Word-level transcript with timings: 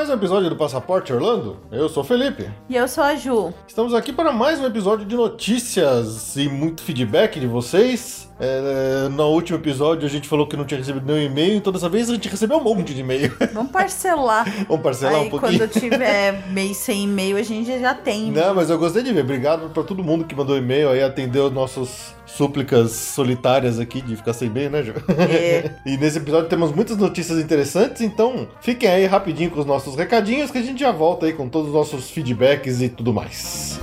Mais 0.00 0.08
um 0.08 0.14
episódio 0.14 0.48
do 0.48 0.56
Passaporte 0.56 1.12
Orlando. 1.12 1.58
Eu 1.70 1.86
sou 1.86 2.02
o 2.02 2.06
Felipe. 2.06 2.50
E 2.70 2.74
eu 2.74 2.88
sou 2.88 3.04
a 3.04 3.14
Ju. 3.16 3.52
Estamos 3.68 3.92
aqui 3.92 4.14
para 4.14 4.32
mais 4.32 4.58
um 4.58 4.64
episódio 4.64 5.04
de 5.04 5.14
notícias 5.14 6.36
e 6.36 6.48
muito 6.48 6.82
feedback 6.82 7.38
de 7.38 7.46
vocês. 7.46 8.26
É, 8.40 9.10
no 9.10 9.26
último 9.26 9.58
episódio 9.58 10.06
a 10.06 10.10
gente 10.10 10.26
falou 10.26 10.46
que 10.46 10.56
não 10.56 10.64
tinha 10.64 10.78
recebido 10.78 11.04
nenhum 11.04 11.30
e-mail, 11.30 11.54
então 11.56 11.70
dessa 11.70 11.90
vez 11.90 12.08
a 12.08 12.14
gente 12.14 12.30
recebeu 12.30 12.56
um 12.56 12.64
monte 12.64 12.94
de 12.94 13.00
e-mail. 13.00 13.36
Vamos 13.52 13.70
parcelar. 13.70 14.46
Vamos 14.66 14.82
parcelar 14.82 15.16
Aí, 15.16 15.26
um 15.26 15.28
pouquinho. 15.28 15.58
quando 15.58 15.70
tiver 15.70 16.48
mês 16.48 16.78
sem 16.78 17.04
e-mail, 17.04 17.36
a 17.36 17.42
gente 17.42 17.78
já 17.78 17.92
tem. 17.92 18.32
Não, 18.32 18.54
mas 18.54 18.70
eu 18.70 18.78
gostei 18.78 19.02
de 19.02 19.12
ver. 19.12 19.20
Obrigado 19.20 19.68
para 19.68 19.82
todo 19.82 20.02
mundo 20.02 20.24
que 20.24 20.34
mandou 20.34 20.56
e-mail 20.56 20.88
aí, 20.88 21.02
atendeu 21.02 21.50
nossas 21.50 22.14
súplicas 22.36 22.92
solitárias 22.92 23.78
aqui 23.78 24.00
de 24.00 24.16
ficar 24.16 24.32
sem 24.32 24.48
e-mail, 24.48 24.70
né, 24.70 24.82
Ju? 24.82 24.94
É. 25.18 25.70
E 25.84 25.96
nesse 25.96 26.18
episódio 26.18 26.48
temos 26.48 26.72
muitas 26.72 26.96
notícias 26.96 27.38
interessantes, 27.38 28.02
então 28.02 28.48
fiquem 28.60 28.88
aí 28.88 29.06
rapidinho 29.06 29.50
com 29.50 29.60
os 29.60 29.66
nossos 29.66 29.96
recadinhos 29.96 30.50
que 30.50 30.58
a 30.58 30.62
gente 30.62 30.80
já 30.80 30.92
volta 30.92 31.26
aí 31.26 31.32
com 31.32 31.48
todos 31.48 31.68
os 31.68 31.74
nossos 31.74 32.10
feedbacks 32.10 32.80
e 32.80 32.88
tudo 32.88 33.12
mais. 33.12 33.80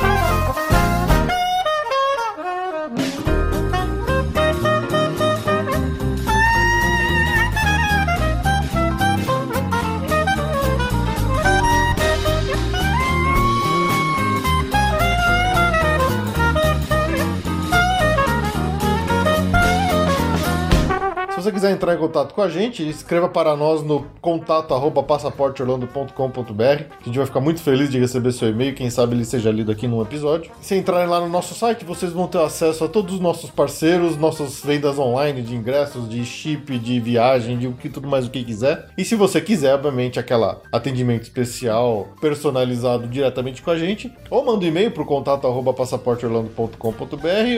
Se 0.00 0.09
você 21.42 21.52
quiser 21.52 21.70
entrar 21.72 21.94
em 21.94 21.98
contato 21.98 22.34
com 22.34 22.42
a 22.42 22.48
gente, 22.48 22.86
escreva 22.88 23.28
para 23.28 23.56
nós 23.56 23.82
no 23.82 24.06
contato. 24.20 24.74
A 24.74 24.80
gente 27.04 27.16
vai 27.16 27.26
ficar 27.26 27.40
muito 27.40 27.60
feliz 27.60 27.90
de 27.90 27.98
receber 27.98 28.32
seu 28.32 28.50
e-mail, 28.50 28.74
quem 28.74 28.90
sabe 28.90 29.14
ele 29.14 29.24
seja 29.24 29.50
lido 29.50 29.72
aqui 29.72 29.88
num 29.88 30.02
episódio. 30.02 30.50
Se 30.60 30.76
entrarem 30.76 31.08
lá 31.08 31.20
no 31.20 31.28
nosso 31.28 31.54
site, 31.54 31.84
vocês 31.84 32.12
vão 32.12 32.26
ter 32.26 32.40
acesso 32.40 32.84
a 32.84 32.88
todos 32.88 33.14
os 33.14 33.20
nossos 33.20 33.50
parceiros, 33.50 34.16
nossas 34.16 34.60
vendas 34.62 34.98
online 34.98 35.42
de 35.42 35.54
ingressos, 35.54 36.08
de 36.08 36.24
chip, 36.24 36.78
de 36.78 37.00
viagem, 37.00 37.58
de 37.58 37.66
o 37.66 37.72
que 37.72 37.88
tudo 37.88 38.08
mais 38.08 38.26
o 38.26 38.30
que 38.30 38.44
quiser. 38.44 38.88
E 38.98 39.04
se 39.04 39.14
você 39.14 39.40
quiser, 39.40 39.74
obviamente, 39.74 40.18
aquela 40.18 40.60
atendimento 40.70 41.22
especial 41.22 42.08
personalizado 42.20 43.08
diretamente 43.08 43.62
com 43.62 43.70
a 43.70 43.78
gente, 43.78 44.12
ou 44.28 44.44
manda 44.44 44.64
um 44.64 44.68
e-mail 44.68 44.90
para 44.90 45.02
o 45.02 45.06
contato 45.06 45.46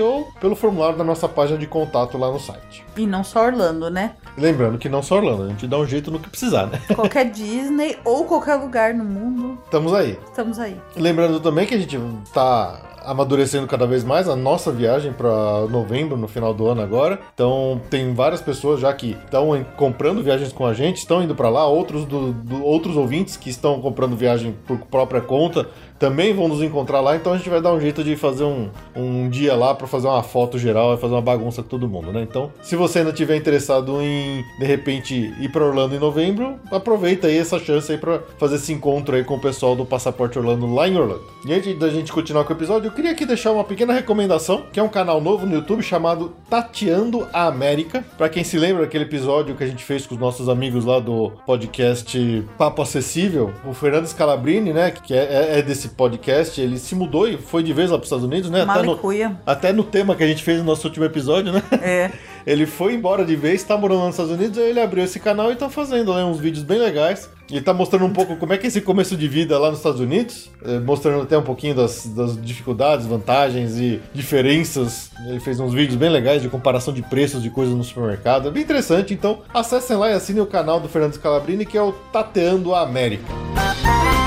ou 0.03 0.32
pelo 0.41 0.54
formulário 0.54 0.97
da 0.97 1.04
nossa 1.04 1.28
página 1.28 1.59
de 1.59 1.66
contato 1.66 2.16
lá 2.16 2.31
no 2.31 2.38
site. 2.38 2.84
E 2.97 3.06
não 3.06 3.25
só 3.25 3.47
Orlando, 3.47 3.72
né? 3.91 4.12
Lembrando 4.37 4.78
que 4.78 4.88
não 4.88 5.03
só 5.03 5.16
Orlando, 5.16 5.44
a 5.44 5.49
gente 5.49 5.66
dá 5.66 5.78
um 5.78 5.87
jeito 5.87 6.10
no 6.10 6.19
que 6.19 6.28
precisar, 6.31 6.66
né? 6.66 6.81
Qualquer 6.94 7.31
Disney 7.31 7.97
ou 8.05 8.25
qualquer 8.25 8.55
lugar 8.56 8.94
no 8.94 9.05
mundo, 9.05 9.59
Estamos 9.65 9.93
aí. 9.94 10.19
estamos 10.28 10.59
aí. 10.59 10.77
Lembrando 10.97 11.38
também 11.41 11.66
que 11.66 11.75
a 11.75 11.78
gente 11.78 11.99
tá 12.33 12.81
amadurecendo 13.05 13.66
cada 13.66 13.84
vez 13.84 14.05
mais 14.05 14.28
a 14.28 14.37
nossa 14.37 14.71
viagem 14.71 15.12
para 15.12 15.66
novembro, 15.69 16.16
no 16.16 16.28
final 16.28 16.55
do 16.55 16.69
ano 16.69 16.81
agora. 16.83 17.19
Então, 17.34 17.81
tem 17.91 18.15
várias 18.15 18.41
pessoas 18.41 18.78
já 18.81 18.93
que 18.94 19.16
estão 19.25 19.49
comprando 19.77 20.22
viagens 20.22 20.53
com 20.53 20.65
a 20.65 20.72
gente, 20.72 20.99
estão 20.99 21.21
indo 21.21 21.34
para 21.34 21.49
lá, 21.49 21.66
outros 21.66 22.04
do, 22.04 22.33
do- 22.33 22.65
outros 22.65 22.97
ouvintes 22.97 23.37
que 23.37 23.50
estão 23.50 23.81
comprando 23.81 24.16
viagem 24.16 24.54
por 24.69 24.78
própria 24.78 25.21
conta 25.21 25.66
também 26.02 26.34
vão 26.34 26.48
nos 26.48 26.60
encontrar 26.60 27.00
lá, 27.00 27.14
então 27.14 27.32
a 27.32 27.36
gente 27.36 27.48
vai 27.48 27.60
dar 27.60 27.72
um 27.72 27.78
jeito 27.78 28.02
de 28.02 28.16
fazer 28.16 28.42
um, 28.42 28.68
um 28.92 29.30
dia 29.30 29.54
lá 29.54 29.72
para 29.72 29.86
fazer 29.86 30.08
uma 30.08 30.24
foto 30.24 30.58
geral 30.58 30.94
e 30.94 30.96
fazer 30.96 31.14
uma 31.14 31.22
bagunça 31.22 31.62
com 31.62 31.68
todo 31.68 31.88
mundo, 31.88 32.12
né? 32.12 32.22
Então, 32.28 32.50
se 32.60 32.74
você 32.74 32.98
ainda 32.98 33.12
tiver 33.12 33.36
interessado 33.36 34.02
em 34.02 34.44
de 34.58 34.66
repente 34.66 35.32
ir 35.38 35.48
para 35.52 35.64
Orlando 35.64 35.94
em 35.94 36.00
novembro, 36.00 36.58
aproveita 36.72 37.28
aí 37.28 37.38
essa 37.38 37.56
chance 37.56 37.92
aí 37.92 37.98
para 37.98 38.18
fazer 38.36 38.56
esse 38.56 38.72
encontro 38.72 39.14
aí 39.14 39.22
com 39.22 39.36
o 39.36 39.41
pessoal 39.41 39.76
do 39.76 39.86
Passaporte 39.86 40.36
Orlando 40.36 40.66
lá 40.74 40.88
em 40.88 40.96
Orlando. 40.96 41.22
E 41.46 41.54
antes 41.54 41.78
da 41.78 41.88
gente 41.88 42.12
continuar 42.12 42.42
com 42.42 42.52
o 42.52 42.56
episódio, 42.56 42.88
eu 42.88 42.92
queria 42.92 43.12
aqui 43.12 43.24
deixar 43.24 43.52
uma 43.52 43.62
pequena 43.62 43.92
recomendação, 43.92 44.64
que 44.72 44.80
é 44.80 44.82
um 44.82 44.88
canal 44.88 45.20
novo 45.20 45.46
no 45.46 45.54
YouTube 45.54 45.84
chamado 45.84 46.32
Tateando 46.50 47.28
a 47.32 47.46
América. 47.46 48.04
Para 48.18 48.28
quem 48.28 48.42
se 48.42 48.58
lembra 48.58 48.82
daquele 48.82 49.04
episódio 49.04 49.54
que 49.54 49.62
a 49.62 49.68
gente 49.68 49.84
fez 49.84 50.04
com 50.04 50.16
os 50.16 50.20
nossos 50.20 50.48
amigos 50.48 50.84
lá 50.84 50.98
do 50.98 51.30
podcast 51.46 52.44
Papo 52.58 52.82
Acessível, 52.82 53.52
o 53.64 53.72
Fernando 53.72 54.08
Scalabrini, 54.08 54.72
né, 54.72 54.91
que 54.91 55.14
é, 55.14 55.60
é 55.60 55.62
desse 55.62 55.91
podcast, 55.92 56.60
ele 56.60 56.78
se 56.78 56.94
mudou 56.94 57.28
e 57.28 57.36
foi 57.36 57.62
de 57.62 57.72
vez 57.72 57.91
lá 57.91 57.97
para 57.97 58.03
os 58.03 58.08
Estados 58.08 58.25
Unidos, 58.25 58.50
né? 58.50 58.62
Até 58.62 58.82
no, 58.82 59.00
até 59.47 59.72
no 59.72 59.84
tema 59.84 60.14
que 60.14 60.22
a 60.22 60.26
gente 60.26 60.42
fez 60.42 60.58
no 60.58 60.64
nosso 60.64 60.86
último 60.86 61.04
episódio, 61.04 61.53
né? 61.53 61.62
É. 61.80 62.10
Ele 62.47 62.66
foi 62.66 62.94
embora 62.94 63.25
de 63.25 63.36
vez, 63.36 63.62
tá 63.62 63.76
morando 63.76 64.00
lá 64.00 64.06
nos 64.06 64.14
Estados 64.14 64.32
Unidos, 64.32 64.58
aí 64.58 64.70
ele 64.70 64.80
abriu 64.80 65.04
esse 65.04 65.20
canal 65.20 65.53
e 65.53 65.56
tá 65.56 65.69
fazendo 65.69 66.12
né, 66.14 66.25
uns 66.25 66.38
vídeos 66.38 66.64
bem 66.64 66.78
legais. 66.78 67.30
E 67.50 67.60
tá 67.60 67.75
mostrando 67.75 68.06
um 68.06 68.12
pouco 68.12 68.36
como 68.36 68.53
é 68.53 68.58
que 68.58 68.66
é 68.66 68.69
esse 68.69 68.80
começo 68.80 69.14
de 69.14 69.28
vida 69.28 69.58
lá 69.58 69.69
nos 69.69 69.78
Estados 69.78 70.00
Unidos, 70.00 70.50
eh, 70.64 70.78
mostrando 70.78 71.22
até 71.22 71.36
um 71.36 71.42
pouquinho 71.42 71.75
das, 71.75 72.06
das 72.06 72.41
dificuldades, 72.41 73.04
vantagens 73.04 73.78
e 73.78 74.00
diferenças. 74.14 75.10
Ele 75.26 75.38
fez 75.38 75.60
uns 75.60 75.74
vídeos 75.74 75.97
bem 75.97 76.09
legais 76.09 76.41
de 76.41 76.48
comparação 76.48 76.94
de 76.94 77.03
preços 77.03 77.42
de 77.42 77.50
coisas 77.50 77.74
no 77.74 77.84
supermercado. 77.84 78.48
É 78.48 78.50
bem 78.50 78.62
interessante, 78.62 79.12
então 79.12 79.41
acessem 79.53 79.97
lá 79.97 80.10
e 80.10 80.14
assinem 80.14 80.42
o 80.42 80.47
canal 80.47 80.80
do 80.80 80.88
Fernando 80.88 81.12
Scalabrini, 81.12 81.66
que 81.66 81.76
é 81.76 81.82
o 81.82 81.92
Tateando 81.92 82.74
a 82.74 82.80
América. 82.80 83.26
Atenção, 83.54 84.22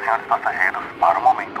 senhores 0.00 0.26
passageiros, 0.26 0.84
para 1.00 1.18
o 1.18 1.22
momento. 1.22 1.57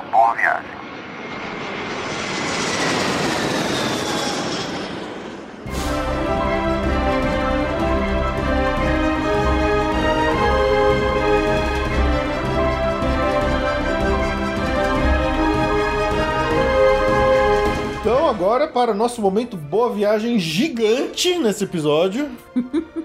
Agora 18.48 18.66
para 18.66 18.92
o 18.92 18.94
nosso 18.94 19.20
momento 19.20 19.58
Boa 19.58 19.92
Viagem 19.92 20.38
gigante 20.38 21.36
nesse 21.38 21.64
episódio. 21.64 22.30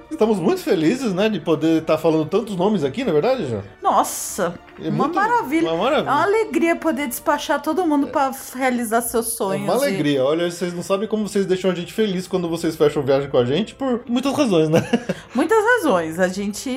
Estamos 0.10 0.38
muito 0.40 0.62
felizes, 0.62 1.12
né, 1.14 1.28
de 1.28 1.40
poder 1.40 1.82
estar 1.82 1.98
falando 1.98 2.26
tantos 2.30 2.56
nomes 2.56 2.82
aqui, 2.84 3.04
na 3.04 3.10
é 3.10 3.14
verdade, 3.14 3.50
João? 3.50 3.62
Nossa, 3.82 4.54
É 4.80 4.84
uma 4.88 4.92
muito- 5.06 5.16
maravilha. 5.16 5.70
uma 5.74 5.84
maravilha. 5.84 6.10
É 6.10 6.14
uma 6.14 6.24
alegria 6.24 6.76
poder 6.78 7.08
despachar 7.08 7.62
todo 7.62 7.86
mundo 7.86 8.08
pra 8.08 8.32
realizar 8.56 9.02
seus 9.02 9.28
É 9.34 9.36
sonhos. 9.36 9.64
uma 9.66 9.74
e- 9.74 9.88
alegria. 9.90 10.24
Olha, 10.24 10.50
vocês 10.50 10.72
não 10.74 10.84
sabem 10.84 11.08
como 11.10 11.28
vocês 11.28 11.46
deixam 11.46 11.72
a 11.72 11.76
gente 11.76 11.92
feliz 11.92 12.26
quando 12.28 12.48
vocês 12.48 12.76
fecham 12.78 13.02
viagem 13.04 13.30
com 13.30 13.38
a 13.38 13.44
gente, 13.44 13.74
por 13.76 14.02
muitas 14.08 14.34
razões, 14.34 14.70
né? 14.70 14.82
Muitas 15.36 15.58
razões. 15.66 16.20
A 16.20 16.28
gente 16.28 16.70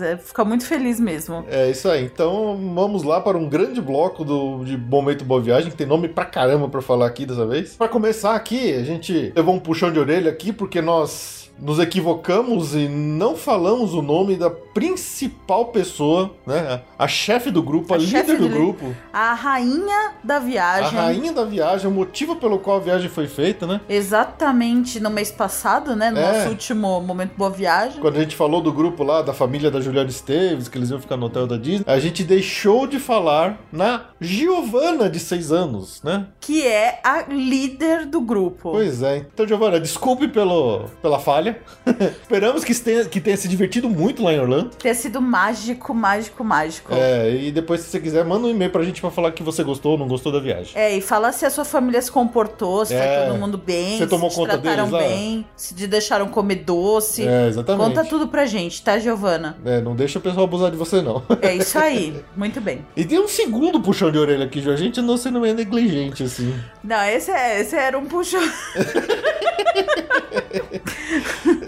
é, 0.00 0.16
fica 0.16 0.42
muito 0.42 0.64
feliz 0.64 0.98
mesmo. 0.98 1.44
É 1.46 1.70
isso 1.70 1.88
aí. 1.90 2.04
Então, 2.04 2.58
vamos 2.74 3.02
lá 3.04 3.20
para 3.20 3.36
um 3.36 3.46
grande 3.48 3.82
bloco 3.82 4.24
do, 4.24 4.64
de 4.64 4.78
Momento 4.78 5.24
Boa 5.26 5.40
Viagem, 5.42 5.70
que 5.70 5.76
tem 5.76 5.86
nome 5.86 6.08
pra 6.08 6.24
caramba 6.24 6.68
pra 6.68 6.80
falar 6.80 7.06
aqui 7.06 7.26
dessa 7.26 7.46
vez. 7.46 7.76
Começar 7.90 8.07
aqui, 8.34 8.74
a 8.74 8.82
gente 8.82 9.32
levou 9.34 9.54
um 9.54 9.60
puxão 9.60 9.92
de 9.92 9.98
orelha 9.98 10.30
aqui, 10.30 10.52
porque 10.52 10.80
nós 10.80 11.37
nos 11.60 11.78
equivocamos 11.78 12.74
e 12.74 12.88
não 12.88 13.36
falamos 13.36 13.94
o 13.94 14.02
nome 14.02 14.36
da 14.36 14.48
principal 14.50 15.66
pessoa, 15.66 16.30
né? 16.46 16.82
A 16.98 17.08
chefe 17.08 17.50
do 17.50 17.62
grupo, 17.62 17.92
a, 17.92 17.96
A 17.96 18.00
líder 18.00 18.36
do 18.38 18.48
do- 18.48 18.54
grupo, 18.54 18.94
A 19.12 19.34
rainha 19.34 20.12
da 20.22 20.36
a 20.36 20.38
viagem. 20.38 20.98
rainha 20.98 21.32
da 21.32 21.44
viagem, 21.44 21.86
o 21.88 21.90
motivo 21.90 22.36
pelo 22.36 22.58
qual 22.58 22.76
a 22.76 22.80
viagem 22.80 23.08
foi 23.08 23.26
feita, 23.26 23.66
né? 23.66 23.80
Exatamente 23.88 25.00
no 25.00 25.10
mês 25.10 25.30
passado, 25.30 25.94
né? 25.96 26.10
No 26.10 26.18
É. 26.18 26.38
nosso 26.38 26.48
último 26.50 27.00
momento 27.00 27.32
boa 27.36 27.50
viagem. 27.50 28.00
Quando 28.00 28.16
a 28.16 28.20
gente 28.20 28.36
falou 28.36 28.60
do 28.60 28.72
grupo 28.72 29.02
lá, 29.02 29.22
da 29.22 29.32
família 29.32 29.70
da 29.70 29.80
Juliana 29.80 30.08
Esteves, 30.10 30.68
que 30.68 30.78
eles 30.78 30.90
iam 30.90 31.00
ficar 31.00 31.16
no 31.16 31.26
hotel 31.26 31.46
da 31.46 31.56
Disney, 31.56 31.84
a 31.86 31.98
gente 31.98 32.22
deixou 32.24 32.86
de 32.86 32.98
falar 32.98 33.58
na 33.72 34.02
Giovana, 34.20 35.08
de 35.10 35.18
6 35.18 35.50
anos, 35.52 36.02
né? 36.02 36.26
Que 36.40 36.66
é 36.66 37.00
a 37.04 37.22
líder 37.28 38.06
do 38.06 38.20
grupo. 38.20 38.70
Pois 38.72 39.02
é. 39.02 39.18
Então, 39.32 39.46
Giovana, 39.46 39.80
desculpe 39.80 40.28
pelo, 40.28 40.84
pela 41.02 41.18
falha. 41.18 41.47
Esperamos 42.22 42.64
que 42.64 42.74
tenha, 42.74 43.04
que 43.04 43.20
tenha 43.20 43.36
se 43.36 43.48
divertido 43.48 43.88
muito 43.88 44.22
lá 44.22 44.32
em 44.32 44.40
Orlando. 44.40 44.70
Ter 44.76 44.94
sido 44.94 45.20
mágico, 45.20 45.94
mágico, 45.94 46.44
mágico. 46.44 46.92
É, 46.94 47.30
e 47.34 47.50
depois, 47.52 47.80
se 47.80 47.90
você 47.90 48.00
quiser, 48.00 48.24
manda 48.24 48.46
um 48.46 48.50
e-mail 48.50 48.70
pra 48.70 48.82
gente 48.82 49.00
pra 49.00 49.10
falar 49.10 49.32
que 49.32 49.42
você 49.42 49.62
gostou 49.62 49.92
ou 49.92 49.98
não 49.98 50.08
gostou 50.08 50.30
da 50.32 50.38
viagem. 50.40 50.72
É, 50.74 50.94
e 50.96 51.00
fala 51.00 51.32
se 51.32 51.44
a 51.46 51.50
sua 51.50 51.64
família 51.64 52.00
se 52.02 52.10
comportou, 52.10 52.84
se 52.84 52.94
É. 52.94 53.18
foi 53.18 53.26
todo 53.28 53.38
mundo 53.40 53.58
bem, 53.58 53.98
Você 53.98 54.04
se 54.04 54.10
tomou 54.10 54.30
te 54.30 54.36
conta 54.36 54.58
trataram 54.58 54.90
deles 54.90 55.06
bem, 55.08 55.46
se 55.56 55.74
te 55.74 55.86
deixaram 55.86 56.28
comer 56.28 56.56
doce. 56.56 57.26
É, 57.26 57.46
exatamente. 57.48 57.86
Conta 57.88 58.04
tudo 58.04 58.28
pra 58.28 58.46
gente, 58.46 58.82
tá, 58.82 58.98
Giovana? 58.98 59.56
É, 59.64 59.80
não 59.80 59.94
deixa 59.96 60.18
o 60.18 60.22
pessoal 60.22 60.44
abusar 60.44 60.70
de 60.70 60.76
você, 60.76 61.00
não. 61.02 61.22
É 61.40 61.54
isso 61.54 61.78
aí. 61.78 62.22
Muito 62.36 62.60
bem. 62.60 62.84
E 62.96 63.04
tem 63.04 63.18
um 63.20 63.28
segundo 63.28 63.80
puxão 63.80 64.10
de 64.10 64.18
orelha 64.18 64.44
aqui, 64.44 64.60
Ju. 64.60 64.70
A 64.70 64.76
gente 64.76 64.98
andou 65.00 65.16
sendo 65.16 65.40
meio 65.40 65.54
negligente, 65.54 66.22
assim. 66.24 66.52
Não, 66.82 67.00
esse, 67.04 67.30
é, 67.30 67.60
esse 67.60 67.76
era 67.76 67.96
um 67.98 68.06
puxão. 68.06 68.40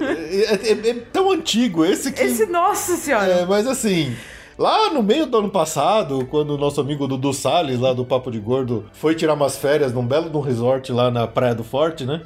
É, 0.00 0.54
é- 0.54 0.90
é 0.90 0.94
tão 1.12 1.30
antigo 1.30 1.84
esse 1.84 2.12
que. 2.12 2.22
Esse, 2.22 2.46
nossa 2.46 2.96
senhora. 2.96 3.26
É, 3.26 3.46
mas 3.46 3.66
assim. 3.66 4.14
Lá 4.58 4.90
no 4.90 5.02
meio 5.02 5.24
do 5.24 5.38
ano 5.38 5.48
passado, 5.48 6.26
quando 6.30 6.50
o 6.50 6.58
nosso 6.58 6.82
amigo 6.82 7.08
Dudu 7.08 7.32
Salles, 7.32 7.80
lá 7.80 7.94
do 7.94 8.04
Papo 8.04 8.30
de 8.30 8.38
Gordo, 8.38 8.84
foi 8.92 9.14
tirar 9.14 9.32
umas 9.32 9.56
férias 9.56 9.90
num 9.90 10.04
belo 10.04 10.28
de 10.28 10.36
um 10.36 10.40
resort 10.40 10.92
lá 10.92 11.10
na 11.10 11.26
Praia 11.26 11.54
do 11.54 11.64
Forte, 11.64 12.04
né? 12.04 12.20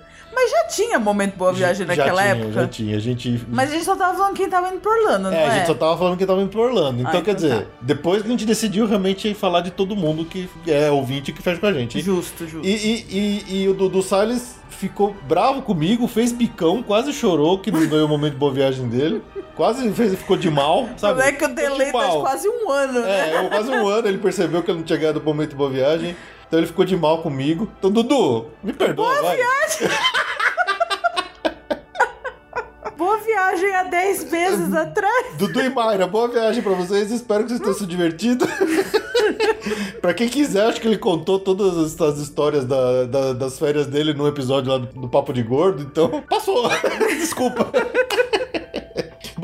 Mas 0.45 0.51
já 0.51 0.65
tinha 0.65 0.99
momento 0.99 1.37
boa 1.37 1.53
viagem 1.53 1.87
Já 1.87 1.97
naquela 1.97 2.21
tinha, 2.23 2.35
época. 2.35 2.53
Já 2.53 2.69
tinha, 2.69 2.97
a 2.97 3.01
gente. 3.01 3.47
Mas 3.49 3.71
a 3.71 3.73
gente 3.73 3.85
só 3.85 3.97
tava 3.97 4.17
falando 4.19 4.35
quem 4.37 4.49
tava 4.49 4.69
indo 4.69 4.79
pro 4.81 4.91
Orlando, 4.91 5.31
não 5.31 5.33
É, 5.33 5.47
a 5.47 5.55
gente 5.55 5.67
só 5.67 5.75
tava 5.75 5.97
falando 5.97 6.19
que 6.19 6.27
tava 6.27 6.43
indo 6.43 6.51
pro 6.51 6.61
Orlando. 6.61 7.01
Então, 7.01 7.11
Ah, 7.21 7.23
quer 7.23 7.31
então 7.31 7.35
dizer, 7.35 7.63
tá. 7.63 7.67
depois 7.81 8.21
que 8.21 8.29
a 8.29 8.31
gente 8.31 8.45
decidiu 8.45 8.87
realmente 8.87 9.33
falar 9.33 9.63
de 9.63 9.71
todo 9.71 9.97
mundo 9.97 10.25
que 10.27 10.49
é 10.67 10.91
ouvinte 10.91 11.33
que 11.33 11.41
fecha 11.43 11.59
com 11.59 11.67
a 11.67 11.73
gente. 11.73 11.99
Justo, 12.01 12.47
justo. 12.47 12.67
E, 12.67 12.71
e, 12.75 13.07
e, 13.49 13.63
e 13.63 13.69
o 13.69 13.75
Dudu 13.75 14.03
Salles 14.03 14.57
ficou 14.69 15.17
bravo 15.27 15.63
comigo, 15.63 16.07
fez 16.07 16.31
bicão, 16.31 16.83
quase 16.83 17.11
chorou 17.13 17.59
que 17.59 17.71
não 17.71 17.87
ganhou 17.87 18.05
o 18.07 18.09
momento 18.09 18.33
de 18.33 18.39
boa 18.39 18.53
viagem 18.53 18.87
dele. 18.87 19.23
Quase 19.57 19.91
fez, 19.93 20.15
ficou 20.15 20.37
de 20.37 20.51
mal, 20.51 20.89
sabe? 20.99 21.21
Como 21.21 21.29
é 21.29 21.33
que 21.33 21.45
o 21.45 21.49
delay 21.55 21.93
tá 21.93 22.07
de 22.11 22.19
quase 22.19 22.49
um 22.49 22.71
ano, 22.71 23.01
né? 23.01 23.45
É, 23.45 23.49
quase 23.49 23.71
um 23.71 23.89
ano 23.89 24.09
ele 24.09 24.19
percebeu 24.19 24.63
que 24.63 24.71
eu 24.71 24.75
não 24.75 24.83
tinha 24.83 24.99
ganhado 24.99 25.21
o 25.21 25.23
momento 25.23 25.51
de 25.51 25.57
boa 25.57 25.71
viagem. 25.71 26.15
Então 26.47 26.59
ele 26.59 26.67
ficou 26.67 26.85
de 26.85 26.97
mal 26.97 27.19
comigo. 27.23 27.71
Então, 27.79 27.91
Dudu, 27.91 28.47
me 28.63 28.73
perdoa, 28.73 29.23
vai. 29.23 29.37
Boa 29.37 29.47
viagem 33.35 33.75
há 33.75 33.83
10 33.85 34.31
meses 34.31 34.73
atrás. 34.75 35.37
Dudu 35.37 35.61
e 35.61 35.69
Mayra, 35.69 36.07
boa 36.07 36.29
viagem 36.29 36.63
pra 36.63 36.73
vocês. 36.73 37.11
Espero 37.11 37.43
que 37.45 37.49
vocês 37.51 37.61
tenham 37.61 37.75
se 37.75 37.87
divertido. 37.87 38.47
pra 40.01 40.15
quem 40.15 40.29
quiser, 40.29 40.67
acho 40.67 40.81
que 40.81 40.87
ele 40.87 40.99
contou 40.99 41.39
todas 41.41 41.77
as- 41.77 42.01
as 42.01 42.19
histórias 42.19 42.65
da- 42.65 43.05
da- 43.05 43.33
das 43.33 43.59
férias 43.59 43.87
dele 43.87 44.15
no 44.15 44.27
episódio 44.29 44.71
lá 44.71 44.79
do, 44.79 44.87
do 44.87 45.09
Papo 45.09 45.33
de 45.33 45.43
Gordo. 45.43 45.83
Então, 45.83 46.23
passou. 46.29 46.69
Desculpa. 47.19 47.71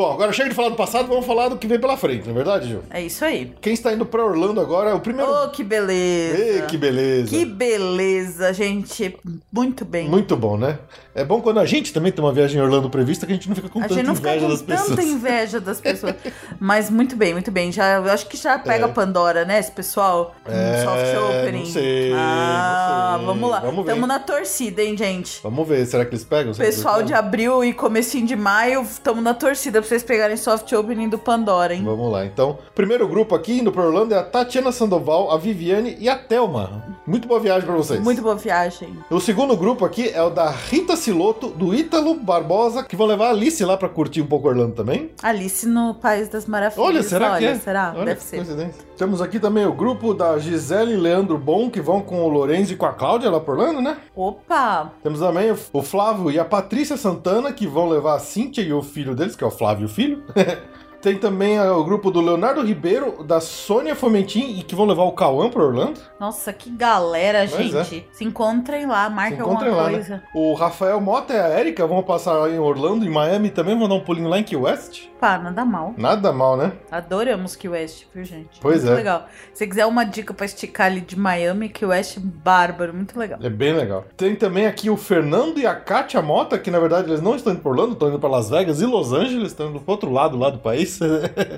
Bom, 0.00 0.12
agora 0.14 0.32
chega 0.32 0.48
de 0.48 0.54
falar 0.54 0.70
do 0.70 0.76
passado, 0.76 1.08
vamos 1.08 1.26
falar 1.26 1.50
do 1.50 1.58
que 1.58 1.66
vem 1.66 1.78
pela 1.78 1.94
frente, 1.94 2.24
não 2.24 2.30
é 2.30 2.34
verdade, 2.34 2.68
Gil? 2.68 2.82
É 2.88 3.02
isso 3.02 3.22
aí. 3.22 3.52
Quem 3.60 3.74
está 3.74 3.92
indo 3.92 4.06
pra 4.06 4.24
Orlando 4.24 4.58
agora 4.58 4.88
é 4.88 4.94
o 4.94 5.00
primeiro. 5.00 5.30
Oh, 5.30 5.50
que 5.50 5.62
beleza. 5.62 6.38
Ê, 6.42 6.62
que 6.62 6.78
beleza. 6.78 7.28
Que 7.28 7.44
beleza, 7.44 8.50
gente. 8.54 9.14
Muito 9.52 9.84
bem. 9.84 10.08
Muito 10.08 10.34
bom, 10.38 10.56
né? 10.56 10.78
É 11.14 11.22
bom 11.22 11.42
quando 11.42 11.58
a 11.60 11.66
gente 11.66 11.92
também 11.92 12.10
tem 12.12 12.24
uma 12.24 12.32
viagem 12.32 12.58
em 12.58 12.62
Orlando 12.62 12.88
prevista 12.88 13.26
que 13.26 13.32
a 13.32 13.34
gente 13.34 13.46
não 13.48 13.56
fica 13.56 13.68
com 13.68 13.78
a 13.80 13.82
tanta 13.82 13.94
gente 13.94 14.06
não 14.06 14.14
fica 14.14 14.30
inveja 14.30 14.46
com 14.46 14.52
das 14.52 14.62
pessoas. 14.62 14.88
tanta 14.88 15.02
inveja 15.02 15.60
das 15.60 15.80
pessoas. 15.80 16.14
Mas 16.58 16.88
muito 16.88 17.14
bem, 17.16 17.34
muito 17.34 17.50
bem. 17.50 17.70
Já, 17.70 17.96
eu 17.96 18.10
acho 18.10 18.26
que 18.26 18.38
já 18.38 18.58
pega 18.58 18.86
É. 18.86 18.88
Pandora, 18.88 19.44
né, 19.44 19.58
esse 19.58 19.72
pessoal? 19.72 20.34
É, 20.46 20.82
soft 20.82 21.40
opening. 21.40 21.58
não 21.64 21.66
sei, 21.66 22.12
Ah, 22.14 23.08
não 23.12 23.18
sei. 23.18 23.26
vamos 23.26 23.50
lá. 23.50 23.60
Vamos. 23.60 23.84
Tamo 23.84 24.06
na 24.06 24.18
torcida, 24.18 24.82
hein, 24.82 24.96
gente? 24.96 25.40
Vamos 25.42 25.68
ver, 25.68 25.84
será 25.84 26.04
que 26.06 26.12
eles 26.12 26.24
pegam? 26.24 26.54
Será 26.54 26.66
Pessoal 26.68 26.96
eles 26.98 27.08
de 27.08 27.14
abril 27.14 27.62
e 27.64 27.74
comecinho 27.74 28.26
de 28.26 28.36
maio, 28.36 28.86
tamo 29.02 29.20
na 29.20 29.34
torcida 29.34 29.80
pra 29.82 29.89
vocês 29.90 30.04
pegarem 30.04 30.36
soft 30.36 30.70
opening 30.72 31.08
do 31.08 31.18
Pandora, 31.18 31.74
hein? 31.74 31.82
Vamos 31.82 32.12
lá, 32.12 32.24
então. 32.24 32.58
Primeiro 32.76 33.08
grupo 33.08 33.34
aqui 33.34 33.58
indo 33.58 33.72
pra 33.72 33.82
Orlando 33.82 34.14
é 34.14 34.18
a 34.18 34.22
Tatiana 34.22 34.70
Sandoval, 34.70 35.32
a 35.32 35.36
Viviane 35.36 35.96
e 35.98 36.08
a 36.08 36.16
Thelma. 36.16 36.84
Muito 37.04 37.26
boa 37.26 37.40
viagem 37.40 37.66
pra 37.66 37.74
vocês. 37.76 38.00
Muito 38.00 38.22
boa 38.22 38.36
viagem. 38.36 38.96
O 39.10 39.18
segundo 39.18 39.56
grupo 39.56 39.84
aqui 39.84 40.08
é 40.08 40.22
o 40.22 40.30
da 40.30 40.48
Rita 40.48 40.94
Siloto, 40.94 41.48
do 41.48 41.74
Ítalo 41.74 42.14
Barbosa, 42.14 42.84
que 42.84 42.94
vão 42.94 43.04
levar 43.04 43.26
a 43.26 43.30
Alice 43.30 43.64
lá 43.64 43.76
pra 43.76 43.88
curtir 43.88 44.22
um 44.22 44.26
pouco 44.26 44.46
Orlando 44.46 44.76
também. 44.76 45.10
Alice 45.20 45.66
no 45.66 45.94
País 45.94 46.28
das 46.28 46.46
Maravilhas. 46.46 46.86
Olha, 46.86 47.02
será 47.02 47.30
que 47.30 47.44
Olha, 47.44 47.48
é? 47.48 47.54
será? 47.56 47.92
Olha 47.96 48.04
Deve 48.04 48.20
que 48.20 48.26
ser. 48.26 48.70
Temos 48.96 49.20
aqui 49.20 49.40
também 49.40 49.66
o 49.66 49.72
grupo 49.72 50.14
da 50.14 50.38
Gisele 50.38 50.92
e 50.92 50.96
Leandro 50.96 51.36
Bom, 51.36 51.68
que 51.68 51.80
vão 51.80 52.00
com 52.00 52.22
o 52.22 52.28
Lorenzo 52.28 52.74
e 52.74 52.76
com 52.76 52.86
a 52.86 52.92
Cláudia 52.92 53.28
lá 53.28 53.40
por 53.40 53.58
Orlando, 53.58 53.80
né? 53.80 53.96
Opa! 54.14 54.92
Temos 55.02 55.18
também 55.18 55.50
o 55.72 55.82
Flávio 55.82 56.30
e 56.30 56.38
a 56.38 56.44
Patrícia 56.44 56.96
Santana, 56.96 57.52
que 57.52 57.66
vão 57.66 57.88
levar 57.88 58.14
a 58.14 58.20
Cíntia 58.20 58.62
e 58.62 58.72
o 58.72 58.82
filho 58.82 59.16
deles, 59.16 59.34
que 59.34 59.42
é 59.42 59.46
o 59.46 59.50
Flávio 59.50 59.79
e 59.80 59.84
o 59.84 59.88
filho. 59.88 60.22
Tem 61.00 61.16
também 61.16 61.58
ah, 61.58 61.72
o 61.74 61.82
grupo 61.84 62.10
do 62.10 62.20
Leonardo 62.20 62.62
Ribeiro, 62.62 63.22
da 63.24 63.40
Sônia 63.40 63.94
Fomentin, 63.94 64.58
e 64.58 64.62
que 64.62 64.74
vão 64.74 64.84
levar 64.86 65.04
o 65.04 65.12
Cauã 65.12 65.48
pra 65.48 65.62
Orlando. 65.62 65.98
Nossa, 66.18 66.52
que 66.52 66.70
galera, 66.70 67.46
Pois 67.50 67.74
é. 67.74 67.84
gente. 67.84 68.08
Se 68.12 68.24
encontrem 68.24 68.86
lá, 68.86 69.08
Se 69.08 69.14
marquem 69.14 69.38
encontrem 69.38 69.68
alguma 69.70 69.82
lá, 69.84 69.90
coisa. 69.90 70.16
né? 70.16 70.22
O 70.34 70.54
Rafael 70.54 71.00
Mota 71.00 71.32
e 71.32 71.38
a 71.40 71.58
Erika 71.58 71.86
vão 71.86 72.02
passar 72.02 72.50
em 72.50 72.58
Orlando, 72.58 73.04
em 73.04 73.08
Miami 73.10 73.48
também, 73.50 73.78
vão 73.78 73.88
dar 73.88 73.94
um 73.94 74.00
pulinho 74.00 74.28
lá 74.28 74.38
em 74.38 74.44
Key 74.44 74.56
West. 74.56 75.06
Pá, 75.18 75.38
nada 75.38 75.64
mal. 75.64 75.94
Nada 75.96 76.32
mal, 76.32 76.56
né? 76.56 76.72
Adoramos 76.90 77.56
Key 77.56 77.68
West, 77.68 78.04
viu, 78.14 78.24
gente? 78.24 78.58
Pois 78.60 78.82
muito 78.82 78.92
é. 78.92 78.96
legal. 78.96 79.26
Se 79.54 79.66
quiser 79.66 79.86
uma 79.86 80.04
dica 80.04 80.34
pra 80.34 80.44
esticar 80.46 80.86
ali 80.88 81.00
de 81.00 81.18
Miami, 81.18 81.68
Key 81.68 81.86
West, 81.86 82.18
bárbaro, 82.18 82.92
muito 82.94 83.18
legal. 83.18 83.38
É 83.42 83.48
bem 83.48 83.72
legal. 83.72 84.04
Tem 84.16 84.34
também 84.36 84.66
aqui 84.66 84.90
o 84.90 84.96
Fernando 84.96 85.58
e 85.58 85.66
a 85.66 85.74
Kátia 85.74 86.20
Mota, 86.20 86.58
que 86.58 86.70
na 86.70 86.78
verdade 86.78 87.08
eles 87.08 87.20
não 87.22 87.34
estão 87.36 87.52
indo 87.52 87.62
pra 87.62 87.70
Orlando, 87.70 87.92
estão 87.92 88.08
indo 88.08 88.18
pra 88.18 88.28
Las 88.28 88.50
Vegas 88.50 88.80
e 88.80 88.86
Los 88.86 89.12
Angeles, 89.12 89.48
estão 89.52 89.70
indo 89.70 89.80
pro 89.80 89.92
outro 89.92 90.10
lado 90.12 90.38
lá 90.38 90.50
do 90.50 90.58
país. 90.58 90.89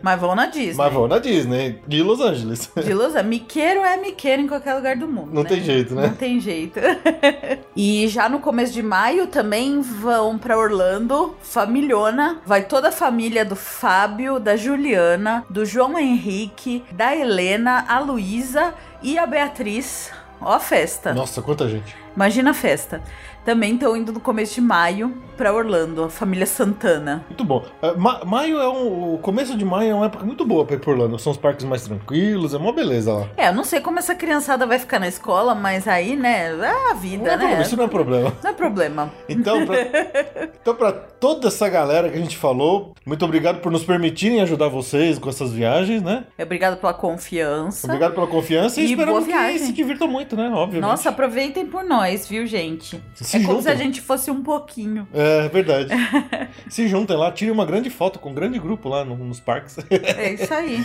Mas 0.02 0.20
vão 0.20 0.34
na 0.34 0.46
Disney. 0.46 0.75
Mas 0.76 0.93
vão 0.93 1.08
na 1.08 1.19
Disney, 1.19 1.81
de 1.87 2.02
Los 2.02 2.20
Angeles. 2.20 2.70
De 2.76 2.94
Los 2.94 3.14
Angeles. 3.14 3.26
Miqueiro 3.26 3.81
é 3.81 3.96
miqueiro 3.96 4.43
em 4.43 4.46
qualquer 4.46 4.75
lugar 4.75 4.96
do 4.96 5.08
mundo. 5.08 5.31
Não 5.32 5.43
né? 5.43 5.49
tem 5.49 5.62
jeito, 5.62 5.94
né? 5.94 6.08
Não 6.08 6.14
tem 6.14 6.40
jeito. 6.40 6.81
e 7.76 8.08
já 8.08 8.29
no 8.29 8.40
começo 8.40 8.73
de 8.73 8.82
maio 8.82 9.26
também 9.26 9.81
vão 9.81 10.38
pra 10.38 10.58
Orlando, 10.58 11.34
familhona. 11.43 12.40
Vai 12.44 12.64
toda 12.64 12.88
a 12.88 12.93
família 12.93 13.44
do 13.44 13.56
Fábio, 13.56 14.39
da 14.39 14.56
Juliana, 14.56 15.44
do 15.48 15.65
João 15.65 15.98
Henrique, 15.98 16.84
da 16.93 17.15
Helena, 17.15 17.84
a 17.89 17.98
Luísa 18.01 18.74
e 19.03 19.19
a 19.19 19.27
Beatriz. 19.27 20.10
Ó 20.41 20.55
a 20.55 20.60
festa. 20.60 21.15
Nossa, 21.15 21.41
quanta 21.41 21.69
gente. 21.69 21.94
Imagina 22.17 22.51
a 22.51 22.55
festa. 22.55 23.01
Também 23.44 23.75
estão 23.75 23.96
indo 23.96 24.13
no 24.13 24.20
começo 24.20 24.55
de 24.55 24.61
maio 24.61 25.13
pra 25.37 25.53
Orlando, 25.53 26.05
a 26.05 26.11
família 26.11 26.46
Santana. 26.46 27.25
Muito 27.29 27.43
bom. 27.44 27.65
É, 27.81 27.93
ma- 27.94 28.25
maio 28.25 28.58
é 28.61 28.69
um. 28.69 29.15
O 29.15 29.19
começo 29.19 29.56
de 29.56 29.65
maio 29.65 29.91
é 29.91 29.94
uma 29.94 30.06
época 30.06 30.25
muito 30.25 30.44
boa 30.44 30.65
pra 30.65 30.77
ir 30.77 30.79
por 30.79 30.91
Orlando. 30.93 31.19
São 31.19 31.32
os 31.32 31.39
parques 31.39 31.65
mais 31.65 31.82
tranquilos, 31.82 32.55
é 32.55 32.58
uma 32.58 32.72
beleza 32.72 33.13
lá. 33.13 33.27
É, 33.37 33.49
eu 33.49 33.55
não 33.55 33.65
sei 33.65 33.81
como 33.81 33.99
essa 33.99 34.15
criançada 34.15 34.67
vai 34.67 34.79
ficar 34.79 35.01
na 35.01 35.08
escola, 35.08 35.55
mas 35.55 35.89
aí, 35.89 36.15
né, 36.15 36.51
é 36.56 36.91
a 36.91 36.94
vida, 36.94 37.25
Não 37.25 37.31
é 37.32 37.37
né? 37.37 37.39
problema, 37.39 37.63
isso 37.63 37.77
não 37.77 37.84
é 37.84 37.89
problema. 37.89 38.32
Não 38.43 38.51
é 38.51 38.55
problema. 38.55 39.13
Então, 39.29 39.67
pra, 39.67 39.77
então, 40.61 40.75
pra 40.77 40.93
toda 40.93 41.49
essa 41.49 41.69
galera 41.69 42.08
que 42.11 42.17
a 42.19 42.20
gente 42.20 42.37
falou, 42.37 42.94
muito 43.05 43.25
obrigado 43.25 43.61
por 43.61 43.72
nos 43.72 43.82
permitirem 43.84 44.41
ajudar 44.43 44.69
vocês 44.69 45.19
com 45.19 45.29
essas 45.29 45.51
viagens, 45.53 46.03
né? 46.03 46.25
Obrigado 46.41 46.77
pela 46.79 46.94
confiança. 46.94 47.87
Obrigado 47.87 48.15
pela 48.15 48.27
confiança 48.27 48.81
e, 48.81 48.84
E 48.84 48.91
esperamos 48.91 49.25
boa 49.27 49.49
que 49.49 49.58
se 49.58 49.72
divirtam 49.72 50.06
muito, 50.06 50.37
né? 50.37 50.51
Óbvio. 50.55 50.81
Nossa, 50.81 51.08
aproveitem 51.08 51.67
por 51.67 51.82
nós, 51.82 52.29
viu, 52.29 52.46
gente? 52.46 53.03
Se 53.32 53.39
é 53.39 53.41
como 53.46 53.55
juntem. 53.58 53.62
se 53.62 53.69
a 53.70 53.74
gente 53.84 54.01
fosse 54.01 54.31
um 54.31 54.43
pouquinho. 54.43 55.06
É 55.12 55.48
verdade. 55.48 55.89
se 56.69 56.86
juntem 56.89 57.17
lá, 57.17 57.31
tirem 57.32 57.53
uma 57.53 57.65
grande 57.67 57.91
foto 57.91 58.19
com 58.19 58.31
um 58.31 58.34
grande 58.34 58.58
grupo 58.58 58.89
lá 58.89 59.05
no- 59.05 59.17
nos 59.17 59.41
parques. 59.41 59.77
É 59.91 60.32
isso 60.34 60.53
aí. 60.55 60.84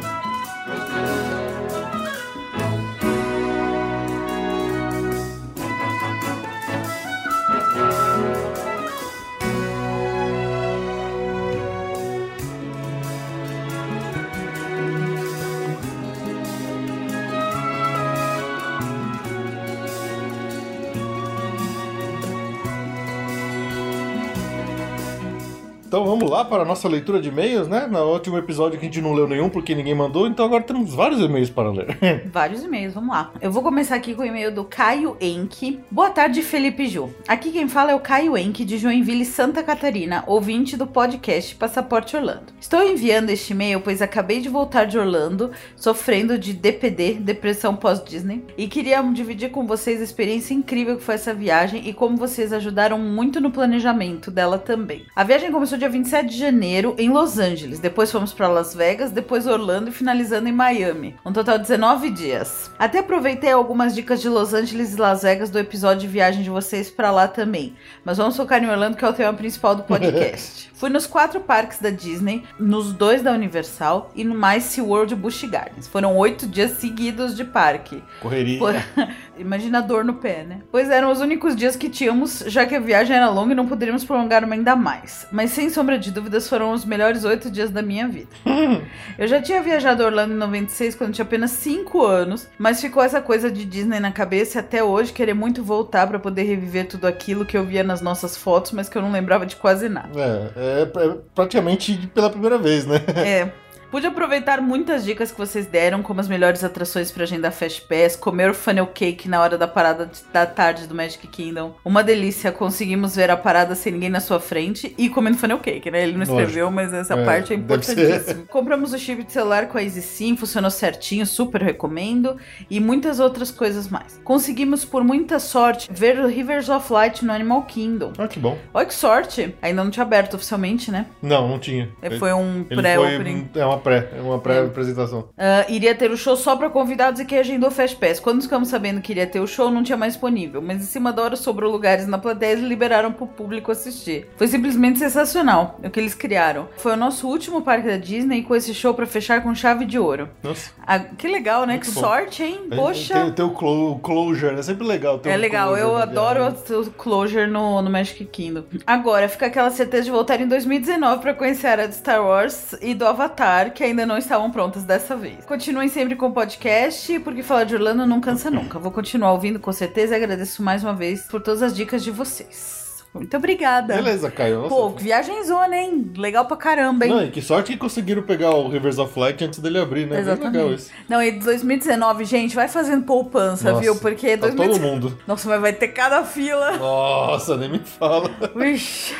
Então 25.88 26.04
vamos 26.04 26.28
lá 26.30 26.44
para 26.44 26.64
a 26.64 26.66
nossa 26.66 26.86
leitura 26.86 27.18
de 27.18 27.30
e-mails, 27.30 27.66
né? 27.66 27.86
No 27.86 28.12
último 28.12 28.36
episódio 28.36 28.78
que 28.78 28.84
a 28.84 28.88
gente 28.90 29.00
não 29.00 29.14
leu 29.14 29.26
nenhum 29.26 29.48
porque 29.48 29.74
ninguém 29.74 29.94
mandou, 29.94 30.26
então 30.26 30.44
agora 30.44 30.62
temos 30.62 30.92
vários 30.92 31.18
e-mails 31.18 31.48
para 31.48 31.70
ler. 31.70 31.96
Vários 32.30 32.62
e-mails, 32.62 32.92
vamos 32.92 33.08
lá. 33.08 33.32
Eu 33.40 33.50
vou 33.50 33.62
começar 33.62 33.94
aqui 33.94 34.14
com 34.14 34.20
o 34.20 34.26
e-mail 34.26 34.54
do 34.54 34.64
Caio 34.64 35.16
Enck. 35.18 35.80
Boa 35.90 36.10
tarde, 36.10 36.42
Felipe 36.42 36.86
Ju. 36.86 37.08
Aqui 37.26 37.50
quem 37.50 37.68
fala 37.68 37.92
é 37.92 37.94
o 37.94 38.00
Caio 38.00 38.36
Enck, 38.36 38.66
de 38.66 38.76
Joinville, 38.76 39.24
Santa 39.24 39.62
Catarina, 39.62 40.24
ouvinte 40.26 40.76
do 40.76 40.86
podcast 40.86 41.54
Passaporte 41.54 42.14
Orlando. 42.14 42.52
Estou 42.60 42.82
enviando 42.86 43.30
este 43.30 43.54
e-mail 43.54 43.80
pois 43.80 44.02
acabei 44.02 44.42
de 44.42 44.50
voltar 44.50 44.84
de 44.84 44.98
Orlando, 44.98 45.52
sofrendo 45.74 46.38
de 46.38 46.52
DPD, 46.52 47.14
depressão 47.14 47.74
pós-Disney, 47.74 48.44
e 48.58 48.68
queria 48.68 49.00
dividir 49.04 49.50
com 49.50 49.66
vocês 49.66 50.02
a 50.02 50.04
experiência 50.04 50.52
incrível 50.52 50.98
que 50.98 51.02
foi 51.02 51.14
essa 51.14 51.32
viagem 51.32 51.88
e 51.88 51.94
como 51.94 52.18
vocês 52.18 52.52
ajudaram 52.52 52.98
muito 52.98 53.40
no 53.40 53.50
planejamento 53.50 54.30
dela 54.30 54.58
também. 54.58 55.06
A 55.16 55.24
viagem 55.24 55.50
começou 55.50 55.77
dia 55.78 55.88
27 55.88 56.28
de 56.28 56.38
janeiro 56.38 56.94
em 56.98 57.08
Los 57.08 57.38
Angeles, 57.38 57.78
depois 57.78 58.10
fomos 58.10 58.32
para 58.32 58.48
Las 58.48 58.74
Vegas, 58.74 59.10
depois 59.10 59.46
Orlando 59.46 59.88
e 59.88 59.92
finalizando 59.92 60.48
em 60.48 60.52
Miami. 60.52 61.16
Um 61.24 61.32
total 61.32 61.56
de 61.56 61.62
19 61.62 62.10
dias. 62.10 62.70
Até 62.78 62.98
aproveitei 62.98 63.52
algumas 63.52 63.94
dicas 63.94 64.20
de 64.20 64.28
Los 64.28 64.52
Angeles 64.52 64.94
e 64.94 65.00
Las 65.00 65.22
Vegas 65.22 65.50
do 65.50 65.58
episódio 65.58 66.02
de 66.02 66.08
viagem 66.08 66.42
de 66.42 66.50
vocês 66.50 66.90
para 66.90 67.10
lá 67.10 67.28
também. 67.28 67.74
Mas 68.04 68.18
vamos 68.18 68.36
focar 68.36 68.62
em 68.62 68.68
Orlando, 68.68 68.96
que 68.96 69.04
é 69.04 69.08
o 69.08 69.12
tema 69.12 69.32
principal 69.32 69.74
do 69.74 69.84
podcast. 69.84 70.67
Fui 70.78 70.88
nos 70.88 71.06
quatro 71.06 71.40
parques 71.40 71.80
da 71.80 71.90
Disney, 71.90 72.44
nos 72.58 72.92
dois 72.92 73.20
da 73.20 73.32
Universal 73.32 74.12
e 74.14 74.22
no 74.22 74.34
mais 74.34 74.62
SeaWorld 74.64 75.14
Busch 75.16 75.42
Gardens. 75.44 75.88
Foram 75.88 76.16
oito 76.16 76.46
dias 76.46 76.72
seguidos 76.78 77.36
de 77.36 77.44
parque. 77.44 78.02
Correria. 78.20 78.58
Por- 78.60 78.74
Imagina 79.38 79.78
a 79.78 79.80
dor 79.80 80.04
no 80.04 80.14
pé, 80.14 80.42
né? 80.44 80.60
Pois 80.70 80.88
eram 80.90 81.10
os 81.12 81.20
únicos 81.20 81.54
dias 81.54 81.76
que 81.76 81.88
tínhamos, 81.88 82.44
já 82.46 82.66
que 82.66 82.74
a 82.74 82.80
viagem 82.80 83.16
era 83.16 83.28
longa 83.28 83.52
e 83.52 83.56
não 83.56 83.66
poderíamos 83.66 84.04
prolongar 84.04 84.42
ainda 84.44 84.74
mais. 84.76 85.26
Mas 85.32 85.50
sem 85.52 85.68
sombra 85.70 85.96
de 85.98 86.10
dúvidas, 86.10 86.48
foram 86.48 86.72
os 86.72 86.84
melhores 86.84 87.24
oito 87.24 87.48
dias 87.50 87.70
da 87.70 87.82
minha 87.82 88.06
vida. 88.08 88.28
Eu 89.18 89.26
já 89.28 89.40
tinha 89.40 89.60
viajado 89.62 90.02
a 90.02 90.06
Orlando 90.06 90.34
em 90.34 90.36
96, 90.36 90.94
quando 90.94 91.12
tinha 91.12 91.24
apenas 91.24 91.50
5 91.52 92.04
anos, 92.04 92.46
mas 92.58 92.80
ficou 92.80 93.02
essa 93.02 93.20
coisa 93.20 93.50
de 93.50 93.64
Disney 93.64 94.00
na 94.00 94.10
cabeça 94.12 94.58
e 94.58 94.60
até 94.60 94.82
hoje 94.82 95.12
querer 95.12 95.34
muito 95.34 95.62
voltar 95.62 96.06
pra 96.06 96.18
poder 96.18 96.42
reviver 96.44 96.86
tudo 96.86 97.06
aquilo 97.06 97.44
que 97.44 97.56
eu 97.56 97.64
via 97.64 97.82
nas 97.84 98.00
nossas 98.00 98.36
fotos, 98.36 98.72
mas 98.72 98.88
que 98.88 98.96
eu 98.98 99.02
não 99.02 99.10
lembrava 99.12 99.44
de 99.46 99.56
quase 99.56 99.88
nada. 99.88 100.08
É, 100.16 100.50
é 100.56 100.67
pra- 100.86 101.16
praticamente 101.34 102.10
pela 102.14 102.30
primeira 102.30 102.58
vez, 102.58 102.86
né? 102.86 102.96
É. 103.16 103.52
Pude 103.90 104.06
aproveitar 104.06 104.60
muitas 104.60 105.02
dicas 105.02 105.32
que 105.32 105.38
vocês 105.38 105.64
deram, 105.66 106.02
como 106.02 106.20
as 106.20 106.28
melhores 106.28 106.62
atrações 106.62 107.10
para 107.10 107.22
agendar 107.22 107.52
Fast 107.52 107.80
Pass, 107.88 108.16
comer 108.16 108.50
o 108.50 108.54
funnel 108.54 108.86
cake 108.86 109.26
na 109.30 109.40
hora 109.40 109.56
da 109.56 109.66
parada 109.66 110.04
de- 110.04 110.20
da 110.30 110.44
tarde 110.44 110.86
do 110.86 110.94
Magic 110.94 111.26
Kingdom. 111.26 111.74
Uma 111.82 112.04
delícia, 112.04 112.52
conseguimos 112.52 113.16
ver 113.16 113.30
a 113.30 113.36
parada 113.36 113.74
sem 113.74 113.94
ninguém 113.94 114.10
na 114.10 114.20
sua 114.20 114.38
frente 114.40 114.94
e 114.98 115.08
comendo 115.08 115.38
funnel 115.38 115.58
cake, 115.58 115.90
né? 115.90 116.02
Ele 116.02 116.12
não 116.12 116.22
escreveu, 116.22 116.70
mas 116.70 116.92
essa 116.92 117.14
É, 117.14 117.24
parte 117.24 117.54
é 117.54 117.56
importantíssima. 117.56 118.42
Compramos 118.50 118.92
o 118.92 118.98
chip 118.98 119.24
de 119.24 119.32
celular 119.32 119.68
com 119.68 119.78
a 119.78 119.82
Easy 119.82 120.02
Sim, 120.02 120.36
funcionou 120.36 120.70
certinho, 120.70 121.24
super 121.24 121.62
recomendo. 121.62 122.36
E 122.68 122.78
muitas 122.80 123.18
outras 123.20 123.50
coisas 123.50 123.88
mais. 123.88 124.20
Conseguimos, 124.22 124.84
por 124.84 125.02
muita 125.02 125.38
sorte, 125.38 125.88
ver 125.90 126.18
o 126.20 126.26
Rivers 126.26 126.68
of 126.68 126.92
Light 126.92 127.24
no 127.24 127.32
Animal 127.32 127.62
Kingdom. 127.62 128.12
Ah, 128.18 128.28
que 128.28 128.38
bom. 128.38 128.58
Olha 128.74 128.84
que 128.84 128.92
sorte! 128.94 129.54
Ainda 129.62 129.82
não 129.82 129.90
tinha 129.90 130.02
aberto 130.04 130.34
oficialmente, 130.34 130.90
né? 130.90 131.06
Não, 131.22 131.48
não 131.48 131.58
tinha. 131.58 131.88
Foi 132.18 132.34
um 132.34 132.64
pré-opening. 132.64 133.48
é 133.54 133.64
uma 133.64 133.77
pré, 133.78 134.08
é 134.16 134.20
uma 134.20 134.38
pré-apresentação. 134.38 135.28
Ah, 135.36 135.64
iria 135.68 135.94
ter 135.94 136.10
o 136.10 136.16
show 136.16 136.36
só 136.36 136.56
pra 136.56 136.70
convidados 136.70 137.20
e 137.20 137.24
que 137.24 137.34
agendou 137.36 137.70
Fast 137.70 137.96
Pass. 137.96 138.20
Quando 138.20 138.42
ficamos 138.42 138.68
sabendo 138.68 139.00
que 139.00 139.12
iria 139.12 139.26
ter 139.26 139.40
o 139.40 139.46
show, 139.46 139.70
não 139.70 139.82
tinha 139.82 139.96
mais 139.96 140.12
disponível. 140.14 140.60
Mas 140.62 140.78
em 140.82 140.86
cima 140.86 141.12
da 141.12 141.22
hora 141.22 141.36
sobrou 141.36 141.70
lugares 141.70 142.06
na 142.06 142.18
plateia 142.18 142.54
e 142.54 142.60
liberaram 142.60 143.12
pro 143.12 143.26
público 143.26 143.70
assistir. 143.72 144.28
Foi 144.36 144.46
simplesmente 144.48 144.98
sensacional 144.98 145.78
o 145.82 145.90
que 145.90 145.98
eles 146.00 146.14
criaram. 146.14 146.68
Foi 146.76 146.92
o 146.92 146.96
nosso 146.96 147.28
último 147.28 147.62
parque 147.62 147.86
da 147.88 147.96
Disney 147.96 148.42
com 148.42 148.54
esse 148.54 148.72
show 148.74 148.94
pra 148.94 149.06
fechar 149.06 149.42
com 149.42 149.54
chave 149.54 149.84
de 149.84 149.98
ouro. 149.98 150.28
Nossa. 150.42 150.70
Ah, 150.86 150.98
que 150.98 151.28
legal, 151.28 151.62
né? 151.66 151.74
Muito 151.74 151.86
que 151.88 151.92
bom. 151.94 152.00
sorte, 152.00 152.42
hein? 152.42 152.60
Tem, 152.68 152.78
Poxa. 152.78 153.30
tem 153.30 153.44
o 153.44 153.50
clo- 153.50 153.98
closure, 154.00 154.54
né? 154.54 154.62
Sempre 154.62 154.86
legal 154.86 155.20
É 155.24 155.36
legal, 155.36 155.76
eu 155.76 155.96
adoro 155.96 156.40
viagem. 156.50 156.76
o 156.88 156.90
closure 156.90 157.46
no, 157.46 157.80
no 157.82 157.90
Magic 157.90 158.24
Kingdom. 158.26 158.64
Agora, 158.86 159.28
fica 159.28 159.46
aquela 159.46 159.70
certeza 159.70 160.04
de 160.04 160.10
voltar 160.10 160.40
em 160.40 160.46
2019 160.48 161.20
pra 161.22 161.34
conhecer 161.34 161.66
a 161.66 161.70
área 161.72 161.88
de 161.88 161.94
Star 161.94 162.22
Wars 162.24 162.74
e 162.80 162.94
do 162.94 163.06
Avatar, 163.06 163.67
que 163.70 163.84
ainda 163.84 164.04
não 164.06 164.16
estavam 164.18 164.50
prontas 164.50 164.84
dessa 164.84 165.16
vez. 165.16 165.44
Continuem 165.44 165.88
sempre 165.88 166.16
com 166.16 166.26
o 166.26 166.32
podcast, 166.32 167.18
porque 167.20 167.42
falar 167.42 167.64
de 167.64 167.74
Orlando 167.74 168.06
não 168.06 168.20
cansa 168.20 168.50
nunca. 168.50 168.78
Vou 168.78 168.90
continuar 168.92 169.32
ouvindo 169.32 169.58
com 169.58 169.72
certeza 169.72 170.14
e 170.14 170.22
agradeço 170.22 170.62
mais 170.62 170.82
uma 170.82 170.94
vez 170.94 171.22
por 171.22 171.40
todas 171.40 171.62
as 171.62 171.74
dicas 171.74 172.02
de 172.04 172.10
vocês. 172.10 172.78
Muito 173.14 173.34
obrigada. 173.38 173.94
Beleza, 173.96 174.30
Caio. 174.30 174.58
Nossa. 174.62 174.68
Pô, 174.68 174.90
viagem 174.90 175.42
zona, 175.42 175.74
hein? 175.76 176.12
Legal 176.14 176.44
pra 176.44 176.56
caramba, 176.58 177.06
hein? 177.06 177.10
Não, 177.12 177.24
e 177.24 177.30
que 177.30 177.40
sorte 177.40 177.72
que 177.72 177.78
conseguiram 177.78 178.22
pegar 178.22 178.50
o 178.50 178.68
Rivers 178.68 178.98
of 178.98 179.18
Light 179.18 179.42
antes 179.42 179.58
dele 179.58 179.78
abrir, 179.78 180.02
né? 180.06 180.16
Bem 180.16 180.20
Exatamente. 180.20 180.52
legal 180.56 180.72
isso. 180.74 180.90
Não, 181.08 181.22
e 181.22 181.32
2019, 181.32 182.26
gente, 182.26 182.54
vai 182.54 182.68
fazendo 182.68 183.04
poupança, 183.04 183.70
Nossa, 183.70 183.80
viu? 183.80 183.96
Porque 183.96 184.36
Tá 184.36 184.48
2019. 184.48 184.78
todo 184.78 184.80
mundo. 185.10 185.18
Nossa, 185.26 185.48
mas 185.48 185.60
vai 185.60 185.72
ter 185.72 185.88
cada 185.88 186.22
fila. 186.22 186.72
Nossa, 186.76 187.56
nem 187.56 187.70
me 187.70 187.78
fala. 187.78 188.30
Vixe, 188.54 189.14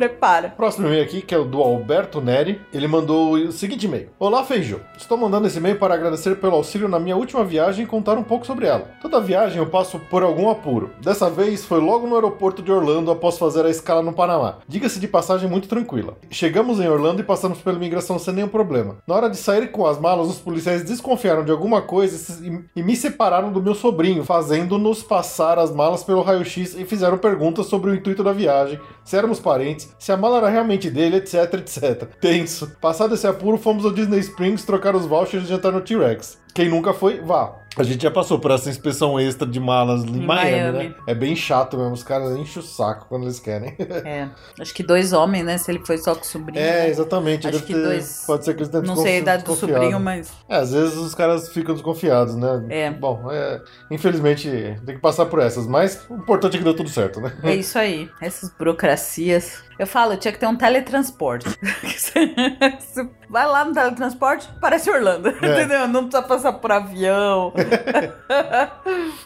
prepara. 0.00 0.48
Próximo 0.56 0.86
e-mail 0.86 1.02
aqui, 1.02 1.20
que 1.20 1.34
é 1.34 1.38
o 1.38 1.44
do 1.44 1.60
Alberto 1.60 2.22
Neri. 2.22 2.62
Ele 2.72 2.88
mandou 2.88 3.34
o 3.34 3.52
seguinte 3.52 3.84
e-mail. 3.84 4.08
Olá, 4.18 4.42
Feijô. 4.42 4.78
Estou 4.96 5.18
mandando 5.18 5.46
esse 5.46 5.58
e-mail 5.58 5.78
para 5.78 5.92
agradecer 5.92 6.36
pelo 6.36 6.54
auxílio 6.54 6.88
na 6.88 6.98
minha 6.98 7.14
última 7.14 7.44
viagem 7.44 7.84
e 7.84 7.86
contar 7.86 8.16
um 8.16 8.22
pouco 8.22 8.46
sobre 8.46 8.66
ela. 8.66 8.88
Toda 9.02 9.20
viagem 9.20 9.58
eu 9.58 9.66
passo 9.66 9.98
por 9.98 10.22
algum 10.22 10.48
apuro. 10.48 10.90
Dessa 11.02 11.28
vez 11.28 11.66
foi 11.66 11.80
logo 11.80 12.06
no 12.06 12.14
aeroporto 12.14 12.62
de 12.62 12.72
Orlando 12.72 13.10
após 13.10 13.36
fazer 13.36 13.66
a 13.66 13.68
escala 13.68 14.00
no 14.00 14.14
Panamá. 14.14 14.60
Diga-se 14.66 14.98
de 14.98 15.06
passagem 15.06 15.50
muito 15.50 15.68
tranquila. 15.68 16.16
Chegamos 16.30 16.80
em 16.80 16.88
Orlando 16.88 17.20
e 17.20 17.24
passamos 17.24 17.58
pela 17.58 17.76
imigração 17.76 18.18
sem 18.18 18.32
nenhum 18.32 18.48
problema. 18.48 18.96
Na 19.06 19.14
hora 19.14 19.28
de 19.28 19.36
sair 19.36 19.70
com 19.70 19.86
as 19.86 20.00
malas, 20.00 20.28
os 20.28 20.38
policiais 20.38 20.82
desconfiaram 20.82 21.44
de 21.44 21.52
alguma 21.52 21.82
coisa 21.82 22.42
e 22.74 22.82
me 22.82 22.96
separaram 22.96 23.52
do 23.52 23.62
meu 23.62 23.74
sobrinho, 23.74 24.24
fazendo-nos 24.24 25.02
passar 25.02 25.58
as 25.58 25.70
malas 25.70 26.02
pelo 26.02 26.22
raio-x 26.22 26.74
e 26.74 26.86
fizeram 26.86 27.18
perguntas 27.18 27.66
sobre 27.66 27.90
o 27.90 27.94
intuito 27.94 28.24
da 28.24 28.32
viagem, 28.32 28.80
se 29.04 29.16
éramos 29.16 29.40
parentes, 29.40 29.89
se 29.98 30.12
a 30.12 30.16
mala 30.16 30.38
era 30.38 30.48
realmente 30.48 30.90
dele, 30.90 31.16
etc, 31.16 31.54
etc. 31.54 32.08
Tenso. 32.20 32.70
Passado 32.80 33.14
esse 33.14 33.26
apuro, 33.26 33.58
fomos 33.58 33.84
ao 33.84 33.92
Disney 33.92 34.20
Springs 34.20 34.64
trocar 34.64 34.96
os 34.96 35.06
vouchers 35.06 35.44
e 35.44 35.48
jantar 35.48 35.72
no 35.72 35.80
T-Rex. 35.80 36.39
Quem 36.54 36.68
nunca 36.68 36.92
foi, 36.92 37.20
vá. 37.20 37.56
A 37.76 37.84
gente 37.84 38.02
já 38.02 38.10
passou 38.10 38.40
por 38.40 38.50
essa 38.50 38.68
inspeção 38.68 39.18
extra 39.18 39.46
de 39.46 39.60
malas 39.60 40.02
em, 40.02 40.08
Em 40.16 40.26
Miami, 40.26 40.50
Miami. 40.72 40.88
né? 40.88 40.94
É 41.06 41.14
bem 41.14 41.36
chato 41.36 41.78
mesmo, 41.78 41.92
os 41.92 42.02
caras 42.02 42.36
enchem 42.36 42.60
o 42.60 42.66
saco 42.66 43.06
quando 43.08 43.22
eles 43.22 43.38
querem. 43.38 43.76
É, 44.04 44.28
acho 44.60 44.74
que 44.74 44.82
dois 44.82 45.12
homens, 45.12 45.44
né? 45.44 45.56
Se 45.56 45.70
ele 45.70 45.80
foi 45.86 45.96
só 45.98 46.14
com 46.16 46.22
o 46.22 46.24
sobrinho. 46.24 46.58
É, 46.60 46.82
né? 46.82 46.88
exatamente. 46.88 47.46
Acho 47.46 47.62
que 47.62 47.72
ter- 47.72 47.80
dois- 47.82 48.24
Pode 48.26 48.44
ser 48.44 48.54
que 48.54 48.60
eles 48.60 48.68
tenham 48.70 48.84
Não 48.84 48.96
sei 48.96 49.16
a 49.16 49.18
idade 49.18 49.44
do 49.44 49.54
sobrinho, 49.54 50.00
mas. 50.00 50.32
É, 50.48 50.56
às 50.56 50.72
vezes 50.72 50.96
os 50.96 51.14
caras 51.14 51.48
ficam 51.50 51.72
desconfiados, 51.74 52.34
né? 52.34 52.64
É. 52.68 52.90
Bom, 52.90 53.30
é, 53.30 53.60
infelizmente 53.90 54.48
tem 54.84 54.96
que 54.96 55.00
passar 55.00 55.26
por 55.26 55.38
essas, 55.38 55.66
mas 55.68 56.04
o 56.10 56.16
importante 56.16 56.56
é 56.56 56.58
que 56.58 56.64
deu 56.64 56.74
tudo 56.74 56.88
certo, 56.90 57.20
né? 57.20 57.32
É 57.44 57.54
isso 57.54 57.78
aí. 57.78 58.10
Essas 58.20 58.50
burocracias. 58.50 59.62
Eu 59.78 59.86
falo, 59.86 60.16
tinha 60.16 60.32
que 60.32 60.38
ter 60.40 60.46
um 60.46 60.56
teletransporte. 60.56 61.46
Vai 63.30 63.46
lá 63.46 63.64
no 63.64 63.72
teletransporte, 63.72 64.48
parece 64.60 64.90
Orlando. 64.90 65.28
É. 65.28 65.32
Entendeu? 65.62 65.86
Não 65.86 66.08
precisa 66.08 66.22
passar 66.26 66.52
por 66.54 66.72
avião. 66.72 67.52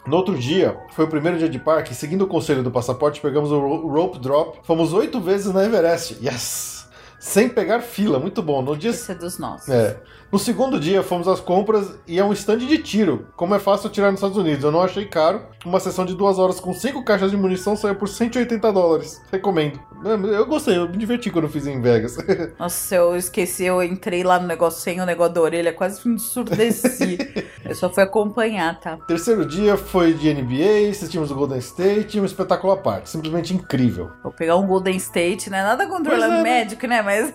No 0.05 0.17
outro 0.17 0.37
dia, 0.37 0.77
foi 0.91 1.05
o 1.05 1.07
primeiro 1.07 1.37
dia 1.39 1.49
de 1.49 1.57
parque, 1.57 1.95
seguindo 1.95 2.21
o 2.23 2.27
conselho 2.27 2.61
do 2.61 2.69
passaporte, 2.69 3.19
pegamos 3.19 3.51
o 3.51 3.59
ro- 3.59 3.87
rope 3.87 4.19
drop, 4.19 4.59
fomos 4.63 4.93
oito 4.93 5.19
vezes 5.19 5.51
na 5.51 5.63
Everest. 5.63 6.19
Yes! 6.23 6.87
Sem 7.19 7.49
pegar 7.49 7.79
fila, 7.79 8.19
muito 8.19 8.43
bom. 8.43 8.61
No 8.61 8.77
dia 8.77 8.91
Esse 8.91 9.11
é 9.11 9.15
dos 9.15 9.39
nossos. 9.39 9.67
É. 9.69 9.97
No 10.31 10.39
segundo 10.39 10.79
dia, 10.79 11.01
fomos 11.03 11.27
às 11.27 11.39
compras 11.39 11.93
e 12.07 12.19
é 12.19 12.23
um 12.23 12.33
stand 12.33 12.57
de 12.57 12.77
tiro, 12.79 13.27
como 13.35 13.55
é 13.55 13.59
fácil 13.59 13.89
tirar 13.89 14.11
nos 14.11 14.19
Estados 14.19 14.37
Unidos. 14.37 14.63
Eu 14.63 14.71
não 14.71 14.81
achei 14.81 15.05
caro. 15.05 15.41
Uma 15.65 15.79
sessão 15.79 16.05
de 16.05 16.13
duas 16.13 16.37
horas 16.37 16.59
com 16.59 16.73
cinco 16.73 17.03
caixas 17.05 17.31
de 17.31 17.37
munição 17.37 17.75
saiu 17.75 17.95
por 17.95 18.07
180 18.07 18.71
dólares. 18.71 19.21
Recomendo. 19.31 19.79
Eu 20.03 20.45
gostei, 20.45 20.77
eu 20.77 20.87
me 20.89 20.97
diverti 20.97 21.29
quando 21.31 21.47
fiz 21.49 21.65
em 21.65 21.81
Vegas. 21.81 22.17
Nossa, 22.59 22.95
eu 22.95 23.15
esqueci, 23.15 23.65
eu 23.65 23.81
entrei 23.81 24.23
lá 24.23 24.39
no 24.39 24.45
negócio 24.47 24.81
sem 24.81 25.01
o 25.01 25.05
negócio 25.05 25.33
da 25.33 25.41
orelha, 25.41 25.73
quase 25.73 26.07
me 26.07 26.15
ensurdeci. 26.15 27.17
eu 27.65 27.73
só 27.73 27.89
fui 27.89 28.03
acompanhar, 28.03 28.79
tá? 28.79 28.97
Terceiro 29.07 29.45
dia 29.45 29.77
foi 29.77 30.13
de 30.13 30.31
NBA, 30.33 30.89
assistimos 30.91 31.31
o 31.31 31.35
Golden 31.35 31.57
State, 31.59 32.19
um 32.19 32.25
espetáculo 32.25 32.73
à 32.73 32.77
parte. 32.77 33.09
Simplesmente 33.09 33.53
incrível. 33.53 34.11
Vou 34.21 34.31
pegar 34.31 34.57
um 34.57 34.67
Golden 34.67 34.95
State, 34.97 35.49
né? 35.49 35.63
Nada 35.63 35.87
contra 35.87 36.13
o 36.13 36.23
é, 36.23 36.27
né? 36.27 36.43
Magic, 36.63 36.85
né? 36.87 37.01
Mas 37.01 37.33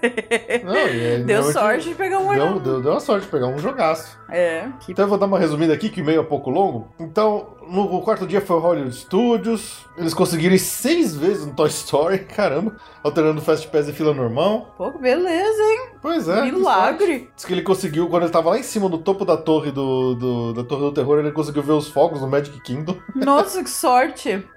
Não, 0.65 0.75
é- 0.77 1.19
deu 1.25 1.27
realmente- 1.27 1.53
sorte 1.53 1.89
de 1.89 1.95
pegar 1.97 2.19
um 2.19 2.29
Deu, 2.33 2.45
Orlando. 2.45 2.61
deu, 2.61 2.81
deu 2.91 2.95
uma 2.95 3.01
sorte 3.01 3.25
de 3.25 3.31
pegar 3.31 3.47
um 3.47 3.59
jogaço. 3.59 4.19
É, 4.29 4.69
que 4.81 4.93
Então 4.93 5.05
eu 5.05 5.09
vou 5.09 5.19
dar 5.19 5.27
uma 5.27 5.39
resumida 5.39 5.73
aqui, 5.73 5.89
que 5.89 6.01
o 6.01 6.03
e-mail 6.03 6.21
é 6.21 6.25
pouco 6.25 6.51
longo. 6.51 6.89
Então, 6.99 7.57
no 7.69 8.01
quarto 8.03 8.27
dia 8.27 8.41
foi 8.41 8.57
o 8.57 8.61
Hollywood 8.61 8.95
Studios. 8.95 9.87
Eles 9.97 10.13
conseguiram 10.15 10.55
ir 10.55 10.59
seis 10.59 11.15
vezes 11.15 11.47
no 11.47 11.55
Toy 11.55 11.69
Story, 11.69 12.21
caramba. 12.35 12.77
Alternando 13.03 13.41
Fast 13.41 13.69
Pass 13.69 13.89
e 13.89 13.93
fila 13.93 14.13
normal. 14.15 14.75
Pô, 14.77 14.91
beleza, 14.99 15.63
hein? 15.63 15.89
Pois 16.03 16.29
é. 16.29 16.43
Milagre. 16.43 17.31
Diz 17.35 17.45
que 17.45 17.53
ele 17.53 17.63
conseguiu, 17.63 18.09
quando 18.09 18.25
ele 18.25 18.33
tava 18.33 18.51
lá 18.51 18.59
em 18.59 18.63
cima 18.63 18.89
do 18.89 18.99
topo 18.99 19.25
da 19.25 19.37
torre 19.37 19.71
do, 19.71 20.15
do- 20.15 20.53
da 20.53 20.65
Torre 20.65 20.83
do 20.83 20.93
Terror, 20.93 21.19
ele 21.19 21.33
conseguiu 21.33 21.63
ver 21.63 21.73
os 21.73 21.89
fogos 21.89 22.21
no 22.21 22.29
Magic 22.29 22.61
Kingdom. 22.63 22.97
Nossa, 23.15 23.63
que 23.63 23.71
sorte. 23.71 24.47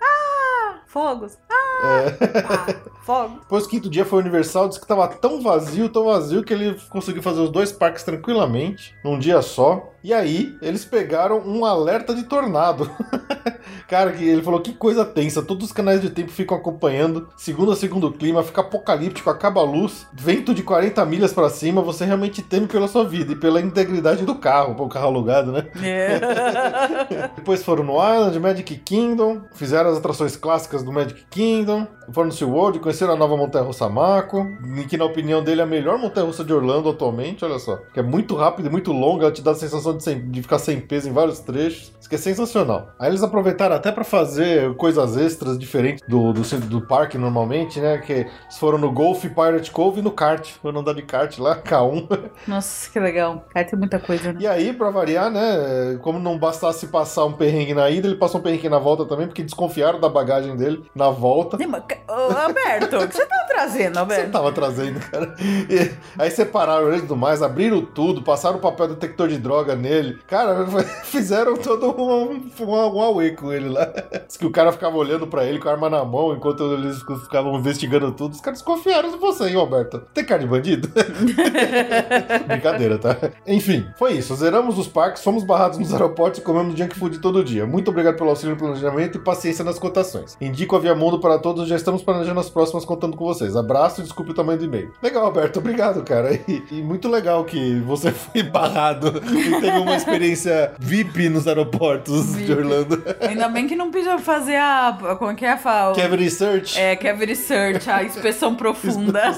Ah, 0.66 0.76
fogos. 0.88 1.38
Ah, 1.84 2.76
Fogo. 3.04 3.40
Depois, 3.42 3.68
quinto 3.68 3.90
dia 3.90 4.06
foi 4.06 4.20
Universal, 4.22 4.70
disse 4.70 4.80
que 4.80 4.88
tava 4.88 5.08
tão 5.10 5.42
vazio, 5.42 5.90
tão 5.90 6.06
vazio, 6.06 6.44
que 6.44 6.54
ele 6.54 6.80
conseguiu 6.90 7.22
fazer 7.22 7.42
os 7.42 7.50
dois 7.50 7.72
parques 7.72 8.04
tranquilamente, 8.04 8.96
num 9.04 9.20
dia 9.20 9.42
só. 9.42 9.93
E 10.04 10.14
aí, 10.14 10.58
eles 10.62 10.84
pegaram 10.84 11.40
um 11.46 11.64
alerta 11.64 12.14
de 12.14 12.24
tornado. 12.24 12.92
Cara, 13.88 14.12
que 14.12 14.28
ele 14.28 14.42
falou 14.42 14.60
que 14.60 14.74
coisa 14.74 15.06
tensa. 15.06 15.42
Todos 15.42 15.68
os 15.68 15.72
canais 15.72 16.02
de 16.02 16.10
tempo 16.10 16.32
ficam 16.32 16.58
acompanhando, 16.58 17.30
segundo 17.38 17.72
a 17.72 17.76
segundo 17.76 18.12
clima, 18.12 18.44
fica 18.44 18.62
apocalíptico, 18.62 19.30
acaba 19.30 19.62
a 19.62 19.64
luz, 19.64 20.08
vento 20.14 20.54
de 20.54 20.64
40 20.64 21.06
milhas 21.06 21.32
pra 21.32 21.50
cima, 21.50 21.82
você 21.82 22.04
realmente 22.04 22.42
teme 22.42 22.68
pela 22.68 22.88
sua 22.88 23.06
vida 23.06 23.34
e 23.34 23.36
pela 23.36 23.62
integridade 23.62 24.26
do 24.26 24.36
carro, 24.36 24.76
o 24.84 24.90
carro 24.90 25.08
alugado, 25.08 25.52
né? 25.52 25.68
É. 25.82 27.30
Depois 27.36 27.64
foram 27.64 27.84
no 27.84 27.94
Island, 27.94 28.40
Magic 28.40 28.76
Kingdom, 28.80 29.42
fizeram 29.54 29.90
as 29.90 29.98
atrações 29.98 30.36
clássicas 30.36 30.84
do 30.84 30.92
Magic 30.92 31.26
Kingdom, 31.30 31.88
foram 32.12 32.28
no 32.28 32.34
SeaWorld, 32.34 32.80
conheceram 32.80 33.14
a 33.14 33.18
nova 33.18 33.38
montanha-russa 33.38 33.88
Mako, 33.88 34.46
que 34.90 34.98
na 34.98 35.06
opinião 35.06 35.44
dele 35.44 35.62
é 35.62 35.64
a 35.64 35.68
melhor 35.68 35.98
montanha-russa 35.98 36.44
de 36.44 36.54
Orlando 36.54 36.90
atualmente, 36.90 37.46
olha 37.46 37.60
só. 37.60 37.78
Que 37.94 38.00
é 38.00 38.04
muito 38.04 38.36
rápida 38.36 38.68
e 38.68 38.72
muito 38.72 38.92
longa, 38.92 39.26
ela 39.26 39.32
te 39.32 39.42
dá 39.42 39.52
a 39.52 39.56
sensação 39.56 39.93
de, 39.98 40.04
sem- 40.04 40.30
de 40.32 40.42
ficar 40.42 40.60
sem 40.60 40.80
peso 40.82 41.10
em 41.10 41.14
vários 41.14 41.40
trechos. 41.40 41.92
Isso 42.04 42.10
que 42.10 42.16
é 42.16 42.18
sensacional. 42.18 42.90
Aí 43.00 43.10
eles 43.10 43.24
aproveitaram 43.24 43.78
até 43.78 43.90
pra 43.90 44.04
fazer 44.04 44.76
coisas 44.76 45.16
extras 45.16 45.58
diferentes 45.58 46.04
do, 46.06 46.34
do, 46.34 46.42
do 46.68 46.82
parque 46.82 47.18
normalmente, 47.18 47.80
né? 47.80 47.98
Que 48.00 48.12
eles 48.12 48.58
foram 48.60 48.78
no 48.78 48.92
Golf 48.92 49.24
Pirate 49.24 49.72
Cove 49.72 50.02
e 50.02 50.04
no 50.04 50.12
kart. 50.12 50.52
Foram 50.62 50.82
andar 50.82 50.96
de 50.96 51.02
kart 51.02 51.38
lá, 51.40 51.56
K1. 51.64 52.30
Nossa, 52.46 52.92
que 52.92 53.00
legal. 53.00 53.46
Aí 53.56 53.64
tem 53.64 53.80
muita 53.80 54.00
coisa, 54.00 54.34
né? 54.34 54.40
E 54.42 54.46
aí, 54.46 54.74
pra 54.74 54.90
variar, 54.90 55.32
né? 55.32 55.98
Como 56.02 56.20
não 56.20 56.38
bastasse 56.38 56.88
passar 56.88 57.24
um 57.24 57.32
perrengue 57.32 57.74
na 57.74 57.90
ida, 57.90 58.06
ele 58.06 58.18
passou 58.18 58.42
um 58.42 58.44
perrengue 58.44 58.68
na 58.68 58.80
volta 58.80 59.06
também, 59.06 59.28
porque 59.28 59.42
desconfiaram 59.42 59.98
da 60.02 60.10
bagagem 60.10 60.58
dele 60.58 60.84
na 60.94 61.10
volta. 61.10 61.56
Ô, 61.56 62.12
Alberto, 62.12 62.98
o 62.98 63.08
que 63.08 63.16
você 63.16 63.26
tá 63.26 63.46
trazendo, 63.48 63.94
Você 63.96 64.00
Alberto? 64.00 64.32
tava 64.32 64.52
trazendo, 64.52 65.00
cara. 65.00 65.34
E 65.40 65.90
aí 66.22 66.30
separaram 66.30 66.92
ele 66.92 67.04
tudo 67.04 67.16
mais, 67.16 67.42
abriram 67.42 67.82
tudo, 67.82 68.22
passaram 68.22 68.58
o 68.58 68.62
papel 68.62 68.90
detector 68.90 69.30
de 69.30 69.38
droga 69.38 69.74
nele. 69.74 70.20
Cara, 70.28 70.66
fizeram 71.06 71.56
todo 71.56 71.93
um, 72.02 72.52
um, 72.60 72.96
um 72.96 73.02
away 73.02 73.32
com 73.32 73.52
ele 73.52 73.70
lá. 73.70 73.92
Diz 74.28 74.38
que 74.38 74.46
o 74.46 74.52
cara 74.52 74.72
ficava 74.72 74.96
olhando 74.98 75.28
pra 75.28 75.46
ele 75.46 75.60
com 75.60 75.70
a 75.70 75.72
arma 75.72 75.90
na 75.90 76.04
mão 76.04 76.34
enquanto 76.34 76.64
eles 76.74 77.00
ficavam 77.00 77.56
investigando 77.56 78.12
tudo. 78.12 78.34
Os 78.34 78.42
caras 78.42 78.60
desconfiaram 78.60 79.12
de 79.12 79.18
você, 79.18 79.50
hein, 79.50 79.56
Roberto? 79.56 80.02
Tem 80.14 80.26
cara 80.26 80.42
de 80.42 80.48
bandido? 80.48 80.90
Brincadeira, 82.48 82.98
tá? 82.98 83.18
Enfim, 83.46 83.86
foi 83.98 84.14
isso. 84.14 84.36
Zeramos 84.36 84.78
os 84.78 84.88
parques, 84.88 85.24
fomos 85.24 85.44
barrados 85.44 85.78
nos 85.78 85.94
aeroportos 85.94 86.40
e 86.40 86.44
comemos 86.44 86.78
junk 86.78 86.98
food 86.98 87.20
todo 87.20 87.44
dia. 87.44 87.66
Muito 87.66 87.92
obrigado 87.92 88.16
pelo 88.16 88.30
auxílio 88.30 88.56
no 88.56 88.60
planejamento 88.60 89.18
e 89.18 89.22
paciência 89.22 89.64
nas 89.64 89.78
cotações. 89.78 90.38
Indico 90.40 90.76
a 90.76 90.80
Via 90.80 90.96
Mundo 90.96 91.20
para 91.20 91.38
todos, 91.38 91.68
já 91.68 91.76
estamos 91.76 92.02
planejando 92.02 92.40
as 92.40 92.50
próximas 92.50 92.86
contando 92.86 93.18
com 93.18 93.26
vocês. 93.26 93.56
Abraço 93.56 94.02
e 94.02 94.04
desculpe 94.04 94.32
o 94.32 94.34
tamanho 94.34 94.60
do 94.60 94.66
e-mail. 94.66 94.92
Legal, 95.02 95.26
Alberto, 95.26 95.60
obrigado, 95.60 96.04
cara. 96.04 96.34
E, 96.48 96.64
e 96.72 96.82
muito 96.82 97.08
legal 97.08 97.44
que 97.46 97.80
você 97.82 98.12
foi 98.12 98.44
barrado 98.44 99.22
e 99.32 99.62
teve 99.62 99.78
uma 99.78 99.96
experiência 99.96 100.74
VIP 100.80 101.30
nos 101.30 101.48
aeroportos 101.48 101.83
de 101.98 102.12
VIP. 102.12 102.52
Orlando. 102.52 103.04
Ainda 103.22 103.50
bem 103.50 103.68
que 103.68 103.76
não 103.76 103.92
precisa 103.92 104.18
fazer 104.18 104.56
a. 104.56 104.98
Como 105.18 105.32
é 105.32 105.36
que 105.36 105.46
é 105.46 105.52
a 105.52 105.58
fala? 105.58 105.96
Cavity 105.96 106.30
Search. 106.30 106.80
É, 106.80 106.96
Cavity 106.96 107.36
Search, 107.36 107.90
a 107.90 108.04
inspeção 108.04 108.56
profunda. 108.56 109.32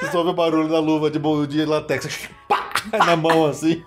Você 0.00 0.16
ouve 0.16 0.30
o 0.30 0.34
barulho 0.34 0.68
da 0.68 0.78
luva 0.78 1.10
de, 1.10 1.18
de 1.46 1.64
latex. 1.64 2.28
Pá! 2.48 2.70
Na 2.92 3.16
mão 3.16 3.46
assim. 3.46 3.82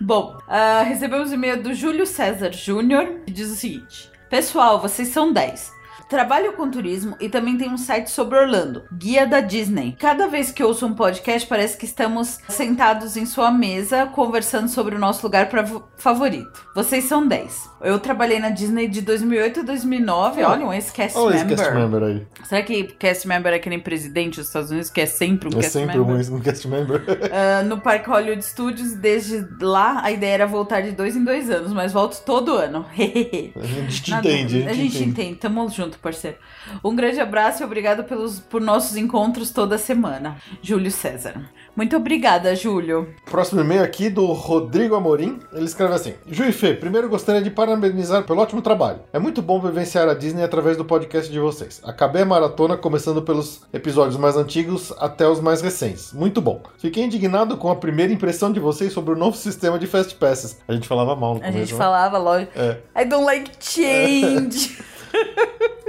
Bom, 0.00 0.36
ah, 0.46 0.82
recebemos 0.82 1.32
e-mail 1.32 1.62
do 1.62 1.72
Júlio 1.74 2.06
César 2.06 2.52
Júnior, 2.52 3.20
que 3.26 3.32
diz 3.32 3.50
o 3.50 3.56
seguinte: 3.56 4.10
Pessoal, 4.30 4.80
vocês 4.80 5.08
são 5.08 5.32
10. 5.32 5.77
Trabalho 6.08 6.54
com 6.54 6.70
turismo 6.70 7.16
e 7.20 7.28
também 7.28 7.56
tem 7.58 7.68
um 7.70 7.76
site 7.76 8.10
sobre 8.10 8.38
Orlando, 8.38 8.84
Guia 8.92 9.26
da 9.26 9.40
Disney. 9.40 9.96
Cada 9.98 10.26
vez 10.26 10.50
que 10.50 10.62
ouço 10.64 10.86
um 10.86 10.94
podcast, 10.94 11.46
parece 11.46 11.76
que 11.76 11.84
estamos 11.84 12.38
sentados 12.48 13.16
em 13.16 13.26
sua 13.26 13.50
mesa 13.50 14.06
conversando 14.06 14.68
sobre 14.68 14.94
o 14.94 14.98
nosso 14.98 15.24
lugar 15.26 15.48
pra- 15.48 15.66
favorito. 15.96 16.64
Vocês 16.74 17.04
são 17.04 17.26
10. 17.26 17.68
Eu 17.82 17.98
trabalhei 18.00 18.38
na 18.40 18.48
Disney 18.48 18.88
de 18.88 19.00
2008 19.02 19.60
a 19.60 19.62
2009. 19.62 20.42
Ah. 20.42 20.50
Olha, 20.50 20.66
um 20.66 20.72
ex-cast 20.72 21.16
esse 21.18 21.28
member. 21.44 21.56
cast 21.56 21.74
member 21.74 22.02
aí. 22.02 22.26
Será 22.44 22.62
que 22.62 22.84
cast 22.84 23.28
member 23.28 23.52
é 23.52 23.58
que 23.58 23.68
nem 23.68 23.78
presidente 23.78 24.36
dos 24.38 24.46
Estados 24.46 24.70
Unidos, 24.70 24.90
que 24.90 25.00
é 25.00 25.06
sempre 25.06 25.48
um 25.48 25.58
É 25.58 25.62
cast 25.62 25.72
sempre 25.72 25.98
member? 25.98 26.32
um, 26.32 26.36
um 26.36 26.40
cast 26.40 26.66
member. 26.68 27.02
Ah, 27.30 27.62
no 27.62 27.80
Parque 27.80 28.08
Hollywood 28.08 28.42
Studios, 28.44 28.94
desde 28.94 29.46
lá, 29.60 30.00
a 30.02 30.10
ideia 30.10 30.32
era 30.34 30.46
voltar 30.46 30.80
de 30.80 30.92
dois 30.92 31.14
em 31.14 31.22
dois 31.22 31.50
anos, 31.50 31.72
mas 31.72 31.92
volto 31.92 32.22
todo 32.24 32.54
ano. 32.54 32.86
A 32.96 33.66
gente 33.66 34.02
te 34.02 34.12
entende, 34.14 34.66
A 34.68 34.72
gente 34.72 35.02
entende. 35.04 35.34
Tamo 35.36 35.68
junto, 35.68 35.97
parceiro. 35.98 36.36
Um 36.84 36.94
grande 36.94 37.20
abraço 37.20 37.62
e 37.62 37.66
obrigado 37.66 38.04
pelos, 38.04 38.38
por 38.40 38.60
nossos 38.60 38.96
encontros 38.96 39.50
toda 39.50 39.78
semana. 39.78 40.36
Júlio 40.62 40.90
César. 40.90 41.34
Muito 41.76 41.96
obrigada, 41.96 42.56
Júlio. 42.56 43.14
Próximo 43.24 43.60
e-mail 43.60 43.82
aqui 43.82 44.10
do 44.10 44.26
Rodrigo 44.32 44.96
Amorim. 44.96 45.38
Ele 45.52 45.64
escreve 45.64 45.94
assim: 45.94 46.14
Ju 46.26 46.44
e 46.44 46.52
Fê, 46.52 46.74
primeiro 46.74 47.08
gostaria 47.08 47.40
de 47.40 47.50
parabenizar 47.50 48.24
pelo 48.24 48.40
ótimo 48.40 48.60
trabalho. 48.60 49.00
É 49.12 49.18
muito 49.18 49.40
bom 49.40 49.60
vivenciar 49.60 50.08
a 50.08 50.14
Disney 50.14 50.42
através 50.42 50.76
do 50.76 50.84
podcast 50.84 51.30
de 51.30 51.38
vocês. 51.38 51.80
Acabei 51.84 52.22
a 52.22 52.26
maratona 52.26 52.76
começando 52.76 53.22
pelos 53.22 53.62
episódios 53.72 54.16
mais 54.16 54.36
antigos 54.36 54.92
até 54.98 55.28
os 55.28 55.40
mais 55.40 55.60
recentes. 55.62 56.12
Muito 56.12 56.40
bom. 56.40 56.62
Fiquei 56.78 57.04
indignado 57.04 57.56
com 57.56 57.70
a 57.70 57.76
primeira 57.76 58.12
impressão 58.12 58.50
de 58.52 58.58
vocês 58.58 58.92
sobre 58.92 59.14
o 59.14 59.16
novo 59.16 59.36
sistema 59.36 59.78
de 59.78 59.86
Fast 59.86 60.14
Passes. 60.16 60.58
A 60.66 60.72
gente 60.72 60.88
falava 60.88 61.14
mal 61.14 61.34
no 61.34 61.40
A 61.40 61.44
começo. 61.44 61.58
gente 61.58 61.72
né? 61.72 61.78
falava, 61.78 62.18
lógico. 62.18 62.52
É. 62.56 62.78
I 63.00 63.04
don't 63.04 63.24
like 63.24 63.52
change. 63.60 64.78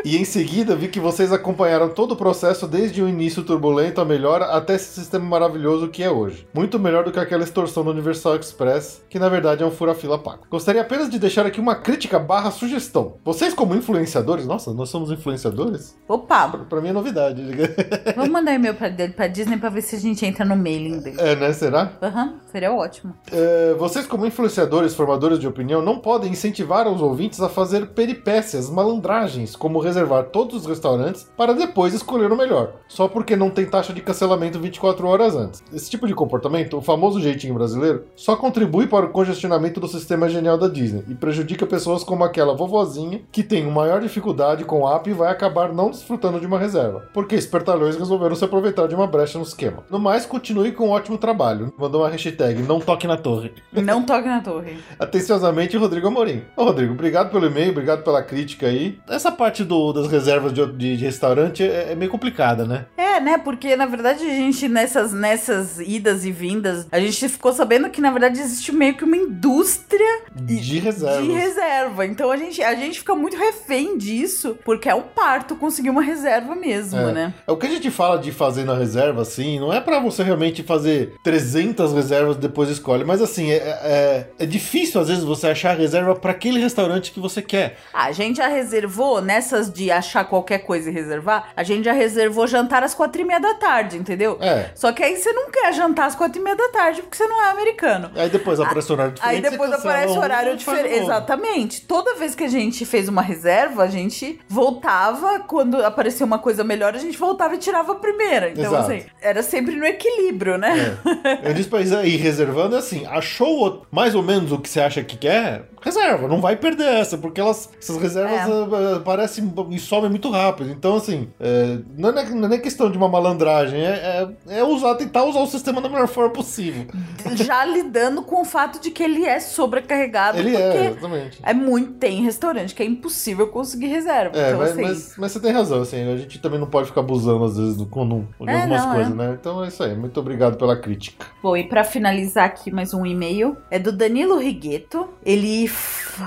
E 0.06 0.16
em 0.18 0.24
seguida 0.24 0.76
vi 0.76 0.88
que 0.88 1.00
vocês 1.00 1.32
acompanharam 1.32 1.90
todo 1.90 2.14
o 2.14 2.16
processo 2.16 2.66
desde 2.66 3.02
o 3.02 3.08
início 3.08 3.44
turbulento, 3.44 4.00
a 4.00 4.06
melhora, 4.06 4.46
até 4.46 4.76
esse 4.76 4.94
sistema 4.94 5.26
maravilhoso 5.26 5.90
que 5.90 6.02
é 6.02 6.10
hoje. 6.10 6.48
Muito 6.54 6.80
melhor 6.80 7.04
do 7.04 7.12
que 7.12 7.20
aquela 7.20 7.44
extorsão 7.44 7.84
do 7.84 7.92
Universal 7.92 8.38
Express, 8.38 9.04
que 9.10 9.20
na 9.20 9.28
verdade 9.28 9.62
é 9.62 9.66
um 9.66 9.72
fura-fila 9.72 10.18
pago. 10.18 10.44
Gostaria 10.50 10.82
apenas 10.82 11.10
de 11.10 11.20
deixar 11.20 11.46
aqui 11.46 11.60
uma 11.60 11.76
crítica 11.76 12.18
barra 12.18 12.50
sugestão. 12.50 13.16
Vocês 13.26 13.54
como 13.54 13.76
influenciadores, 13.76 14.46
nossa, 14.46 14.74
nós 14.74 14.90
somos 14.90 15.12
influenciadores? 15.12 15.98
Opa, 16.08 16.48
Pra 16.70 16.80
mim 16.80 16.90
é 16.90 16.94
novidade. 16.94 17.44
vamos 18.16 18.32
mandar 18.32 18.54
e-mail 18.54 18.76
pra, 18.76 18.90
pra 19.16 19.28
Disney 19.28 19.58
pra 19.58 19.70
ver 19.70 19.82
se 19.82 19.98
a 19.98 20.00
gente 20.00 20.26
entra 20.26 20.46
no 20.46 20.56
mailing 20.56 21.00
dele. 21.02 21.18
É, 21.20 21.36
né? 21.36 21.52
Será? 21.52 21.92
Aham, 22.02 22.36
seria 22.52 22.72
ótimo. 22.72 23.14
É, 23.32 23.76
vocês, 23.78 24.08
como 24.08 24.26
influenciadores, 24.26 24.96
formadores 24.96 25.40
de 25.40 25.48
opinião, 25.48 25.82
não 25.82 26.00
podem 26.00 26.32
incentivar 26.32 26.88
os 26.88 27.02
ouvintes 27.02 27.42
a 27.42 27.50
fazer 27.50 27.88
peripécias, 27.88 28.70
malandragens, 29.10 29.56
como 29.56 29.80
reservar 29.80 30.26
todos 30.26 30.56
os 30.56 30.66
restaurantes 30.68 31.28
para 31.36 31.54
depois 31.54 31.94
escolher 31.94 32.32
o 32.32 32.38
melhor, 32.38 32.76
só 32.88 33.08
porque 33.08 33.36
não 33.36 33.50
tem 33.50 33.66
taxa 33.66 33.92
de 33.92 34.02
cancelamento 34.02 34.60
24 34.60 35.08
horas 35.08 35.36
antes. 35.36 35.64
Esse 35.74 35.90
tipo 35.90 36.08
de 36.08 36.14
comportamento, 36.14 36.78
o 36.78 36.82
famoso 36.82 37.20
jeitinho 37.20 37.56
brasileiro, 37.56 38.06
só 38.16 38.36
contribui 38.36 38.86
para 38.86 39.08
o 39.08 39.10
congestionamento 39.10 39.80
do 39.80 39.88
sistema 39.88 40.30
genial 40.30 40.58
da 40.58 40.68
Disney 40.68 41.04
e 41.08 41.16
prejudica 41.16 41.66
pessoas 41.66 42.04
como 42.04 42.24
aquela 42.24 42.56
vovozinha 42.56 43.22
que 43.32 43.42
tem 43.42 43.66
uma 43.66 43.80
maior 43.80 44.02
dificuldade 44.02 44.66
com 44.66 44.82
o 44.82 44.94
app 44.94 45.10
e 45.10 45.14
vai 45.14 45.32
acabar 45.32 45.74
não 45.74 45.90
desfrutando 45.90 46.40
de 46.40 46.46
uma 46.46 46.60
reserva, 46.60 47.08
porque 47.14 47.36
espertalhões 47.36 47.96
resolveram 47.96 48.36
se 48.36 48.44
aproveitar 48.46 48.88
de 48.88 48.94
uma 48.94 49.08
brecha 49.08 49.40
no 49.40 49.46
esquema. 49.46 49.84
No 49.90 49.98
mais, 49.98 50.26
continue 50.26 50.74
com 50.74 50.88
um 50.88 50.92
ótimo 50.92 51.18
trabalho. 51.18 51.74
Mandou 51.78 52.02
uma 52.02 52.10
hashtag, 52.10 52.62
não 52.62 52.80
toque 52.80 53.08
na 53.08 53.18
torre. 53.18 53.54
Não 53.72 54.04
toque 54.04 54.28
na 54.28 54.42
torre. 54.42 54.78
Atenciosamente, 55.00 55.78
Rodrigo 55.78 56.08
Amorim. 56.08 56.44
Ô, 56.58 56.66
Rodrigo, 56.66 56.94
obrigado 56.94 57.32
pelo 57.32 57.46
e-mail, 57.46 57.72
obrigado 57.72 58.04
pela 58.04 58.22
crítica 58.22 58.68
aí. 58.68 58.99
Essa 59.08 59.32
parte 59.32 59.64
do- 59.64 59.94
das 59.94 60.08
reservas 60.12 60.54
de, 60.54 60.66
de- 60.74 60.98
de 60.98 61.06
restaurante 61.06 61.64
é, 61.64 61.92
é 61.92 61.96
meio 61.96 62.10
complicada, 62.12 62.66
né? 62.66 62.86
É, 62.98 63.20
né? 63.20 63.38
Porque 63.38 63.76
na 63.76 63.86
verdade 63.86 64.24
a 64.24 64.30
gente, 64.30 64.68
nessas, 64.68 65.12
nessas 65.14 65.80
idas 65.80 66.26
e 66.26 66.32
vindas, 66.32 66.88
a 66.92 67.00
gente 67.00 67.28
ficou 67.30 67.52
sabendo 67.54 67.90
que 67.90 68.02
na 68.02 68.12
verdade 68.12 68.40
existe 68.40 68.72
meio 68.72 68.96
que 68.96 69.04
uma 69.04 69.18
indústria 69.18 70.22
De 70.36 70.80
reservas. 70.80 71.24
de 71.26 71.32
reserva. 71.34 72.06
Então 72.06 72.32
a 72.32 72.38
gente, 72.38 72.62
a 72.64 72.76
gente 72.76 73.00
fica 73.00 73.16
muito 73.16 73.36
refém 73.38 73.98
disso, 73.98 74.58
porque 74.64 74.88
é 74.90 74.96
um 74.96 75.02
parto 75.02 75.56
conseguir 75.56 75.90
uma 75.90 76.02
reserva 76.02 76.56
mesmo, 76.56 77.00
É. 77.00 77.12
né? 77.12 77.34
É 77.48 77.52
o 77.52 77.58
que 77.58 77.68
a 77.68 77.70
gente 77.70 77.90
fala 77.92 78.18
de 78.20 78.32
fazer 78.32 78.64
na 78.64 78.76
reserva, 78.76 79.22
assim, 79.22 79.60
não 79.60 79.74
é 79.74 79.82
pra 79.82 80.00
você 80.00 80.24
realmente 80.24 80.64
fazer 80.64 81.14
300 81.24 81.94
reservas 81.94 82.38
e 82.38 82.40
depois 82.40 82.70
escolhe, 82.70 83.04
mas 83.04 83.22
assim, 83.22 83.50
é, 83.52 83.56
é, 83.58 84.28
é 84.40 84.46
difícil 84.46 85.02
às 85.02 85.08
vezes 85.08 85.24
você 85.24 85.48
achar 85.48 85.72
a 85.72 85.74
reserva 85.80 86.16
pra 86.16 86.32
aquele 86.32 86.60
restaurante 86.60 87.12
que 87.12 87.20
você 87.20 87.42
quer. 87.42 87.78
A 87.94 88.12
gente 88.12 88.38
já 88.38 88.48
reservou, 88.48 88.89
nessas 89.22 89.72
de 89.72 89.92
achar 89.92 90.24
qualquer 90.26 90.60
coisa 90.60 90.90
e 90.90 90.94
reservar, 90.94 91.50
a 91.56 91.64
gente 91.64 91.86
já 91.86 91.94
reservou 91.94 92.48
jantar 92.48 92.84
às 92.84 92.94
quatro 92.94 93.22
e 93.22 93.26
meia 93.26 93.40
da 93.40 93.54
tarde, 93.54 93.98
entendeu? 93.98 94.38
É. 94.42 94.72
Só 94.76 94.92
que 94.92 95.04
aí 95.04 95.16
você 95.16 95.32
não 95.32 95.50
quer 95.52 95.74
jantar 95.74 96.08
às 96.08 96.16
quatro 96.16 96.40
e 96.40 96.44
meia 96.44 96.56
da 96.56 96.70
tarde, 96.70 97.02
porque 97.02 97.18
você 97.18 97.28
não 97.28 97.44
é 97.44 97.52
americano. 97.52 98.12
Aí 98.16 98.30
depois 98.30 98.60
aparece 98.60 98.92
horário 98.92 99.14
diferente. 99.14 99.46
Aí 99.46 99.52
depois 99.52 99.72
aparece 99.72 100.18
horário 100.18 100.58
diferente. 100.58 101.04
Exatamente. 101.04 101.82
Toda 101.82 102.16
vez 102.16 102.36
que 102.36 102.44
a 102.44 102.50
gente 102.50 102.86
fez 102.86 103.08
uma 103.08 103.22
reserva, 103.22 103.84
a 103.84 103.88
gente 103.88 104.40
voltava. 104.48 105.40
Quando 105.40 105.84
aparecia 105.84 106.26
uma 106.26 106.40
coisa 106.40 106.64
melhor, 106.64 106.96
a 106.96 106.98
gente 107.00 107.18
voltava 107.18 107.56
e 107.56 107.58
tirava 107.58 107.94
a 107.94 107.96
primeira. 107.96 108.50
Então, 108.50 108.66
Exato. 108.66 108.92
assim, 108.92 109.06
era 109.22 109.44
sempre 109.44 109.76
no 109.76 109.86
equilíbrio, 109.86 110.58
né? 110.58 110.98
É. 111.24 111.50
Eu 111.50 111.54
disse 111.54 111.70
pra 111.70 111.82
ir 111.82 112.18
reservando 112.18 112.76
é 112.76 112.80
assim, 112.80 113.06
achou 113.06 113.86
mais 113.92 114.16
ou 114.16 114.24
menos 114.24 114.52
o 114.52 114.60
que 114.60 114.70
você 114.70 114.80
acha 114.82 115.04
que 115.04 115.18
quer, 115.18 115.64
reserva, 115.82 116.28
não 116.28 116.42
vai 116.42 116.56
perder 116.56 116.88
essa, 117.00 117.18
porque 117.18 117.40
elas, 117.40 117.70
essas 117.80 117.98
reservas 117.98 118.34
É. 118.34 118.42
ah, 118.42 118.96
ah, 118.98 119.00
parecem 119.00 119.52
e 119.72 119.80
some 119.80 120.10
muito 120.10 120.30
rápido. 120.30 120.70
Então, 120.70 120.96
assim, 120.96 121.30
é, 121.40 121.80
não, 121.98 122.10
é, 122.10 122.30
não 122.30 122.54
é 122.54 122.58
questão 122.58 122.90
de 122.90 122.98
uma 122.98 123.08
malandragem, 123.08 123.80
é, 123.80 124.30
é, 124.48 124.60
é 124.60 124.64
usar, 124.64 124.96
tentar 124.96 125.24
usar 125.24 125.40
o 125.40 125.48
sistema 125.48 125.82
da 125.82 125.90
melhor 125.90 126.08
forma 126.08 126.32
possível. 126.32 126.86
Já 127.36 127.66
lidando 127.66 128.22
com 128.22 128.42
o 128.42 128.46
fato 128.46 128.80
de 128.80 128.92
que 128.92 129.04
ele 129.04 129.26
é 129.26 129.40
sobrecarregado. 129.40 130.38
Ele 130.38 130.52
porque 130.52 130.64
é, 130.64 130.86
exatamente. 130.88 131.40
É 131.44 131.54
muito. 131.54 131.94
Tem 131.94 132.22
restaurante 132.24 132.74
que 132.76 132.84
é 132.84 132.86
impossível 132.86 133.48
conseguir 133.48 133.88
reserva. 133.88 134.38
É, 134.38 134.48
então, 134.48 134.60
mas, 134.60 134.72
assim. 134.72 134.82
mas, 134.82 135.14
mas 135.18 135.32
você 135.32 135.40
tem 135.40 135.52
razão, 135.52 135.82
assim, 135.82 136.12
a 136.12 136.18
gente 136.18 136.40
também 136.40 136.60
não 136.60 136.68
pode 136.68 136.88
ficar 136.88 137.02
abusando 137.02 137.44
às 137.44 137.58
vezes 137.58 137.76
do, 137.76 137.86
com, 137.86 138.08
de 138.08 138.50
É, 138.50 138.62
algumas 138.62 138.86
não, 138.86 138.94
coisas, 138.94 139.14
é. 139.14 139.16
né? 139.16 139.38
Então 139.40 139.64
é 139.64 139.68
isso 139.68 139.84
aí, 139.84 139.96
muito 139.96 140.20
obrigado 140.20 140.58
pela 140.58 140.76
crítica. 140.76 141.26
Bom, 141.42 141.56
e 141.56 141.64
pra 141.64 141.84
finalizar 141.84 142.46
aqui 142.46 142.72
mais 142.72 142.94
um 142.94 143.06
e-mail, 143.06 143.58
é 143.72 143.80
do 143.80 143.92
Danilo 143.92 144.38
Rigueto. 144.38 145.10
Ele 145.26 145.68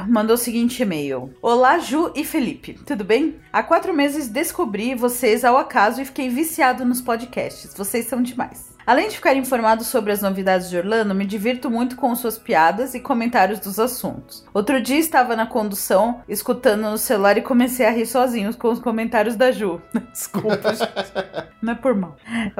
mandou 0.09 0.35
o 0.35 0.38
seguinte 0.38 0.83
e-mail: 0.83 1.33
Olá, 1.40 1.78
Ju 1.78 2.12
e 2.14 2.24
Felipe, 2.24 2.74
tudo 2.87 3.05
bem? 3.05 3.37
Há 3.52 3.62
quatro 3.62 3.92
meses 3.92 4.28
descobri 4.28 4.94
vocês 4.94 5.44
ao 5.44 5.57
acaso 5.57 6.00
e 6.00 6.05
fiquei 6.05 6.28
viciado 6.28 6.85
nos 6.85 7.00
podcasts. 7.00 7.74
Vocês 7.74 8.07
são 8.07 8.22
demais. 8.22 8.71
Além 8.86 9.08
de 9.08 9.16
ficar 9.16 9.34
informado 9.34 9.84
sobre 9.84 10.12
as 10.12 10.20
novidades 10.20 10.68
de 10.68 10.76
Orlando, 10.76 11.14
me 11.14 11.24
divirto 11.24 11.70
muito 11.70 11.96
com 11.96 12.14
suas 12.14 12.38
piadas 12.38 12.94
e 12.94 13.00
comentários 13.00 13.60
dos 13.60 13.78
assuntos. 13.78 14.44
Outro 14.52 14.80
dia 14.80 14.98
estava 14.98 15.36
na 15.36 15.46
condução, 15.46 16.22
escutando 16.28 16.82
no 16.82 16.98
celular 16.98 17.38
e 17.38 17.42
comecei 17.42 17.86
a 17.86 17.90
rir 17.90 18.06
sozinho 18.06 18.54
com 18.56 18.68
os 18.68 18.80
comentários 18.80 19.36
da 19.36 19.52
Ju. 19.52 19.80
Desculpa, 20.12 20.74
gente. 20.74 20.90
Não 21.62 21.72
é 21.72 21.76
por 21.76 21.94
mal. 21.94 22.16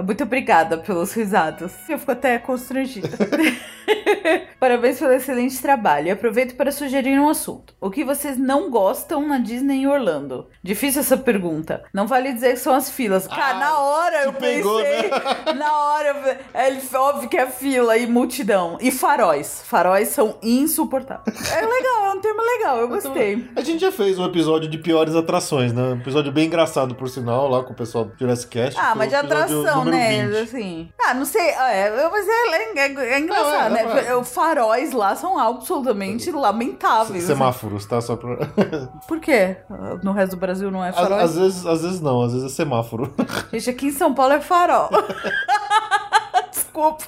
Muito 0.07 0.23
obrigada 0.25 0.79
pelos 0.79 1.13
risados. 1.13 1.73
Eu 1.89 1.99
fico 1.99 2.13
até 2.13 2.39
constrangida. 2.39 3.09
Parabéns 4.61 4.99
pelo 4.99 5.13
excelente 5.13 5.61
trabalho. 5.61 6.07
E 6.07 6.11
aproveito 6.11 6.55
para 6.57 6.71
sugerir 6.71 7.19
um 7.19 7.29
assunto. 7.29 7.75
O 7.81 7.91
que 7.91 8.05
vocês 8.05 8.39
não 8.39 8.71
gostam 8.71 9.27
na 9.27 9.39
Disney 9.39 9.79
em 9.83 9.87
Orlando? 9.89 10.49
Difícil 10.63 11.01
essa 11.01 11.17
pergunta. 11.17 11.83
Não 11.93 12.07
vale 12.07 12.33
dizer 12.33 12.51
que 12.53 12.61
são 12.61 12.75
as 12.75 12.91
filas. 12.91 13.27
Cara, 13.27 13.43
Ah, 13.43 13.55
na 13.59 13.79
hora 13.81 14.23
eu 14.25 14.33
pegou, 14.33 14.81
pensei. 14.81 15.11
Na 15.55 15.77
hora, 15.79 16.09
eu 16.09 16.12
é 16.55 16.69
ele- 16.69 16.81
óbvio 16.95 17.29
que 17.29 17.37
é 17.37 17.47
fila 17.47 17.97
e 17.97 18.07
multidão. 18.07 18.79
E 18.81 18.91
faróis. 18.91 19.63
Faróis 19.67 20.09
são 20.09 20.37
insuportáveis. 20.43 21.53
É 21.53 21.61
legal, 21.61 22.07
é 22.07 22.11
um 22.15 22.21
tema 22.21 22.43
legal. 22.43 22.77
Eu 22.79 22.89
gostei. 22.89 23.49
A 23.57 23.61
gente 23.63 23.81
já 23.81 23.93
fez 23.93 24.19
um 24.19 24.25
episódio 24.25 24.69
de 24.69 24.79
piores 24.79 25.15
atrações, 25.15 25.73
né? 25.73 25.83
Um 25.83 25.97
episódio 26.01 26.31
bem 26.33 26.47
engraçado, 26.47 26.95
por 26.95 27.09
sinal, 27.09 27.49
lá 27.49 27.63
com 27.63 27.73
o 27.73 27.77
pessoal 27.77 28.05
do 28.05 28.13
Jurassic 28.19 28.51
Cast. 28.51 28.79
Ah, 28.81 28.95
mas 28.95 29.09
de 29.09 29.15
atração, 29.15 29.85
né? 29.85 30.27
20. 30.27 30.37
Assim. 30.43 30.89
Ah, 31.05 31.15
não 31.15 31.25
sei. 31.25 31.49
É, 31.51 32.09
mas 32.11 32.27
é, 32.29 32.33
é- 32.79 33.15
é 33.15 33.19
engraçado, 33.19 33.71
Não, 33.73 33.79
é, 33.79 33.95
né? 33.95 34.05
é. 34.09 34.17
Os 34.17 34.33
faróis 34.33 34.93
lá 34.93 35.15
são 35.17 35.39
absolutamente 35.39 36.31
lamentáveis. 36.31 37.25
assim. 37.25 37.33
Semáforos, 37.33 37.87
tá? 37.87 38.01
Só 38.01 38.17
pra... 38.17 38.37
Por 39.09 39.21
quê? 39.21 39.57
No 40.03 40.13
resto 40.13 40.37
do 40.37 40.41
Brasil 40.41 40.71
não 40.71 40.85
é 40.85 40.91
Às, 40.91 40.95
farol? 40.97 41.19
às 41.19 41.37
vezes, 41.37 41.67
às 41.67 41.83
vezes 41.83 42.01
não, 42.01 42.23
às 42.23 42.33
vezes 42.33 42.53
é 42.53 42.55
semáforo. 42.55 43.15
Gente, 43.53 43.71
aqui 43.71 43.87
em 43.87 43.93
São 43.93 44.15
Paulo 44.15 44.33
é 44.35 44.41
farol. 44.41 44.89
Desculpa. 46.73 47.05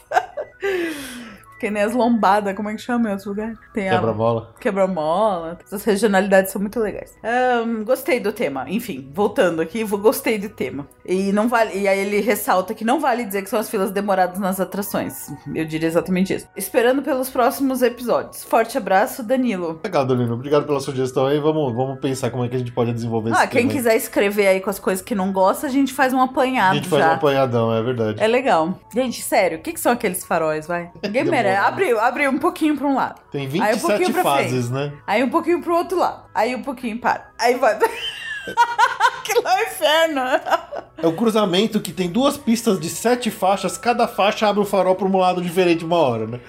Que 1.64 1.70
nem 1.70 1.83
as 1.83 1.94
lombadas, 1.94 2.55
como 2.55 2.68
é 2.68 2.74
que 2.74 2.81
chama 2.83 3.09
em 3.09 3.12
outros 3.12 3.27
lugares? 3.27 3.57
Tem 3.72 3.88
a- 3.88 3.92
Quebra-mola. 3.94 4.53
Quebra-mola. 4.61 5.59
Essas 5.64 5.83
regionalidades 5.83 6.53
são 6.53 6.61
muito 6.61 6.79
legais. 6.79 7.14
Ahn, 7.24 7.85
gostei 7.85 8.20
do 8.20 8.33
tema. 8.33 8.66
Enfim, 8.68 9.11
voltando 9.14 9.62
aqui, 9.62 9.83
gostei 9.83 10.37
do 10.38 10.50
tema. 10.50 10.87
E 11.07 11.33
não 11.33 11.48
vale. 11.48 11.79
E 11.79 11.88
aí 11.88 11.98
ele 12.00 12.20
ressalta 12.20 12.74
que 12.74 12.85
não 12.85 13.00
vale 13.00 13.24
dizer 13.24 13.40
que 13.42 13.48
são 13.48 13.59
as 13.59 13.70
filas 13.70 13.90
demoradas 13.90 14.38
nas 14.38 14.61
atrações. 14.61 15.33
Eu 15.55 15.64
diria 15.64 15.88
exatamente 15.88 16.35
isso. 16.35 16.46
Esperando 16.55 17.00
pelos 17.00 17.31
próximos 17.31 17.81
episódios. 17.81 18.44
Forte 18.44 18.77
abraço, 18.77 19.22
Danilo. 19.22 19.81
Legal, 19.83 20.05
Danilo. 20.05 20.35
Obrigado 20.35 20.66
pela 20.66 20.81
sugestão 20.81 21.24
aí. 21.27 21.40
Vamos, 21.40 21.74
vamos 21.74 21.98
pensar 21.98 22.31
como 22.31 22.44
é 22.44 22.48
que 22.50 22.57
a 22.57 22.59
gente 22.59 22.72
pode 22.72 22.92
desenvolver 22.92 23.31
Ah, 23.31 23.38
esse 23.44 23.48
quem 23.48 23.62
tema 23.62 23.72
quiser 23.72 23.96
escrever 23.96 24.48
aí 24.48 24.61
com 24.61 24.68
as 24.68 24.79
coisas 24.79 25.03
que 25.03 25.14
não 25.14 25.33
gosta, 25.33 25.66
a 25.66 25.70
gente 25.70 25.94
faz 25.94 26.12
um 26.12 26.20
apanhado 26.20 26.72
A 26.72 26.74
gente 26.74 26.88
faz 26.90 27.03
já. 27.03 27.11
um 27.11 27.14
apanhadão, 27.14 27.74
é 27.74 27.83
verdade. 27.83 28.22
É 28.22 28.27
legal. 28.27 28.79
Gente, 28.94 29.22
sério, 29.22 29.59
o 29.59 29.62
que, 29.62 29.72
que 29.72 29.81
são 29.81 29.92
aqueles 29.92 30.24
faróis, 30.27 30.66
vai? 30.66 30.90
Ninguém 31.03 31.24
merece. 31.24 31.54
Demorado. 31.55 31.73
Abre, 31.73 31.99
abre 31.99 32.29
um 32.29 32.38
pouquinho 32.38 32.77
pra 32.77 32.87
um 32.87 32.95
lado. 32.95 33.21
Tem 33.31 33.43
Aí 33.43 33.47
um 33.47 33.51
27 33.51 33.81
pouquinho 33.81 34.12
pra 34.12 34.23
fases, 34.23 34.71
né? 34.71 34.93
Aí 35.07 35.23
um 35.23 35.31
pouquinho 35.31 35.62
pro 35.62 35.75
outro 35.75 35.99
lado. 35.99 36.25
Aí 36.35 36.55
um 36.55 36.62
pouquinho 36.62 36.99
para. 36.99 37.31
Aí 37.38 37.55
vai. 37.57 37.79
Aquilo 39.21 39.47
é 39.47 39.55
um 39.55 39.62
inferno. 39.62 40.21
É 40.99 41.07
o 41.07 41.17
cruzamento 41.17 41.81
que 41.81 41.93
tem 41.93 42.11
duas 42.11 42.37
pistas 42.37 42.79
de 42.79 42.88
sete 42.88 43.31
faixas, 43.31 43.79
cada 43.79 44.07
faixa 44.07 44.47
abre 44.47 44.61
um 44.61 44.67
farol 44.67 44.95
pra 44.95 45.07
um 45.07 45.17
lado 45.17 45.40
diferente 45.40 45.85
uma 45.85 45.97
hora, 45.97 46.27
né? 46.27 46.40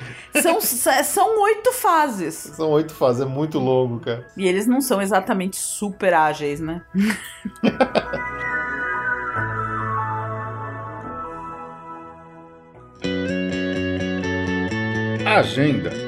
São, 0.42 0.60
são 1.04 1.42
oito 1.44 1.72
fases. 1.72 2.36
São 2.36 2.70
oito 2.72 2.94
fases, 2.94 3.22
é 3.22 3.26
muito 3.26 3.60
longo, 3.60 4.00
cara. 4.00 4.28
E 4.36 4.46
eles 4.48 4.68
não 4.68 4.82
são 4.82 5.02
exatamente 5.02 5.56
super 5.56 6.14
ágeis, 6.14 6.60
né? 6.60 6.82
Agenda. 15.36 16.05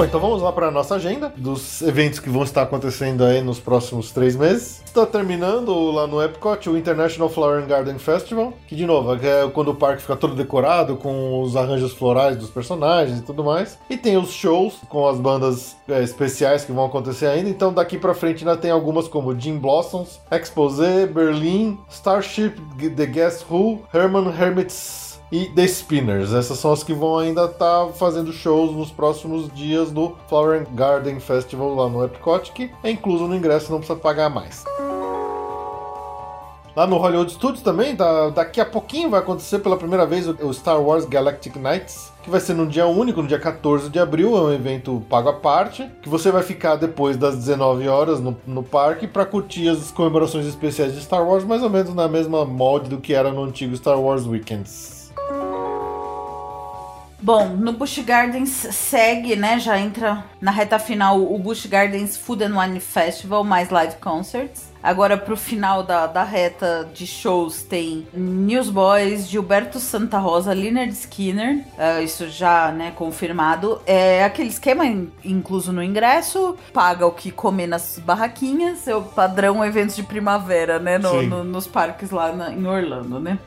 Bom, 0.00 0.06
então 0.06 0.18
vamos 0.18 0.40
lá 0.40 0.50
para 0.50 0.68
a 0.68 0.70
nossa 0.70 0.94
agenda 0.94 1.30
dos 1.36 1.82
eventos 1.82 2.18
que 2.18 2.30
vão 2.30 2.42
estar 2.42 2.62
acontecendo 2.62 3.22
aí 3.22 3.42
nos 3.42 3.60
próximos 3.60 4.10
três 4.10 4.34
meses. 4.34 4.80
Está 4.82 5.04
terminando 5.04 5.90
lá 5.90 6.06
no 6.06 6.22
Epcot 6.22 6.70
o 6.70 6.78
International 6.78 7.28
Flower 7.28 7.62
and 7.62 7.66
Garden 7.66 7.98
Festival, 7.98 8.54
que 8.66 8.74
de 8.74 8.86
novo 8.86 9.14
é 9.14 9.46
quando 9.52 9.72
o 9.72 9.74
parque 9.74 10.00
fica 10.00 10.16
todo 10.16 10.34
decorado 10.34 10.96
com 10.96 11.42
os 11.42 11.54
arranjos 11.54 11.92
florais 11.92 12.38
dos 12.38 12.48
personagens 12.48 13.18
e 13.18 13.22
tudo 13.22 13.44
mais. 13.44 13.78
E 13.90 13.96
tem 13.98 14.16
os 14.16 14.30
shows 14.30 14.78
com 14.88 15.06
as 15.06 15.18
bandas 15.18 15.76
é, 15.86 16.02
especiais 16.02 16.64
que 16.64 16.72
vão 16.72 16.86
acontecer 16.86 17.26
ainda. 17.26 17.50
Então 17.50 17.70
daqui 17.70 17.98
para 17.98 18.14
frente 18.14 18.38
ainda 18.38 18.56
tem 18.56 18.70
algumas 18.70 19.06
como 19.06 19.38
Jim 19.38 19.58
Blossoms, 19.58 20.18
Exposé, 20.30 21.04
Berlin, 21.04 21.78
Starship, 21.90 22.54
The 22.96 23.04
Guess 23.04 23.44
Who, 23.50 23.82
Herman 23.92 24.32
Hermits 24.32 25.09
e 25.32 25.46
The 25.46 25.66
Spinners. 25.66 26.32
Essas 26.32 26.58
são 26.58 26.72
as 26.72 26.82
que 26.82 26.92
vão 26.92 27.18
ainda 27.18 27.44
estar 27.44 27.88
fazendo 27.94 28.32
shows 28.32 28.72
nos 28.72 28.90
próximos 28.90 29.52
dias 29.52 29.90
do 29.90 30.16
Flower 30.28 30.66
Garden 30.72 31.20
Festival 31.20 31.74
lá 31.74 31.88
no 31.88 32.04
Epcot, 32.04 32.52
que 32.52 32.70
é 32.82 32.90
incluso 32.90 33.26
no 33.26 33.36
ingresso, 33.36 33.70
não 33.70 33.78
precisa 33.78 33.98
pagar 33.98 34.28
mais. 34.28 34.64
Lá 36.76 36.86
no 36.86 36.96
Hollywood 36.98 37.32
Studios 37.32 37.62
também, 37.62 37.96
da- 37.96 38.30
daqui 38.30 38.60
a 38.60 38.64
pouquinho 38.64 39.10
vai 39.10 39.18
acontecer 39.18 39.58
pela 39.58 39.76
primeira 39.76 40.06
vez 40.06 40.28
o, 40.28 40.36
o 40.46 40.54
Star 40.54 40.80
Wars 40.80 41.04
Galactic 41.04 41.56
Nights, 41.56 42.12
que 42.22 42.30
vai 42.30 42.38
ser 42.38 42.54
num 42.54 42.66
dia 42.66 42.86
único, 42.86 43.20
no 43.20 43.26
dia 43.28 43.40
14 43.40 43.90
de 43.90 43.98
abril, 43.98 44.36
é 44.36 44.40
um 44.40 44.52
evento 44.52 45.02
pago 45.10 45.28
à 45.28 45.32
parte, 45.32 45.84
que 46.00 46.08
você 46.08 46.30
vai 46.30 46.44
ficar 46.44 46.76
depois 46.76 47.16
das 47.16 47.36
19 47.36 47.88
horas 47.88 48.20
no, 48.20 48.36
no 48.46 48.62
parque 48.62 49.08
para 49.08 49.26
curtir 49.26 49.68
as 49.68 49.90
comemorações 49.90 50.46
especiais 50.46 50.94
de 50.94 51.00
Star 51.02 51.26
Wars, 51.26 51.42
mais 51.44 51.60
ou 51.62 51.68
menos 51.68 51.92
na 51.92 52.06
mesma 52.06 52.44
molde 52.44 52.88
do 52.88 52.98
que 52.98 53.14
era 53.14 53.32
no 53.32 53.42
antigo 53.42 53.76
Star 53.76 54.00
Wars 54.00 54.24
Weekends. 54.24 54.99
Bom, 57.22 57.48
no 57.48 57.72
Busch 57.74 57.98
Gardens 57.98 58.48
segue, 58.50 59.36
né? 59.36 59.58
Já 59.58 59.78
entra 59.78 60.24
na 60.40 60.50
reta 60.50 60.78
final 60.78 61.20
o 61.20 61.38
Busch 61.38 61.66
Gardens 61.66 62.16
Food 62.16 62.44
and 62.44 62.58
Wine 62.58 62.80
Festival, 62.80 63.44
mais 63.44 63.68
live 63.68 63.96
concerts. 63.96 64.70
Agora 64.82 65.18
pro 65.18 65.36
final 65.36 65.82
da, 65.82 66.06
da 66.06 66.24
reta 66.24 66.88
de 66.94 67.06
shows 67.06 67.60
tem 67.62 68.06
Newsboys, 68.14 69.28
Gilberto 69.28 69.78
Santa 69.78 70.16
Rosa, 70.16 70.54
Leonard 70.54 70.90
Skinner, 70.92 71.62
ah, 71.76 72.00
isso 72.00 72.26
já, 72.30 72.72
né, 72.72 72.90
confirmado. 72.96 73.82
É 73.84 74.24
aquele 74.24 74.48
esquema 74.48 74.86
in- 74.86 75.10
incluso 75.22 75.70
no 75.70 75.82
ingresso, 75.82 76.56
paga 76.72 77.04
o 77.06 77.12
que 77.12 77.30
comer 77.30 77.66
nas 77.66 77.98
barraquinhas, 77.98 78.88
é 78.88 78.96
o 78.96 79.02
padrão 79.02 79.62
eventos 79.62 79.94
de 79.94 80.02
primavera, 80.02 80.78
né, 80.78 80.96
no- 80.96 81.10
no- 81.28 81.44
nos 81.44 81.66
parques 81.66 82.10
lá 82.10 82.32
na- 82.32 82.50
em 82.50 82.66
Orlando, 82.66 83.20
né? 83.20 83.38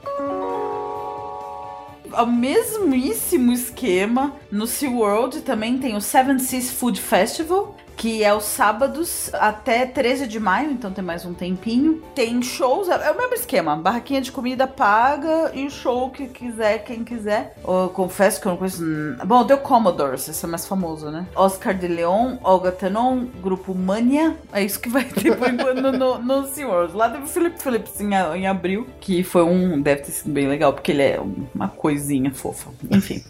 O 2.21 2.26
mesmíssimo 2.26 3.52
esquema. 3.52 4.34
No 4.52 4.67
SeaWorld 4.67 5.41
também 5.41 5.78
tem 5.78 5.95
o 5.95 6.02
Seven 6.02 6.39
Seas 6.39 6.69
Food 6.69 7.02
Festival, 7.02 7.76
que 7.96 8.24
é 8.24 8.34
os 8.34 8.44
sábados 8.44 9.30
até 9.34 9.86
13 9.86 10.28
de 10.28 10.40
maio, 10.40 10.72
então 10.72 10.92
tem 10.92 11.04
mais 11.04 11.26
um 11.26 11.34
tempinho. 11.34 12.02
Tem 12.16 12.42
shows, 12.42 12.90
é 12.90 13.12
o 13.12 13.18
mesmo 13.18 13.34
esquema, 13.34 13.76
barraquinha 13.76 14.22
de 14.22 14.32
comida 14.32 14.68
paga 14.68 15.52
e 15.54 15.70
show 15.70 16.10
que 16.10 16.28
quiser, 16.28 16.84
quem 16.84 17.04
quiser. 17.04 17.56
Eu 17.66 17.90
confesso 17.94 18.42
que 18.42 18.48
eu 18.48 18.52
não 18.52 18.58
conheço... 18.58 18.84
Bom, 19.26 19.42
o 19.42 19.58
Commodores, 19.58 20.28
esse 20.28 20.44
é 20.44 20.48
mais 20.48 20.68
famoso, 20.68 21.10
né? 21.10 21.26
Oscar 21.36 21.74
de 21.74 21.88
Leon, 21.88 22.38
Olga 22.44 22.72
Tenon, 22.72 23.26
Grupo 23.42 23.74
Mania, 23.74 24.38
é 24.52 24.64
isso 24.64 24.80
que 24.80 24.90
vai 24.90 25.04
ter 25.04 25.36
por 25.38 25.50
enquanto 25.50 25.82
no, 25.82 26.20
no, 26.20 26.48
SeaWorld. 26.48 26.96
Lá 26.96 27.10
teve 27.10 27.24
o 27.24 27.28
Philip 27.28 27.62
Phillips 27.62 28.00
em, 28.02 28.14
em 28.14 28.48
abril, 28.48 28.88
que 29.00 29.24
foi 29.24 29.44
um... 29.44 29.82
deve 29.82 30.02
ter 30.02 30.12
sido 30.12 30.32
bem 30.32 30.48
legal, 30.48 30.74
porque 30.74 30.92
ele 30.92 31.04
é 31.04 31.20
uma 31.54 31.68
coisinha 31.68 32.32
fofa. 32.32 32.72
Enfim, 32.90 33.24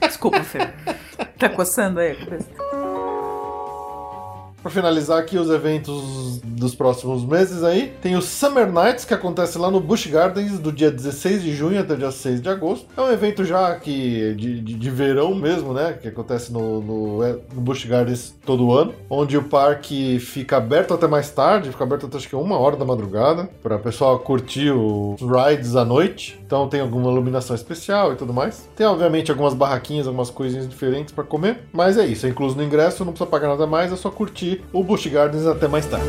desculpa, 0.00 0.42
Fê. 0.42 0.58
Tá 1.38 1.48
coçando 1.48 2.00
aí 2.00 2.12
a 2.12 2.16
cabeça? 2.16 2.48
Pra 4.68 4.70
finalizar 4.70 5.18
aqui 5.18 5.38
os 5.38 5.48
eventos 5.48 6.40
dos 6.44 6.74
próximos 6.74 7.24
meses 7.24 7.64
aí, 7.64 7.94
tem 8.02 8.16
o 8.16 8.22
Summer 8.22 8.70
Nights, 8.70 9.04
que 9.04 9.14
acontece 9.14 9.56
lá 9.56 9.70
no 9.70 9.80
Busch 9.80 10.06
Gardens, 10.06 10.58
do 10.58 10.70
dia 10.70 10.90
16 10.90 11.42
de 11.42 11.54
junho 11.54 11.80
até 11.80 11.96
dia 11.96 12.10
6 12.10 12.42
de 12.42 12.48
agosto. 12.48 12.86
É 12.96 13.00
um 13.00 13.10
evento 13.10 13.44
já 13.44 13.74
que 13.76 14.34
de, 14.34 14.60
de, 14.60 14.74
de 14.74 14.90
verão 14.90 15.34
mesmo, 15.34 15.72
né? 15.72 15.94
Que 16.00 16.08
acontece 16.08 16.52
no, 16.52 16.80
no, 16.80 17.24
é, 17.24 17.38
no 17.54 17.60
Busch 17.60 17.84
Gardens 17.86 18.34
todo 18.44 18.72
ano, 18.72 18.94
onde 19.08 19.36
o 19.36 19.42
parque 19.42 20.18
fica 20.18 20.58
aberto 20.58 20.92
até 20.92 21.06
mais 21.06 21.30
tarde, 21.30 21.70
fica 21.70 21.84
aberto 21.84 22.06
até 22.06 22.18
acho 22.18 22.28
que 22.28 22.36
uma 22.36 22.58
hora 22.58 22.76
da 22.76 22.84
madrugada, 22.84 23.48
para 23.62 23.78
pessoal 23.78 24.18
curtir 24.18 24.70
os 24.70 25.20
rides 25.20 25.76
à 25.76 25.84
noite. 25.84 26.38
Então 26.44 26.68
tem 26.68 26.80
alguma 26.80 27.10
iluminação 27.10 27.56
especial 27.56 28.12
e 28.12 28.16
tudo 28.16 28.34
mais. 28.34 28.68
Tem 28.76 28.86
obviamente 28.86 29.30
algumas 29.30 29.54
barraquinhas, 29.54 30.06
algumas 30.06 30.30
coisinhas 30.30 30.68
diferentes 30.68 31.14
para 31.14 31.24
comer, 31.24 31.60
mas 31.72 31.96
é 31.96 32.06
isso, 32.06 32.26
é 32.26 32.28
incluso 32.28 32.56
no 32.56 32.62
ingresso, 32.62 33.04
não 33.04 33.12
precisa 33.12 33.30
pagar 33.30 33.48
nada 33.48 33.66
mais, 33.66 33.92
é 33.92 33.96
só 33.96 34.10
curtir 34.10 34.57
o 34.72 34.82
Busch 34.82 35.08
Gardens 35.08 35.46
até 35.46 35.68
mais 35.68 35.86
tarde. 35.86 36.06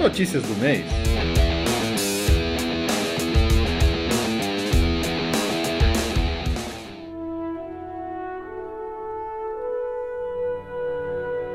Notícias 0.00 0.42
do 0.44 0.54
mês. 0.56 1.05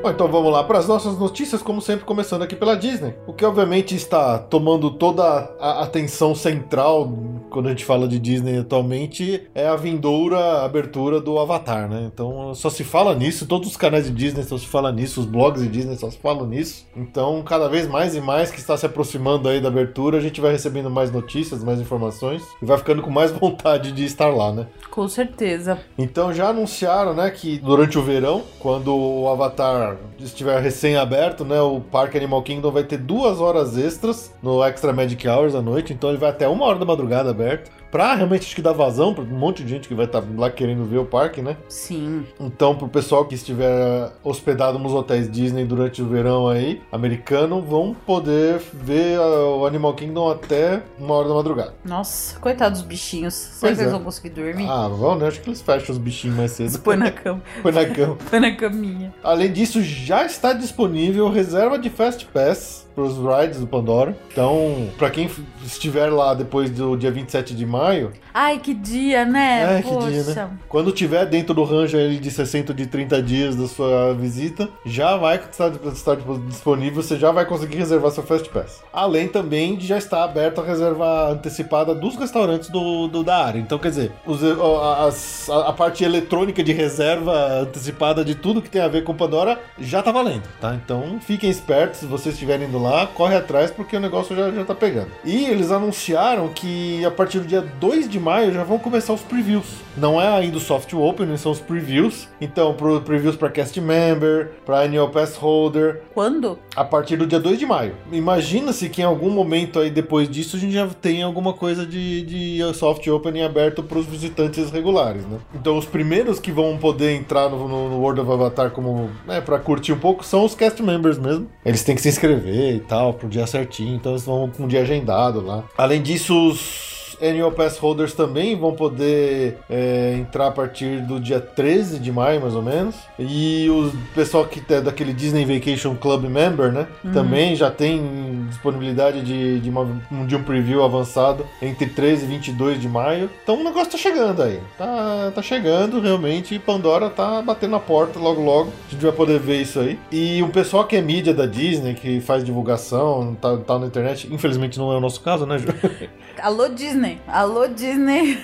Bom, 0.02 0.10
então 0.10 0.26
vamos 0.26 0.52
lá 0.52 0.64
para 0.64 0.80
as 0.80 0.88
nossas 0.88 1.16
notícias, 1.16 1.62
como 1.62 1.80
sempre, 1.80 2.04
começando 2.04 2.42
aqui 2.42 2.56
pela 2.56 2.74
Disney. 2.74 3.14
O 3.24 3.32
que 3.32 3.44
obviamente 3.44 3.94
está 3.94 4.36
tomando 4.36 4.90
toda 4.90 5.22
a 5.60 5.84
atenção 5.84 6.34
central 6.34 7.08
quando 7.52 7.66
a 7.66 7.68
gente 7.68 7.84
fala 7.84 8.08
de 8.08 8.18
Disney 8.18 8.58
atualmente 8.58 9.46
é 9.54 9.68
a 9.68 9.76
vindoura 9.76 10.64
abertura 10.64 11.20
do 11.20 11.38
Avatar, 11.38 11.88
né? 11.88 12.10
Então 12.12 12.54
só 12.54 12.70
se 12.70 12.82
fala 12.82 13.14
nisso, 13.14 13.46
todos 13.46 13.68
os 13.68 13.76
canais 13.76 14.06
de 14.06 14.10
Disney 14.10 14.42
só 14.42 14.56
se 14.56 14.66
fala 14.66 14.90
nisso, 14.90 15.20
os 15.20 15.26
blogs 15.26 15.62
de 15.62 15.68
Disney 15.68 15.96
só 15.96 16.10
se 16.10 16.16
falam 16.16 16.46
nisso. 16.46 16.86
Então, 16.96 17.42
cada 17.42 17.68
vez 17.68 17.86
mais 17.86 18.16
e 18.16 18.20
mais 18.20 18.50
que 18.50 18.58
está 18.58 18.76
se 18.76 18.86
aproximando 18.86 19.48
aí 19.48 19.60
da 19.60 19.68
abertura, 19.68 20.18
a 20.18 20.20
gente 20.20 20.40
vai 20.40 20.50
recebendo 20.50 20.90
mais 20.90 21.12
notícias, 21.12 21.62
mais 21.62 21.78
informações 21.78 22.42
e 22.60 22.64
vai 22.64 22.78
ficando 22.78 23.02
com 23.02 23.10
mais 23.10 23.30
vontade 23.38 23.92
de 23.92 24.04
estar 24.04 24.28
lá, 24.28 24.50
né? 24.50 24.66
Com 24.90 25.06
certeza. 25.06 25.78
Então 25.96 26.32
já 26.32 26.48
anunciaram, 26.48 27.14
né, 27.14 27.30
que 27.30 27.58
durante 27.58 27.98
o 27.98 28.02
verão, 28.02 28.42
quando 28.58 28.96
o 28.96 29.28
Avatar 29.28 29.91
estiver 30.18 30.60
recém-aberto, 30.60 31.44
né, 31.44 31.60
o 31.60 31.80
Parque 31.80 32.16
Animal 32.16 32.42
Kingdom 32.42 32.70
vai 32.70 32.84
ter 32.84 32.98
duas 32.98 33.40
horas 33.40 33.76
extras 33.76 34.32
no 34.42 34.62
Extra 34.64 34.92
Magic 34.92 35.26
Hours 35.28 35.54
à 35.54 35.62
noite, 35.62 35.92
então 35.92 36.10
ele 36.10 36.18
vai 36.18 36.30
até 36.30 36.48
uma 36.48 36.64
hora 36.64 36.78
da 36.78 36.84
madrugada 36.84 37.30
aberto 37.30 37.70
pra 37.92 38.14
realmente 38.14 38.46
acho 38.46 38.56
que 38.56 38.62
dar 38.62 38.72
vazão 38.72 39.12
pra 39.12 39.22
um 39.22 39.26
monte 39.26 39.62
de 39.62 39.68
gente 39.68 39.86
que 39.86 39.94
vai 39.94 40.06
estar 40.06 40.22
tá 40.22 40.28
lá 40.36 40.50
querendo 40.50 40.84
ver 40.84 40.96
o 40.96 41.04
parque, 41.04 41.42
né? 41.42 41.58
Sim. 41.68 42.24
Então, 42.40 42.74
pro 42.74 42.88
pessoal 42.88 43.26
que 43.26 43.34
estiver 43.34 44.10
hospedado 44.24 44.78
nos 44.78 44.94
hotéis 44.94 45.30
Disney 45.30 45.66
durante 45.66 46.00
o 46.00 46.06
verão 46.06 46.48
aí, 46.48 46.80
americano, 46.90 47.60
vão 47.60 47.94
poder 47.94 48.60
ver 48.72 49.18
o 49.18 49.66
Animal 49.66 49.94
Kingdom 49.94 50.30
até 50.30 50.82
uma 50.98 51.14
hora 51.14 51.28
da 51.28 51.34
madrugada. 51.34 51.74
Nossa, 51.84 52.38
coitados 52.40 52.80
dos 52.80 52.88
bichinhos. 52.88 53.34
Será 53.34 53.74
que 53.74 53.80
eles 53.82 53.92
é. 53.92 53.94
vão 53.94 54.02
conseguir 54.02 54.30
dormir? 54.30 54.66
Ah, 54.68 54.88
vão, 54.88 55.16
né? 55.16 55.28
Acho 55.28 55.40
que 55.42 55.50
eles 55.50 55.60
fecham 55.60 55.92
os 55.92 55.98
bichinhos 55.98 56.36
mais 56.36 56.52
cedo. 56.52 56.78
Põe 56.78 56.96
na 56.96 57.10
cama. 57.10 57.42
Põe 57.62 57.72
na 57.72 57.84
cama. 57.84 58.16
Põe 58.30 58.40
na 58.40 58.56
caminha. 58.56 59.14
Além 59.22 59.52
disso, 59.52 59.82
já 59.82 60.24
está 60.24 60.54
disponível 60.54 61.28
reserva 61.28 61.78
de 61.78 61.90
Fast 61.90 62.24
Pass 62.26 62.86
para 62.94 63.04
os 63.04 63.16
rides 63.16 63.60
do 63.60 63.66
Pandora. 63.66 64.16
Então, 64.30 64.88
para 64.98 65.10
quem 65.10 65.30
estiver 65.64 66.10
lá 66.10 66.34
depois 66.34 66.70
do 66.70 66.96
dia 66.96 67.10
27 67.10 67.54
de 67.54 67.64
maio, 67.66 68.12
Ai, 68.34 68.58
que 68.58 68.72
dia, 68.72 69.24
né? 69.26 69.78
É, 69.78 69.82
que 69.82 69.88
Poxa. 69.88 70.10
dia, 70.10 70.22
né? 70.34 70.50
quando 70.68 70.90
tiver 70.92 71.26
dentro 71.26 71.52
do 71.54 71.64
range 71.64 71.96
aí 71.96 72.18
de 72.18 72.30
60 72.30 72.72
de 72.72 72.86
30 72.86 73.22
dias 73.22 73.54
da 73.56 73.66
sua 73.68 74.14
visita, 74.14 74.68
já 74.86 75.16
vai 75.16 75.36
estar, 75.36 75.70
estar 75.92 76.16
disponível, 76.48 77.02
você 77.02 77.16
já 77.18 77.30
vai 77.30 77.44
conseguir 77.44 77.76
reservar 77.76 78.10
seu 78.10 78.22
Fast 78.22 78.48
Pass. 78.48 78.82
Além 78.92 79.28
também 79.28 79.76
de 79.76 79.86
já 79.86 79.98
estar 79.98 80.24
aberto 80.24 80.60
a 80.60 80.64
reserva 80.64 81.30
antecipada 81.30 81.94
dos 81.94 82.16
restaurantes 82.16 82.68
do, 82.70 83.06
do- 83.08 83.22
da 83.22 83.44
área. 83.44 83.58
Então, 83.58 83.78
quer 83.78 83.88
dizer, 83.90 84.12
os- 84.26 84.42
a, 84.42 85.06
as- 85.06 85.48
a- 85.50 85.68
a 85.68 85.72
parte 85.72 86.02
eletrônica 86.04 86.62
de 86.64 86.72
reserva 86.72 87.60
antecipada 87.60 88.24
de 88.24 88.34
tudo 88.34 88.62
que 88.62 88.70
tem 88.70 88.80
a 88.82 88.88
ver 88.88 89.04
com 89.04 89.14
Pandora 89.14 89.60
já 89.78 90.02
tá 90.02 90.10
valendo, 90.10 90.44
tá? 90.60 90.74
Então, 90.74 91.18
fiquem 91.20 91.50
espertos, 91.50 92.00
se 92.00 92.06
vocês 92.06 92.34
estiverem 92.34 92.66
indo 92.66 92.78
lá, 92.82 93.06
corre 93.06 93.36
atrás 93.36 93.70
porque 93.70 93.96
o 93.96 94.00
negócio 94.00 94.34
já, 94.36 94.50
já 94.50 94.64
tá 94.64 94.74
pegando. 94.74 95.08
E 95.24 95.44
eles 95.46 95.70
anunciaram 95.70 96.48
que 96.48 97.04
a 97.04 97.10
partir 97.10 97.38
do 97.40 97.46
dia 97.46 97.60
2 97.80 98.08
de 98.08 98.18
maio 98.20 98.52
já 98.52 98.64
vão 98.64 98.78
começar 98.78 99.12
os 99.12 99.20
previews. 99.22 99.66
Não 99.96 100.20
é 100.20 100.26
ainda 100.28 100.56
o 100.56 100.60
soft 100.60 100.92
opening, 100.94 101.36
são 101.36 101.52
os 101.52 101.60
previews. 101.60 102.28
Então, 102.40 102.74
pro 102.74 103.00
previews 103.02 103.36
para 103.36 103.50
cast 103.50 103.78
member, 103.80 104.50
para 104.64 104.80
annual 104.80 105.08
pass 105.10 105.36
holder, 105.36 106.00
Quando? 106.14 106.58
a 106.74 106.84
partir 106.84 107.16
do 107.16 107.26
dia 107.26 107.38
2 107.40 107.58
de 107.58 107.66
maio. 107.66 107.94
Imagina-se 108.10 108.88
que 108.88 109.02
em 109.02 109.04
algum 109.04 109.30
momento 109.30 109.78
aí 109.78 109.90
depois 109.90 110.28
disso 110.28 110.56
a 110.56 110.58
gente 110.58 110.72
já 110.72 110.86
tem 110.88 111.22
alguma 111.22 111.52
coisa 111.52 111.84
de, 111.86 112.22
de 112.22 112.74
soft 112.74 113.06
opening 113.08 113.42
aberto 113.42 113.82
para 113.82 113.98
os 113.98 114.06
visitantes 114.06 114.70
regulares, 114.70 115.26
né? 115.26 115.38
Então 115.54 115.76
os 115.76 115.84
primeiros 115.84 116.38
que 116.40 116.50
vão 116.50 116.78
poder 116.78 117.12
entrar 117.14 117.48
no, 117.50 117.68
no- 117.68 117.88
no 117.90 117.98
World 118.00 118.20
of 118.22 118.30
Avatar 118.32 118.70
como, 118.70 119.10
né, 119.26 119.40
para 119.40 119.58
curtir 119.58 119.92
um 119.92 119.98
pouco 119.98 120.24
são 120.24 120.44
os 120.44 120.54
cast 120.54 120.82
members 120.82 121.18
mesmo. 121.18 121.48
Eles 121.64 121.84
têm 121.84 121.94
que 121.94 122.00
se 122.02 122.08
inscrever 122.08 122.71
e 122.74 122.80
tal 122.80 123.14
pro 123.14 123.28
dia 123.28 123.46
certinho, 123.46 123.94
então 123.94 124.12
eles 124.12 124.24
vão 124.24 124.50
com 124.50 124.64
um 124.64 124.68
dia 124.68 124.82
agendado 124.82 125.40
lá. 125.40 125.64
Além 125.76 126.02
disso, 126.02 126.48
os 126.48 126.91
Annual 127.22 127.52
Pass 127.52 127.78
Holders 127.78 128.12
também 128.14 128.56
vão 128.56 128.72
poder 128.74 129.58
é, 129.70 130.16
entrar 130.18 130.48
a 130.48 130.50
partir 130.50 131.00
do 131.02 131.20
dia 131.20 131.40
13 131.40 131.98
de 131.98 132.10
maio, 132.10 132.40
mais 132.40 132.54
ou 132.54 132.62
menos. 132.62 132.96
E 133.18 133.68
o 133.70 133.92
pessoal 134.14 134.44
que 134.46 134.60
é 134.72 134.80
daquele 134.80 135.12
Disney 135.12 135.44
Vacation 135.44 135.94
Club 135.94 136.24
Member, 136.24 136.72
né? 136.72 136.86
Também 137.12 137.54
já 137.54 137.70
tem 137.70 138.44
disponibilidade 138.48 139.22
de, 139.22 139.60
de, 139.60 139.70
uma- 139.70 139.86
de 140.26 140.34
um 140.36 140.42
preview 140.42 140.82
avançado 140.82 141.46
entre 141.60 141.86
13 141.86 142.24
e 142.24 142.28
22 142.28 142.80
de 142.80 142.88
maio. 142.88 143.30
Então 143.42 143.60
o 143.60 143.64
negócio 143.64 143.92
tá 143.92 143.98
chegando 143.98 144.42
aí. 144.42 144.58
Tá, 144.76 145.32
tá 145.34 145.42
chegando 145.42 146.00
realmente. 146.00 146.54
E 146.54 146.58
Pandora 146.58 147.08
tá 147.10 147.40
batendo 147.42 147.76
a 147.76 147.80
porta 147.80 148.18
logo 148.18 148.42
logo. 148.42 148.72
A 148.88 148.92
gente 148.92 149.02
vai 149.02 149.12
poder 149.12 149.38
ver 149.38 149.60
isso 149.62 149.78
aí. 149.80 149.98
E 150.10 150.42
um 150.42 150.48
pessoal 150.50 150.84
que 150.84 150.96
é 150.96 151.02
mídia 151.02 151.32
da 151.34 151.46
Disney, 151.46 151.94
que 151.94 152.20
faz 152.20 152.42
divulgação, 152.44 153.36
tá, 153.40 153.56
tá 153.58 153.78
na 153.78 153.86
internet. 153.86 154.28
Infelizmente 154.32 154.78
não 154.78 154.92
é 154.92 154.96
o 154.96 155.00
nosso 155.00 155.20
caso, 155.20 155.46
né, 155.46 155.58
Ju? 155.58 155.66
Alô, 156.40 156.68
Disney. 156.68 157.20
Alô, 157.26 157.66
Disney. 157.68 158.38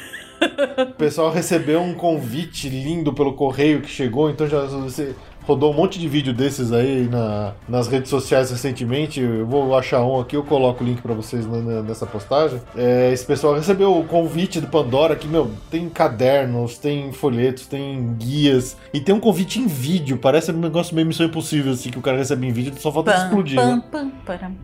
O 0.78 0.94
pessoal 0.94 1.30
recebeu 1.30 1.80
um 1.80 1.94
convite 1.94 2.68
lindo 2.68 3.12
pelo 3.12 3.34
correio 3.34 3.80
que 3.80 3.88
chegou, 3.88 4.30
então 4.30 4.46
já 4.46 4.64
você 4.66 5.14
rodou 5.48 5.72
um 5.72 5.74
monte 5.74 5.98
de 5.98 6.06
vídeo 6.06 6.34
desses 6.34 6.72
aí 6.72 7.08
na- 7.10 7.52
nas 7.66 7.88
redes 7.88 8.10
sociais 8.10 8.50
recentemente. 8.50 9.18
Eu 9.20 9.46
vou 9.46 9.74
achar 9.76 10.02
um 10.04 10.20
aqui, 10.20 10.36
eu 10.36 10.44
coloco 10.44 10.84
o 10.84 10.86
link 10.86 11.00
pra 11.00 11.14
vocês 11.14 11.46
na- 11.50 11.56
na- 11.62 11.82
nessa 11.82 12.04
postagem. 12.04 12.60
É, 12.76 13.10
esse 13.12 13.24
pessoal 13.24 13.54
recebeu 13.54 13.98
o 13.98 14.04
convite 14.04 14.60
do 14.60 14.66
Pandora 14.66 15.16
que, 15.16 15.26
meu, 15.26 15.50
tem 15.70 15.88
cadernos, 15.88 16.76
tem 16.76 17.10
folhetos, 17.12 17.66
tem 17.66 18.14
guias 18.18 18.76
e 18.92 19.00
tem 19.00 19.14
um 19.14 19.20
convite 19.20 19.58
em 19.58 19.66
vídeo. 19.66 20.18
Parece 20.18 20.50
um 20.52 20.58
negócio 20.58 20.94
meio 20.94 21.06
missão 21.06 21.24
impossível, 21.24 21.72
assim, 21.72 21.90
que 21.90 21.98
o 21.98 22.02
cara 22.02 22.18
recebe 22.18 22.46
em 22.46 22.52
vídeo, 22.52 22.74
só 22.78 22.92
falta 22.92 23.12
Pam, 23.12 23.24
explodir, 23.24 23.56
pam, 23.56 23.76
né? 23.76 23.82
pam. 23.90 24.08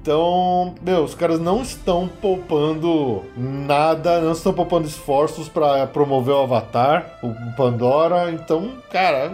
Então, 0.02 0.74
meu, 0.84 1.04
os 1.04 1.14
caras 1.14 1.40
não 1.40 1.62
estão 1.62 2.08
poupando 2.20 3.22
nada, 3.36 4.20
não 4.20 4.32
estão 4.32 4.52
poupando 4.52 4.86
esforços 4.86 5.48
pra 5.48 5.86
promover 5.86 6.34
o 6.34 6.42
Avatar, 6.42 7.18
o 7.22 7.32
Pandora. 7.56 8.30
Então, 8.30 8.72
cara, 8.90 9.32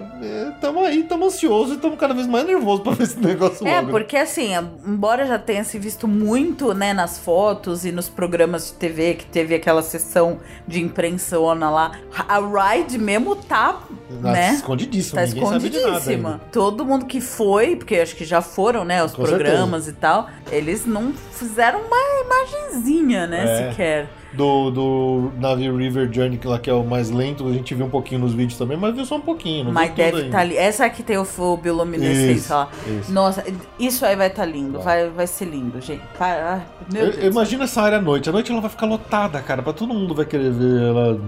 estamos 0.54 0.84
aí, 0.84 1.00
estamos 1.00 1.39
ansiosos 1.46 1.72
e 1.72 1.74
estamos 1.76 1.98
cada 1.98 2.12
vez 2.14 2.26
mais 2.26 2.46
nervosos 2.46 2.82
pra 2.82 2.92
ver 2.92 3.04
esse 3.04 3.18
negócio 3.18 3.66
É, 3.66 3.76
logo. 3.80 3.90
porque 3.90 4.16
assim, 4.16 4.50
embora 4.86 5.26
já 5.26 5.38
tenha 5.38 5.64
se 5.64 5.78
visto 5.78 6.06
muito, 6.06 6.74
né, 6.74 6.92
nas 6.92 7.18
fotos 7.18 7.84
e 7.84 7.92
nos 7.92 8.08
programas 8.08 8.66
de 8.68 8.72
TV, 8.74 9.14
que 9.14 9.24
teve 9.26 9.54
aquela 9.54 9.82
sessão 9.82 10.38
de 10.66 10.80
imprensaona 10.82 11.70
lá, 11.70 11.92
a 12.28 12.38
Ride 12.38 12.98
mesmo 12.98 13.34
tá, 13.36 13.80
Tá 14.22 14.32
né? 14.32 14.52
escondidíssimo, 14.54 15.14
Tá 15.16 15.24
escondidíssima. 15.24 16.40
Todo 16.52 16.84
mundo 16.84 17.06
que 17.06 17.20
foi, 17.20 17.76
porque 17.76 17.96
acho 17.96 18.14
que 18.16 18.24
já 18.24 18.42
foram, 18.42 18.84
né, 18.84 19.02
os 19.04 19.12
Com 19.12 19.22
programas 19.22 19.88
e 19.88 19.92
tal, 19.92 20.28
eles 20.50 20.84
não 20.84 21.12
fizeram 21.32 21.80
uma 21.80 21.96
imagenzinha, 22.24 23.26
né, 23.26 23.44
É. 23.44 23.70
sequer. 23.70 24.08
Do, 24.32 24.70
do 24.70 25.32
Navi 25.38 25.68
River 25.68 26.08
Journey, 26.12 26.38
que 26.38 26.46
lá 26.46 26.58
que 26.58 26.70
é 26.70 26.72
o 26.72 26.84
mais 26.84 27.10
lento, 27.10 27.48
a 27.48 27.52
gente 27.52 27.74
viu 27.74 27.86
um 27.86 27.90
pouquinho 27.90 28.20
nos 28.20 28.32
vídeos 28.32 28.56
também, 28.56 28.76
mas 28.76 28.94
viu 28.94 29.04
só 29.04 29.16
um 29.16 29.20
pouquinho. 29.20 29.64
Não 29.64 29.72
Mas 29.72 29.92
deve 29.92 30.26
estar 30.26 30.38
ali. 30.40 30.56
Essa 30.56 30.84
aqui 30.86 31.02
tem 31.02 31.18
o, 31.18 31.26
o 31.38 31.56
bioluminescência 31.56 32.54
lá. 32.54 32.68
isso. 33.00 33.12
Nossa, 33.12 33.44
isso 33.78 34.06
aí 34.06 34.14
vai 34.14 34.28
estar 34.28 34.44
lindo. 34.46 34.78
Vai. 34.78 35.00
Vai, 35.02 35.10
vai 35.10 35.26
ser 35.26 35.46
lindo, 35.46 35.80
gente. 35.80 36.02
Para- 36.18 36.54
ah, 36.54 36.60
meu 36.92 37.06
Eu- 37.06 37.10
Deus. 37.12 37.24
eu 37.24 37.30
imagina 37.32 37.64
essa 37.64 37.82
área 37.82 37.98
à 37.98 38.00
noite. 38.00 38.28
À 38.28 38.32
noite 38.32 38.52
ela 38.52 38.60
vai 38.60 38.70
ficar 38.70 38.86
lotada, 38.86 39.40
cara. 39.40 39.62
Pra 39.62 39.72
todo 39.72 39.92
mundo 39.92 40.14
vai 40.14 40.24
querer 40.24 40.50
ver 40.52 40.80
ela 40.82 41.18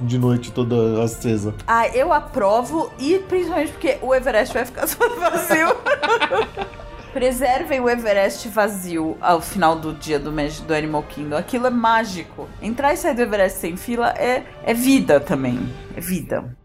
de 0.00 0.18
noite 0.18 0.52
toda 0.52 1.02
acesa. 1.02 1.54
Ah, 1.66 1.88
eu 1.88 2.12
aprovo 2.12 2.92
e 2.98 3.18
principalmente 3.20 3.72
porque 3.72 3.98
o 4.02 4.14
Everest 4.14 4.54
vai 4.54 4.64
ficar 4.64 4.86
todo 4.96 5.16
vazio. 5.18 5.68
Preservem 7.12 7.78
o 7.78 7.90
Everest 7.90 8.48
vazio 8.48 9.18
ao 9.20 9.42
final 9.42 9.76
do 9.76 9.92
dia 9.92 10.18
do, 10.18 10.30
do 10.30 10.74
Animal 10.74 11.02
Kingdom. 11.02 11.36
Aquilo 11.36 11.66
é 11.66 11.70
mágico. 11.70 12.48
Entrar 12.60 12.94
e 12.94 12.96
sair 12.96 13.14
do 13.14 13.20
Everest 13.20 13.58
sem 13.58 13.76
fila 13.76 14.14
é, 14.16 14.44
é 14.64 14.72
vida 14.72 15.20
também. 15.20 15.58
É 15.94 16.00
vida. 16.00 16.56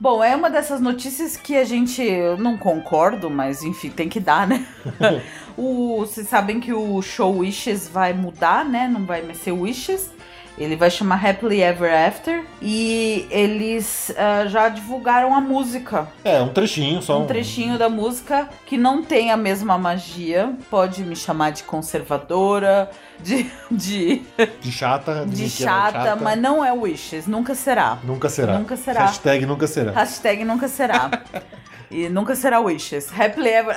Bom, 0.00 0.22
é 0.22 0.34
uma 0.34 0.50
dessas 0.50 0.80
notícias 0.80 1.36
que 1.36 1.56
a 1.56 1.64
gente 1.64 2.02
eu 2.02 2.36
não 2.36 2.58
concordo, 2.58 3.30
mas 3.30 3.62
enfim, 3.62 3.88
tem 3.88 4.08
que 4.08 4.18
dar, 4.18 4.48
né? 4.48 4.66
o, 5.56 5.98
vocês 6.00 6.28
sabem 6.28 6.58
que 6.58 6.72
o 6.72 7.00
show 7.02 7.38
Wishes 7.38 7.88
vai 7.88 8.12
mudar, 8.12 8.64
né? 8.64 8.88
Não 8.88 9.06
vai 9.06 9.22
mais 9.22 9.38
ser 9.38 9.52
Wishes. 9.52 10.10
Ele 10.58 10.74
vai 10.76 10.90
chamar 10.90 11.24
Happily 11.24 11.62
Ever 11.62 11.92
After. 11.92 12.42
E 12.62 13.26
eles 13.30 14.12
ah, 14.16 14.46
já 14.46 14.68
divulgaram 14.68 15.34
a 15.34 15.40
música. 15.40 16.08
É, 16.24 16.40
um 16.40 16.48
trechinho 16.48 17.02
só. 17.02 17.20
Um 17.20 17.26
trechinho 17.26 17.78
da 17.78 17.88
música 17.88 18.48
que 18.64 18.76
não 18.78 19.02
tem 19.02 19.30
a 19.30 19.36
mesma 19.36 19.76
magia. 19.76 20.54
Pode 20.70 21.02
me 21.02 21.14
chamar 21.14 21.50
de 21.50 21.62
conservadora, 21.62 22.90
de, 23.20 23.50
de, 23.70 24.22
De 24.60 24.72
chata. 24.72 25.26
de 25.26 25.42
ela 25.42 25.46
é 25.46 25.48
chata, 25.48 26.16
mas 26.16 26.38
não 26.38 26.64
é 26.64 26.72
Wishes. 26.72 27.26
Nunca 27.26 27.54
será. 27.54 27.98
Nunca 28.02 28.28
será. 28.28 28.58
Nunca 28.58 28.76
será. 28.76 29.00
Hashtag 29.06 29.46
nunca 29.46 29.66
será. 29.66 29.92
Hashtag 29.92 30.44
nunca 30.44 30.68
será. 30.68 31.10
E 31.90 32.08
nunca 32.08 32.34
será 32.34 32.60
Wishes. 32.60 33.08
Happily 33.16 33.48
ever, 33.48 33.74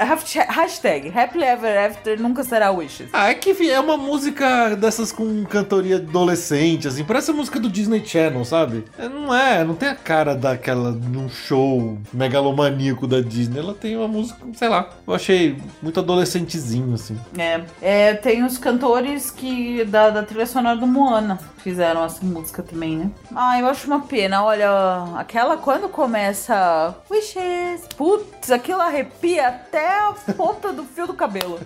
hashtag 0.50 1.12
Happily 1.16 1.44
Ever 1.44 1.86
After 1.86 2.20
nunca 2.20 2.44
será 2.44 2.72
Wishes. 2.72 3.10
Ah, 3.14 3.30
é 3.30 3.34
que 3.36 3.70
é 3.70 3.80
uma 3.80 3.98
música 3.98 4.76
dessas 4.76 5.12
com 5.12 5.44
cantoria 5.46 5.98
adolescente, 5.98 6.88
assim. 6.88 7.04
Parece 7.04 7.32
a 7.32 7.34
música 7.34 7.60
do 7.60 7.70
Disney 7.70 8.04
Channel, 8.06 8.44
sabe? 8.46 8.86
É, 8.98 9.08
Não 9.08 9.34
é, 9.36 9.64
não 9.64 9.76
tem 9.76 9.90
a 9.90 9.96
cara 9.96 10.36
daquela 10.36 10.92
num 10.92 11.30
show 11.30 11.98
megalomaníaco 12.14 13.06
da 13.08 13.22
Disney. 13.22 13.60
Ela 13.60 13.74
tem 13.74 13.96
uma 13.96 14.08
música, 14.08 14.40
sei 14.54 14.70
lá. 14.70 14.90
Eu 15.08 15.14
achei 15.14 15.58
muito 15.82 16.00
adolescentezinho, 16.00 16.94
assim. 16.94 17.18
É, 17.38 17.62
é, 17.82 18.14
tem 18.14 18.44
os 18.44 18.58
cantores 18.58 19.32
que 19.32 19.84
da, 19.86 20.10
da 20.10 20.24
trilha 20.24 20.46
sonora 20.46 20.78
do 20.78 20.88
Moana 20.88 21.40
fizeram 21.62 22.04
essa 22.04 22.24
música 22.26 22.64
também, 22.64 22.98
né? 22.98 23.12
Ah, 23.36 23.60
eu 23.60 23.68
acho 23.68 23.88
uma 23.88 24.02
pena. 24.02 24.44
Olha, 24.44 24.70
aquela 25.16 25.58
quando 25.58 25.90
começa 25.90 26.96
Wishes, 27.10 27.88
putz, 27.96 28.52
aquilo 28.52 28.82
arrepia 28.82 29.48
até 29.48 30.00
a 30.00 30.14
ponta 30.36 30.72
do 30.72 30.84
fio 30.84 31.08
do 31.08 31.14
cabelo. 31.14 31.60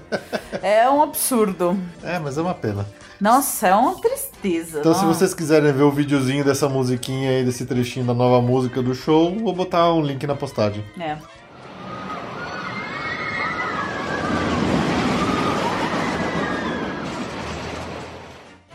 É 0.61 0.89
um 0.89 1.01
absurdo. 1.01 1.77
É, 2.03 2.19
mas 2.19 2.37
é 2.37 2.41
uma 2.41 2.53
pena. 2.53 2.85
Nossa, 3.19 3.67
é 3.67 3.75
uma 3.75 3.95
tristeza. 3.95 4.79
Então, 4.79 4.93
se 4.93 5.05
vocês 5.05 5.33
quiserem 5.33 5.71
ver 5.71 5.83
o 5.83 5.91
videozinho 5.91 6.43
dessa 6.43 6.67
musiquinha 6.67 7.29
aí, 7.29 7.45
desse 7.45 7.65
trechinho 7.65 8.05
da 8.05 8.13
nova 8.13 8.41
música 8.45 8.81
do 8.81 8.93
show, 8.93 9.33
vou 9.39 9.53
botar 9.53 9.93
um 9.93 10.01
link 10.01 10.25
na 10.27 10.35
postagem. 10.35 10.83
É. 10.99 11.17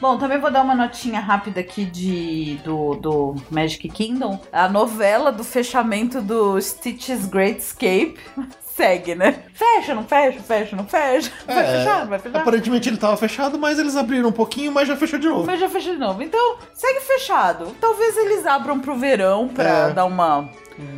Bom, 0.01 0.17
também 0.17 0.39
vou 0.39 0.51
dar 0.51 0.63
uma 0.63 0.75
notinha 0.75 1.21
rápida 1.21 1.61
aqui 1.61 1.85
de 1.85 2.59
do, 2.65 2.95
do 2.95 3.35
Magic 3.51 3.89
Kingdom. 3.89 4.41
A 4.53 4.69
novela 4.69 5.33
do 5.33 5.43
fechamento 5.43 6.21
do 6.23 6.61
Stitch's 6.61 7.27
Great 7.27 7.59
Escape 7.61 8.17
segue, 8.65 9.17
né? 9.17 9.43
Fecha, 9.53 9.95
não 9.97 10.05
fecha, 10.05 10.39
fecha, 10.41 10.77
não 10.77 10.85
fecha. 10.87 11.33
Vai 11.47 11.59
É, 11.65 11.79
fechar, 11.79 12.01
não 12.03 12.07
vai 12.09 12.19
fechar. 12.21 12.39
Aparentemente 12.41 12.89
ele 12.89 12.97
tava 12.97 13.17
fechado, 13.17 13.59
mas 13.59 13.77
eles 13.79 13.97
abriram 13.97 14.29
um 14.29 14.33
pouquinho, 14.33 14.71
mas 14.71 14.87
já 14.87 14.97
fechou 14.97 15.19
de 15.19 15.29
novo. 15.29 15.45
Fecha, 15.45 15.69
fecha 15.69 15.91
de 15.93 15.99
novo. 15.99 16.23
Então, 16.23 16.57
segue 16.75 17.01
fechado. 17.01 17.75
Talvez 17.81 18.17
eles 18.17 18.47
abram 18.47 18.79
pro 18.79 18.95
verão 18.95 19.49
pra 19.49 19.89
É. 19.89 19.93
dar 19.93 20.05
uma 20.05 20.49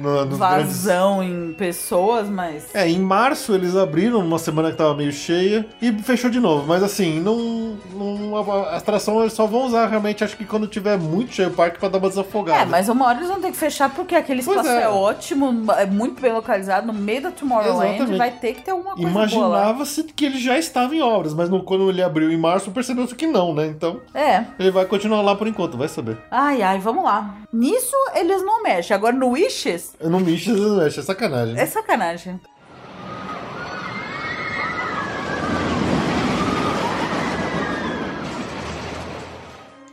No- 0.00 0.24
nos 0.26 0.38
grandes- 0.38 0.66
vazão 0.66 1.22
em 1.22 1.52
pessoas, 1.54 2.28
mas. 2.28 2.74
É, 2.74 2.88
em 2.88 2.98
março 2.98 3.54
eles 3.54 3.74
abriram 3.76 4.18
uma 4.20 4.38
semana 4.38 4.70
que 4.70 4.76
tava 4.76 4.94
meio 4.94 5.12
cheia 5.12 5.66
e 5.80 5.92
fechou 6.02 6.28
de 6.30 6.38
novo. 6.40 6.66
Mas 6.66 6.82
assim, 6.82 7.18
não, 7.20 7.76
não 7.94 8.36
a, 8.36 8.76
atração 8.76 9.20
eles 9.20 9.32
só 9.32 9.46
vão 9.46 9.66
usar 9.66 9.86
realmente, 9.88 10.22
acho 10.22 10.36
que 10.36 10.44
quando 10.44 10.66
tiver 10.66 10.98
muito 10.98 11.32
cheio 11.32 11.48
o 11.48 11.52
parque 11.52 11.78
pra 11.78 11.88
dar 11.88 11.98
uma 11.98 12.08
desafogada. 12.08 12.62
É, 12.62 12.64
mas 12.66 12.88
uma 12.88 13.06
hora 13.06 13.18
eles 13.18 13.28
vão 13.28 13.40
ter 13.40 13.50
que 13.50 13.56
fechar 13.56 13.88
porque 13.90 14.14
aquele 14.14 14.40
espaço 14.40 14.68
é. 14.68 14.82
é. 14.82 14.88
ótimo, 14.88 15.72
é 15.72 15.86
muito 15.86 16.20
bem 16.20 16.32
localizado, 16.32 16.86
no 16.86 16.92
meio 16.92 17.22
da 17.22 17.30
Tomorrowland, 17.30 17.94
Exatamente. 17.94 18.18
vai 18.18 18.30
ter 18.30 18.54
que 18.54 18.62
ter 18.62 18.70
alguma 18.72 18.94
coisa. 18.94 19.08
Imaginava-se 19.10 20.04
que 20.04 20.24
ele 20.26 20.38
já 20.38 20.58
estava 20.58 20.94
em 20.94 21.00
obras, 21.02 21.32
mas 21.34 21.48
no- 21.48 21.62
quando 21.62 21.88
ele 21.88 22.02
abriu 22.02 22.30
em 22.30 22.36
março 22.36 22.70
percebeu-se 22.70 23.14
que 23.14 23.26
não, 23.26 23.54
né? 23.54 23.66
Então 23.66 24.00
É. 24.14 24.44
ele 24.58 24.70
vai 24.70 24.84
continuar 24.84 25.22
lá 25.22 25.34
por 25.34 25.46
enquanto, 25.48 25.76
vai 25.76 25.88
saber. 25.88 26.18
Ai, 26.30 26.62
ai, 26.62 26.78
vamos 26.78 27.04
lá. 27.04 27.34
Nisso 27.52 27.96
eles 28.14 28.42
não 28.42 28.62
mexem. 28.62 28.94
Agora 28.94 29.14
no 29.14 29.28
Wishes, 29.30 29.92
Eu 29.98 30.08
não 30.10 30.20
me 30.20 30.36
não 30.46 30.76
mexe, 30.76 31.00
é 31.00 31.02
sacanagem. 31.02 31.58
é 31.58 31.66
sacanagem. 31.66 32.40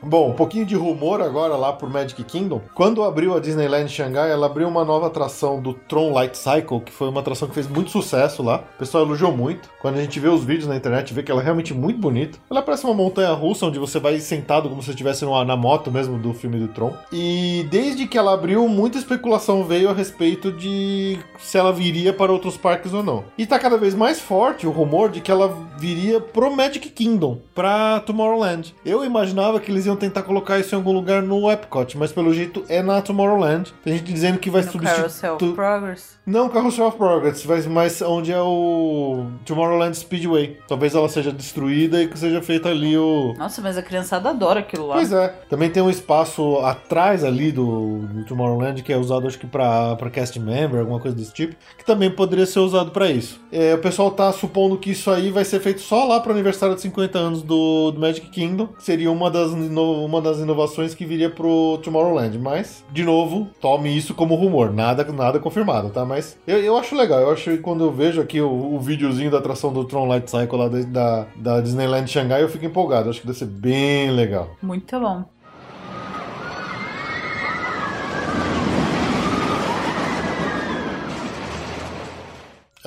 Bom, 0.08 0.30
um 0.30 0.34
pouquinho 0.34 0.66
de 0.66 0.74
rumor 0.74 1.22
agora 1.22 1.58
lá 1.58 1.74
por 1.74 1.90
Magic 1.90 2.24
Kingdom. 2.24 2.62
Quando 2.74 3.04
abriu 3.04 3.36
a 3.36 3.42
Disneyland 3.42 3.90
Xangai, 3.90 4.32
ela 4.32 4.46
abriu 4.46 4.66
uma 4.66 4.86
nova 4.86 5.08
atração 5.08 5.62
do 5.62 5.74
Tron 5.74 6.14
Light 6.14 6.38
Cycle, 6.38 6.80
que 6.80 6.94
foi 6.94 7.10
uma 7.10 7.20
atração 7.20 7.46
que 7.46 7.54
fez 7.54 7.68
muito 7.68 7.92
sucesso 7.92 8.42
lá. 8.42 8.64
O 8.76 8.80
pessoal 8.80 9.04
elogiou 9.04 9.36
muito. 9.36 9.70
Quando 9.82 9.98
a 9.98 10.02
gente 10.02 10.18
vê 10.18 10.30
os 10.30 10.46
vídeos 10.46 10.66
na 10.66 10.78
internet, 10.78 11.14
vê 11.14 11.22
que 11.22 11.30
ela 11.30 11.42
é 11.42 11.44
realmente 11.44 11.74
muito 11.74 12.00
bonita. 12.00 12.40
Ela 12.50 12.62
parece 12.62 12.86
uma 12.86 12.94
montanha 12.94 13.34
russa, 13.34 13.66
onde 13.66 13.78
você 13.78 14.00
vai 14.00 14.18
sentado 14.22 14.70
como 14.70 14.82
se 14.82 14.92
estivesse 14.92 15.26
na 15.26 15.58
moto 15.58 15.92
mesmo 15.92 16.18
do 16.18 16.34
filme 16.34 16.58
do 16.58 16.70
Tron. 16.70 16.94
E 17.12 17.68
desde 17.70 18.08
que 18.08 18.18
ela 18.18 18.34
abriu, 18.34 18.66
muita 18.70 18.98
especulação 18.98 19.66
veio 19.66 19.90
a 19.90 19.94
respeito 19.94 20.54
de 20.54 21.20
se 21.38 21.58
ela 21.58 21.74
viria 21.74 22.14
para 22.14 22.32
outros 22.32 22.56
parques 22.56 22.94
ou 22.94 23.04
não. 23.04 23.26
E 23.38 23.46
tá 23.46 23.60
cada 23.60 23.76
vez 23.76 23.94
mais 23.94 24.22
forte 24.22 24.66
o 24.66 24.72
rumor 24.72 25.10
de 25.10 25.20
que 25.20 25.30
ela 25.30 25.54
viria 25.78 26.22
pro 26.22 26.56
Magic 26.56 26.88
Kingdom, 26.92 27.40
pra 27.54 28.00
Tomorrowland. 28.00 28.74
Eu 28.86 29.04
imaginava 29.04 29.60
que 29.60 29.70
eles 29.70 29.86
iam 29.86 29.97
tentar 29.98 30.24
colocar 30.24 30.60
isso 30.60 30.74
em 30.74 30.78
algum 30.78 30.92
lugar 30.94 31.22
no 31.22 31.50
Epcot, 31.52 31.98
mas 31.98 32.12
pelo 32.12 32.34
jeito 32.34 32.64
é 32.70 32.82
na 32.82 33.02
Tomorrowland. 33.02 33.74
Tem 33.84 33.98
gente 33.98 34.12
dizendo 34.14 34.38
que 34.40 34.50
vai 34.50 34.62
No 34.64 34.72
Carousel 34.72 35.06
of 35.06 35.14
substituir. 35.14 35.54
Progress. 35.56 36.18
Não 36.26 36.50
Carousel 36.50 36.88
of 36.88 36.98
Progress, 36.98 37.46
vai 37.46 37.62
mais 37.64 38.02
onde 38.02 38.32
é 38.32 38.42
o 38.42 39.28
Tomorrowland 39.46 39.96
Speedway. 39.98 40.58
Talvez 40.68 40.94
ela 40.96 41.08
seja 41.10 41.32
destruída 41.32 42.02
e 42.02 42.08
que 42.08 42.18
seja 42.20 42.42
feita 42.42 42.70
ali 42.70 42.98
o. 42.98 43.34
Nossa, 43.38 43.62
mas 43.62 43.78
a 43.78 43.82
criançada 43.82 44.30
adora 44.30 44.60
aquilo 44.60 44.88
lá. 44.88 44.96
Pois 44.96 45.12
é. 45.12 45.28
Também 45.50 45.70
tem 45.70 45.82
um 45.82 45.90
espaço 45.90 46.58
atrás 46.60 47.24
ali 47.24 47.52
do, 47.52 48.00
do 48.00 48.26
Tomorrowland 48.26 48.82
que 48.84 48.92
é 48.92 48.98
usado, 48.98 49.28
acho 49.28 49.40
que 49.40 49.48
pra, 49.48 49.96
pra 49.96 50.10
cast 50.10 50.40
member, 50.40 50.80
alguma 50.82 51.00
coisa 51.00 51.16
desse 51.16 51.34
tipo, 51.34 51.56
que 51.78 51.86
também 51.86 52.10
poderia 52.12 52.46
ser 52.46 52.60
usado 52.60 52.92
pra 52.92 53.10
isso. 53.10 53.40
É, 53.52 53.74
o 53.74 53.78
pessoal 53.80 54.12
tá 54.12 54.32
supondo 54.32 54.78
que 54.78 54.92
isso 54.92 55.10
aí 55.10 55.32
vai 55.32 55.46
ser 55.46 55.60
feito 55.60 55.82
só 55.82 56.06
lá 56.06 56.20
pro 56.20 56.32
aniversário 56.34 56.76
de 56.76 56.82
50 56.82 57.18
anos 57.18 57.42
do, 57.42 57.92
do 57.92 58.00
Magic 58.00 58.28
Kingdom, 58.30 58.68
que 58.68 58.84
seria 58.84 59.12
uma 59.12 59.32
das, 59.32 59.52
ino- 59.52 59.87
uma 59.92 60.22
das 60.22 60.40
inovações 60.40 60.94
que 60.94 61.06
viria 61.06 61.30
pro 61.30 61.80
Tomorrowland. 61.84 62.38
Mas, 62.38 62.84
de 62.92 63.04
novo, 63.04 63.48
tome 63.62 63.96
isso 63.96 64.14
como 64.14 64.36
rumor, 64.36 64.72
nada, 64.72 65.04
nada 65.12 65.40
confirmado, 65.40 65.90
tá? 65.90 66.06
Mas 66.06 66.38
eu, 66.48 66.60
eu 66.60 66.78
acho 66.78 66.96
legal, 66.96 67.20
eu 67.20 67.32
acho 67.32 67.52
que 67.52 67.58
quando 67.58 67.84
eu 67.84 67.92
vejo 67.92 68.22
aqui 68.22 68.42
o, 68.42 68.76
o 68.76 68.80
videozinho 68.80 69.32
da 69.32 69.38
atração 69.38 69.72
do 69.72 69.84
Tron 69.86 70.08
Light 70.08 70.30
Cycle 70.30 70.58
lá 70.58 70.68
da, 70.68 70.82
da, 70.82 71.28
da 71.36 71.62
Disneyland 71.62 72.10
Xangai, 72.10 72.44
eu 72.44 72.50
fico 72.50 72.66
empolgado, 72.66 73.10
acho 73.10 73.22
que 73.22 73.28
deve 73.28 73.40
ser 73.40 73.46
bem 73.46 74.12
legal. 74.12 74.50
Muito 74.62 75.00
bom. 75.00 75.24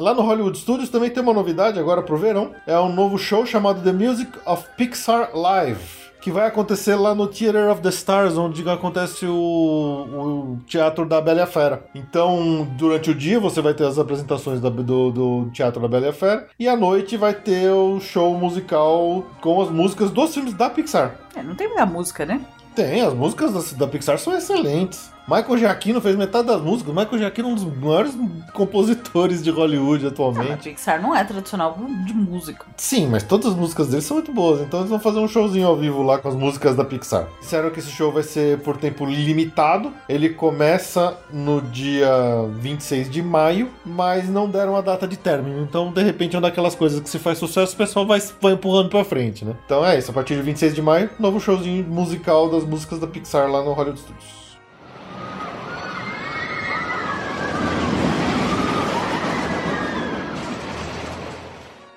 Lá 0.00 0.14
no 0.14 0.22
Hollywood 0.22 0.56
Studios 0.56 0.88
também 0.88 1.10
tem 1.10 1.22
uma 1.22 1.34
novidade 1.34 1.78
agora 1.78 2.02
pro 2.02 2.16
verão. 2.16 2.52
É 2.66 2.78
um 2.80 2.90
novo 2.90 3.18
show 3.18 3.44
chamado 3.44 3.82
The 3.82 3.92
Music 3.92 4.32
of 4.46 4.66
Pixar 4.74 5.36
Live. 5.36 6.09
Que 6.20 6.30
vai 6.30 6.46
acontecer 6.46 6.96
lá 6.96 7.14
no 7.14 7.26
Theater 7.26 7.70
of 7.70 7.80
the 7.80 7.88
Stars, 7.88 8.36
onde 8.36 8.68
acontece 8.68 9.24
o, 9.24 9.32
o 9.32 10.58
Teatro 10.66 11.06
da 11.06 11.20
Bela 11.20 11.40
e 11.40 11.42
a 11.42 11.46
Fera. 11.46 11.82
Então, 11.94 12.68
durante 12.76 13.10
o 13.10 13.14
dia 13.14 13.40
você 13.40 13.60
vai 13.62 13.72
ter 13.72 13.84
as 13.86 13.98
apresentações 13.98 14.60
da- 14.60 14.68
do, 14.68 15.10
do 15.10 15.50
Teatro 15.52 15.80
da 15.80 15.88
Bela 15.88 16.06
e 16.06 16.08
a 16.10 16.12
Fera. 16.12 16.46
E 16.58 16.68
à 16.68 16.76
noite 16.76 17.16
vai 17.16 17.32
ter 17.32 17.70
o 17.70 17.98
show 18.00 18.34
musical 18.34 19.24
com 19.40 19.62
as 19.62 19.70
músicas 19.70 20.10
dos 20.10 20.34
filmes 20.34 20.52
da 20.52 20.68
Pixar. 20.68 21.14
É, 21.34 21.42
não 21.42 21.54
tem 21.54 21.68
muita 21.68 21.86
música, 21.86 22.26
né? 22.26 22.40
Tem, 22.74 23.00
as 23.00 23.14
músicas 23.14 23.72
da, 23.72 23.84
da 23.86 23.90
Pixar 23.90 24.18
são 24.18 24.36
excelentes. 24.36 25.10
Michael 25.30 25.58
Giacchino 25.58 26.00
fez 26.00 26.16
metade 26.16 26.48
das 26.48 26.60
músicas. 26.60 26.92
Michael 26.92 27.18
Giacchino 27.18 27.48
é 27.48 27.52
um 27.52 27.54
dos 27.54 27.64
maiores 27.76 28.18
compositores 28.52 29.42
de 29.44 29.50
Hollywood 29.50 30.04
Ah, 30.04 30.08
atualmente. 30.08 30.48
mas 30.50 30.60
Pixar 30.64 31.00
não 31.00 31.14
é 31.14 31.22
tradicional 31.22 31.76
de 32.04 32.12
música. 32.12 32.66
Sim, 32.76 33.06
mas 33.06 33.22
todas 33.22 33.46
as 33.52 33.54
músicas 33.54 33.86
dele 33.88 34.02
são 34.02 34.16
muito 34.16 34.32
boas, 34.32 34.60
então 34.60 34.80
eles 34.80 34.90
vão 34.90 34.98
fazer 34.98 35.20
um 35.20 35.28
showzinho 35.28 35.68
ao 35.68 35.76
vivo 35.76 36.02
lá 36.02 36.18
com 36.18 36.28
as 36.28 36.34
músicas 36.34 36.74
da 36.74 36.84
Pixar. 36.84 37.28
Disseram 37.40 37.70
que 37.70 37.78
esse 37.78 37.90
show 37.90 38.10
vai 38.10 38.24
ser 38.24 38.58
por 38.58 38.76
tempo 38.76 39.06
limitado. 39.06 39.92
Ele 40.08 40.30
começa 40.30 41.16
no 41.32 41.60
dia 41.62 42.10
26 42.58 43.08
de 43.08 43.22
maio, 43.22 43.70
mas 43.86 44.28
não 44.28 44.50
deram 44.50 44.74
a 44.74 44.80
data 44.80 45.06
de 45.06 45.16
término. 45.16 45.62
Então, 45.62 45.92
de 45.92 46.02
repente, 46.02 46.34
é 46.34 46.38
uma 46.40 46.48
daquelas 46.48 46.74
coisas 46.74 46.98
que 46.98 47.08
se 47.08 47.20
faz 47.20 47.38
sucesso, 47.38 47.74
o 47.74 47.76
pessoal 47.78 48.04
vai, 48.04 48.20
vai 48.40 48.54
empurrando 48.54 48.88
pra 48.88 49.04
frente, 49.04 49.44
né? 49.44 49.54
Então 49.64 49.86
é 49.86 49.96
isso, 49.96 50.10
a 50.10 50.14
partir 50.14 50.34
de 50.34 50.42
26 50.42 50.74
de 50.74 50.82
maio, 50.82 51.08
novo 51.20 51.38
showzinho 51.38 51.84
musical 51.84 52.50
das 52.50 52.64
músicas 52.64 52.98
da 52.98 53.06
Pixar 53.06 53.48
lá 53.48 53.62
no 53.62 53.72
Hollywood 53.72 54.00
Studios. 54.00 54.49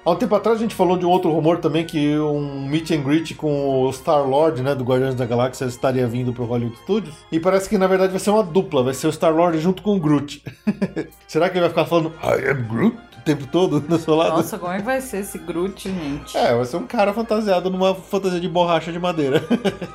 Há 0.05 0.11
um 0.11 0.15
tempo 0.17 0.35
atrás 0.35 0.57
a 0.57 0.61
gente 0.61 0.75
falou 0.75 0.97
de 0.97 1.05
um 1.05 1.09
outro 1.09 1.31
rumor 1.31 1.59
também 1.59 1.85
que 1.85 2.17
um 2.19 2.67
meet 2.67 2.91
and 2.91 3.03
greet 3.03 3.35
com 3.35 3.83
o 3.83 3.89
Star-Lord, 3.93 4.61
né, 4.61 4.75
do 4.75 4.83
Guardiões 4.83 5.15
da 5.15 5.25
Galáxia 5.25 5.63
estaria 5.63 6.05
vindo 6.05 6.33
pro 6.33 6.43
Hollywood 6.43 6.77
Studios. 6.79 7.15
E 7.31 7.39
parece 7.39 7.69
que 7.69 7.77
na 7.77 7.87
verdade 7.87 8.11
vai 8.11 8.19
ser 8.19 8.31
uma 8.31 8.43
dupla, 8.43 8.83
vai 8.83 8.93
ser 8.93 9.07
o 9.07 9.11
Star-Lord 9.13 9.59
junto 9.59 9.81
com 9.81 9.95
o 9.95 9.99
Groot. 9.99 10.43
Será 11.25 11.49
que 11.49 11.53
ele 11.53 11.61
vai 11.61 11.69
ficar 11.69 11.85
falando 11.85 12.11
I 12.21 12.49
am 12.49 12.67
Groot 12.67 13.12
tempo 13.23 13.47
todo 13.47 13.79
do 13.81 13.97
seu 13.97 14.15
lado? 14.15 14.37
Nossa, 14.37 14.57
como 14.57 14.71
é 14.71 14.77
que 14.77 14.83
vai 14.83 15.01
ser 15.01 15.17
esse 15.17 15.37
Groot, 15.37 15.89
gente? 15.89 16.37
É, 16.37 16.55
vai 16.55 16.65
ser 16.65 16.77
um 16.77 16.87
cara 16.87 17.13
fantasiado 17.13 17.69
numa 17.69 17.93
fantasia 17.95 18.39
de 18.39 18.49
borracha 18.49 18.91
de 18.91 18.99
madeira. 18.99 19.43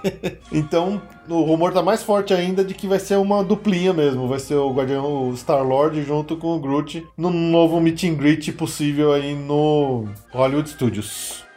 então, 0.52 1.00
o 1.28 1.42
rumor 1.42 1.72
tá 1.72 1.82
mais 1.82 2.02
forte 2.02 2.32
ainda 2.32 2.64
de 2.64 2.74
que 2.74 2.86
vai 2.86 2.98
ser 2.98 3.16
uma 3.16 3.42
duplinha 3.44 3.92
mesmo. 3.92 4.28
Vai 4.28 4.38
ser 4.38 4.54
o 4.54 4.72
Guardião 4.72 5.32
Star-Lord 5.36 6.02
junto 6.02 6.36
com 6.36 6.56
o 6.56 6.60
Groot 6.60 7.06
num 7.16 7.30
novo 7.30 7.80
meet 7.80 8.04
and 8.04 8.14
greet 8.14 8.52
possível 8.52 9.12
aí 9.12 9.34
no 9.34 10.06
Hollywood 10.32 10.68
Studios. 10.68 11.47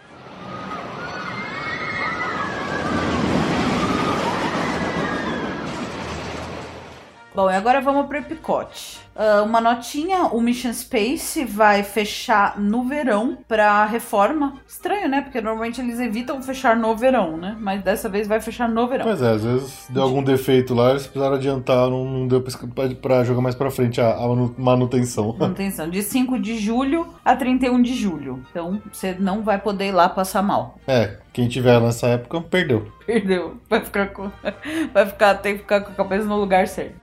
Bom, 7.34 7.50
e 7.50 7.56
agora 7.56 7.80
vamos 7.80 8.08
pro 8.08 8.18
Epicote. 8.18 9.00
Ah, 9.16 9.42
uma 9.44 9.62
notinha, 9.62 10.26
o 10.26 10.42
Mission 10.42 10.74
Space 10.74 11.46
vai 11.46 11.84
fechar 11.84 12.60
no 12.60 12.84
verão 12.84 13.38
pra 13.48 13.86
reforma. 13.86 14.56
Estranho, 14.68 15.08
né? 15.08 15.22
Porque 15.22 15.40
normalmente 15.42 15.80
eles 15.80 16.00
evitam 16.00 16.42
fechar 16.42 16.76
no 16.76 16.96
verão, 16.96 17.38
né? 17.38 17.56
Mas 17.60 17.82
dessa 17.84 18.10
vez 18.10 18.28
vai 18.28 18.42
fechar 18.42 18.68
no 18.70 18.88
verão. 18.88 19.06
Pois 19.06 19.22
é, 19.22 19.32
às 19.32 19.44
vezes 19.44 19.86
deu 19.90 20.04
algum 20.04 20.24
defeito 20.24 20.74
lá, 20.74 20.92
eles 20.92 21.04
precisaram 21.08 21.36
adiantar, 21.36 21.90
não, 21.90 22.04
não 22.06 22.28
deu 22.28 22.42
pra, 22.42 22.88
pra 23.02 23.24
jogar 23.24 23.42
mais 23.42 23.56
pra 23.56 23.70
frente 23.72 24.00
a, 24.02 24.14
a 24.14 24.28
manu- 24.28 24.56
manutenção. 24.58 25.36
Manutenção, 25.40 25.90
de 25.90 26.02
5 26.02 26.40
de 26.40 26.58
julho 26.58 27.08
a 27.24 27.36
31 27.36 27.82
de 27.82 27.94
julho. 27.94 28.44
Então 28.50 28.82
você 28.92 29.16
não 29.20 29.42
vai 29.42 29.58
poder 29.58 29.88
ir 29.88 29.92
lá 29.92 30.08
passar 30.10 30.42
mal. 30.42 30.78
É, 30.88 31.18
quem 31.34 31.48
tiver 31.48 31.80
nessa 31.80 32.08
época 32.08 32.42
perdeu. 32.42 32.92
Perdeu. 33.06 33.58
Vai 33.70 33.82
ficar 33.82 34.08
com. 34.08 34.30
Vai 34.94 35.06
ficar, 35.06 35.36
tem 35.36 35.54
que 35.56 35.60
ficar 35.62 35.82
com 35.82 35.92
a 35.92 35.96
cabeça 35.96 36.26
no 36.26 36.38
lugar 36.38 36.68
certo. 36.68 36.96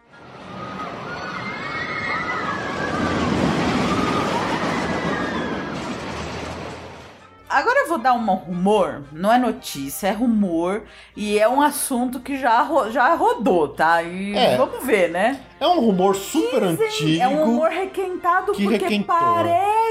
Agora 7.49 7.81
eu 7.81 7.89
vou 7.89 7.99
dar 7.99 8.13
um 8.15 8.27
rumor, 8.35 9.03
não 9.13 9.33
é 9.33 9.39
notícia, 9.39 10.09
é 10.09 10.13
rumor, 10.13 10.83
e 11.17 11.39
é 11.39 11.49
um 11.49 11.63
assunto 11.63 12.21
que 12.21 12.37
já, 12.39 12.61
ro- 12.63 12.91
já 12.91 13.15
rodou, 13.15 13.69
tá? 13.69 14.03
E 14.03 14.37
É. 14.37 14.57
vamos 14.57 14.85
ver, 14.85 15.11
né? 15.11 15.41
É 15.59 15.67
um 15.67 15.81
rumor 15.81 16.15
super 16.15 16.63
antigo. 16.63 17.23
É 17.23 17.27
um 17.27 17.45
rumor 17.45 17.71
requentado 17.71 18.53
que 18.53 18.63
porque 18.65 18.79
requentou. 18.79 19.07
parece 19.17 19.88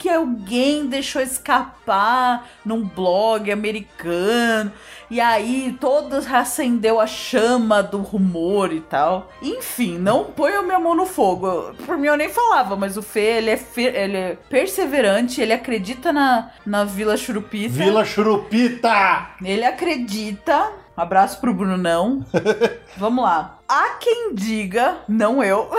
que 0.00 0.08
alguém 0.08 0.86
deixou 0.86 1.20
escapar 1.20 2.48
num 2.64 2.82
blog 2.82 3.52
americano. 3.52 4.72
E 5.10 5.20
aí 5.20 5.76
todos 5.80 6.26
acendeu 6.32 7.00
a 7.00 7.06
chama 7.06 7.82
do 7.82 7.98
rumor 7.98 8.72
e 8.72 8.80
tal. 8.80 9.30
Enfim, 9.42 9.98
não 9.98 10.24
ponho 10.24 10.62
minha 10.62 10.78
mão 10.78 10.94
no 10.94 11.04
fogo. 11.04 11.74
Por 11.84 11.98
mim 11.98 12.06
eu 12.06 12.16
nem 12.16 12.28
falava, 12.28 12.76
mas 12.76 12.96
o 12.96 13.02
Fê, 13.02 13.38
ele 13.38 13.50
é, 13.50 13.60
ele 13.76 14.16
é 14.16 14.38
perseverante, 14.48 15.40
ele 15.40 15.52
acredita 15.52 16.12
na, 16.12 16.50
na 16.64 16.84
Vila 16.84 17.16
Churupita. 17.16 17.74
Vila 17.74 18.04
Churupita! 18.04 19.30
Ele 19.44 19.64
acredita. 19.64 20.72
Um 20.96 21.02
abraço 21.02 21.40
pro 21.40 21.52
Brunão. 21.52 22.24
Vamos 22.96 23.24
lá. 23.24 23.58
Há 23.68 23.96
quem 24.00 24.34
diga, 24.34 24.98
não 25.08 25.42
eu. 25.42 25.70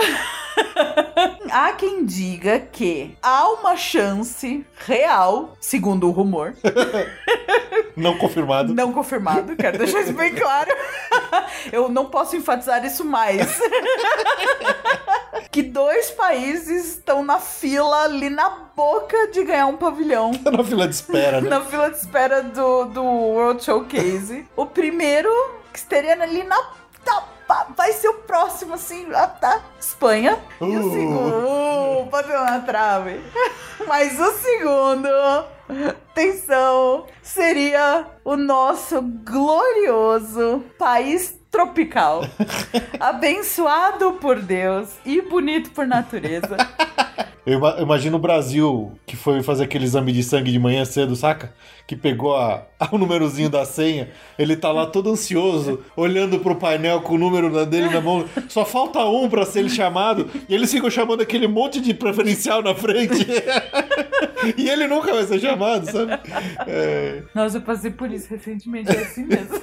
Há 1.50 1.72
quem 1.72 2.04
diga 2.04 2.58
que 2.60 3.16
há 3.22 3.48
uma 3.50 3.76
chance 3.76 4.64
real, 4.86 5.56
segundo 5.60 6.08
o 6.08 6.10
rumor, 6.10 6.54
Não 7.94 8.16
confirmado. 8.16 8.72
não 8.74 8.90
confirmado, 8.92 9.54
quero 9.56 9.76
deixar 9.78 10.00
isso 10.00 10.14
bem 10.14 10.34
claro. 10.34 10.70
Eu 11.70 11.88
não 11.90 12.06
posso 12.06 12.34
enfatizar 12.36 12.84
isso 12.84 13.04
mais. 13.04 13.58
Que 15.50 15.62
dois 15.62 16.10
países 16.10 16.94
estão 16.96 17.22
na 17.22 17.38
fila 17.38 18.04
ali 18.04 18.30
na 18.30 18.48
boca 18.74 19.26
de 19.32 19.44
ganhar 19.44 19.66
um 19.66 19.76
pavilhão 19.76 20.30
na 20.50 20.64
fila 20.64 20.88
de 20.88 20.94
espera, 20.94 21.42
né? 21.42 21.50
na 21.50 21.60
fila 21.60 21.90
de 21.90 21.96
espera 21.98 22.42
do, 22.42 22.86
do 22.86 23.02
World 23.04 23.62
Showcase. 23.62 24.46
o 24.56 24.64
primeiro 24.64 25.28
que 25.70 25.78
estaria 25.78 26.14
ali 26.22 26.42
na. 26.44 26.56
tá, 27.04 27.24
vai 27.76 27.92
ser 27.92 28.08
o 28.08 28.14
próximo, 28.14 28.74
assim, 28.74 29.06
lá 29.06 29.26
tá. 29.26 29.62
Espanha. 29.78 30.38
E 30.60 30.64
o 30.64 30.86
Uh. 30.86 30.92
segundo. 30.92 31.46
Uh, 31.46 32.04
bateu 32.10 32.40
na 32.44 32.60
trave. 32.60 33.20
Mas 33.86 34.18
o 34.18 34.32
segundo. 34.32 35.08
Atenção! 36.10 37.06
Seria 37.22 38.06
o 38.24 38.36
nosso 38.36 39.00
glorioso 39.02 40.64
país 40.78 41.34
tropical. 41.52 42.24
abençoado 42.98 44.12
por 44.14 44.40
Deus 44.40 44.88
e 45.06 45.20
bonito 45.22 45.70
por 45.70 45.86
natureza. 45.86 46.56
Eu 47.44 47.54
ima- 47.58 47.74
eu 47.76 47.82
imagino 47.82 48.18
o 48.18 48.20
Brasil 48.20 48.92
que 49.04 49.16
foi 49.16 49.42
fazer 49.42 49.64
aquele 49.64 49.82
exame 49.84 50.12
de 50.12 50.22
sangue 50.22 50.52
de 50.52 50.60
manhã 50.60 50.84
cedo, 50.84 51.16
saca? 51.16 51.52
Que 51.88 51.96
pegou 51.96 52.36
a, 52.36 52.62
o 52.92 52.96
númerozinho 52.96 53.50
da 53.50 53.64
senha. 53.64 54.10
Ele 54.38 54.54
tá 54.54 54.70
lá 54.70 54.86
todo 54.86 55.10
ansioso, 55.10 55.80
olhando 55.96 56.38
pro 56.38 56.54
painel 56.54 57.00
com 57.00 57.14
o 57.16 57.18
número 57.18 57.66
dele 57.66 57.90
na 57.90 58.00
mão. 58.00 58.24
Só 58.48 58.64
falta 58.64 59.00
um 59.06 59.28
pra 59.28 59.44
ser 59.44 59.58
ele 59.58 59.70
chamado. 59.70 60.30
E 60.48 60.54
eles 60.54 60.70
ficam 60.70 60.88
chamando 60.88 61.20
aquele 61.20 61.48
monte 61.48 61.80
de 61.80 61.92
preferencial 61.92 62.62
na 62.62 62.76
frente. 62.76 63.26
e 64.56 64.70
ele 64.70 64.86
nunca 64.86 65.12
vai 65.12 65.24
ser 65.24 65.40
chamado, 65.40 65.90
sabe? 65.90 66.12
É, 66.68 67.22
Nossa, 67.34 67.56
eu 67.56 67.62
passei 67.62 67.90
por 67.90 68.08
isso 68.12 68.28
recentemente, 68.30 68.88
é 68.88 69.00
assim 69.00 69.24
mesmo. 69.24 69.60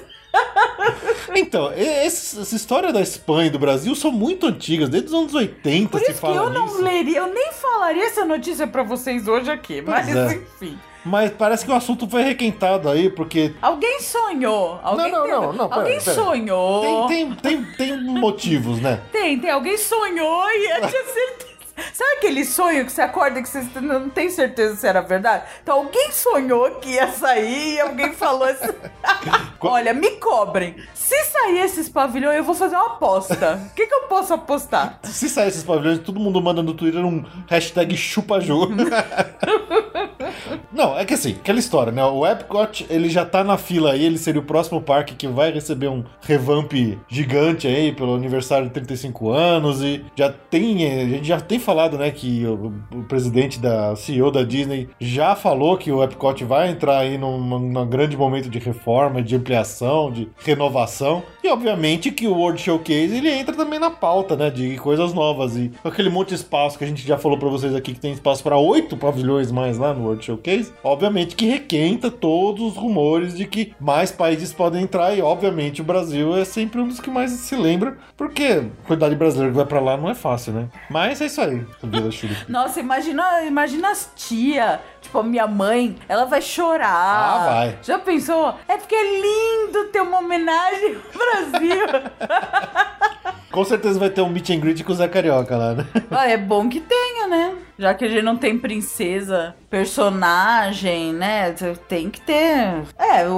Então, 1.35 1.71
esse- 1.73 2.39
essa 2.39 2.55
história 2.55 2.91
da 2.93 3.01
Espanha 3.01 3.47
e 3.47 3.49
do 3.49 3.59
Brasil 3.59 3.93
são 3.95 4.11
muito 4.11 4.47
antigas, 4.47 4.89
desde 4.89 5.09
os 5.09 5.13
anos 5.13 5.33
80 5.33 5.89
Por 5.89 5.99
se 5.99 6.11
isso 6.11 6.13
que 6.13 6.19
fala 6.19 6.35
eu 6.35 6.49
não 6.49 6.65
nisso. 6.65 6.81
leria, 6.81 7.17
eu 7.19 7.33
nem 7.33 7.51
falaria 7.53 8.05
essa 8.05 8.25
notícia 8.25 8.65
pra 8.67 8.83
vocês 8.83 9.27
hoje 9.27 9.49
aqui, 9.51 9.81
mas 9.81 10.07
é. 10.15 10.33
enfim. 10.35 10.77
Mas 11.05 11.31
parece 11.31 11.63
que 11.65 11.71
o 11.71 11.75
assunto 11.75 12.07
foi 12.09 12.23
requentado 12.23 12.89
aí, 12.89 13.09
porque 13.09 13.53
Alguém 13.61 14.01
sonhou. 14.01 14.79
Alguém 14.83 15.11
não, 15.11 15.21
teve- 15.21 15.33
não, 15.33 15.53
não, 15.53 15.69
pera, 15.69 15.81
Alguém 15.81 15.99
pera. 15.99 16.13
sonhou. 16.13 17.07
tem, 17.07 17.33
tem, 17.35 17.35
tem, 17.35 17.63
tem 17.77 18.03
motivos, 18.03 18.79
né? 18.81 18.99
Tem, 19.11 19.39
tem. 19.39 19.49
Alguém 19.49 19.77
sonhou 19.77 20.43
e 20.49 20.65
eu 20.71 20.87
tinha 20.87 21.03
certeza. 21.05 21.49
Sabe 21.93 22.17
aquele 22.17 22.45
sonho 22.45 22.85
que 22.85 22.91
você 22.91 23.01
acorda 23.01 23.41
que 23.41 23.49
você 23.49 23.63
não 23.79 24.09
tem 24.09 24.29
certeza 24.29 24.75
se 24.75 24.87
era 24.87 25.01
verdade? 25.01 25.43
Então 25.61 25.77
alguém 25.77 26.11
sonhou 26.11 26.71
que 26.75 26.89
ia 26.89 27.07
sair 27.11 27.75
e 27.75 27.79
alguém 27.79 28.13
falou 28.13 28.43
assim. 28.43 28.73
Olha, 29.61 29.93
me 29.93 30.11
cobrem. 30.11 30.75
Se 30.93 31.15
sair 31.25 31.59
esses 31.59 31.89
pavilhões, 31.89 32.37
eu 32.37 32.43
vou 32.43 32.55
fazer 32.55 32.75
uma 32.75 32.93
aposta. 32.93 33.59
O 33.71 33.75
que, 33.75 33.85
que 33.85 33.93
eu 33.93 34.03
posso 34.03 34.33
apostar? 34.33 34.99
Se 35.03 35.27
sair 35.27 35.49
esses 35.49 35.63
pavilhões, 35.63 35.99
todo 35.99 36.19
mundo 36.19 36.41
manda 36.41 36.63
no 36.63 36.73
Twitter 36.73 37.05
um 37.05 37.23
hashtag 37.47 37.95
chupajogo. 37.97 38.73
Não, 40.71 40.97
é 40.97 41.05
que 41.05 41.13
assim, 41.13 41.31
aquela 41.31 41.59
história, 41.59 41.91
né? 41.91 42.03
O 42.05 42.25
Epcot, 42.25 42.85
ele 42.89 43.09
já 43.09 43.25
tá 43.25 43.43
na 43.43 43.57
fila 43.57 43.91
aí, 43.91 44.05
ele 44.05 44.17
seria 44.17 44.39
o 44.39 44.43
próximo 44.43 44.81
parque 44.81 45.15
que 45.15 45.27
vai 45.27 45.51
receber 45.51 45.87
um 45.87 46.03
revamp 46.21 46.71
gigante 47.07 47.67
aí 47.67 47.91
pelo 47.91 48.15
aniversário 48.15 48.67
de 48.67 48.73
35 48.73 49.31
anos 49.31 49.81
e 49.81 50.05
já 50.15 50.31
tem, 50.31 51.01
a 51.01 51.07
gente 51.07 51.27
já 51.27 51.39
tem 51.39 51.59
falado, 51.69 51.99
né, 51.99 52.09
que 52.09 52.43
o, 52.47 52.73
o 52.97 53.03
presidente 53.03 53.59
da 53.59 53.95
CEO 53.95 54.31
da 54.31 54.41
Disney 54.41 54.89
já 54.99 55.35
falou 55.35 55.77
que 55.77 55.91
o 55.91 56.03
Epcot 56.03 56.43
vai 56.43 56.71
entrar 56.71 56.97
aí 56.97 57.15
num, 57.15 57.59
num 57.59 57.87
grande 57.87 58.17
momento 58.17 58.49
de 58.49 58.57
reforma, 58.57 59.21
de 59.21 59.35
ampliação, 59.35 60.11
de 60.11 60.27
renovação. 60.43 61.21
E 61.43 61.47
obviamente 61.47 62.09
que 62.09 62.27
o 62.27 62.33
World 62.33 62.59
Showcase 62.59 63.15
ele 63.15 63.29
entra 63.29 63.55
também 63.55 63.77
na 63.77 63.91
pauta, 63.91 64.35
né, 64.35 64.49
de 64.49 64.77
coisas 64.77 65.13
novas. 65.13 65.55
E 65.55 65.71
aquele 65.83 66.09
monte 66.09 66.29
de 66.29 66.35
espaço 66.35 66.75
que 66.75 66.83
a 66.83 66.87
gente 66.87 67.05
já 67.05 67.19
falou 67.19 67.37
pra 67.37 67.49
vocês 67.49 67.75
aqui 67.75 67.93
que 67.93 67.99
tem 67.99 68.13
espaço 68.13 68.41
pra 68.41 68.57
oito 68.57 68.97
pavilhões 68.97 69.51
mais 69.51 69.77
lá 69.77 69.93
no 69.93 70.05
World 70.05 70.25
Showcase, 70.25 70.73
obviamente 70.83 71.35
que 71.35 71.45
requenta 71.45 72.09
todos 72.09 72.63
os 72.63 72.77
rumores 72.77 73.37
de 73.37 73.45
que 73.45 73.73
mais 73.79 74.11
países 74.11 74.51
podem 74.51 74.81
entrar. 74.81 75.15
E 75.15 75.21
obviamente 75.21 75.81
o 75.81 75.85
Brasil 75.85 76.35
é 76.35 76.43
sempre 76.45 76.81
um 76.81 76.87
dos 76.87 76.99
que 76.99 77.11
mais 77.11 77.29
se 77.29 77.55
lembra, 77.55 77.95
porque 78.17 78.63
quantidade 78.87 79.13
de 79.13 79.19
brasileiro 79.19 79.51
que 79.51 79.57
vai 79.57 79.67
pra 79.67 79.79
lá 79.79 79.95
não 79.95 80.09
é 80.09 80.15
fácil, 80.15 80.51
né? 80.51 80.67
Mas 80.89 81.21
é 81.21 81.27
isso 81.27 81.39
aí, 81.41 81.58
Vila. 81.83 82.09
Nossa, 82.47 82.79
imagina, 82.79 83.43
imagina 83.43 83.89
as 83.91 84.11
tia, 84.15 84.79
tipo 85.01 85.19
a 85.19 85.23
minha 85.23 85.47
mãe, 85.47 85.95
ela 86.07 86.25
vai 86.25 86.41
chorar. 86.41 86.89
Ah, 86.89 87.45
vai. 87.49 87.77
Já 87.83 87.99
pensou? 87.99 88.55
É 88.67 88.77
porque 88.77 88.95
é 88.95 89.03
lindo 89.21 89.85
ter 89.91 90.01
uma 90.01 90.19
homenagem 90.19 90.95
ao 90.95 91.49
Brasil. 91.51 91.79
Com 93.51 93.65
certeza 93.65 93.99
vai 93.99 94.11
ter 94.11 94.21
um 94.21 94.29
meet 94.29 94.51
and 94.51 94.59
greet 94.59 94.83
com 94.83 94.91
o 94.91 94.95
Zé 94.95 95.07
Carioca 95.07 95.57
lá, 95.57 95.73
né? 95.73 95.85
ah, 96.11 96.27
é 96.29 96.37
bom 96.37 96.69
que 96.69 96.79
tenha, 96.79 97.27
né? 97.27 97.55
Já 97.79 97.95
que 97.95 98.05
a 98.05 98.07
gente 98.07 98.21
não 98.21 98.37
tem 98.37 98.57
princesa, 98.59 99.55
personagem, 99.69 101.13
né? 101.13 101.51
Tem 101.87 102.11
que 102.11 102.21
ter. 102.21 102.83
É, 102.97 103.27
o- 103.27 103.33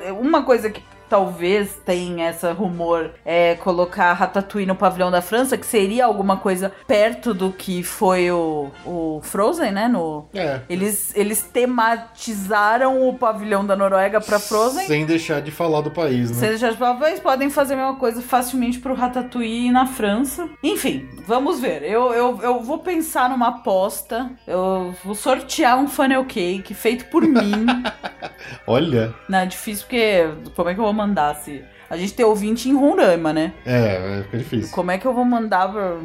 o- 0.00 0.20
uma 0.20 0.42
coisa 0.44 0.70
que 0.70 0.82
talvez 1.08 1.78
tenha 1.84 2.26
essa 2.26 2.52
rumor 2.52 3.10
é 3.24 3.54
colocar 3.56 4.12
Ratatouille 4.12 4.66
no 4.66 4.74
pavilhão 4.74 5.10
da 5.10 5.20
França, 5.22 5.56
que 5.56 5.66
seria 5.66 6.04
alguma 6.06 6.36
coisa 6.36 6.72
perto 6.86 7.32
do 7.34 7.50
que 7.52 7.82
foi 7.82 8.30
o, 8.30 8.70
o 8.84 9.20
Frozen, 9.22 9.72
né? 9.72 9.88
No, 9.88 10.26
É. 10.34 10.60
eles, 10.68 11.12
eles 11.16 11.42
tematizaram 11.42 13.08
o 13.08 13.14
pavilhão 13.14 13.64
da 13.64 13.76
Noruega 13.76 14.20
pra 14.20 14.38
Frozen. 14.38 14.86
Sem 14.86 15.04
deixar 15.06 15.40
de 15.40 15.50
falar 15.50 15.80
do 15.80 15.90
país, 15.90 16.30
né? 16.30 16.36
Se 16.38 16.46
eles 16.46 16.60
já 16.60 16.72
talvez 16.74 17.20
podem 17.20 17.50
fazer 17.50 17.74
a 17.74 17.76
mesma 17.76 17.96
coisa 17.96 18.22
facilmente 18.22 18.78
pro 18.78 18.94
Ratatouille 18.94 19.70
na 19.70 19.86
França. 19.86 20.48
Enfim, 20.62 21.08
vamos 21.26 21.60
ver. 21.60 21.82
Eu, 21.82 22.12
eu, 22.12 22.40
eu 22.42 22.60
vou 22.62 22.78
pensar 22.78 23.28
numa 23.28 23.48
aposta. 23.48 24.30
Eu 24.46 24.94
vou 25.04 25.14
sortear 25.14 25.78
um 25.78 25.88
funnel 25.88 26.24
cake 26.24 26.74
feito 26.74 27.06
por 27.06 27.22
mim. 27.22 27.66
Olha. 28.66 29.14
Não, 29.28 29.38
é 29.40 29.46
difícil 29.46 29.84
porque 29.86 30.28
como 30.54 30.68
é 30.68 30.74
que 30.74 30.80
eu 30.80 30.84
vou 30.84 30.92
mandar 30.94 31.34
se... 31.34 31.64
A 31.90 31.96
gente 31.96 32.14
tem 32.14 32.24
ouvinte 32.24 32.68
em 32.68 32.74
Roraima, 32.74 33.32
né? 33.32 33.52
É, 33.66 34.22
fica 34.24 34.38
difícil. 34.38 34.74
Como 34.74 34.90
é 34.90 34.98
que 34.98 35.06
eu 35.06 35.12
vou 35.12 35.24
mandar 35.24 35.70
pra... 35.70 35.98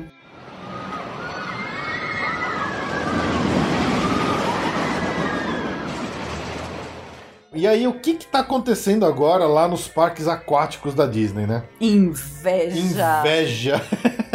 E 7.51 7.67
aí, 7.67 7.87
o 7.87 7.93
que 7.93 8.13
que 8.13 8.27
tá 8.27 8.39
acontecendo 8.39 9.05
agora 9.05 9.45
lá 9.45 9.67
nos 9.67 9.87
parques 9.87 10.27
aquáticos 10.27 10.93
da 10.93 11.05
Disney, 11.05 11.47
né? 11.47 11.63
Inveja. 11.81 12.77
Inveja. 12.79 13.81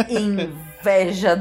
Inveja 0.09 0.51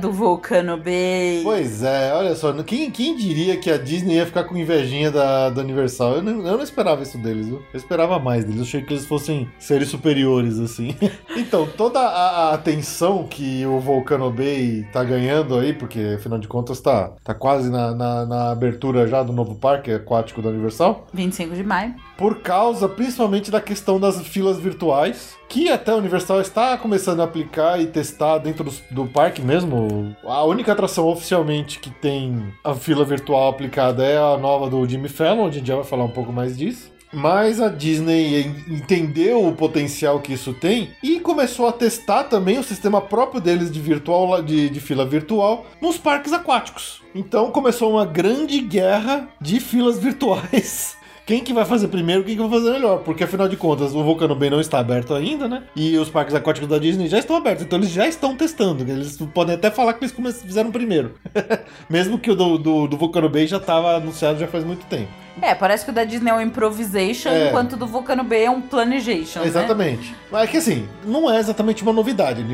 do 0.01 0.11
Vulcano 0.11 0.79
Bay. 0.79 1.41
Pois 1.43 1.83
é, 1.83 2.15
olha 2.15 2.35
só, 2.35 2.51
quem, 2.63 2.91
quem 2.91 3.15
diria 3.15 3.59
que 3.59 3.71
a 3.71 3.77
Disney 3.77 4.15
ia 4.15 4.25
ficar 4.25 4.45
com 4.45 4.57
invejinha 4.57 5.11
da, 5.11 5.51
da 5.51 5.61
Universal? 5.61 6.15
Eu 6.15 6.23
não, 6.23 6.47
eu 6.47 6.57
não 6.57 6.63
esperava 6.63 7.03
isso 7.03 7.19
deles, 7.19 7.47
viu? 7.47 7.63
Eu 7.73 7.77
esperava 7.77 8.19
mais 8.19 8.45
deles, 8.45 8.61
eu 8.61 8.65
achei 8.65 8.83
que 8.83 8.93
eles 8.95 9.05
fossem 9.05 9.47
seres 9.59 9.89
superiores, 9.89 10.59
assim. 10.59 10.97
então, 11.37 11.69
toda 11.77 12.01
a, 12.01 12.51
a 12.51 12.55
atenção 12.55 13.27
que 13.29 13.67
o 13.67 13.79
Volcano 13.81 14.31
Bay 14.31 14.87
tá 14.93 15.05
ganhando 15.05 15.59
aí, 15.59 15.75
porque 15.75 16.15
afinal 16.17 16.39
de 16.39 16.49
contas 16.49 16.81
tá, 16.81 17.13
tá 17.23 17.35
quase 17.35 17.71
na, 17.71 17.95
na, 17.95 18.27
na 18.27 18.51
abertura 18.51 19.07
já 19.07 19.23
do 19.23 19.33
novo 19.33 19.57
parque 19.57 19.93
aquático 19.93 20.41
da 20.41 20.49
Universal, 20.49 21.07
25 21.13 21.55
de 21.55 21.65
maio. 21.65 21.95
Por 22.17 22.41
causa 22.41 22.89
principalmente 22.89 23.51
da 23.51 23.61
questão 23.61 23.99
das 23.99 24.19
filas 24.27 24.59
virtuais, 24.59 25.37
que 25.49 25.69
até 25.71 25.93
a 25.93 25.97
Universal 25.97 26.41
está 26.41 26.77
começando 26.79 27.21
a 27.21 27.25
aplicar 27.25 27.81
e 27.81 27.87
testar 27.87 28.39
dentro 28.39 28.65
dos- 28.65 28.83
do, 28.91 29.07
parque 29.07 29.41
mesmo. 29.43 30.17
A 30.25 30.45
única 30.45 30.73
atração 30.73 31.07
oficialmente 31.09 31.79
que 31.79 31.91
tem 31.91 32.53
a 32.62 32.75
fila 32.75 33.05
virtual 33.05 33.49
aplicada 33.49 34.05
é 34.05 34.17
a 34.19 34.37
nova 34.37 34.69
do 34.71 34.87
Jimmy 34.89 35.09
Fallon, 35.09 35.47
a 35.47 35.51
gente 35.51 35.67
já 35.67 35.75
vai 35.77 35.85
falar 35.85 36.05
um 36.05 36.11
pouco 36.11 36.33
mais 36.33 36.57
disso. 36.57 36.93
Mas 37.12 37.61
a 37.61 37.69
Disney 37.69 38.43
en- 38.43 38.75
entendeu 38.75 39.47
o 39.47 39.55
potencial 39.55 40.19
que 40.19 40.33
isso 40.33 40.53
tem 40.53 40.91
e 41.01 41.21
começou 41.21 41.69
a 41.69 41.73
testar 41.73 42.25
também 42.25 42.59
o 42.59 42.65
sistema 42.65 43.01
próprio 43.01 43.41
deles 43.41 43.71
de 43.71 43.79
virtual 43.79 44.43
de, 44.43 44.69
de 44.69 44.81
fila 44.81 45.07
virtual 45.07 45.65
nos 45.81 45.97
parques 45.97 46.33
aquáticos. 46.33 47.01
Então 47.15 47.53
começou 47.53 47.93
uma 47.93 48.05
grande 48.05 48.61
guerra 48.61 49.29
de 49.41 49.61
filas 49.61 49.97
virtuais. 50.01 50.97
Quem 51.27 51.43
que 51.43 51.55
vai 51.55 51.64
fazer 51.64 51.89
primeiro, 51.89 52.22
quem 52.22 52.37
que 52.37 52.43
vai 52.43 52.51
fazer 52.51 52.72
melhor? 52.72 52.99
Porque 52.99 53.25
afinal 53.25 53.49
de 53.49 53.57
contas, 53.57 53.95
o 53.95 54.05
Vulcano 54.05 54.35
Bay 54.35 54.51
não 54.51 54.61
está 54.61 54.79
aberto 54.79 55.14
ainda, 55.14 55.49
né? 55.49 55.62
E 55.75 55.97
os 55.97 56.11
parques 56.11 56.35
aquáticos 56.35 56.68
da 56.68 56.77
Disney 56.77 57.09
já 57.09 57.18
estão 57.18 57.37
abertos, 57.37 57.64
então 57.64 57.79
eles 57.79 57.91
já 57.91 58.07
estão 58.07 58.37
testando. 58.37 58.83
Eles 58.83 59.16
podem 59.33 59.55
até 59.55 59.70
falar 59.70 59.95
que 59.95 60.05
eles 60.05 60.43
fizeram 60.43 60.70
primeiro. 60.70 61.14
Mesmo 61.89 62.18
que 62.18 62.31
o 62.31 62.37
do, 62.37 62.59
do, 62.59 62.87
do 62.87 62.99
Vulcano 62.99 63.31
Bay 63.31 63.47
já 63.47 63.57
estava 63.57 63.97
anunciado 63.97 64.39
já 64.39 64.47
faz 64.47 64.64
muito 64.64 64.85
tempo. 64.85 65.24
É, 65.43 65.55
parece 65.55 65.85
que 65.85 65.91
o 65.91 65.95
da 65.95 66.05
Disney 66.05 66.30
é 66.30 66.35
um 66.35 66.41
improvisation, 66.41 67.28
É. 67.30 67.49
enquanto 67.49 67.72
o 67.72 67.76
do 67.76 67.87
Vulcano 67.87 68.22
Bay 68.22 68.45
é 68.45 68.51
um 68.51 68.61
planejation, 68.61 69.41
né? 69.41 69.47
Exatamente. 69.47 70.14
Mas 70.30 70.45
é 70.45 70.47
que 70.47 70.57
assim, 70.57 70.89
não 71.05 71.30
é 71.30 71.39
exatamente 71.39 71.82
uma 71.82 71.93
novidade. 71.93 72.45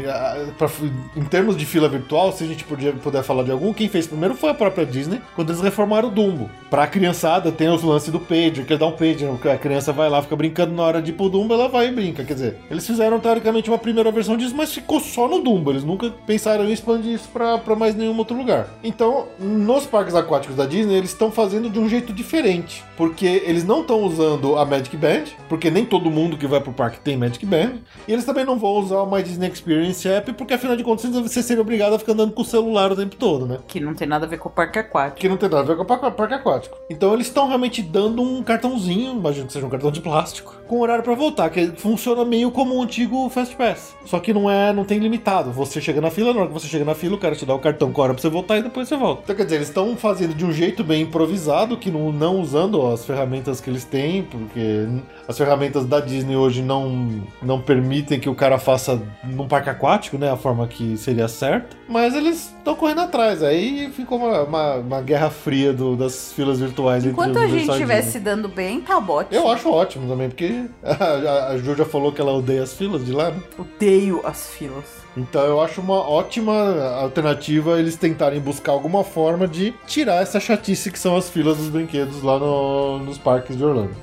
Em 1.17 1.25
termos 1.25 1.57
de 1.57 1.67
fila 1.67 1.89
virtual, 1.89 2.33
se 2.33 2.45
a 2.45 2.47
gente 2.47 2.65
podia, 2.65 2.93
puder 2.93 3.23
falar 3.23 3.43
de 3.43 3.51
algum, 3.51 3.73
quem 3.73 3.89
fez 3.89 4.07
primeiro 4.07 4.35
foi 4.35 4.51
a 4.51 4.55
própria 4.55 4.85
Disney, 4.87 5.21
quando 5.35 5.51
eles 5.51 5.61
reformaram 5.63 6.09
o 6.09 6.11
Dumbo. 6.11 6.51
Pra 6.71 6.87
criançada, 6.87 7.53
tem 7.53 7.69
os 7.69 7.83
lances 7.83 8.11
do 8.11 8.21
pager, 8.21 8.65
que 8.65 8.73
ele 8.73 8.81
dá 8.81 8.87
um 8.87 8.93
pager, 8.93 9.29
a 9.53 9.59
criança 9.59 9.93
vai 9.93 10.09
lá, 10.09 10.23
fica 10.23 10.37
brincando 10.37 10.73
na 10.75 10.83
hora 10.83 11.03
de 11.03 11.11
ir 11.11 11.15
pro 11.15 11.29
Dumbo, 11.29 11.53
ela 11.55 11.69
vai 11.69 11.89
e 11.89 11.93
brinca. 11.93 12.25
Quer 12.25 12.35
dizer, 12.35 12.57
eles 12.71 12.87
fizeram 12.87 13.19
teoricamente 13.21 13.69
uma 13.71 13.79
primeira 13.79 14.11
versão 14.11 14.37
disso, 14.37 14.55
mas 14.57 14.73
ficou 14.73 15.01
só 15.01 15.29
no 15.29 15.41
Dumbo. 15.43 15.71
Eles 15.71 15.85
nunca 15.85 16.11
pensaram 16.27 16.65
em 16.65 16.73
expandir 16.73 17.15
isso 17.15 17.29
pra, 17.33 17.59
pra 17.59 17.77
mais 17.77 17.95
nenhum 17.95 18.17
outro 18.17 18.37
lugar. 18.37 18.69
Então, 18.83 19.27
nos 19.39 19.87
parques 19.87 20.15
aquáticos 20.15 20.57
da 20.57 20.67
Disney, 20.67 20.95
eles 20.97 21.11
estão 21.11 21.31
fazendo 21.31 21.69
de 21.69 21.79
um 21.79 21.89
jeito 21.89 22.13
diferente. 22.13 22.70
Porque 22.97 23.27
eles 23.27 23.65
não 23.65 23.81
estão 23.81 24.03
usando 24.03 24.57
a 24.57 24.65
Magic 24.65 24.97
Band, 24.97 25.25
porque 25.49 25.71
nem 25.71 25.85
todo 25.85 26.11
mundo 26.11 26.37
que 26.37 26.47
vai 26.47 26.61
pro 26.61 26.73
parque 26.73 27.01
tem 27.01 27.17
Magic 27.17 27.45
Band. 27.47 27.73
E 28.07 28.13
eles 28.13 28.25
também 28.25 28.45
não 28.45 28.59
vão 28.59 28.73
usar 28.73 28.99
o 29.01 29.11
My 29.11 29.23
Disney 29.23 29.49
Experience 29.49 30.07
App, 30.09 30.33
porque 30.35 30.55
afinal 30.55 30.77
de 30.77 30.85
contas 30.85 31.11
você 31.11 31.43
seria 31.43 31.63
obrigado 31.63 31.95
a 31.95 31.99
ficar 31.99 32.13
andando 32.13 32.33
com 32.33 32.43
o 32.43 32.45
celular 32.45 32.93
o 32.93 32.97
tempo 32.97 33.17
todo, 33.17 33.47
né? 33.47 33.59
Que 33.67 33.81
não 33.81 33.95
tem 33.95 34.07
nada 34.07 34.27
a 34.27 34.29
ver 34.29 34.39
com 34.39 34.49
o 34.49 34.53
parque 34.53 34.79
aquático. 34.79 35.19
Que 35.19 35.29
não 35.29 35.37
tem 35.37 35.49
nada 35.49 35.63
a 35.63 35.67
ver 35.67 35.77
com 35.77 35.83
o 35.83 35.87
parque- 35.87 36.35
aquático. 36.35 36.77
Então 36.91 37.13
eles 37.15 37.27
estão 37.27 37.49
realmente 37.49 37.83
dando 37.83 38.23
um 38.23 38.43
cartãozinho, 38.43 39.13
imagino 39.13 39.47
que 39.47 39.53
seja 39.53 39.67
um 39.67 39.71
cartão 39.71 39.91
de 39.91 40.01
plástico, 40.01 40.55
com 40.69 40.81
horário 40.81 41.03
pra 41.03 41.15
voltar, 41.15 41.49
que 41.51 41.67
funciona 41.77 42.25
meio 42.25 42.51
como 42.51 42.77
um 42.77 42.83
antigo 42.83 43.29
Fast 43.31 43.57
Pass. 43.57 43.97
Só 44.05 44.19
que 44.21 44.33
não 44.33 44.51
é, 44.51 44.73
não 44.73 44.85
tem 44.85 44.99
limitado. 44.99 45.51
Você 45.53 45.81
chega 45.81 46.01
na 46.01 46.11
fila, 46.11 46.33
na 46.33 46.41
hora 46.41 46.49
que 46.49 46.55
você 46.55 46.69
chega 46.69 46.85
na 46.85 46.95
fila, 46.95 47.15
o 47.17 47.19
cara 47.19 47.35
te 47.35 47.45
dá 47.47 47.55
o 47.55 47.59
cartão 47.59 47.91
com 47.93 48.03
hora 48.03 48.13
pra 48.13 48.21
você 48.23 48.29
voltar 48.29 48.59
e 48.59 48.63
depois 48.63 48.87
você 48.89 48.97
volta. 48.97 49.23
Então 49.25 49.35
quer 49.37 49.45
dizer, 49.45 49.57
eles 49.57 49.69
estão 49.69 49.97
fazendo 49.97 50.35
de 50.35 50.45
um 50.45 50.53
jeito 50.53 50.85
bem 50.85 51.03
improvisado, 51.03 51.77
que 51.77 51.91
não, 51.91 52.13
não 52.13 52.41
usando 52.41 52.60
as 52.93 53.05
ferramentas 53.05 53.61
que 53.61 53.71
eles 53.71 53.85
têm, 53.85 54.23
porque 54.23 54.87
as 55.29 55.37
ferramentas 55.39 55.85
da 55.87 56.01
Disney 56.01 56.37
hoje 56.37 56.63
não, 56.63 57.23
não 57.43 57.61
permitem 57.61 58.19
que 58.21 58.29
o 58.29 58.35
cara 58.35 58.59
faça 58.59 59.01
num 59.25 59.47
parque 59.47 59.71
aquático, 59.71 60.19
né? 60.19 60.31
A 60.31 60.37
forma 60.37 60.67
que 60.67 60.97
seria 60.97 61.29
certa. 61.29 61.77
Mas 61.89 62.15
eles 62.15 62.53
estão 62.57 62.75
correndo 62.75 63.01
atrás. 63.03 63.43
Aí 63.43 63.91
ficou 63.93 64.19
uma, 64.19 64.43
uma, 64.43 64.75
uma 64.77 65.01
guerra 65.03 65.31
fria 65.31 65.73
do- 65.73 65.97
das 65.97 66.33
filas 66.33 66.61
virtuais 66.61 67.05
Enquanto 67.05 67.31
entre 67.31 67.43
a 67.43 67.47
os 67.47 67.51
gente 67.53 67.71
Universal 67.71 67.77
e 67.77 67.79
estiver 67.79 67.97
Disney. 68.03 68.13
se 68.13 68.21
dando 68.21 68.49
bem, 68.49 68.81
tá 68.81 68.99
ótimo. 68.99 69.35
Eu 69.41 69.49
acho 69.51 69.71
ótimo 69.71 70.09
também, 70.09 70.29
porque 70.29 70.65
a, 70.83 71.05
a, 71.05 71.49
a 71.53 71.59
Ju 71.59 71.75
já 71.75 71.85
falou 71.85 72.13
que 72.13 72.21
ela 72.21 72.33
odeia 72.33 72.63
as 72.63 72.73
filas 72.75 73.05
de 73.05 73.13
lá, 73.13 73.31
né? 73.31 73.41
Odeio 73.59 74.21
as 74.25 74.49
filas. 74.51 75.00
Então 75.17 75.43
eu 75.43 75.61
acho 75.61 75.81
uma 75.81 75.97
ótima 76.09 76.53
alternativa 76.95 77.79
eles 77.79 77.97
tentarem 77.97 78.41
buscar 78.41 78.73
alguma 78.73 79.03
forma 79.03 79.47
de 79.49 79.73
tirar 79.87 80.23
essa 80.23 80.39
chatice 80.39 80.91
que 80.91 80.99
são 80.99 81.17
as 81.17 81.29
filas 81.29 81.57
dos 81.57 81.69
brinquedos 81.69 82.23
lá 82.23 82.39
no- 82.39 82.99
nos 83.01 83.19
parques 83.19 83.57
de 83.57 83.65
Orlando. 83.65 83.97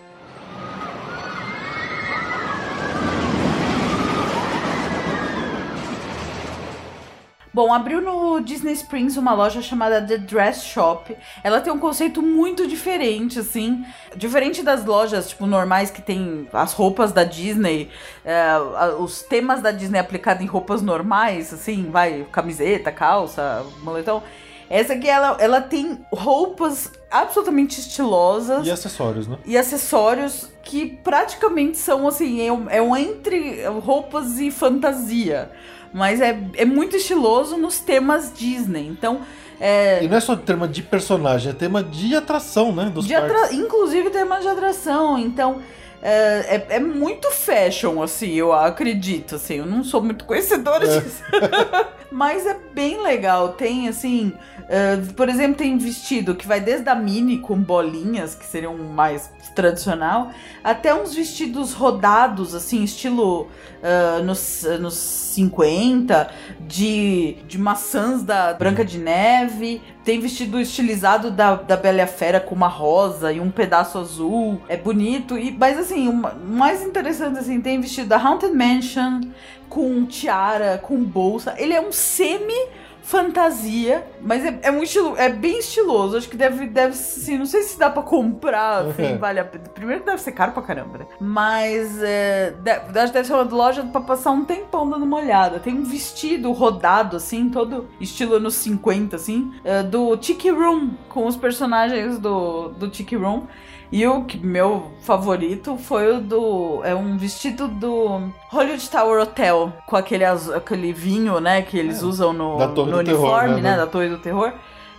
Bom, 7.58 7.74
abriu 7.74 8.00
no 8.00 8.40
Disney 8.40 8.74
Springs 8.74 9.18
uma 9.18 9.34
loja 9.34 9.64
chamada 9.64 10.00
The 10.00 10.20
Dress 10.20 10.64
Shop. 10.64 11.18
Ela 11.44 11.60
tem 11.60 11.74
um 11.74 11.80
conceito 11.80 12.22
muito 12.22 12.68
diferente, 12.68 13.40
assim. 13.40 13.84
Diferente 14.16 14.62
das 14.62 14.86
lojas, 14.86 15.30
tipo, 15.30 15.48
normais 15.48 15.90
que 15.90 16.00
tem 16.00 16.48
as 16.54 16.74
roupas 16.74 17.12
da 17.12 17.24
Disney, 17.24 17.90
é, 18.24 18.40
a- 18.52 18.96
os 19.00 19.24
temas 19.24 19.60
da 19.60 19.72
Disney 19.72 19.98
aplicados 19.98 20.44
em 20.44 20.46
roupas 20.46 20.84
normais, 20.84 21.52
assim, 21.52 21.90
vai, 21.90 22.28
camiseta, 22.32 22.92
calça, 22.92 23.66
moletom. 23.82 24.22
Essa 24.70 24.94
aqui, 24.94 25.10
ela, 25.10 25.36
ela 25.40 25.60
tem 25.60 26.06
roupas 26.14 26.92
absolutamente 27.10 27.80
estilosas 27.80 28.68
E 28.68 28.72
acessórios, 28.72 29.28
né? 29.28 29.36
e 29.48 29.58
acessórios 29.58 30.48
que 30.62 30.86
praticamente 31.04 31.80
são 31.80 32.08
assim, 32.08 32.40
é 32.46 32.52
um, 32.54 32.70
é 32.70 32.80
um 32.80 32.96
entre 32.96 33.66
roupas 33.80 34.38
e 34.40 34.52
fantasia. 34.52 35.50
Mas 35.94 36.22
é, 36.22 36.38
é 36.56 36.66
muito 36.66 36.96
estiloso 36.96 37.58
nos 37.58 37.80
temas 37.80 38.32
Disney. 38.36 38.88
Então, 38.88 39.22
é. 39.60 40.04
E 40.04 40.08
não 40.08 40.18
é 40.18 40.20
só 40.20 40.36
tema 40.36 40.68
de 40.68 40.82
personagem, 40.84 41.52
é 41.52 41.56
tema 41.56 41.84
de 41.84 42.16
atração, 42.16 42.74
né? 42.76 42.92
Dos 42.94 43.06
de 43.08 43.16
atra- 43.16 43.54
Inclusive 43.54 44.10
temas 44.10 44.44
de 44.44 44.50
atração. 44.50 45.18
Então. 45.18 45.60
É, 46.02 46.66
é, 46.70 46.76
é 46.76 46.80
muito 46.80 47.32
fashion, 47.32 48.02
assim, 48.02 48.32
eu 48.34 48.54
acredito, 48.54 49.36
assim, 49.36 49.56
eu 49.56 49.66
não 49.66 49.84
sou 49.84 50.02
muito 50.02 50.26
conhecedora 50.26 50.86
É. 50.86 51.00
disso. 51.00 51.24
Mas 52.12 52.46
é 52.46 52.58
bem 52.74 53.02
legal. 53.04 53.50
Tem, 53.50 53.90
assim, 53.90 54.32
é, 54.70 54.96
por 55.16 55.28
exemplo, 55.28 55.58
tem 55.58 55.78
vestido 55.78 56.36
que 56.36 56.48
vai 56.48 56.62
desde 56.62 56.88
a 56.90 56.96
mini 56.96 57.40
com 57.40 57.58
bolinhas, 57.58 58.34
que 58.36 58.46
seriam 58.46 58.78
mais 58.78 59.30
tradicional, 59.56 60.32
até 60.64 60.94
uns 60.94 61.14
vestidos 61.16 61.74
rodados, 61.74 62.54
assim, 62.54 62.84
estilo 62.84 63.50
ah, 63.84 64.22
nos, 64.24 64.64
nos 64.80 64.96
50, 64.96 66.30
de, 66.62 67.38
de 67.48 67.58
maçãs 67.58 68.24
da 68.24 68.54
Branca 68.54 68.84
de 68.84 68.98
Neve. 68.98 69.82
Tem 70.08 70.22
vestido 70.22 70.58
estilizado 70.58 71.30
da, 71.30 71.56
da 71.56 71.76
Bela 71.76 72.08
Fera 72.08 72.40
com 72.40 72.56
uma 72.56 72.70
rosa 72.70 73.34
e 73.34 73.42
um 73.42 73.52
pedaço 73.52 73.98
azul. 73.98 74.62
É 74.70 74.78
bonito. 74.78 75.38
E, 75.38 75.52
mas 75.52 75.78
assim, 75.78 76.08
o 76.08 76.14
mais 76.14 76.82
interessante, 76.82 77.38
assim, 77.38 77.60
tem 77.60 77.82
vestido 77.82 78.08
da 78.08 78.16
Haunted 78.16 78.54
Mansion 78.54 79.20
com 79.68 80.06
tiara, 80.06 80.78
com 80.78 81.04
bolsa. 81.04 81.56
Ele 81.58 81.74
é 81.74 81.82
um 81.82 81.92
semi 81.92 82.70
fantasia, 83.08 84.06
mas 84.22 84.44
é, 84.44 84.60
é 84.64 84.70
um 84.70 84.84
estilo, 84.84 85.16
é 85.16 85.30
bem 85.30 85.60
estiloso. 85.60 86.18
Acho 86.18 86.28
que 86.28 86.36
deve, 86.36 86.68
deve, 86.68 86.92
assim, 86.92 87.38
não 87.38 87.46
sei 87.46 87.64
se 87.64 87.80
dá 87.80 87.90
pra 87.90 88.04
comprar, 88.04 88.84
assim, 88.88 89.18
vale 89.18 89.40
a 89.40 89.46
pena. 89.46 89.64
Primeiro 89.74 90.02
que 90.02 90.08
deve 90.08 90.22
ser 90.22 90.34
caro 90.34 90.52
pra 90.52 90.62
caramba, 90.62 90.98
né? 90.98 91.06
Mas 91.18 92.04
é, 92.04 92.54
deve, 92.62 92.92
deve 92.92 93.24
ser 93.24 93.34
uma 93.34 93.44
loja 93.44 93.82
pra 93.84 94.02
passar 94.02 94.32
um 94.32 94.44
tempão 94.44 94.90
dando 94.90 95.04
uma 95.04 95.18
olhada. 95.18 95.58
Tem 95.58 95.74
um 95.74 95.86
vestido 95.86 96.52
rodado, 96.52 97.16
assim, 97.16 97.50
todo 97.50 97.88
estilo 97.98 98.36
anos 98.36 98.56
50, 98.56 99.16
assim, 99.16 99.54
é, 99.64 99.84
do 99.84 100.18
Tiki 100.18 100.50
Room, 100.50 100.90
com 101.08 101.26
os 101.26 101.38
personagens 101.38 102.20
do, 102.20 102.70
do 102.72 102.90
Tiki 102.90 103.16
Room. 103.16 103.48
E 103.92 104.06
o 104.06 104.26
que 104.26 104.38
meu 104.38 104.92
favorito 105.02 105.78
foi 105.78 106.18
o 106.18 106.20
do. 106.20 106.82
É 106.84 106.94
um 106.94 107.18
vestido 107.18 107.68
do 107.70 108.30
Hollywood 108.50 108.90
Tower 108.90 109.22
Hotel, 109.22 109.72
com 109.86 109.96
aquele, 109.96 110.26
azu- 110.26 110.54
aquele 110.54 110.92
vinho, 110.92 111.40
né, 111.40 111.62
que 111.62 111.78
eles 111.78 112.04
usam 112.04 112.34
no, 112.34 112.58
no 112.58 112.68
do 112.68 112.86
Terror, 112.86 113.00
uniforme, 113.00 113.56
né, 113.56 113.62
né, 113.62 113.72
né? 113.72 113.78
da 113.78 113.88
Torre 113.88 114.10
do 114.10 114.18
Terror. 114.18 114.52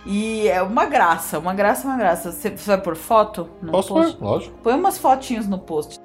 E 0.05 0.47
é 0.47 0.61
uma 0.61 0.85
graça, 0.85 1.37
uma 1.37 1.53
graça, 1.53 1.87
uma 1.87 1.97
graça. 1.97 2.31
Você 2.31 2.49
você 2.49 2.65
vai 2.65 2.81
por 2.81 2.95
foto? 2.95 3.47
No 3.61 3.71
Posso 3.71 3.93
post? 3.93 4.17
pôr? 4.17 4.25
Lógico. 4.25 4.57
Põe 4.63 4.73
umas 4.73 4.97
fotinhos 4.97 5.45
no 5.47 5.59
post. 5.59 5.99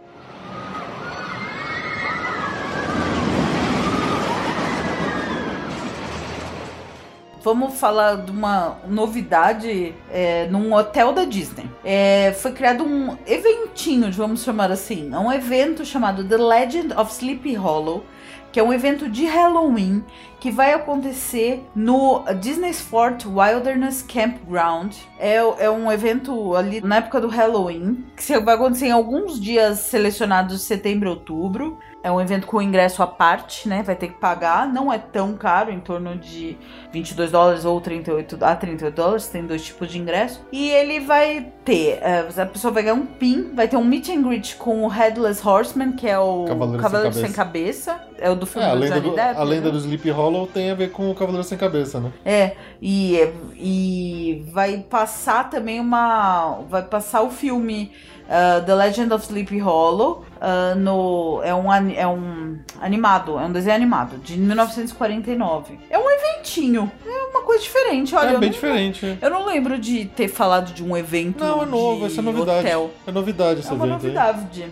Vamos 7.45 7.79
falar 7.79 8.23
de 8.23 8.31
uma 8.31 8.79
novidade 8.89 9.95
é, 10.11 10.47
num 10.47 10.73
hotel 10.73 11.13
da 11.13 11.27
Disney. 11.27 11.69
É, 11.85 12.33
foi 12.41 12.53
criado 12.53 12.83
um 12.83 13.19
eventinho, 13.27 14.11
vamos 14.13 14.43
chamar 14.43 14.73
assim. 14.73 15.11
É 15.13 15.19
um 15.19 15.31
evento 15.31 15.85
chamado 15.85 16.27
The 16.27 16.39
Legend 16.39 16.95
of 16.95 17.13
Sleepy 17.13 17.53
Hollow, 17.55 18.03
que 18.51 18.59
é 18.59 18.63
um 18.63 18.73
evento 18.73 19.11
de 19.11 19.27
Halloween 19.27 20.03
que 20.41 20.51
vai 20.51 20.73
acontecer 20.73 21.63
no 21.75 22.25
Disney's 22.41 22.81
Fort 22.81 23.27
Wilderness 23.27 24.03
Campground. 24.03 24.97
É, 25.19 25.35
é 25.37 25.71
um 25.71 25.93
evento 25.93 26.57
ali 26.57 26.81
na 26.81 26.97
época 26.97 27.21
do 27.21 27.29
Halloween, 27.29 28.07
que 28.17 28.39
vai 28.41 28.55
acontecer 28.55 28.87
em 28.87 28.93
alguns 28.93 29.39
dias 29.39 29.81
selecionados 29.81 30.61
de 30.61 30.63
setembro 30.63 31.11
e 31.11 31.11
outubro. 31.11 31.79
É 32.05 32.13
um 32.13 32.21
evento 32.21 32.47
com 32.47 32.61
ingresso 32.61 33.03
à 33.03 33.07
parte, 33.07 33.67
né? 33.67 33.83
Vai 33.83 33.97
ter 33.97 34.09
que 34.09 34.15
pagar. 34.21 34.69
Não 34.71 34.93
é 34.93 34.99
tão 34.99 35.33
caro, 35.39 35.73
em 35.73 35.81
torno 35.81 36.15
de 36.17 36.55
22 36.93 37.31
dólares 37.31 37.65
ou 37.65 37.81
38 37.81 38.37
a 38.45 38.55
38 38.55 38.95
dólares. 38.95 39.27
Tem 39.29 39.47
dois 39.47 39.65
tipos 39.65 39.91
de 39.91 39.99
ingresso. 39.99 40.47
E 40.53 40.69
ele 40.71 41.01
vai 41.01 41.51
ter. 41.65 41.99
eh, 42.03 42.29
a 42.37 42.45
pessoa 42.45 42.71
vai 42.71 42.83
ganhar 42.83 42.95
um 42.95 43.07
pin, 43.07 43.55
vai 43.55 43.67
ter 43.67 43.79
um 43.79 43.85
meet 43.85 44.11
and 44.11 44.21
greet 44.23 44.57
com 44.57 44.83
o 44.85 44.89
Headless 44.89 45.41
Horseman, 45.49 45.93
que 45.93 46.07
é 46.07 46.19
o 46.19 46.45
Cavaleiro 46.47 46.83
Cavaleiro, 46.83 47.15
Sem 47.15 47.25
sem, 47.25 47.33
cabeça. 47.33 47.99
É 48.19 48.29
o 48.31 48.37
do 48.37 48.45
filme 48.47 48.69
É, 48.69 48.71
a 48.71 48.75
do 48.75 48.81
lenda, 48.81 49.01
Johnny 49.01 49.11
do, 49.11 49.17
Depp. 49.17 49.41
a 49.41 49.43
lenda 49.43 49.67
né? 49.67 49.71
do 49.73 49.79
Sleepy 49.79 50.11
Hollow 50.11 50.47
tem 50.47 50.71
a 50.71 50.75
ver 50.75 50.91
com 50.91 51.11
o 51.11 51.15
Cavaleiro 51.15 51.43
Sem 51.47 51.57
Cabeça, 51.57 52.01
né? 52.01 52.13
É, 52.25 52.57
e, 52.83 53.19
e 53.57 54.45
vai 54.53 54.79
passar 54.79 55.49
também 55.49 55.81
uma. 55.81 56.61
Vai 56.69 56.83
passar 56.83 57.23
o 57.23 57.31
filme 57.31 57.93
uh, 58.29 58.65
The 58.65 58.75
Legend 58.75 59.13
of 59.13 59.25
Sleepy 59.25 59.59
Hollow. 59.59 60.25
uh, 60.45 60.79
no, 60.79 61.41
é, 61.43 61.55
um, 61.55 61.73
é 61.73 62.07
um 62.07 62.59
animado, 62.81 63.39
é 63.39 63.45
um 63.45 63.53
desenho 63.53 63.77
animado 63.77 64.19
de 64.19 64.37
1949. 64.37 65.79
É 65.89 65.99
um 65.99 66.11
eventinho, 66.11 66.91
é 67.07 67.25
uma 67.31 67.43
coisa 67.43 67.63
diferente. 67.63 68.15
Olha, 68.15 68.31
é 68.31 68.35
eu, 68.35 68.39
bem 68.39 68.51
não, 68.51 68.55
diferente. 68.55 69.19
eu 69.21 69.31
não 69.31 69.47
lembro 69.47 69.79
de 69.79 70.05
ter 70.05 70.29
falado 70.29 70.73
de 70.73 70.85
um 70.85 70.97
evento. 70.97 71.43
Não, 71.43 71.63
é 71.63 71.67
novo, 71.67 72.07
essa 72.07 72.21
é 72.21 72.23
novidade. 72.23 72.67
Hotel. 72.67 72.91
É 73.07 73.13
novidade 73.13 73.61
esse 73.61 73.71
É 73.71 73.73
uma 73.73 73.87
evento 73.87 74.07
aí. 74.07 74.71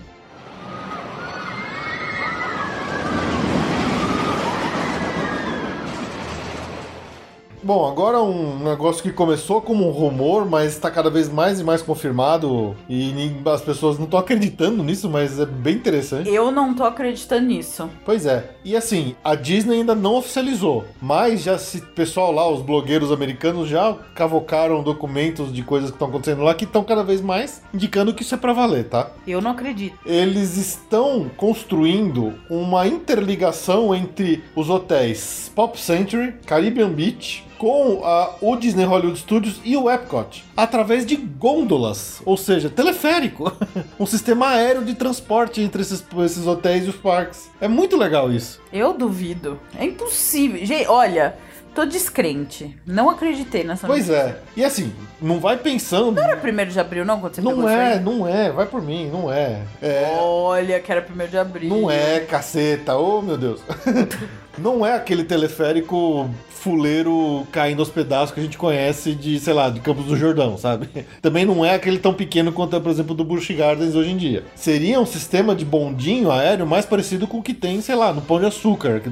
Bom, 7.63 7.89
agora 7.89 8.21
um 8.21 8.59
negócio 8.59 9.03
que 9.03 9.13
começou 9.13 9.61
como 9.61 9.87
um 9.87 9.93
rumor, 9.93 10.45
mas 10.45 10.73
está 10.73 10.91
cada 10.91 11.09
vez 11.09 11.29
mais 11.29 11.61
e 11.61 11.65
mais 11.65 11.81
confirmado 11.81 12.77
e 12.89 13.13
as 13.47 13.63
pessoas 13.63 13.99
não 13.99 14.05
estão 14.05 14.19
acreditando 14.19 14.83
nisso, 14.83 15.09
mas 15.09 15.39
é 15.39 15.47
bem 15.47 15.77
interessante. 15.77 16.29
Eu 16.29 16.51
não 16.51 16.75
tô 16.75 16.83
acreditando 16.83 17.47
nisso. 17.47 17.89
Pois 18.05 18.27
é. 18.27 18.51
E 18.65 18.75
assim, 18.75 19.15
a 19.23 19.37
Disney 19.37 19.77
ainda 19.77 19.95
não 19.95 20.17
oficializou, 20.17 20.85
mas 21.01 21.43
já 21.45 21.57
se 21.57 21.81
pessoal 21.81 22.33
lá, 22.33 22.49
os 22.49 22.63
blogueiros 22.63 23.13
americanos 23.13 23.69
já 23.69 23.97
cavocaram 24.15 24.83
documentos 24.83 25.53
de 25.53 25.63
coisas 25.63 25.91
que 25.91 25.95
estão 25.95 26.09
acontecendo 26.09 26.43
lá 26.43 26.55
que 26.55 26.65
estão 26.65 26.83
cada 26.83 27.05
vez 27.05 27.21
mais 27.21 27.63
indicando 27.73 28.13
que 28.13 28.23
isso 28.23 28.35
é 28.35 28.39
pra 28.39 28.53
valer, 28.53 28.89
tá? 28.89 29.13
Eu 29.25 29.41
não 29.41 29.53
acredito. 29.53 29.97
Eles 30.05 30.57
estão 30.57 31.31
construindo 31.37 32.35
uma 32.51 32.89
interligação 32.89 33.95
entre 33.95 34.43
os 34.57 34.69
hotéis 34.69 35.51
Pop 35.55 35.79
Century, 35.79 36.35
Caribbean 36.45 36.91
Beach, 36.91 37.45
com 37.63 38.01
a- 38.05 38.35
o 38.41 38.57
Disney 38.57 38.85
Hollywood 38.85 39.21
Studios 39.21 39.61
e 39.65 39.77
o 39.77 39.89
Epcot, 39.89 40.45
através 40.57 41.07
de 41.07 41.15
gôndolas, 41.15 42.21
ou 42.27 42.37
seja, 42.37 42.69
teleférico. 42.69 43.53
um 44.01 44.05
sistema 44.05 44.49
aéreo 44.49 44.85
de 44.85 44.95
transporte 44.97 45.61
entre 45.61 45.81
esses, 45.81 46.05
esses 46.25 46.45
hotéis 46.45 46.87
e 46.87 46.89
os 46.89 46.97
parques. 46.97 47.49
É 47.61 47.69
muito 47.69 47.97
legal 47.97 48.33
isso. 48.33 48.61
Eu 48.73 48.93
duvido. 48.93 49.61
É 49.79 49.85
impossível. 49.85 50.67
Gente, 50.67 50.89
olha, 50.89 51.37
tô 51.73 51.85
descrente. 51.85 52.77
Não 52.85 53.09
acreditei 53.09 53.63
nessa 53.63 53.87
Pois 53.87 54.09
notícia. 54.09 54.31
é. 54.31 54.39
E 54.57 54.65
assim, 54.65 54.93
não 55.21 55.39
vai 55.39 55.57
pensando. 55.57 56.17
Não 56.17 56.25
era 56.25 56.37
primeiro 56.37 56.73
de 56.73 56.81
abril, 56.81 57.05
não? 57.05 57.21
Quando 57.21 57.37
você 57.37 57.41
Não 57.41 57.69
é, 57.69 58.01
não 58.01 58.27
é, 58.27 58.51
vai 58.51 58.67
por 58.67 58.83
mim, 58.83 59.09
não 59.09 59.33
é. 59.33 59.61
É. 59.81 60.17
Olha, 60.21 60.81
que 60.81 60.91
era 60.91 61.01
primeiro 61.01 61.31
de 61.31 61.39
abril. 61.39 61.69
Não 61.71 61.89
é, 61.89 62.19
caceta, 62.21 62.97
oh 62.97 63.23
meu 63.23 63.37
Deus. 63.39 63.61
Não 64.59 64.85
é 64.85 64.95
aquele 64.95 65.25
teleférico 65.25 66.29
fuleiro 66.63 67.45
caindo 67.51 67.81
aos 67.81 67.89
pedaços 67.89 68.33
que 68.33 68.39
a 68.39 68.43
gente 68.43 68.57
conhece 68.57 69.15
de, 69.15 69.41
sei 69.41 69.53
lá, 69.53 69.69
de 69.69 69.81
Campos 69.81 70.05
do 70.05 70.17
Jordão, 70.17 70.57
sabe? 70.57 70.89
Também 71.21 71.45
não 71.45 71.65
é 71.65 71.75
aquele 71.75 71.99
tão 71.99 72.15
pequeno 72.15 72.53
quanto 72.53 72.77
é, 72.77 72.81
por 72.81 72.91
exemplo, 72.91 73.15
do 73.15 73.25
Busch 73.25 73.51
Gardens 73.51 73.97
hoje 73.97 74.11
em 74.11 74.17
dia. 74.17 74.45
Seria 74.55 75.01
um 75.01 75.07
sistema 75.07 75.57
de 75.57 75.65
bondinho 75.65 76.31
aéreo 76.31 76.67
mais 76.67 76.87
parecido 76.87 77.27
com 77.27 77.39
o 77.39 77.43
que 77.43 77.53
tem, 77.53 77.81
sei 77.81 77.97
lá, 77.97 78.13
no 78.13 78.23
Pão 78.23 78.39
de 78.39 78.47
Açúcar, 78.47 79.03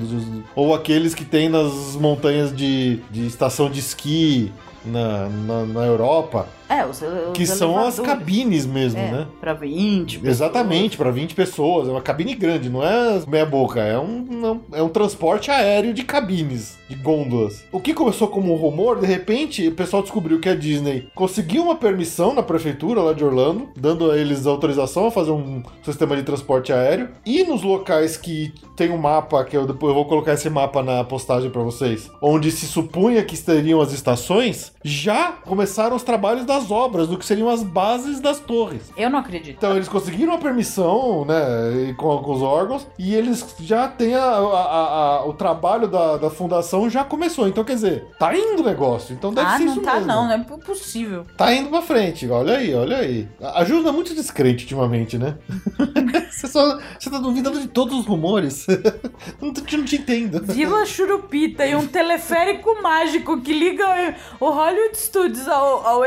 ou 0.54 0.74
aqueles 0.74 1.14
que 1.14 1.24
tem 1.24 1.48
nas 1.48 1.96
montanhas 1.96 2.54
de, 2.54 3.00
de 3.10 3.26
estação 3.26 3.68
de 3.68 3.80
esqui 3.80 4.52
na, 4.84 5.28
na, 5.28 5.64
na 5.64 5.84
Europa, 5.84 6.46
É, 6.70 6.86
os, 6.86 7.02
os 7.02 7.32
que 7.34 7.44
são 7.46 7.76
as 7.78 7.98
cabines 7.98 8.64
mesmo, 8.64 8.98
É, 9.00 9.10
né? 9.10 9.26
pra 9.40 9.52
20. 9.52 10.20
Exatamente, 10.24 10.96
para 10.96 11.10
20 11.10 11.34
pessoas. 11.34 11.88
É 11.88 11.90
uma 11.90 12.00
cabine 12.00 12.34
grande, 12.34 12.70
não 12.70 12.82
é 12.82 13.20
meia 13.26 13.44
boca. 13.44 13.80
É 13.80 13.98
um, 13.98 14.60
é 14.72 14.80
um 14.82 14.88
transporte 14.88 15.50
aéreo 15.50 15.92
de 15.92 16.04
cabines, 16.04 16.78
de 16.88 16.94
gôndolas. 16.94 17.64
O 17.72 17.80
que 17.80 17.92
começou 17.92 18.28
como 18.28 18.52
um 18.52 18.56
rumor, 18.56 19.00
de 19.00 19.06
repente, 19.06 19.66
o 19.66 19.72
pessoal 19.72 20.02
descobriu 20.02 20.38
que 20.38 20.48
a 20.48 20.54
Disney 20.54 21.08
conseguiu 21.14 21.64
uma 21.64 21.74
permissão 21.74 22.32
na 22.32 22.42
prefeitura 22.42 23.02
lá 23.02 23.12
de 23.12 23.24
Orlando, 23.24 23.68
dando 23.76 24.10
a 24.10 24.16
eles 24.16 24.46
autorização 24.46 25.06
a 25.06 25.10
fazer 25.10 25.32
um 25.32 25.62
sistema 25.82 26.16
de 26.16 26.22
transporte 26.22 26.72
aéreo. 26.72 27.08
E 27.26 27.42
nos 27.42 27.62
locais 27.62 28.16
que 28.16 28.52
tem 28.76 28.90
um 28.90 28.96
mapa, 28.96 29.44
que 29.44 29.56
eu 29.56 29.66
depois 29.66 29.90
eu 29.90 29.94
vou 29.96 30.04
colocar 30.04 30.34
esse 30.34 30.48
mapa 30.48 30.82
na 30.82 31.02
postagem 31.02 31.50
para 31.50 31.62
vocês, 31.62 32.08
onde 32.22 32.50
se 32.52 32.66
supunha 32.66 33.24
que 33.24 33.34
estariam 33.34 33.80
as 33.80 33.92
estações, 33.92 34.72
já 34.84 35.32
começaram 35.32 35.96
os 35.96 36.02
trabalhos 36.02 36.44
das 36.44 36.59
obras, 36.68 37.06
do 37.06 37.16
que 37.16 37.24
seriam 37.24 37.48
as 37.48 37.62
bases 37.62 38.18
das 38.18 38.40
torres. 38.40 38.90
Eu 38.96 39.08
não 39.08 39.20
acredito. 39.20 39.56
Então 39.56 39.76
eles 39.76 39.88
conseguiram 39.88 40.32
a 40.34 40.38
permissão, 40.38 41.24
né, 41.24 41.94
com, 41.96 42.18
com 42.18 42.32
os 42.32 42.42
órgãos, 42.42 42.88
e 42.98 43.14
eles 43.14 43.54
já 43.60 43.86
têm 43.86 44.16
a, 44.16 44.24
a- 44.24 45.20
a- 45.20 45.24
o 45.26 45.32
trabalho 45.34 45.86
da, 45.86 46.16
da 46.16 46.28
fundação 46.30 46.90
já 46.90 47.04
começou. 47.04 47.46
Então, 47.46 47.62
quer 47.62 47.74
dizer, 47.74 48.06
tá 48.18 48.36
indo 48.36 48.62
o 48.62 48.64
negócio. 48.64 49.14
Então 49.14 49.32
deve 49.32 49.46
ah, 49.46 49.56
ser 49.58 49.64
não 49.64 49.72
isso 49.74 49.82
tá 49.82 49.92
mesmo. 49.94 50.06
não, 50.08 50.24
não 50.26 50.32
é 50.32 50.38
possível. 50.64 51.24
Tá 51.36 51.54
indo 51.54 51.68
pra 51.68 51.82
frente, 51.82 52.28
olha 52.28 52.56
aí, 52.56 52.74
olha 52.74 52.96
aí. 52.96 53.28
A 53.40 53.62
Ju 53.64 53.86
é 53.86 53.92
muito 53.92 54.12
descrente 54.14 54.64
ultimamente, 54.64 55.16
né? 55.18 55.36
você, 56.30 56.46
só, 56.48 56.78
você 56.98 57.10
tá 57.10 57.18
duvidando 57.18 57.60
de 57.60 57.68
todos 57.68 57.98
os 58.00 58.06
rumores. 58.06 58.66
não, 59.40 59.52
te- 59.52 59.76
não 59.76 59.84
te 59.84 59.96
entendo. 59.96 60.42
Vila 60.42 60.84
Churupita 60.86 61.64
e 61.66 61.74
um 61.74 61.86
teleférico 61.86 62.80
mágico 62.82 63.40
que 63.40 63.52
liga 63.52 64.14
o 64.40 64.50
Hollywood 64.50 64.96
Studios 64.98 65.46
ao, 65.46 65.86
ao 65.86 66.04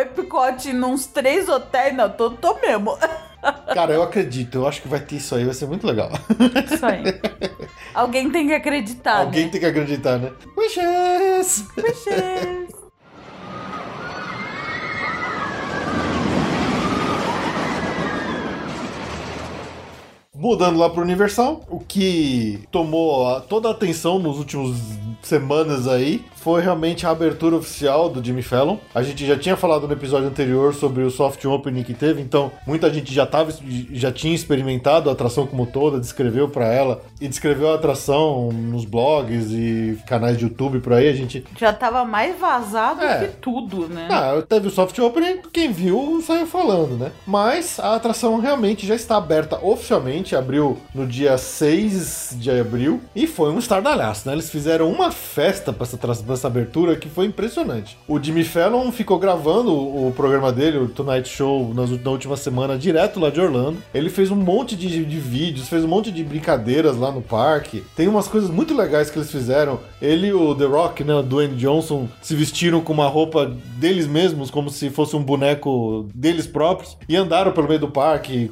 Epcot 0.48 0.74
nos 0.74 1.06
três 1.06 1.48
hotéis. 1.50 1.96
Não, 1.96 2.10
tô, 2.10 2.32
tô 2.32 2.60
mesmo. 2.60 2.98
Cara, 3.74 3.94
eu 3.94 4.02
acredito, 4.04 4.56
eu 4.56 4.68
acho 4.68 4.82
que 4.82 4.88
vai 4.88 5.02
ter 5.02 5.18
isso 5.18 5.36
aí, 5.36 5.44
vai 5.44 5.54
ser 5.54 5.66
muito 5.66 5.86
legal. 5.86 6.10
Isso 6.72 6.86
aí. 6.86 7.04
Alguém 7.94 8.32
tem 8.32 8.48
que 8.48 8.54
acreditar, 8.54 9.18
Alguém 9.20 9.46
né? 9.46 9.52
tem 9.52 9.60
que 9.60 9.66
acreditar, 9.66 10.18
né? 10.18 10.32
Wishes! 10.58 11.66
Wishes. 11.78 12.83
Mudando 20.44 20.78
lá 20.78 20.90
pro 20.90 21.02
Universal, 21.02 21.62
o 21.70 21.80
que 21.80 22.60
tomou 22.70 23.40
toda 23.48 23.70
a 23.70 23.72
atenção 23.72 24.20
nos 24.20 24.38
últimos 24.38 24.76
semanas 25.22 25.88
aí 25.88 26.22
foi 26.36 26.62
realmente 26.62 27.08
a 27.08 27.12
abertura 27.12 27.56
oficial 27.56 28.10
do 28.10 28.22
Jimmy 28.22 28.42
Fallon. 28.42 28.76
A 28.94 29.02
gente 29.02 29.26
já 29.26 29.38
tinha 29.38 29.56
falado 29.56 29.88
no 29.88 29.94
episódio 29.94 30.28
anterior 30.28 30.74
sobre 30.74 31.02
o 31.04 31.10
soft 31.10 31.46
opening 31.46 31.84
que 31.84 31.94
teve, 31.94 32.22
então 32.22 32.52
muita 32.68 32.94
gente 32.94 33.14
já 33.14 33.26
tava, 33.26 33.54
já 33.94 34.12
tinha 34.12 34.36
experimentado 34.36 35.10
a 35.10 35.14
atração 35.14 35.48
como 35.48 35.66
toda, 35.66 35.98
descreveu 35.98 36.50
para 36.50 36.66
ela 36.66 37.02
e 37.22 37.30
descreveu 37.30 37.72
a 37.72 37.76
atração 37.76 38.50
nos 38.52 38.84
blogs 38.84 39.50
e 39.52 39.98
canais 40.06 40.38
de 40.38 40.44
YouTube 40.44 40.82
por 40.82 40.92
aí. 40.92 41.08
A 41.08 41.14
gente 41.16 41.46
Já 41.58 41.72
tava 41.72 42.04
mais 42.04 42.38
vazado 42.38 43.02
É. 43.02 43.20
que 43.28 43.38
tudo, 43.38 43.88
né? 43.88 44.10
ah, 44.12 44.44
teve 44.46 44.68
o 44.68 44.72
soft 44.72 45.00
opening, 45.00 45.38
quem 45.54 45.72
viu 45.72 46.22
saiu 46.22 46.46
falando, 46.46 46.98
né? 46.98 47.14
Mas 47.26 47.80
a 47.80 47.96
atração 47.96 48.38
realmente 48.42 48.86
já 48.86 48.96
está 48.96 49.16
aberta 49.16 49.58
oficialmente, 49.64 50.33
abriu 50.36 50.78
no 50.94 51.06
dia 51.06 51.38
6 51.38 52.36
de 52.40 52.52
abril 52.52 53.02
e 53.16 53.28
foi 53.28 53.52
um 53.52 53.60
estardalhaço, 53.60 54.28
né? 54.28 54.34
Eles 54.34 54.50
fizeram 54.50 54.92
uma 54.92 55.12
festa 55.12 55.72
para 55.72 55.84
essa, 55.84 56.34
essa 56.34 56.48
abertura 56.48 56.96
que 56.96 57.10
foi 57.10 57.26
impressionante. 57.26 57.98
O 58.08 58.22
Jimmy 58.22 58.44
Fallon 58.44 58.92
ficou 58.92 59.18
gravando 59.20 59.74
o, 59.74 60.12
programa 60.12 60.52
dele, 60.52 60.78
o 60.78 60.88
Tonight 60.88 61.30
Show, 61.30 61.74
nas, 61.74 61.90
na 61.90 62.12
última 62.12 62.38
semana, 62.38 62.78
direto 62.78 63.20
lá 63.20 63.30
de 63.30 63.40
Orlando. 63.40 63.78
Ele 63.94 64.10
fez 64.10 64.32
um 64.32 64.36
monte 64.36 64.76
de, 64.76 65.04
de 65.06 65.20
vídeos, 65.20 65.68
fez 65.68 65.84
um 65.84 65.88
monte 65.88 66.12
de 66.12 66.24
brincadeiras 66.24 66.98
lá 66.98 67.12
no 67.12 67.22
parque. 67.22 67.84
Tem 67.96 68.08
umas 68.08 68.28
coisas 68.28 68.50
muito 68.50 68.76
legais 68.76 69.10
que 69.10 69.18
eles 69.18 69.32
fizeram. 69.32 69.80
Ele 70.02 70.28
e 70.28 70.34
o 70.34 70.56
The 70.56 70.66
Rock, 70.66 71.04
né, 71.04 71.14
o 71.14 71.24
Dwayne 71.24 71.56
Johnson, 71.56 72.08
se 72.22 72.36
vestiram 72.36 72.82
com 72.82 72.94
uma 72.94 73.08
roupa 73.08 73.46
deles 73.78 74.08
mesmos, 74.08 74.50
como 74.50 74.70
se 74.70 74.90
fosse 74.90 75.16
um 75.16 75.24
boneco 75.24 76.08
deles 76.14 76.48
próprios, 76.48 76.98
e 77.08 77.16
andaram 77.16 77.52
pelo 77.52 77.68
meio 77.68 77.80
do 77.80 77.88
parque, 77.88 78.50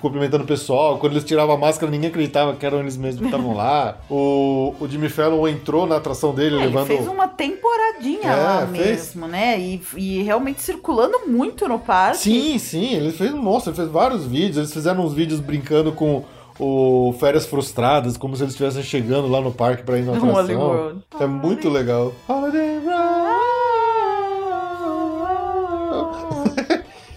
cumprimentando 0.00 0.44
o 0.44 0.46
pessoal. 0.46 0.93
Quando 0.98 1.12
eles 1.12 1.24
tiravam 1.24 1.54
a 1.54 1.58
máscara, 1.58 1.90
ninguém 1.90 2.08
acreditava 2.10 2.54
que 2.54 2.64
eram 2.64 2.80
eles 2.80 2.96
mesmos 2.96 3.20
que 3.20 3.26
estavam 3.26 3.54
lá. 3.56 3.96
O, 4.10 4.74
o 4.80 4.88
Jimmy 4.88 5.08
Fallon 5.08 5.46
entrou 5.48 5.86
na 5.86 5.96
atração 5.96 6.34
dele, 6.34 6.56
É, 6.56 6.58
ele 6.58 6.66
levando. 6.66 6.86
fez 6.86 7.06
uma 7.06 7.28
temporadinha 7.28 8.30
É, 8.30 8.36
lá 8.36 8.66
fez. 8.66 8.86
mesmo, 9.14 9.26
né? 9.26 9.58
E, 9.58 9.80
e 9.96 10.22
realmente 10.22 10.60
circulando 10.62 11.20
muito 11.26 11.68
no 11.68 11.78
parque. 11.78 12.18
Sim, 12.18 12.58
sim, 12.58 12.94
ele 12.94 13.12
fez, 13.12 13.32
nossa, 13.34 13.70
ele 13.70 13.76
fez 13.76 13.88
vários 13.88 14.24
vídeos, 14.26 14.56
eles 14.58 14.72
fizeram 14.72 15.04
uns 15.04 15.12
vídeos 15.12 15.40
brincando 15.40 15.92
com 15.92 16.24
o 16.58 17.12
Férias 17.18 17.44
Frustradas, 17.46 18.16
como 18.16 18.36
se 18.36 18.42
eles 18.44 18.52
estivessem 18.54 18.82
chegando 18.82 19.26
lá 19.28 19.40
no 19.40 19.50
parque 19.50 19.82
pra 19.82 19.98
ir 19.98 20.02
na 20.04 20.12
No 20.12 20.30
atração. 20.38 21.02
É 21.18 21.26
muito 21.26 21.68
legal. 21.68 22.12
Holiday 22.28 22.73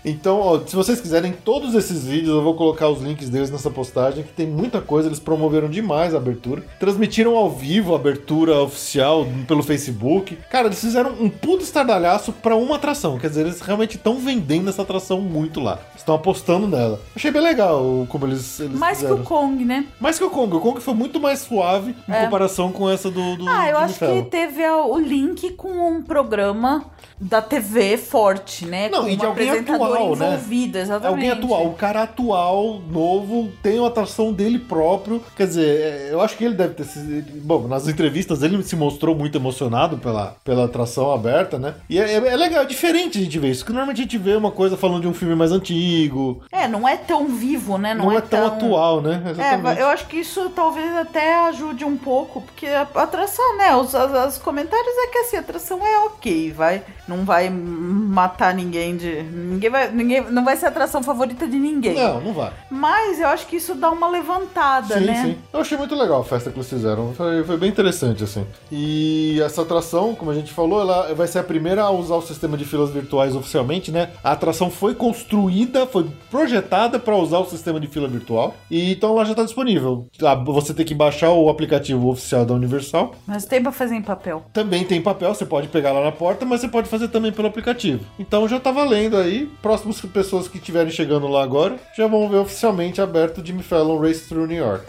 Então, 0.09 0.39
ó, 0.39 0.59
se 0.65 0.75
vocês 0.75 1.01
quiserem 1.01 1.31
todos 1.33 1.75
esses 1.75 2.05
vídeos, 2.05 2.29
eu 2.29 2.41
vou 2.41 2.55
colocar 2.55 2.87
os 2.89 3.01
links 3.01 3.29
deles 3.29 3.51
nessa 3.51 3.69
postagem, 3.69 4.23
que 4.23 4.31
tem 4.33 4.47
muita 4.47 4.79
coisa, 4.81 5.09
eles 5.09 5.19
promoveram 5.19 5.69
demais 5.69 6.13
a 6.13 6.17
abertura. 6.17 6.63
Transmitiram 6.79 7.35
ao 7.35 7.49
vivo 7.49 7.93
a 7.93 7.97
abertura 7.97 8.61
oficial 8.61 9.27
pelo 9.47 9.61
Facebook. 9.61 10.37
Cara, 10.49 10.67
eles 10.67 10.79
fizeram 10.79 11.11
um 11.19 11.29
puto 11.29 11.63
estardalhaço 11.63 12.31
pra 12.31 12.55
uma 12.55 12.75
atração, 12.77 13.17
quer 13.19 13.27
dizer, 13.29 13.41
eles 13.41 13.59
realmente 13.61 13.97
estão 13.97 14.17
vendendo 14.17 14.69
essa 14.69 14.81
atração 14.81 15.19
muito 15.19 15.59
lá. 15.59 15.79
Estão 15.95 16.15
apostando 16.15 16.67
nela. 16.67 16.99
Achei 17.15 17.29
bem 17.31 17.41
legal 17.41 18.05
como 18.09 18.25
eles, 18.25 18.59
eles 18.61 18.77
Mais 18.79 18.99
que 18.99 19.03
fizeram. 19.03 19.21
o 19.21 19.25
Kong, 19.25 19.65
né? 19.65 19.85
Mais 19.99 20.17
que 20.17 20.23
o 20.23 20.29
Kong. 20.29 20.55
O 20.55 20.59
Kong 20.61 20.79
foi 20.79 20.93
muito 20.93 21.19
mais 21.19 21.39
suave 21.39 21.93
em 22.07 22.13
É. 22.13 22.23
comparação 22.23 22.71
com 22.71 22.89
essa 22.89 23.11
do, 23.11 23.35
do 23.35 23.47
Ah, 23.49 23.69
eu 23.69 23.77
acho 23.77 23.99
que 23.99 24.21
teve 24.23 24.65
o 24.69 24.97
link 24.97 25.51
com 25.51 25.69
um 25.91 26.01
programa 26.01 26.85
da 27.19 27.41
TV 27.41 27.97
forte, 27.97 28.65
né? 28.65 28.89
Não, 28.89 29.01
com 29.03 29.09
e 29.09 29.15
de 29.15 29.25
alguém 29.25 29.49
apresentador 29.49 29.96
atual, 29.97 30.15
né? 30.15 30.27
envolvido, 30.27 30.77
exatamente. 30.77 31.07
Alguém 31.07 31.31
atual, 31.31 31.67
o 31.67 31.73
cara 31.73 32.03
atual, 32.03 32.81
novo, 32.89 33.49
tem 33.61 33.79
uma 33.79 33.87
atração 33.87 34.31
dele 34.31 34.59
próprio. 34.59 35.21
Quer 35.35 35.47
dizer, 35.47 35.67
é, 35.67 36.09
eu 36.11 36.21
acho 36.21 36.37
que 36.37 36.43
ele 36.43 36.55
deve 36.55 36.73
ter 36.73 36.83
sido. 36.85 37.41
Bom, 37.41 37.67
nas 37.67 37.87
entrevistas 37.87 38.43
ele 38.43 38.61
se 38.63 38.75
mostrou 38.75 39.15
muito 39.15 39.37
emocionado 39.37 39.97
pela, 39.97 40.35
pela 40.43 40.65
atração 40.65 41.11
aberta, 41.11 41.57
né? 41.57 41.75
E 41.89 41.99
é, 41.99 42.13
é 42.13 42.35
legal, 42.35 42.63
é 42.63 42.65
diferente 42.65 43.17
a 43.17 43.21
gente 43.21 43.39
ver 43.39 43.49
isso. 43.51 43.61
Porque 43.61 43.73
normalmente 43.73 43.99
a 43.99 44.03
gente 44.03 44.17
vê 44.17 44.35
uma 44.35 44.51
coisa 44.51 44.77
falando 44.77 45.01
de 45.01 45.07
um 45.07 45.13
filme 45.13 45.35
mais 45.35 45.51
antigo, 45.51 46.43
É, 46.51 46.67
não 46.67 46.87
é 46.87 46.97
tão 46.97 47.27
vivo, 47.27 47.77
né? 47.77 47.93
não, 47.93 48.05
Não, 48.05 48.11
é, 48.17 48.21
tão, 48.21 48.47
atual, 48.47 49.01
né? 49.01 49.21
É, 49.25 49.29
Exatamente. 49.31 49.81
eu 49.81 49.87
acho 49.87 50.07
que 50.07 50.17
isso 50.17 50.49
talvez 50.49 50.95
até 50.95 51.35
ajude 51.47 51.85
um 51.85 51.97
pouco, 51.97 52.41
porque 52.41 52.67
a 52.67 52.81
atração, 52.95 53.57
né? 53.57 53.75
Os, 53.75 53.93
as, 53.93 54.35
os 54.35 54.37
comentários 54.41 54.87
é 54.87 55.07
que 55.07 55.17
assim, 55.19 55.37
a 55.37 55.39
atração 55.39 55.85
é 55.85 55.99
ok, 56.05 56.51
vai. 56.51 56.81
Não 57.07 57.23
vai 57.23 57.49
matar 57.49 58.53
ninguém 58.53 58.97
de. 58.97 59.23
Ninguém 59.23 59.69
vai. 59.69 59.86
Ninguém, 59.91 60.21
não 60.31 60.43
vai 60.43 60.55
ser 60.57 60.65
a 60.65 60.69
atração 60.69 61.01
favorita 61.03 61.47
de 61.47 61.57
ninguém. 61.57 61.95
Não, 61.95 62.21
não 62.21 62.33
vai. 62.33 62.51
Mas 62.69 63.19
eu 63.19 63.27
acho 63.27 63.47
que 63.47 63.55
isso 63.55 63.75
dá 63.75 63.89
uma 63.89 64.07
levantada, 64.09 64.99
Sim, 64.99 65.05
né? 65.05 65.23
sim. 65.23 65.37
Eu 65.53 65.61
achei 65.61 65.77
muito 65.77 65.95
legal 65.95 66.21
a 66.21 66.23
festa 66.23 66.51
que 66.51 66.57
eles 66.57 66.69
fizeram. 66.69 67.13
Foi, 67.13 67.43
foi 67.43 67.57
bem 67.57 67.69
interessante, 67.69 68.23
assim. 68.23 68.45
E 68.71 69.39
essa 69.41 69.61
atração, 69.61 70.13
como 70.15 70.31
a 70.31 70.33
gente 70.33 70.51
falou, 70.53 70.81
ela 70.81 71.13
vai 71.13 71.27
ser 71.27 71.39
a 71.39 71.43
primeira 71.43 71.83
a 71.83 71.89
usar 71.91 72.15
o 72.15 72.21
sistema 72.21 72.57
de 72.57 72.65
filas 72.65 72.89
virtuais 72.89 73.35
oficialmente, 73.35 73.91
né? 73.91 74.09
A 74.23 74.31
atração 74.31 74.69
foi 74.69 74.93
construída, 74.95 75.85
foi 75.87 76.05
projetada 76.29 76.99
para 76.99 77.15
usar 77.15 77.39
o 77.39 77.45
sistema 77.45 77.79
de 77.79 77.87
fila 77.87 78.07
virtual. 78.07 78.55
E 78.69 78.91
então 78.93 79.11
ela 79.11 79.25
já 79.25 79.31
está 79.31 79.43
disponível. 79.43 80.07
Ah, 80.23 80.35
Você 80.35 80.73
tem 80.73 80.85
que 80.85 80.93
baixar 80.93 81.31
o 81.31 81.49
aplicativo 81.49 82.07
oficial 82.09 82.45
da 82.45 82.53
Universal. 82.53 83.15
Mas 83.25 83.45
tem 83.45 83.61
pra 83.61 83.71
fazer 83.71 83.95
em 83.95 84.01
papel. 84.01 84.43
Também 84.53 84.83
tem 84.83 85.01
papel, 85.01 85.33
você 85.33 85.45
pode 85.45 85.67
pegar 85.67 85.91
lá 85.91 86.03
na 86.03 86.11
porta, 86.11 86.45
mas 86.45 86.61
você 86.61 86.67
pode 86.67 86.87
fazer 86.89 87.07
também 87.07 87.31
pelo 87.31 87.47
aplicativo. 87.47 88.03
Então 88.19 88.47
já 88.47 88.59
tá 88.59 88.71
valendo 88.71 89.17
aí. 89.17 89.49
Próximas 89.67 89.99
pessoas 89.99 90.47
que 90.47 90.59
estiverem 90.59 90.89
chegando 90.93 91.27
lá 91.27 91.43
agora 91.43 91.77
já 91.93 92.07
vão 92.07 92.29
ver 92.29 92.37
oficialmente 92.37 93.01
aberto 93.01 93.41
o 93.41 93.45
Jimmy 93.45 93.61
Fallon 93.61 93.99
Race 93.99 94.21
Through 94.25 94.47
New 94.47 94.55
York. 94.55 94.85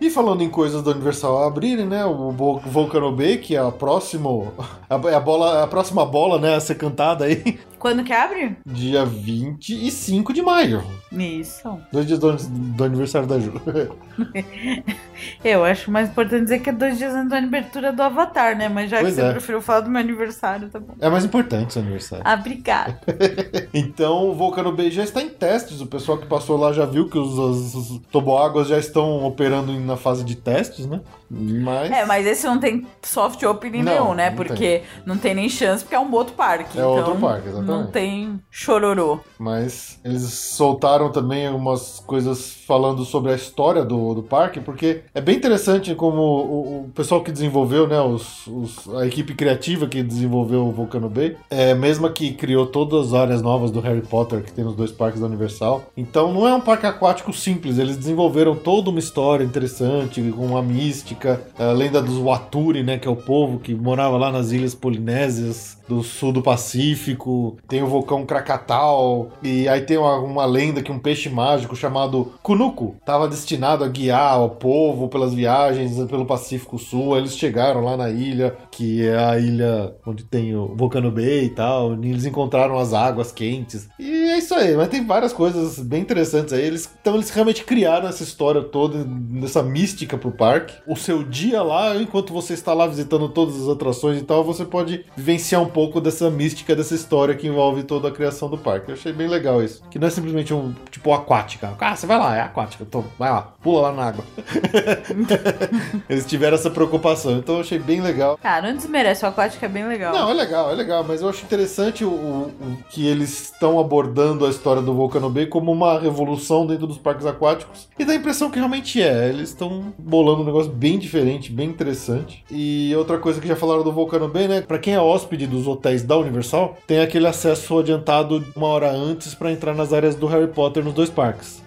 E 0.00 0.10
falando 0.10 0.42
em 0.42 0.50
coisas 0.50 0.82
da 0.82 0.90
Universal 0.90 1.44
abrirem, 1.44 1.86
né? 1.86 2.04
O 2.04 2.30
Vo- 2.30 2.58
Volcano 2.58 3.10
Bay, 3.12 3.38
que 3.38 3.56
é 3.56 3.58
a 3.58 3.70
próximo, 3.70 4.52
a, 4.90 4.94
a 4.96 5.20
bola, 5.20 5.62
a 5.62 5.66
próxima 5.66 6.04
bola, 6.04 6.38
né, 6.38 6.56
a 6.56 6.60
ser 6.60 6.74
cantada 6.74 7.24
aí, 7.24 7.58
Quando 7.84 8.02
que 8.02 8.14
abre? 8.14 8.56
dia 8.64 9.04
25 9.04 10.32
de 10.32 10.40
maio. 10.40 10.82
Isso. 11.12 11.78
Dois 11.92 12.06
dias 12.06 12.18
do, 12.18 12.32
do 12.32 12.82
aniversário 12.82 13.28
da 13.28 13.38
Ju. 13.38 13.52
Eu 15.44 15.62
acho 15.64 15.90
mais 15.90 16.08
importante 16.08 16.44
dizer 16.44 16.60
que 16.60 16.70
é 16.70 16.72
dois 16.72 16.96
dias 16.96 17.14
antes 17.14 17.28
da 17.28 17.36
abertura 17.36 17.92
do 17.92 18.02
Avatar, 18.02 18.56
né? 18.56 18.70
Mas 18.70 18.90
já 18.90 19.00
Pois 19.00 19.10
que 19.14 19.20
você 19.20 19.26
é. 19.26 19.32
preferiu 19.32 19.60
falar 19.60 19.80
do 19.80 19.90
meu 19.90 20.00
aniversário, 20.00 20.70
tá 20.70 20.80
bom. 20.80 20.94
É 20.98 21.10
mais 21.10 21.26
importante 21.26 21.74
seu 21.74 21.82
aniversário. 21.82 22.24
Ah, 22.26 22.34
obrigada. 22.34 22.98
Então, 23.76 24.28
o 24.28 24.34
Volcano 24.34 24.70
Bay 24.72 24.90
já 24.90 25.02
está 25.02 25.20
em 25.20 25.28
testes. 25.28 25.80
O 25.80 25.86
pessoal 25.86 26.16
que 26.16 26.26
passou 26.26 26.56
lá 26.56 26.72
já 26.72 26.86
viu 26.86 27.08
que 27.08 27.18
os, 27.18 27.36
os, 27.36 27.74
os 27.74 28.00
toboáguas 28.10 28.68
já 28.68 28.78
estão 28.78 29.24
operando 29.24 29.72
na 29.80 29.96
fase 29.96 30.24
de 30.24 30.36
testes, 30.36 30.86
né? 30.86 31.00
Mas. 31.28 31.90
É, 31.90 32.04
mas 32.04 32.24
esse 32.26 32.46
não 32.46 32.58
tem 32.58 32.86
soft 33.02 33.42
opening 33.42 33.82
Não, 33.82 33.92
nenhum, 33.92 34.14
né? 34.14 34.30
não 34.30 34.36
porque 34.36 34.82
não 35.04 35.16
tem 35.18 35.34
nem 35.34 35.48
chance, 35.48 35.82
porque 35.82 35.96
é 35.96 35.98
um 35.98 36.10
outro 36.12 36.34
parque. 36.34 36.78
É 36.78 36.80
então 36.80 36.94
outro 36.94 37.16
parque, 37.16 37.48
exatamente. 37.48 37.73
Não 37.82 37.86
tem 37.86 38.40
chororô. 38.50 39.18
Mas 39.38 39.98
eles 40.04 40.22
soltaram 40.22 41.10
também 41.10 41.46
algumas 41.46 42.00
coisas 42.06 42.54
falando 42.66 43.04
sobre 43.04 43.32
a 43.32 43.34
história 43.34 43.84
do, 43.84 44.14
do 44.14 44.22
parque, 44.22 44.60
porque 44.60 45.02
é 45.14 45.20
bem 45.20 45.36
interessante 45.36 45.94
como 45.94 46.20
o, 46.20 46.84
o 46.86 46.90
pessoal 46.94 47.22
que 47.22 47.30
desenvolveu, 47.30 47.86
né, 47.86 48.00
os, 48.00 48.46
os- 48.46 48.88
a 48.96 49.06
equipe 49.06 49.34
criativa 49.34 49.86
que 49.86 50.02
desenvolveu 50.02 50.66
o 50.66 50.72
Volcano 50.72 51.08
Bay, 51.10 51.36
é 51.50 51.72
a 51.72 51.74
mesma 51.74 52.08
que 52.10 52.32
criou 52.32 52.66
todas 52.66 53.08
as 53.08 53.14
áreas 53.14 53.42
novas 53.42 53.70
do 53.70 53.80
Harry 53.80 54.00
Potter 54.02 54.42
que 54.42 54.52
tem 54.52 54.64
nos 54.64 54.74
dois 54.74 54.90
parques 54.92 55.20
da 55.20 55.26
Universal. 55.26 55.82
Então 55.96 56.32
não 56.32 56.48
é 56.48 56.54
um 56.54 56.60
parque 56.60 56.86
aquático 56.86 57.32
simples, 57.32 57.78
eles 57.78 57.96
desenvolveram 57.96 58.54
toda 58.56 58.88
uma 58.90 58.98
história 58.98 59.44
interessante, 59.44 60.22
com 60.34 60.46
uma 60.46 60.62
mística, 60.62 61.40
a 61.58 61.72
lenda 61.72 62.00
dos 62.00 62.16
Waturi, 62.18 62.82
né, 62.82 62.98
que 62.98 63.06
é 63.06 63.10
o 63.10 63.16
povo 63.16 63.58
que 63.58 63.74
morava 63.74 64.16
lá 64.16 64.32
nas 64.32 64.52
ilhas 64.52 64.74
polinésias 64.74 65.76
do 65.88 66.02
sul 66.02 66.32
do 66.32 66.42
Pacífico, 66.42 67.56
tem 67.68 67.82
o 67.82 67.86
vulcão 67.86 68.24
Krakatau, 68.24 69.30
e 69.42 69.68
aí 69.68 69.82
tem 69.82 69.98
uma, 69.98 70.18
uma 70.18 70.44
lenda 70.44 70.82
que 70.82 70.92
um 70.92 70.98
peixe 70.98 71.28
mágico 71.28 71.76
chamado 71.76 72.32
Kunuku 72.42 72.96
estava 73.00 73.28
destinado 73.28 73.84
a 73.84 73.88
guiar 73.88 74.42
o 74.42 74.50
povo 74.50 75.08
pelas 75.08 75.34
viagens 75.34 75.96
pelo 76.08 76.26
Pacífico 76.26 76.78
Sul. 76.78 77.14
Aí 77.14 77.20
eles 77.20 77.36
chegaram 77.36 77.80
lá 77.80 77.96
na 77.96 78.10
ilha, 78.10 78.56
que 78.70 79.06
é 79.06 79.16
a 79.16 79.38
ilha 79.38 79.94
onde 80.06 80.24
tem 80.24 80.54
o 80.54 80.74
Volcano 80.74 81.10
Bay 81.10 81.44
e 81.44 81.50
tal, 81.50 81.94
e 82.02 82.10
eles 82.10 82.24
encontraram 82.24 82.78
as 82.78 82.92
águas 82.92 83.32
quentes. 83.32 83.88
E 83.98 84.10
é 84.30 84.38
isso 84.38 84.54
aí, 84.54 84.76
mas 84.76 84.88
tem 84.88 85.04
várias 85.04 85.32
coisas 85.32 85.78
bem 85.78 86.00
interessantes 86.00 86.52
aí. 86.52 86.64
Eles, 86.64 86.90
então 87.00 87.14
eles 87.14 87.30
realmente 87.30 87.64
criaram 87.64 88.08
essa 88.08 88.22
história 88.22 88.62
toda, 88.62 89.04
nessa 89.04 89.62
mística 89.62 90.16
pro 90.16 90.30
parque. 90.30 90.74
O 90.86 90.96
seu 90.96 91.22
dia 91.22 91.62
lá, 91.62 91.96
enquanto 91.96 92.32
você 92.32 92.54
está 92.54 92.72
lá 92.72 92.86
visitando 92.86 93.28
todas 93.28 93.60
as 93.62 93.68
atrações 93.68 94.18
e 94.18 94.24
tal, 94.24 94.44
você 94.44 94.64
pode 94.64 95.04
vivenciar 95.16 95.62
um 95.62 95.68
pouco 95.74 96.00
dessa 96.00 96.30
mística, 96.30 96.74
dessa 96.74 96.94
história 96.94 97.34
que 97.34 97.46
envolve 97.48 97.82
toda 97.82 98.08
a 98.08 98.10
criação 98.10 98.48
do 98.48 98.56
parque. 98.56 98.90
Eu 98.90 98.94
achei 98.94 99.12
bem 99.12 99.26
legal 99.28 99.62
isso. 99.62 99.82
Que 99.90 99.98
não 99.98 100.06
é 100.06 100.10
simplesmente 100.10 100.54
um, 100.54 100.72
tipo, 100.90 101.12
aquática. 101.12 101.74
Ah, 101.80 101.94
você 101.96 102.06
vai 102.06 102.16
lá, 102.18 102.36
é 102.36 102.40
aquática. 102.40 102.84
Então, 102.88 103.04
vai 103.18 103.30
lá, 103.30 103.52
pula 103.60 103.82
lá 103.82 103.92
na 103.92 104.04
água. 104.08 104.24
Eles 106.08 106.24
tiveram 106.26 106.54
essa 106.54 106.70
preocupação, 106.70 107.36
então 107.38 107.56
eu 107.56 107.60
achei 107.62 107.78
bem 107.78 108.00
legal. 108.00 108.38
Cara, 108.40 108.68
não 108.70 108.76
desmerece, 108.76 109.24
o 109.24 109.28
aquático 109.28 109.64
é 109.64 109.68
bem 109.68 109.86
legal. 109.86 110.14
Não, 110.14 110.30
é 110.30 110.34
legal, 110.34 110.70
é 110.70 110.74
legal, 110.74 111.04
mas 111.06 111.20
eu 111.22 111.28
acho 111.28 111.44
interessante 111.44 112.04
o, 112.04 112.08
o- 112.10 112.52
o 112.60 112.76
que 112.90 113.06
eles 113.06 113.44
estão 113.44 113.78
abordando 113.80 114.04
abordando 114.04 114.44
a 114.44 114.50
história 114.50 114.82
do 114.82 114.92
Volcano 114.94 115.30
Bay 115.30 115.46
como 115.46 115.72
uma 115.72 115.98
revolução 115.98 116.66
dentro 116.66 116.86
dos 116.86 116.98
parques 116.98 117.24
aquáticos. 117.26 117.88
E 117.98 118.04
dá 118.04 118.12
a 118.12 118.16
impressão 118.16 118.50
que 118.50 118.58
realmente 118.58 119.00
é. 119.02 119.28
Eles 119.28 119.48
estão 119.48 119.92
bolando 119.98 120.42
um 120.42 120.44
negócio 120.44 120.70
bem 120.70 120.98
diferente, 120.98 121.50
bem 121.50 121.68
interessante. 121.70 122.44
E 122.50 122.92
outra 122.96 123.18
coisa 123.18 123.40
que 123.40 123.48
já 123.48 123.56
falaram 123.56 123.82
do 123.82 123.90
Volcano 123.92 124.28
Bay, 124.28 124.46
né? 124.46 124.60
Pra 124.60 124.78
quem 124.78 124.94
é 124.94 125.00
hóspede 125.00 125.46
dos 125.46 125.63
hotéis 125.66 126.02
da 126.02 126.16
Universal, 126.16 126.76
tem 126.86 127.00
aquele 127.00 127.26
acesso 127.26 127.78
adiantado 127.78 128.44
uma 128.56 128.66
hora 128.68 128.90
antes 128.90 129.34
para 129.34 129.50
entrar 129.52 129.74
nas 129.74 129.92
áreas 129.92 130.14
do 130.14 130.26
Harry 130.26 130.48
Potter 130.48 130.84
nos 130.84 130.94
dois 130.94 131.10
parques. 131.10 131.62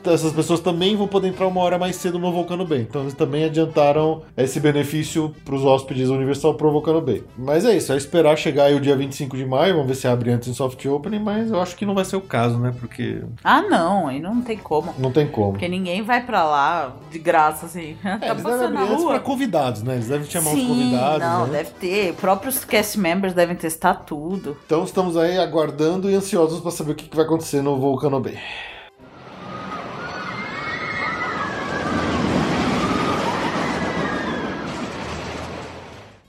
Então, 0.00 0.12
essas 0.12 0.32
pessoas 0.32 0.60
também 0.60 0.94
vão 0.96 1.08
poder 1.08 1.28
entrar 1.28 1.46
uma 1.46 1.60
hora 1.60 1.78
mais 1.78 1.96
cedo 1.96 2.18
no 2.18 2.30
Volcano 2.32 2.64
Bay. 2.66 2.80
Então 2.88 3.02
eles 3.02 3.14
também 3.14 3.44
adiantaram 3.44 4.22
esse 4.36 4.60
benefício 4.60 5.34
pros 5.44 5.64
hóspedes 5.64 6.08
da 6.08 6.14
Universal 6.14 6.54
pro 6.54 6.70
Volcano 6.70 7.00
Bay. 7.00 7.24
Mas 7.36 7.64
é 7.64 7.76
isso, 7.76 7.92
é 7.92 7.96
esperar 7.96 8.36
chegar 8.38 8.64
aí 8.64 8.74
o 8.74 8.80
dia 8.80 8.96
25 8.96 9.36
de 9.36 9.44
maio, 9.44 9.74
vamos 9.74 9.88
ver 9.88 9.94
se 9.96 10.06
abre 10.06 10.30
antes 10.30 10.48
em 10.48 10.54
soft 10.54 10.84
opening, 10.86 11.18
mas 11.18 11.50
eu 11.50 11.60
acho 11.60 11.76
que 11.76 11.84
não 11.84 11.94
vai 11.94 12.04
ser 12.04 12.16
o 12.16 12.20
caso, 12.20 12.58
né? 12.58 12.72
Porque 12.78 13.20
Ah, 13.42 13.62
não, 13.62 14.06
aí 14.08 14.20
não 14.20 14.40
tem 14.40 14.56
como. 14.56 14.94
não 14.98 15.10
tem 15.10 15.26
como. 15.26 15.52
Porque 15.52 15.68
ninguém 15.68 16.02
vai 16.02 16.24
pra 16.24 16.44
lá 16.44 16.92
de 17.10 17.18
graça, 17.18 17.66
assim. 17.66 17.96
É, 18.08 18.16
tá 18.18 18.28
eles 18.30 18.42
devem 18.42 18.66
abrir 18.66 18.92
antes 18.92 19.04
pra 19.04 19.18
convidados, 19.20 19.82
né? 19.82 19.94
Eles 19.94 20.08
devem 20.08 20.28
chamar 20.28 20.50
Sim, 20.50 20.62
os 20.62 20.66
convidados. 20.68 21.20
não, 21.20 21.46
né? 21.46 21.58
deve 21.58 21.70
ter. 21.70 22.14
Próprios 22.14 22.64
cast 22.64 22.98
members 22.98 23.34
devem 23.38 23.56
testar 23.56 23.94
tudo. 23.94 24.56
Então 24.66 24.84
estamos 24.84 25.16
aí 25.16 25.38
aguardando 25.38 26.10
e 26.10 26.14
ansiosos 26.14 26.60
para 26.60 26.70
saber 26.70 26.92
o 26.92 26.94
que 26.94 27.14
vai 27.14 27.24
acontecer 27.24 27.62
no 27.62 27.78
Volcano 27.78 28.20
Bay. 28.20 28.38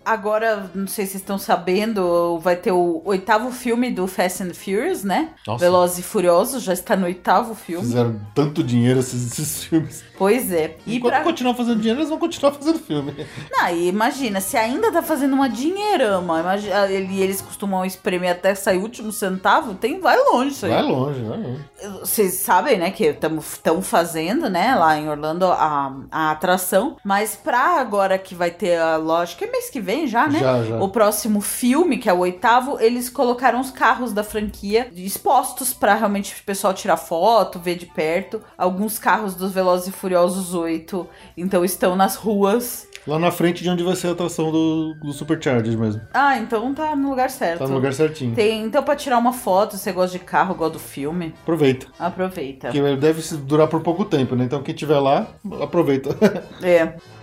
Agora, 0.09 0.71
não 0.73 0.87
sei 0.87 1.05
se 1.05 1.11
vocês 1.11 1.21
estão 1.21 1.37
sabendo, 1.37 2.39
vai 2.39 2.55
ter 2.55 2.71
o 2.71 2.99
oitavo 3.05 3.51
filme 3.51 3.91
do 3.91 4.07
Fast 4.07 4.41
and 4.41 4.55
Furious, 4.55 5.03
né? 5.03 5.29
Nossa. 5.45 5.63
Velozes 5.63 5.99
e 5.99 6.01
Furiosos, 6.01 6.63
já 6.63 6.73
está 6.73 6.95
no 6.95 7.05
oitavo 7.05 7.53
filme. 7.53 7.85
Fizeram 7.85 8.19
tanto 8.33 8.63
dinheiro 8.63 9.01
esses, 9.01 9.31
esses 9.31 9.63
filmes. 9.65 10.03
Pois 10.19 10.51
é. 10.51 10.75
E 10.85 10.97
Enquanto 10.97 11.13
pra... 11.13 11.23
continuar 11.23 11.53
fazendo 11.55 11.77
dinheiro, 11.77 12.01
eles 12.01 12.09
vão 12.09 12.19
continuar 12.19 12.51
fazendo 12.59 12.77
filme. 12.77 13.25
Não, 13.49 13.69
e 13.69 13.87
imagina, 13.87 14.41
se 14.41 14.57
ainda 14.57 14.91
tá 14.91 15.01
fazendo 15.01 15.33
uma 15.33 15.47
dinheirama, 15.47 16.41
imagina, 16.41 16.87
e 16.87 17.21
eles 17.21 17.39
costumam 17.39 17.85
espremer 17.85 18.33
até 18.33 18.53
sair 18.53 18.77
o 18.77 18.81
último 18.81 19.13
centavo, 19.13 19.75
tem, 19.75 20.01
vai 20.01 20.17
longe 20.17 20.51
isso 20.51 20.65
aí. 20.65 20.73
Vai 20.73 20.83
longe, 20.83 21.21
vai 21.21 21.37
longe. 21.37 21.65
Vocês 22.01 22.33
sabem, 22.33 22.77
né, 22.77 22.91
que 22.91 23.05
estão 23.05 23.81
fazendo, 23.81 24.49
né, 24.49 24.75
lá 24.75 24.97
em 24.97 25.07
Orlando 25.07 25.45
a, 25.45 25.95
a 26.11 26.31
atração, 26.31 26.97
mas 27.01 27.37
pra 27.37 27.79
agora 27.79 28.17
que 28.17 28.35
vai 28.35 28.51
ter 28.51 28.77
a 28.77 28.97
loja, 28.97 29.37
que 29.37 29.45
é 29.45 29.49
mês 29.49 29.69
que 29.69 29.79
vem 29.79 30.05
já, 30.05 30.27
né? 30.27 30.39
Já, 30.39 30.63
já. 30.63 30.79
O 30.81 30.89
próximo 30.89 31.39
filme, 31.39 31.97
que 31.97 32.09
é 32.09 32.13
o 32.13 32.19
oitavo, 32.19 32.77
eles 32.81 33.09
colocaram 33.09 33.61
os 33.61 33.71
carros 33.71 34.11
da 34.11 34.23
franquia 34.23 34.91
expostos 34.93 35.73
pra 35.73 35.95
realmente 35.95 36.35
o 36.41 36.43
pessoal 36.43 36.73
tirar 36.73 36.97
foto, 36.97 37.57
ver 37.57 37.75
de 37.75 37.85
perto. 37.85 38.41
Alguns 38.57 38.99
carros 38.99 39.33
dos 39.33 39.53
Velozes 39.53 39.87
e 39.87 39.91
Furiosos 39.91 40.08
8, 40.15 41.07
então 41.37 41.63
estão 41.63 41.95
nas 41.95 42.15
ruas. 42.15 42.87
Lá 43.07 43.17
na 43.17 43.31
frente 43.31 43.63
de 43.63 43.69
onde 43.69 43.83
vai 43.83 43.95
ser 43.95 44.07
a 44.07 44.11
atração 44.11 44.51
do, 44.51 44.93
do 44.95 45.13
Superchargers 45.13 45.75
mesmo. 45.75 46.01
Ah, 46.13 46.37
então 46.37 46.73
tá 46.73 46.95
no 46.95 47.09
lugar 47.09 47.29
certo. 47.29 47.59
Tá 47.59 47.67
no 47.67 47.73
lugar 47.73 47.93
certinho. 47.93 48.35
Tem, 48.35 48.63
então, 48.63 48.83
pra 48.83 48.95
tirar 48.95 49.17
uma 49.17 49.33
foto, 49.33 49.77
se 49.77 49.83
você 49.83 49.91
gosta 49.91 50.17
de 50.17 50.23
carro, 50.23 50.53
gosta 50.53 50.73
do 50.73 50.79
filme, 50.79 51.33
Aproveita. 51.41 51.87
aproveita. 51.97 52.67
Porque 52.67 52.95
deve 52.97 53.21
durar 53.37 53.67
por 53.67 53.81
pouco 53.81 54.05
tempo, 54.05 54.35
né? 54.35 54.43
Então 54.43 54.61
quem 54.61 54.75
tiver 54.75 54.99
lá, 54.99 55.27
aproveita. 55.61 56.15
É. 56.61 56.93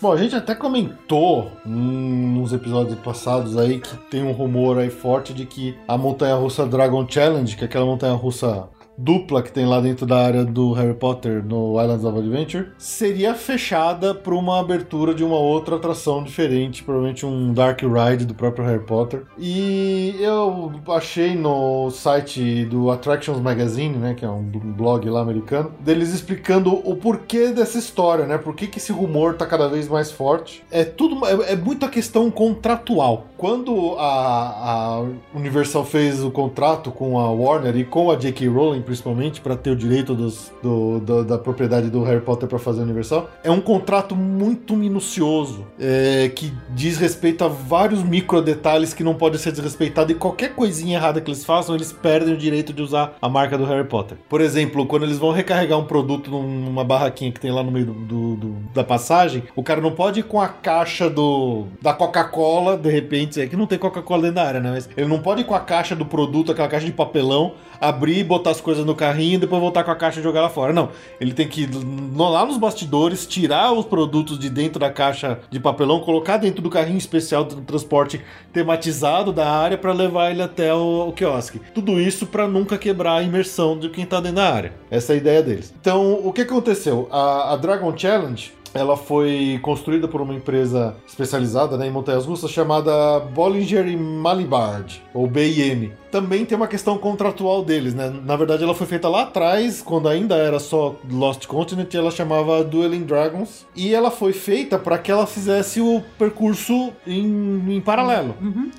Bom, 0.00 0.12
a 0.12 0.16
gente 0.16 0.36
até 0.36 0.54
comentou 0.54 1.50
hum, 1.66 2.38
nos 2.38 2.52
episódios 2.52 2.96
passados 3.00 3.56
aí 3.56 3.80
que 3.80 3.96
tem 4.08 4.22
um 4.22 4.30
rumor 4.30 4.78
aí 4.78 4.90
forte 4.90 5.34
de 5.34 5.44
que 5.44 5.76
a 5.88 5.98
montanha 5.98 6.36
russa 6.36 6.64
Dragon 6.64 7.04
Challenge, 7.08 7.56
que 7.56 7.64
é 7.64 7.66
aquela 7.66 7.84
montanha 7.84 8.14
russa 8.14 8.68
dupla 8.98 9.42
que 9.42 9.52
tem 9.52 9.64
lá 9.64 9.80
dentro 9.80 10.04
da 10.04 10.18
área 10.18 10.44
do 10.44 10.72
Harry 10.72 10.94
Potter 10.94 11.44
no 11.44 11.80
Islands 11.80 12.04
of 12.04 12.18
Adventure, 12.18 12.68
seria 12.76 13.34
fechada 13.34 14.14
para 14.14 14.34
uma 14.34 14.58
abertura 14.58 15.14
de 15.14 15.22
uma 15.22 15.38
outra 15.38 15.76
atração 15.76 16.24
diferente, 16.24 16.82
provavelmente 16.82 17.24
um 17.24 17.52
Dark 17.52 17.80
Ride 17.82 18.26
do 18.26 18.34
próprio 18.34 18.66
Harry 18.66 18.84
Potter. 18.84 19.22
E 19.38 20.16
eu 20.18 20.72
achei 20.88 21.36
no 21.36 21.90
site 21.90 22.64
do 22.64 22.90
Attractions 22.90 23.40
Magazine, 23.40 23.96
né, 23.96 24.14
que 24.14 24.24
é 24.24 24.28
um 24.28 24.42
blog 24.42 25.08
lá 25.08 25.20
americano, 25.20 25.72
deles 25.80 26.12
explicando 26.12 26.74
o 26.74 26.96
porquê 26.96 27.48
dessa 27.48 27.78
história, 27.78 28.26
né? 28.26 28.36
Por 28.36 28.54
que, 28.54 28.66
que 28.66 28.78
esse 28.78 28.90
rumor 28.90 29.34
tá 29.34 29.46
cada 29.46 29.68
vez 29.68 29.88
mais 29.88 30.10
forte. 30.10 30.64
É 30.70 30.84
tudo 30.84 31.24
é, 31.26 31.52
é 31.52 31.56
muita 31.56 31.88
questão 31.88 32.30
contratual. 32.30 33.26
Quando 33.36 33.94
a, 33.98 34.98
a 35.00 35.04
Universal 35.34 35.84
fez 35.84 36.22
o 36.22 36.30
contrato 36.30 36.90
com 36.90 37.18
a 37.18 37.30
Warner 37.30 37.76
e 37.76 37.84
com 37.84 38.10
a 38.10 38.16
J.K. 38.16 38.48
Rowling 38.48 38.82
principalmente 38.88 39.40
para 39.42 39.54
ter 39.54 39.70
o 39.70 39.76
direito 39.76 40.14
dos, 40.14 40.50
do, 40.62 40.98
do- 41.00 41.24
da 41.24 41.36
propriedade 41.38 41.90
do 41.90 42.02
Harry 42.02 42.20
Potter 42.22 42.48
para 42.48 42.58
fazer 42.58 42.80
Universal, 42.80 43.28
é 43.44 43.50
um 43.50 43.60
contrato 43.60 44.16
muito 44.16 44.74
minucioso 44.74 45.66
é, 45.78 46.30
que 46.34 46.52
diz 46.70 46.96
respeito 46.96 47.44
a 47.44 47.48
vários 47.48 48.02
micro 48.02 48.40
detalhes 48.40 48.94
que 48.94 49.04
não 49.04 49.14
podem 49.14 49.38
ser 49.38 49.50
desrespeitados 49.52 50.10
e 50.10 50.18
qualquer 50.18 50.54
coisinha 50.54 50.96
errada 50.96 51.20
que 51.20 51.30
eles 51.30 51.44
façam, 51.44 51.74
eles 51.74 51.92
perdem 51.92 52.32
o 52.34 52.36
direito 52.36 52.72
de 52.72 52.80
usar 52.82 53.14
a 53.20 53.28
marca 53.28 53.58
do 53.58 53.64
Harry 53.64 53.86
Potter. 53.86 54.16
Por 54.28 54.40
exemplo, 54.40 54.86
quando 54.86 55.02
eles 55.04 55.18
vão 55.18 55.30
recarregar 55.32 55.78
um 55.78 55.84
produto 55.84 56.30
numa 56.30 56.82
barraquinha 56.84 57.30
que 57.30 57.38
tem 57.40 57.50
lá 57.50 57.62
no 57.62 57.70
meio 57.70 57.86
do, 57.86 58.36
do- 58.36 58.56
da 58.74 58.82
passagem, 58.82 59.42
o 59.54 59.62
cara 59.62 59.80
não 59.82 59.92
pode 59.92 60.20
ir 60.20 60.22
com 60.22 60.40
a 60.40 60.48
caixa 60.48 61.10
do 61.10 61.66
da 61.82 61.92
Coca-Cola, 61.92 62.76
de 62.76 62.88
repente, 62.90 63.40
é 63.40 63.46
que 63.46 63.56
não 63.56 63.66
tem 63.66 63.78
Coca-Cola 63.78 64.22
dentro 64.22 64.36
da 64.36 64.44
área, 64.44 64.60
né? 64.60 64.70
Mas 64.70 64.88
ele 64.96 65.06
não 65.08 65.20
pode 65.20 65.42
ir 65.42 65.44
com 65.44 65.54
a 65.54 65.60
caixa 65.60 65.94
do 65.94 66.06
produto, 66.06 66.52
aquela 66.52 66.68
caixa 66.68 66.86
de 66.86 66.92
papelão, 66.92 67.52
abrir, 67.80 68.24
botar 68.24 68.50
as 68.50 68.60
coisas 68.60 68.77
no 68.84 68.94
carrinho 68.94 69.34
e 69.34 69.38
depois 69.38 69.60
voltar 69.60 69.84
com 69.84 69.90
a 69.90 69.96
caixa 69.96 70.20
e 70.20 70.22
jogar 70.22 70.42
lá 70.42 70.48
fora. 70.48 70.72
Não, 70.72 70.90
ele 71.20 71.32
tem 71.32 71.48
que 71.48 71.62
ir 71.62 71.70
lá 72.16 72.44
nos 72.44 72.56
bastidores, 72.56 73.26
tirar 73.26 73.72
os 73.72 73.84
produtos 73.84 74.38
de 74.38 74.48
dentro 74.50 74.78
da 74.78 74.90
caixa 74.90 75.38
de 75.50 75.60
papelão, 75.60 76.00
colocar 76.00 76.36
dentro 76.36 76.62
do 76.62 76.70
carrinho 76.70 76.98
especial 76.98 77.44
do 77.44 77.60
transporte 77.62 78.20
tematizado 78.52 79.32
da 79.32 79.50
área 79.50 79.78
para 79.78 79.92
levar 79.92 80.30
ele 80.30 80.42
até 80.42 80.74
o, 80.74 81.08
o 81.08 81.12
quiosque. 81.12 81.60
Tudo 81.74 82.00
isso 82.00 82.26
para 82.26 82.46
nunca 82.48 82.78
quebrar 82.78 83.16
a 83.16 83.22
imersão 83.22 83.78
de 83.78 83.88
quem 83.88 84.04
tá 84.04 84.20
dentro 84.20 84.36
da 84.36 84.52
área. 84.52 84.72
Essa 84.90 85.12
é 85.12 85.14
a 85.14 85.18
ideia 85.18 85.42
deles. 85.42 85.72
Então, 85.80 86.20
o 86.24 86.32
que 86.32 86.42
aconteceu? 86.42 87.08
A, 87.10 87.52
a 87.52 87.56
Dragon 87.56 87.96
Challenge 87.96 88.52
ela 88.74 88.96
foi 88.96 89.58
construída 89.62 90.08
por 90.08 90.20
uma 90.20 90.34
empresa 90.34 90.94
especializada 91.06 91.76
né, 91.76 91.86
em 91.86 91.90
montanhas 91.90 92.26
russas 92.26 92.50
chamada 92.50 93.20
Bollinger 93.20 93.96
Malibard, 93.98 95.02
ou 95.14 95.26
BIM. 95.26 95.92
Também 96.10 96.44
tem 96.44 96.56
uma 96.56 96.66
questão 96.66 96.96
contratual 96.96 97.62
deles, 97.62 97.94
né? 97.94 98.10
Na 98.24 98.34
verdade, 98.34 98.64
ela 98.64 98.74
foi 98.74 98.86
feita 98.86 99.08
lá 99.08 99.22
atrás, 99.22 99.82
quando 99.82 100.08
ainda 100.08 100.36
era 100.36 100.58
só 100.58 100.96
Lost 101.10 101.46
Continent, 101.46 101.92
ela 101.94 102.10
chamava 102.10 102.64
Dueling 102.64 103.04
Dragons. 103.04 103.66
E 103.76 103.94
ela 103.94 104.10
foi 104.10 104.32
feita 104.32 104.78
para 104.78 104.96
que 104.96 105.10
ela 105.10 105.26
fizesse 105.26 105.82
o 105.82 106.02
percurso 106.18 106.92
em, 107.06 107.76
em 107.76 107.80
paralelo. 107.80 108.34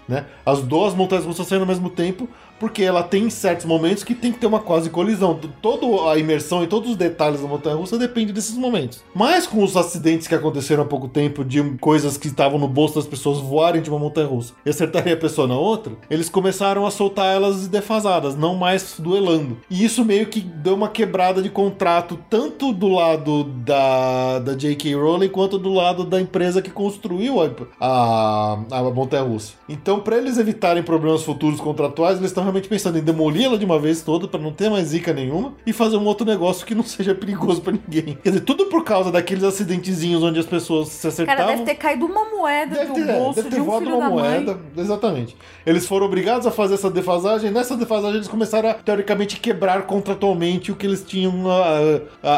Né? 0.08 0.26
As 0.44 0.62
duas 0.62 0.96
montanhas 0.96 1.26
russas 1.26 1.46
saem 1.46 1.62
ao 1.62 1.68
mesmo 1.68 1.90
tempo, 1.90 2.28
porque 2.60 2.84
ela 2.84 3.04
tem 3.04 3.30
certos 3.30 3.66
momentos 3.66 4.04
que 4.04 4.14
tem 4.14 4.32
que 4.32 4.40
ter 4.40 4.48
uma 4.48 4.60
quase 4.60 4.90
colisão. 4.90 5.40
Toda 5.62 6.12
a 6.12 6.18
imersão 6.18 6.64
e 6.64 6.68
todos 6.68 6.92
os 6.92 6.98
detalhes 6.98 7.42
da 7.42 7.48
montanha 7.48 7.76
russa 7.76 7.98
depende 7.98 8.34
desses 8.34 8.58
momentos. 8.58 9.04
Mas 9.16 9.48
com 9.48 9.64
os 9.64 9.76
acidentes 9.76 10.28
que 10.28 10.36
aconteceram 10.36 10.84
há 10.84 10.86
pouco 10.86 11.08
tempo, 11.08 11.44
de 11.44 11.64
coisas 11.78 12.18
que 12.18 12.28
estavam 12.28 12.60
no 12.60 12.68
bolso 12.68 12.96
das 12.96 13.08
pessoas 13.08 13.40
voarem 13.40 13.82
de 13.82 13.90
uma 13.90 14.00
montanha 14.00 14.28
russa 14.28 14.54
e 14.66 14.70
acertarem 14.70 15.14
a 15.14 15.18
pessoa 15.18 15.48
na 15.48 15.58
outra, 15.58 15.94
eles 16.10 16.30
começaram 16.30 16.86
a 16.86 16.92
soltar 16.92 17.34
elas 17.34 17.68
defasadas, 17.68 18.36
não 18.36 18.56
mais 18.56 18.96
duelando. 19.00 19.58
E 19.70 19.84
isso 19.84 20.04
meio 20.04 20.28
que 20.28 20.42
deu 20.42 20.76
uma 20.76 20.90
quebrada 20.90 21.42
de 21.42 21.50
contrato, 21.50 22.20
tanto 22.30 22.74
do 22.74 22.88
lado 22.88 23.44
da, 23.44 24.40
da 24.40 24.54
J.K. 24.54 24.96
Rowling 24.96 25.30
quanto 25.30 25.58
do 25.58 25.74
lado 25.74 26.04
da 26.04 26.20
empresa 26.20 26.62
que 26.62 26.72
construiu 26.72 27.42
a, 27.42 27.50
a, 27.80 28.60
a 28.72 28.84
montanha 28.92 29.24
russa. 29.24 29.54
Então, 29.68 30.00
para 30.00 30.18
eles 30.18 30.38
evitarem 30.38 30.84
problemas 30.84 31.24
futuros 31.24 31.60
contratuais, 31.60 32.18
eles 32.18 32.32
estão 32.32 32.44
realmente 32.50 32.68
pensando 32.68 32.98
em 32.98 33.02
demolir 33.02 33.46
ela 33.46 33.58
de 33.58 33.66
uma 33.66 33.80
vez 33.80 34.02
toda 34.02 34.28
para 34.28 34.40
não 34.40 34.52
ter 34.52 34.70
mais 34.70 34.88
zica 34.88 35.14
nenhuma 35.14 35.54
e 35.66 35.72
fazer 35.72 35.98
um 35.98 36.06
outro 36.06 36.26
negócio 36.26 36.66
que 36.66 36.76
não 36.76 36.84
seja 36.84 37.14
perigoso 37.16 37.62
para 37.62 37.74
ninguém. 37.74 38.18
Quer 38.22 38.30
dizer, 38.30 38.42
tudo 38.42 38.66
por 38.66 38.84
causa 38.84 39.12
daqueles 39.12 39.44
acidentezinhos 39.44 40.24
onde 40.24 40.40
as 40.40 40.46
pessoas 40.46 40.90
se 40.90 41.08
acertavam. 41.08 41.46
Cara, 41.46 41.56
deve 41.56 41.66
ter 41.66 41.76
caído 41.76 42.06
uma 42.06 42.26
moeda 42.26 42.76
Deve 42.76 42.88
do 42.88 42.94
ter, 42.96 43.10
é, 43.10 43.20
bolso 43.20 43.36
deve 43.36 43.50
ter 43.50 43.56
de 43.56 43.62
um 43.62 43.66
voado 43.66 43.86
filho 43.86 43.98
uma 43.98 44.10
da 44.10 44.16
mãe. 44.16 44.44
moeda, 44.44 44.60
exatamente. 44.78 45.38
Eles 45.66 45.86
foram 45.86 46.06
obrigados 46.06 46.48
a 46.48 46.52
fazer 46.52 46.74
essa 46.76 46.90
defasagem. 46.90 47.52
Nessa 47.52 47.76
defasagem, 47.78 48.16
eles 48.16 48.28
começaram 48.28 48.70
a, 48.70 48.74
teoricamente, 48.74 49.40
quebrar 49.40 49.84
contratualmente 49.84 50.72
o 50.72 50.76
que 50.76 50.86
eles 50.86 51.04
tinham 51.04 51.50
ah, 51.50 52.02
ah, 52.24 52.30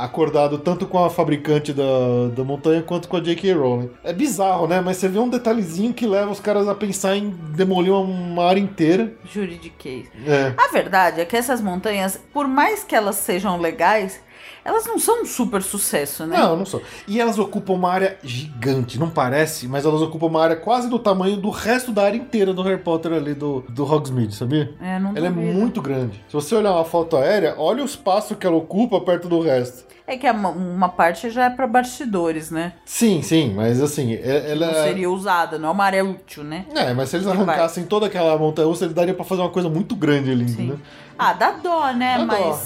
ah, 0.00 0.04
acordado 0.04 0.58
tanto 0.58 0.86
com 0.86 1.04
a 1.04 1.10
fabricante 1.10 1.72
da, 1.72 2.28
da 2.34 2.44
montanha 2.44 2.82
quanto 2.82 3.08
com 3.08 3.16
a 3.16 3.20
J.K. 3.20 3.52
Rowling. 3.54 3.90
É 4.04 4.12
bizarro, 4.12 4.66
né? 4.66 4.80
Mas 4.80 4.98
você 4.98 5.08
vê 5.08 5.18
um 5.18 5.28
detalhezinho 5.28 5.92
que 5.92 6.06
leva 6.06 6.30
os 6.30 6.40
caras 6.40 6.68
a 6.68 6.74
pensar 6.74 7.16
em 7.16 7.30
demolir 7.56 7.92
uma, 7.92 8.00
uma 8.00 8.44
área 8.44 8.60
inteira. 8.60 9.12
Juridiquês. 9.32 10.08
É. 10.26 10.52
A 10.56 10.72
verdade 10.72 11.20
é 11.20 11.24
que 11.24 11.36
essas 11.36 11.60
montanhas, 11.60 12.18
por 12.32 12.46
mais 12.46 12.84
que 12.84 12.94
elas 12.94 13.16
sejam 13.16 13.58
legais, 13.58 14.20
elas 14.64 14.86
não 14.86 14.98
são 14.98 15.22
um 15.22 15.26
super 15.26 15.62
sucesso, 15.62 16.24
né? 16.26 16.38
Não, 16.38 16.56
não 16.56 16.66
são. 16.66 16.80
E 17.06 17.20
elas 17.20 17.38
ocupam 17.38 17.74
uma 17.74 17.90
área 17.90 18.16
gigante, 18.22 18.98
não 18.98 19.10
parece, 19.10 19.66
mas 19.66 19.84
elas 19.84 20.00
ocupam 20.00 20.26
uma 20.26 20.42
área 20.42 20.56
quase 20.56 20.88
do 20.88 20.98
tamanho 20.98 21.36
do 21.36 21.50
resto 21.50 21.92
da 21.92 22.04
área 22.04 22.16
inteira 22.16 22.52
do 22.52 22.62
Harry 22.62 22.78
Potter 22.78 23.12
ali 23.12 23.34
do, 23.34 23.64
do 23.68 23.84
Hogsmeade, 23.84 24.34
sabia? 24.34 24.72
É, 24.80 24.98
não 24.98 25.16
Ela 25.16 25.26
é 25.26 25.30
muito 25.30 25.82
grande. 25.82 26.22
Se 26.28 26.34
você 26.34 26.54
olhar 26.54 26.72
uma 26.72 26.84
foto 26.84 27.16
aérea, 27.16 27.54
olha 27.58 27.82
o 27.82 27.86
espaço 27.86 28.36
que 28.36 28.46
ela 28.46 28.56
ocupa 28.56 29.00
perto 29.00 29.28
do 29.28 29.40
resto. 29.40 29.90
É 30.06 30.16
que 30.16 30.28
uma, 30.28 30.48
uma 30.48 30.88
parte 30.88 31.30
já 31.30 31.44
é 31.44 31.50
pra 31.50 31.66
bastidores, 31.66 32.50
né? 32.50 32.72
Sim, 32.84 33.22
sim, 33.22 33.54
mas 33.54 33.80
assim, 33.80 34.14
ela. 34.14 34.66
Não 34.66 34.74
seria 34.74 35.10
usada, 35.10 35.58
não 35.58 35.68
é 35.68 35.72
uma 35.72 35.84
área 35.84 36.04
útil, 36.04 36.42
né? 36.42 36.66
É, 36.74 36.92
mas 36.92 37.08
se 37.08 37.16
eles 37.16 37.26
arrancassem 37.26 37.84
toda 37.84 38.06
aquela 38.06 38.36
montanha 38.36 38.66
russa, 38.66 38.84
ele 38.84 38.94
daria 38.94 39.14
pra 39.14 39.24
fazer 39.24 39.42
uma 39.42 39.50
coisa 39.50 39.68
muito 39.68 39.94
grande 39.94 40.30
ali, 40.30 40.48
Sim. 40.48 40.66
né? 40.66 40.76
Ah, 41.18 41.32
dá 41.32 41.52
dó, 41.52 41.92
né? 41.92 42.18
Dá 42.18 42.36
dó. 42.36 42.60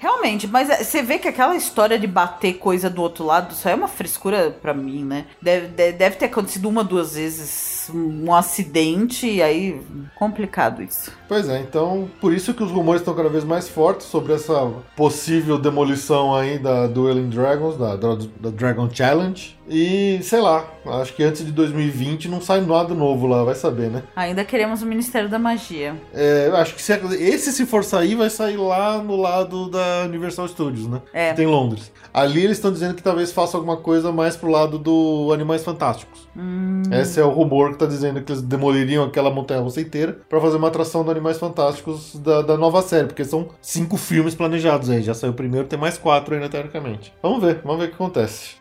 Realmente, 0.00 0.46
mas 0.48 0.70
é, 0.70 0.82
você 0.82 1.02
vê 1.02 1.18
que 1.18 1.28
aquela 1.28 1.54
história 1.54 1.98
de 1.98 2.06
bater 2.06 2.54
coisa 2.54 2.88
do 2.88 3.02
outro 3.02 3.22
lado, 3.22 3.54
aí 3.68 3.72
é 3.72 3.74
uma 3.74 3.86
frescura 3.86 4.50
pra 4.50 4.72
mim, 4.72 5.04
né? 5.04 5.26
Deve, 5.42 5.68
de- 5.68 5.92
deve 5.92 6.16
ter 6.16 6.24
acontecido 6.24 6.70
uma, 6.70 6.82
duas 6.82 7.14
vezes 7.16 7.90
um 7.92 8.34
acidente, 8.34 9.26
e 9.28 9.42
aí. 9.42 9.78
complicado 10.14 10.82
isso. 10.82 11.12
Pois 11.30 11.48
é, 11.48 11.60
então 11.60 12.10
por 12.20 12.32
isso 12.34 12.52
que 12.52 12.60
os 12.60 12.72
rumores 12.72 13.02
estão 13.02 13.14
cada 13.14 13.28
vez 13.28 13.44
mais 13.44 13.68
fortes 13.68 14.08
sobre 14.08 14.32
essa 14.32 14.68
possível 14.96 15.56
demolição 15.56 16.34
aí 16.34 16.58
da 16.58 16.88
Dueling 16.88 17.28
Dragons, 17.28 17.76
da, 17.76 17.94
da, 17.94 18.16
da 18.40 18.50
Dragon 18.50 18.90
Challenge. 18.92 19.56
E 19.68 20.18
sei 20.24 20.40
lá, 20.40 20.64
acho 20.84 21.14
que 21.14 21.22
antes 21.22 21.46
de 21.46 21.52
2020 21.52 22.26
não 22.26 22.40
sai 22.40 22.60
nada 22.60 22.92
novo 22.92 23.28
lá, 23.28 23.44
vai 23.44 23.54
saber, 23.54 23.88
né? 23.88 24.02
Ainda 24.16 24.44
queremos 24.44 24.82
o 24.82 24.86
Ministério 24.86 25.28
da 25.28 25.38
Magia. 25.38 25.94
É, 26.12 26.48
eu 26.48 26.56
acho 26.56 26.74
que 26.74 26.82
se, 26.82 26.92
esse 27.20 27.52
se 27.52 27.64
for 27.64 27.84
sair, 27.84 28.16
vai 28.16 28.28
sair 28.28 28.56
lá 28.56 28.98
no 28.98 29.14
lado 29.14 29.70
da 29.70 30.02
Universal 30.06 30.48
Studios, 30.48 30.88
né? 30.88 31.00
É. 31.12 31.30
Que 31.30 31.36
tem 31.36 31.44
em 31.44 31.48
Londres. 31.48 31.92
Ali 32.12 32.42
eles 32.42 32.56
estão 32.56 32.72
dizendo 32.72 32.94
que 32.94 33.02
talvez 33.04 33.30
faça 33.30 33.56
alguma 33.56 33.76
coisa 33.76 34.10
mais 34.10 34.36
pro 34.36 34.50
lado 34.50 34.76
do 34.76 35.30
Animais 35.32 35.62
Fantásticos. 35.62 36.28
Hum, 36.36 36.82
Esse 36.90 37.20
é 37.20 37.24
o 37.24 37.30
rumor 37.30 37.70
que 37.70 37.78
tá 37.78 37.86
dizendo 37.86 38.20
que 38.20 38.32
eles 38.32 38.42
demoliriam 38.42 39.04
aquela 39.04 39.30
montanha 39.30 39.60
russa 39.60 39.80
inteira 39.80 40.18
pra 40.28 40.40
fazer 40.40 40.56
uma 40.56 40.66
atração 40.66 41.04
do 41.04 41.10
Animais 41.12 41.19
Fantásticos 41.38 42.16
da, 42.16 42.42
da 42.42 42.56
nova 42.56 42.82
série, 42.82 43.06
porque 43.06 43.24
são 43.24 43.48
cinco 43.60 43.96
filmes 43.96 44.34
planejados 44.34 44.90
aí. 44.90 45.02
Já 45.02 45.14
saiu 45.14 45.32
o 45.32 45.36
primeiro, 45.36 45.66
tem 45.66 45.78
mais 45.78 45.98
quatro 45.98 46.34
ainda, 46.34 46.48
teoricamente. 46.48 47.12
Vamos 47.22 47.42
ver, 47.42 47.60
vamos 47.62 47.78
ver 47.80 47.86
o 47.86 47.88
que 47.88 47.94
acontece. 47.94 48.59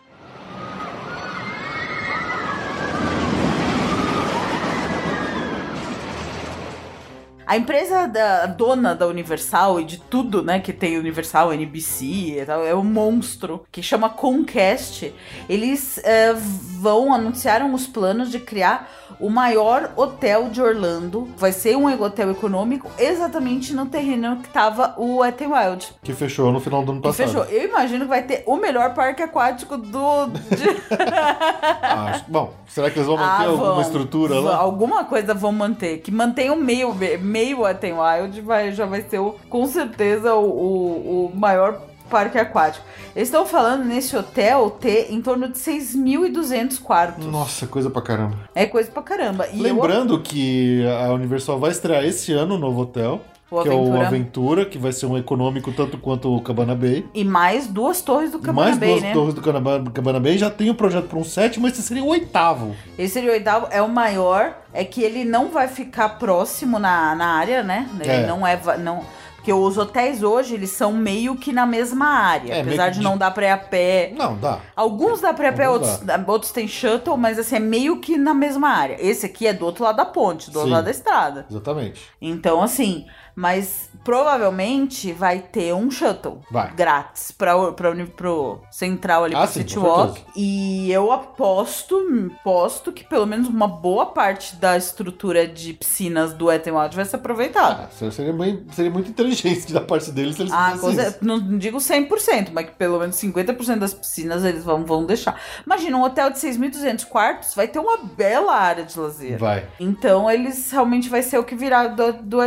A 7.50 7.58
empresa 7.58 8.06
da 8.08 8.45
dona 8.45 8.93
da 8.93 9.08
Universal 9.08 9.80
e 9.80 9.84
de 9.84 9.97
tudo, 9.97 10.43
né, 10.43 10.60
que 10.60 10.72
tem 10.72 11.00
Universal, 11.00 11.52
NBC 11.52 12.06
e 12.41 12.45
tal, 12.45 12.64
é 12.64 12.76
um 12.76 12.84
monstro 12.84 13.64
que 13.72 13.82
chama 13.82 14.08
Comcast. 14.08 15.12
Eles 15.50 16.00
eh, 16.04 16.36
vão 16.80 17.12
anunciaram 17.12 17.74
os 17.74 17.88
planos 17.88 18.30
de 18.30 18.38
criar 18.39 18.88
o 19.20 19.32
maior 19.32 19.91
hotel 19.95 20.50
de 20.50 20.62
Orlando. 20.62 21.28
Vai 21.38 21.52
ser 21.52 21.76
um 21.76 21.88
hotel 22.04 22.30
econômico 22.30 22.88
exatamente 23.00 23.74
no 23.74 23.88
terreno 23.88 24.38
que 24.43 24.50
tava 24.50 24.93
o 24.95 25.18
Wet 25.18 25.43
n 25.43 25.52
Wild. 25.52 25.88
Que 26.04 26.14
fechou 26.14 26.52
no 26.52 26.60
final 26.60 26.84
do 26.84 26.91
ano 26.91 27.02
Que 27.02 27.08
passado. 27.08 27.28
fechou. 27.30 27.43
Eu 27.45 27.68
imagino 27.68 28.02
que 28.06 28.10
vai 28.10 28.22
ter 28.22 28.43
o 28.45 28.58
melhor 28.58 28.93
parque 28.93 29.24
aquático 29.24 29.76
do. 29.76 30.28
de- 30.28 30.80
Ah, 31.82 32.22
bom, 32.28 32.54
será 32.68 32.91
que 32.91 33.00
eles 33.00 33.08
vão 33.08 33.18
manter 33.18 33.45
Ah, 33.45 33.50
alguma 33.50 33.72
vão. 33.74 33.82
estrutura 33.82 34.36
Vão. 34.36 34.43
lá? 34.43 34.56
Alguma 34.58 35.04
coisa 35.06 35.34
vão 35.34 35.52
manter. 35.52 35.97
Que 36.02 36.12
mantenha 36.12 36.54
o 36.54 36.56
meio, 36.56 36.93
meio 36.93 37.39
Wet 37.56 37.86
n 37.86 37.94
Wild 38.00 38.42
vai, 38.42 38.72
já 38.72 38.86
vai 38.86 39.02
ser 39.02 39.20
o- 39.20 39.36
com 39.50 39.66
certeza 39.68 40.34
o, 40.36 40.46
o, 40.46 41.26
o 41.28 41.32
maior 41.36 41.82
parque 42.10 42.38
aquático. 42.38 42.84
Eles 43.16 43.28
estão 43.28 43.46
falando 43.46 43.84
nesse 43.86 44.16
hotel 44.18 44.70
ter 44.72 45.12
em 45.12 45.22
torno 45.22 45.48
de 45.50 45.60
6.200 45.60 46.80
quartos. 46.82 47.26
Nossa, 47.26 47.68
coisa 47.68 47.90
pra 47.90 48.02
caramba. 48.02 48.36
É 48.56 48.66
coisa 48.66 48.90
pra 48.92 49.02
caramba. 49.04 49.48
E 49.48 49.58
eu- 49.58 49.64
Lembrando 49.64 50.20
que 50.22 50.84
a 50.88 51.12
Universal 51.14 51.60
vai 51.60 51.72
estrear 51.72 52.04
esse 52.04 52.32
ano 52.34 52.56
o 52.56 52.58
novo 52.58 52.82
hotel. 52.82 53.22
O 53.52 53.62
que 53.64 53.70
é 53.70 53.72
o 53.74 54.00
Aventura. 54.02 54.66
Que 54.66 54.78
vai 54.78 54.91
ser 54.91 55.06
um 55.06 55.18
econômico 55.18 55.72
tanto 55.72 55.97
quanto 55.97 56.36
o 56.36 56.41
Cabana 56.41 56.76
Bay. 56.76 57.06
E 57.14 57.24
mais 57.24 57.68
duas 57.68 58.02
torres 58.02 58.32
do 58.32 58.39
Cabana 58.39 58.68
Mais 58.68 58.78
Bay, 58.78 58.89
duas 58.89 59.02
né? 59.02 59.14
torres 59.14 59.34
do 59.34 59.41
Cabana, 59.41 59.89
Cabana 59.91 60.20
Bay. 60.20 60.38
Já 60.38 60.50
tem 60.50 60.70
o 60.70 60.76
projeto 60.76 61.08
para 61.08 61.18
um 61.18 61.24
sétimo, 61.24 61.68
esse 61.68 61.82
seria 61.82 62.04
o 62.04 62.08
oitavo. 62.08 62.76
Esse 62.97 63.14
seria 63.16 63.30
o 63.32 63.34
oitavo, 63.34 63.68
é 63.72 63.82
o 63.82 63.89
maior. 63.89 64.58
É 64.74 64.84
que 64.84 65.02
ele 65.02 65.26
não 65.26 65.50
vai 65.50 65.68
ficar 65.68 66.10
próximo 66.20 66.78
na, 66.78 67.16
na 67.16 67.26
área, 67.38 67.64
né? 67.64 67.89
Ele 68.00 68.12
É. 68.12 68.28
não 68.28 68.45
é. 68.45 68.60
Não, 68.78 69.02
porque 69.36 69.52
os 69.54 69.78
hotéis 69.78 70.22
hoje, 70.22 70.54
eles 70.54 70.70
são 70.72 70.91
meio 70.91 71.36
que 71.36 71.52
na 71.54 71.66
mesma 71.66 72.06
área. 72.08 72.54
É, 72.54 72.62
apesar 72.62 72.89
de 72.89 73.00
não 73.02 73.18
dar 73.18 73.32
pra 73.32 73.45
ir 73.47 73.52
a 73.52 73.58
pé. 73.58 74.12
Não, 74.16 74.38
dá. 74.38 74.60
Alguns 74.76 75.22
dá 75.22 75.34
pra 75.34 75.45
ir 75.45 75.50
a 75.50 75.54
pé, 75.54 75.70
outros, 75.70 76.00
outros 76.28 76.52
tem 76.52 76.68
shuttle, 76.68 77.18
mas 77.18 77.39
assim, 77.39 77.56
é 77.56 77.60
meio 77.60 77.97
que 78.00 78.18
na 78.18 78.34
mesma 78.34 78.70
área. 78.70 78.97
Esse 79.00 79.26
aqui 79.26 79.47
é 79.47 79.54
do 79.54 79.66
outro 79.66 79.84
lado 79.86 79.95
da 79.95 80.06
ponte, 80.06 80.52
do 80.52 80.56
outro 80.58 80.70
Sim. 80.70 80.76
lado 80.76 80.86
da 80.86 80.91
estrada. 80.91 81.45
Exatamente. 81.50 82.02
Então, 82.22 82.62
assim, 82.62 83.06
mas 83.40 83.90
provavelmente 84.04 85.14
vai 85.14 85.40
ter 85.40 85.74
um 85.74 85.90
shuttle 85.90 86.42
Vai. 86.52 86.74
grátis 86.76 87.32
pra, 87.32 87.56
o- 87.56 87.72
pra, 87.74 87.94
pro 88.16 88.60
central 88.70 89.24
ali 89.24 89.34
Ah, 89.36 89.40
pro 89.44 89.48
sim, 89.48 89.60
City 89.62 89.80
Walk. 89.80 90.22
E 90.36 90.92
eu 90.92 91.10
aposto, 91.12 91.96
aposto 92.42 92.92
que 92.92 93.04
pelo 93.04 93.26
menos 93.26 93.48
uma 93.48 93.68
boa 93.68 94.08
parte 94.08 94.56
da 94.58 94.76
estrutura 94.78 95.48
de 95.48 95.74
piscinas 95.74 96.34
do 96.34 96.48
Wild 96.48 96.96
vai 96.96 97.06
ser 97.06 97.16
aproveitada. 97.16 97.84
Ah, 97.92 98.12
seria- 98.12 98.34
bem- 98.34 98.66
seria 98.74 98.92
muito 98.92 99.10
inteligente 99.10 99.72
da 99.72 99.82
parte 99.82 100.12
deles 100.12 100.36
se 100.36 100.42
eles 100.42 100.54
Ah, 100.54 100.74
isso. 100.76 101.18
não 101.22 101.58
digo 101.58 101.80
100%, 101.80 102.52
mas 102.54 102.66
que 102.66 102.72
pelo 102.74 103.00
menos 103.00 103.16
50% 103.16 103.80
das 103.80 103.94
piscinas 103.94 104.44
eles 104.44 104.64
vão, 104.66 104.84
vão 104.84 105.06
deixar. 105.06 105.40
Imagina, 105.66 105.98
um 105.98 106.04
hotel 106.04 106.30
de 106.30 106.40
6.200 106.40 107.06
quartos 107.06 107.54
vai 107.56 107.68
ter 107.68 107.80
uma 107.80 107.98
bela 107.98 108.54
área 108.54 108.84
de 108.84 109.00
lazer. 109.00 109.38
Vai. 109.38 109.66
Então 109.80 110.30
eles 110.30 110.72
realmente 110.72 111.08
vai 111.10 111.22
ser 111.22 111.38
o 111.38 111.44
que 111.44 111.56
virar 111.56 111.88
do, 111.88 112.14
do 112.14 112.40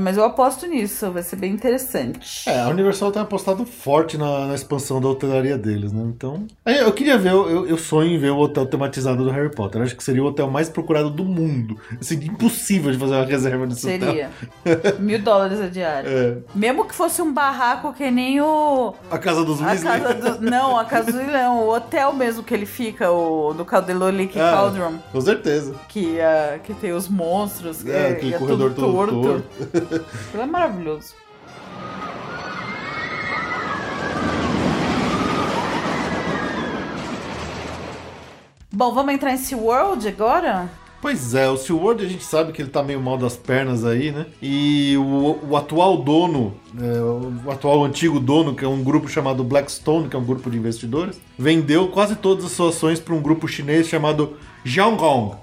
mas 0.00 0.16
eu 0.16 0.27
aposto 0.28 0.66
nisso, 0.66 1.10
vai 1.10 1.22
ser 1.22 1.36
bem 1.36 1.52
interessante. 1.52 2.48
É, 2.48 2.60
a 2.60 2.68
Universal 2.68 3.10
tem 3.12 3.20
apostado 3.22 3.64
forte 3.66 4.16
na, 4.16 4.46
na 4.46 4.54
expansão 4.54 5.00
da 5.00 5.08
hotelaria 5.08 5.58
deles, 5.58 5.92
né? 5.92 6.02
Então. 6.06 6.46
Aí, 6.64 6.78
Eu 6.78 6.92
queria 6.92 7.18
ver, 7.18 7.32
eu, 7.32 7.66
eu 7.66 7.76
sonho 7.78 8.10
em 8.10 8.18
ver 8.18 8.30
o 8.30 8.38
hotel 8.38 8.66
tematizado 8.66 9.24
do 9.24 9.30
Harry 9.30 9.50
Potter. 9.54 9.82
Acho 9.82 9.96
que 9.96 10.04
seria 10.04 10.22
o 10.22 10.26
hotel 10.26 10.48
mais 10.50 10.68
procurado 10.68 11.10
do 11.10 11.24
mundo. 11.24 11.78
Assim, 12.00 12.14
impossível 12.16 12.92
de 12.92 12.98
fazer 12.98 13.14
uma 13.14 13.24
reserva 13.24 13.66
nesse 13.66 13.86
hotel. 13.86 14.08
Seria. 14.08 14.30
Mil 14.98 15.18
dólares 15.20 15.60
a 15.60 15.66
diária. 15.68 16.08
É, 16.08 16.36
Mesmo 16.54 16.84
que 16.86 16.94
fosse 16.94 17.20
um 17.22 17.32
barraco 17.32 17.92
que 17.92 18.10
nem 18.10 18.40
o. 18.40 18.94
a 19.10 19.18
casa 19.18 19.44
dos 19.44 19.60
A 19.62 19.66
Weasley. 19.66 20.00
casa 20.00 20.14
do. 20.14 20.38
Não, 20.48 20.78
a 20.78 20.84
casa 20.84 21.12
do 21.12 21.18
Leão, 21.18 21.60
o 21.64 21.74
hotel 21.74 22.12
mesmo 22.12 22.42
que 22.42 22.54
ele 22.54 22.66
fica, 22.66 23.10
o 23.10 23.52
do 23.54 23.64
Caldelolic 23.64 24.38
Ah, 24.38 24.52
Cauldron. 24.52 24.94
Com 25.12 25.20
certeza. 25.20 25.74
Que, 25.88 26.20
ah, 26.20 26.58
que 26.62 26.72
tem 26.74 26.92
os 26.92 27.08
monstros, 27.08 27.82
que 27.82 27.90
É, 27.90 27.94
é, 27.94 28.08
aquele 28.12 28.34
é 28.34 28.38
corredor 28.38 28.72
todo 28.74 28.92
torto. 28.92 29.44
Aquilo 30.26 30.42
é 30.42 30.46
maravilhoso. 30.46 31.14
Bom, 38.70 38.92
vamos 38.92 39.12
entrar 39.14 39.32
em 39.32 39.36
SeaWorld 39.36 40.06
agora? 40.06 40.70
Pois 41.00 41.32
é, 41.32 41.48
o 41.48 41.56
SeaWorld 41.56 42.04
a 42.04 42.08
gente 42.08 42.24
sabe 42.24 42.52
que 42.52 42.60
ele 42.60 42.70
tá 42.70 42.82
meio 42.82 43.00
mal 43.00 43.16
das 43.16 43.36
pernas 43.36 43.84
aí, 43.84 44.10
né? 44.10 44.26
E 44.42 44.96
o, 44.96 45.38
o 45.50 45.56
atual 45.56 45.96
dono, 45.96 46.54
é, 46.76 47.00
o 47.00 47.50
atual 47.50 47.84
antigo 47.84 48.18
dono, 48.18 48.54
que 48.54 48.64
é 48.64 48.68
um 48.68 48.82
grupo 48.82 49.08
chamado 49.08 49.44
Blackstone, 49.44 50.08
que 50.08 50.16
é 50.16 50.18
um 50.18 50.24
grupo 50.24 50.50
de 50.50 50.58
investidores, 50.58 51.20
vendeu 51.38 51.88
quase 51.88 52.16
todas 52.16 52.44
as 52.44 52.52
suas 52.52 52.76
ações 52.76 52.98
para 52.98 53.14
um 53.14 53.22
grupo 53.22 53.46
chinês 53.46 53.88
chamado 53.88 54.36
Jiangong. 54.64 55.36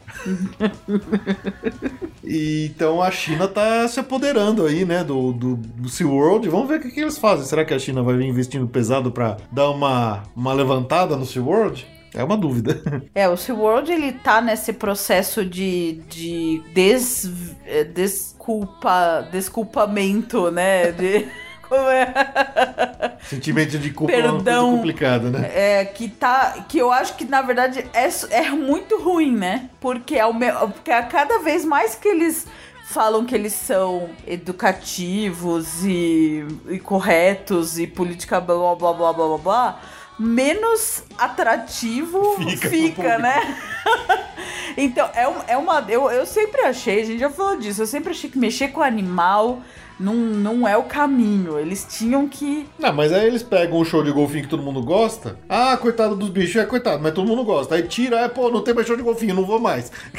E, 2.24 2.72
então 2.74 3.01
a 3.01 3.11
China 3.11 3.47
tá 3.47 3.88
se 3.88 3.99
apoderando 3.99 4.66
aí, 4.66 4.84
né, 4.84 5.03
do, 5.03 5.32
do, 5.32 5.55
do 5.55 5.89
SeaWorld. 5.89 6.49
Vamos 6.49 6.68
ver 6.68 6.80
o 6.80 6.82
que, 6.82 6.89
que 6.89 6.99
eles 6.99 7.18
fazem. 7.18 7.45
Será 7.45 7.63
que 7.63 7.74
a 7.74 7.80
China 7.80 8.01
vai 8.01 8.16
vir 8.18 8.26
investindo 8.26 8.68
pesado 8.68 9.11
para 9.11 9.38
dar 9.51 9.70
uma, 9.70 10.24
uma 10.36 10.53
levantada 10.53 11.16
no 11.16 11.26
SeaWorld? 11.26 11.86
É 12.13 12.24
uma 12.24 12.38
dúvida. 12.38 12.82
É, 13.13 13.28
o 13.28 13.36
SeaWorld 13.36 13.91
ele 13.91 14.13
tá 14.13 14.41
nesse 14.41 14.72
processo 14.74 15.45
de, 15.45 16.01
de 16.09 16.61
des, 16.74 17.30
eh, 17.66 17.84
desculpa, 17.84 19.28
desculpamento, 19.32 20.49
né? 20.49 20.91
De, 20.93 21.28
como 21.68 21.89
é? 21.89 23.16
Sentimento 23.24 23.78
de 23.80 23.89
culpa 23.91 24.13
é 24.13 24.18
uma 24.18 24.30
coisa 24.34 24.43
Perdão. 24.43 24.76
complicada, 24.78 25.30
né? 25.30 25.49
É, 25.53 25.86
que 25.86 26.07
tá. 26.09 26.66
Que 26.70 26.78
eu 26.78 26.91
acho 26.91 27.16
que, 27.16 27.26
na 27.26 27.41
verdade, 27.41 27.86
é, 27.93 28.07
é 28.32 28.49
muito 28.51 29.01
ruim, 29.01 29.36
né? 29.36 29.70
Porque, 29.80 30.18
ao 30.20 30.34
me, 30.34 30.51
porque 30.51 30.91
a 30.91 31.03
cada 31.03 31.39
vez 31.39 31.66
mais 31.66 31.95
que 31.95 32.07
eles 32.07 32.45
falam 32.88 33.26
que 33.26 33.34
eles 33.34 33.53
são 33.53 34.09
educativos 34.28 35.84
e, 35.84 36.45
e 36.70 36.80
corretos 36.80 37.80
e 37.80 37.88
política 37.88 38.39
blá 38.39 38.55
blá 38.76 38.93
blá 38.93 38.93
blá 38.93 39.28
blá 39.28 39.38
blá, 39.38 39.80
menos 40.20 41.03
atrativo 41.18 42.36
Fica 42.38 42.70
fica, 42.70 43.18
né? 43.18 43.57
Então, 44.78 45.09
é, 45.13 45.26
um- 45.26 45.41
é 45.47 45.55
uma. 45.57 45.86
Eu, 45.88 46.11
eu 46.11 46.26
sempre 46.26 46.59
achei, 46.61 47.01
a 47.01 47.05
gente 47.05 47.20
já 47.20 47.30
falou 47.30 47.57
disso, 47.57 47.82
eu 47.82 47.88
sempre 47.88 48.09
achei 48.11 48.30
que 48.30 48.38
mexer 48.38 48.70
com 48.70 48.82
animal 48.82 49.61
não, 50.00 50.14
não 50.16 50.68
é 50.68 50.76
o 50.78 50.84
caminho. 50.84 51.58
Eles 51.60 51.86
tinham 51.89 52.28
que. 52.28 52.68
Não, 52.80 52.93
mas 52.93 53.12
aí 53.14 53.26
eles 53.28 53.43
pegam 53.43 53.80
o 53.80 53.86
show 53.86 54.04
de 54.04 54.12
golfinho 54.12 54.43
que 54.43 54.50
todo 54.50 54.62
mundo 54.64 54.82
gosta. 54.82 55.38
Ah, 55.48 55.78
coitado 55.78 56.16
dos 56.16 56.30
bichos, 56.30 56.56
é 56.58 56.66
coitado, 56.66 57.02
mas 57.02 57.14
todo 57.14 57.28
mundo 57.28 57.43
gosta. 57.43 57.76
Aí 57.76 57.84
tira, 57.84 58.20
é, 58.20 58.28
pô, 58.28 58.50
não 58.50 58.62
tem 58.62 58.74
mais 58.74 58.86
show 58.88 58.96
de 58.98 59.04
golfinho, 59.04 59.34
não 59.36 59.46
vou 59.46 59.60
mais. 59.60 59.91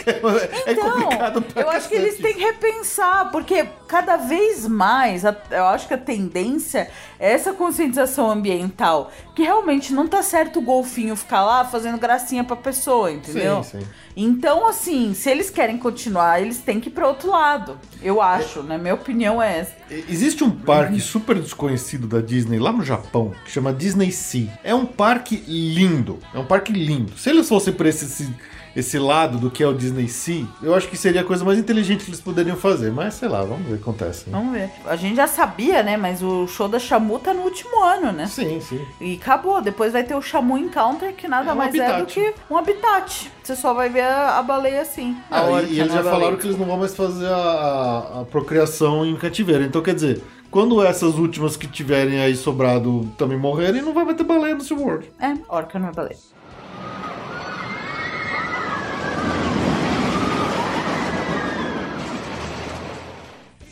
É 0.66 0.72
Então, 0.72 0.91
complicado 0.91 1.43
pra 1.43 1.62
eu 1.62 1.70
acho 1.70 1.89
que 1.89 1.95
eles 1.95 2.16
têm 2.18 2.35
que 2.35 2.41
repensar, 2.45 3.31
porque 3.31 3.66
cada 3.87 4.16
vez 4.16 4.66
mais, 4.66 5.24
a- 5.24 5.37
eu 5.51 5.64
acho 5.66 5.87
que 5.89 5.95
a 5.95 5.99
tendência 5.99 6.89
é 7.18 7.33
essa 7.33 7.53
conscientização 7.53 8.31
ambiental, 8.31 9.11
que 9.35 9.43
realmente 9.43 9.93
não 9.93 10.07
tá 10.07 10.22
certo 10.22 10.59
o 10.59 10.62
golfinho 10.62 11.14
ficar 11.16 11.45
lá 11.45 11.64
fazendo 11.64 11.99
gracinha 11.99 12.45
pra 12.45 12.57
pessoa, 12.57 13.11
entendeu? 13.11 13.62
Sim, 13.62 13.81
sim. 13.81 13.87
Então, 14.16 14.66
assim, 14.66 15.12
se 15.14 15.29
eles 15.31 15.51
querem 15.51 15.77
continuar, 15.77 16.41
eles 16.41 16.59
têm 16.59 16.81
que 16.81 16.89
ir 16.89 16.93
pro 16.93 17.07
outro 17.07 17.31
lado. 17.31 17.79
Eu 18.03 18.22
acho, 18.22 18.62
né? 18.62 18.79
Minha 18.79 18.95
opinião 18.95 19.43
é 19.43 19.59
essa. 19.59 19.66
Existe 20.09 20.43
um 20.43 20.51
parque 20.51 21.01
super 21.01 21.39
desconhecido 21.39 22.07
da 22.07 22.21
Disney 22.21 22.59
lá 22.59 22.73
no 22.73 22.85
Japão, 22.85 23.33
que 23.45 23.51
chama 23.51 23.73
Disney 23.73 24.11
Sea. 24.11 24.49
É 24.64 24.75
um 24.75 24.85
parque 24.85 25.37
lindo. 25.47 26.19
É 26.35 26.39
um 26.39 26.45
parque 26.45 26.73
lindo. 26.73 27.17
Se 27.17 27.31
eles 27.31 27.49
fossem 27.49 27.73
por 27.73 27.87
esse, 27.87 28.29
esse, 28.77 28.99
lado 28.99 29.39
do 29.39 29.51
que 29.51 29.62
é 29.62 29.66
o 29.66 29.72
Disney 29.74 30.07
Sea, 30.09 30.45
eu 30.62 30.74
acho 30.74 30.87
que 30.89 30.97
seria 30.97 31.22
a 31.22 31.24
coisa 31.24 31.45
mais 31.45 31.59
inteligente 31.59 32.05
que 32.05 32.11
eles 32.11 32.20
poderiam 32.20 32.57
fazer. 32.57 32.93
Mas 32.93 33.14
sei 33.14 33.29
lá, 33.29 33.43
vamos 33.43 33.66
ver 33.66 33.72
o 33.74 33.77
que 33.77 33.83
acontece. 33.83 34.29
Né? 34.31 34.37
Vamos 34.39 34.53
ver. 34.53 34.70
A 34.87 34.95
gente 34.97 35.16
já 35.16 35.27
sabia, 35.27 35.83
né? 35.83 35.97
Mas 35.97 36.22
o 36.22 36.47
show 36.47 36.68
da 36.68 36.79
Shamu 36.79 37.18
tá 37.18 37.33
no 37.35 37.43
último 37.43 37.83
ano, 37.83 38.12
né? 38.12 38.27
Sim, 38.27 38.61
sim. 38.61 38.85
E 39.01 39.14
acabou. 39.14 39.61
Depois 39.62 39.93
vai 39.93 40.05
ter 40.05 40.14
o 40.14 40.22
Shamu 40.22 40.59
Encounter, 40.59 41.14
que 41.14 41.27
nada 41.27 41.51
É 41.51 41.53
um 41.53 41.57
mais 41.57 41.74
é 41.74 41.79
do 41.79 41.93
habitat. 41.93 42.12
que 42.14 42.35
um 42.53 42.57
habitat. 42.57 43.33
Você 43.43 43.57
só 43.57 43.72
vai 43.72 43.89
ver 43.89 44.03
a, 44.03 44.39
a 44.39 44.43
baleia 44.43 44.83
assim. 44.83 45.16
A 45.31 45.41
Ah, 45.41 45.62
e- 45.62 45.66
e, 45.74 45.79
eles 45.79 45.79
né, 45.79 45.85
já 45.87 46.03
baleia. 46.03 46.11
falaram 46.12 46.37
que 46.37 46.47
eles 46.47 46.59
não 46.59 46.66
vão 46.66 46.77
mais 46.79 46.95
fazer 46.95 47.27
a, 47.29 48.20
a- 48.20 48.24
procriação 48.31 49.05
em 49.07 49.16
cativeiro. 49.16 49.62
Então, 49.64 49.81
quer 49.83 49.95
dizer, 49.95 50.22
quando 50.51 50.83
essas 50.85 51.14
últimas 51.16 51.57
que 51.57 51.66
tiverem 51.66 52.20
aí 52.20 52.35
sobrado 52.37 53.09
também 53.18 53.39
morrerem, 53.39 53.83
não 53.83 53.93
vai 53.95 54.05
ter 54.14 54.24
baleia 54.24 54.55
no 54.55 54.61
SeaWorld. 54.61 55.11
É, 55.20 55.35
orca 55.49 55.79
não 55.79 55.89
é 55.89 55.93
baleia. 55.93 56.16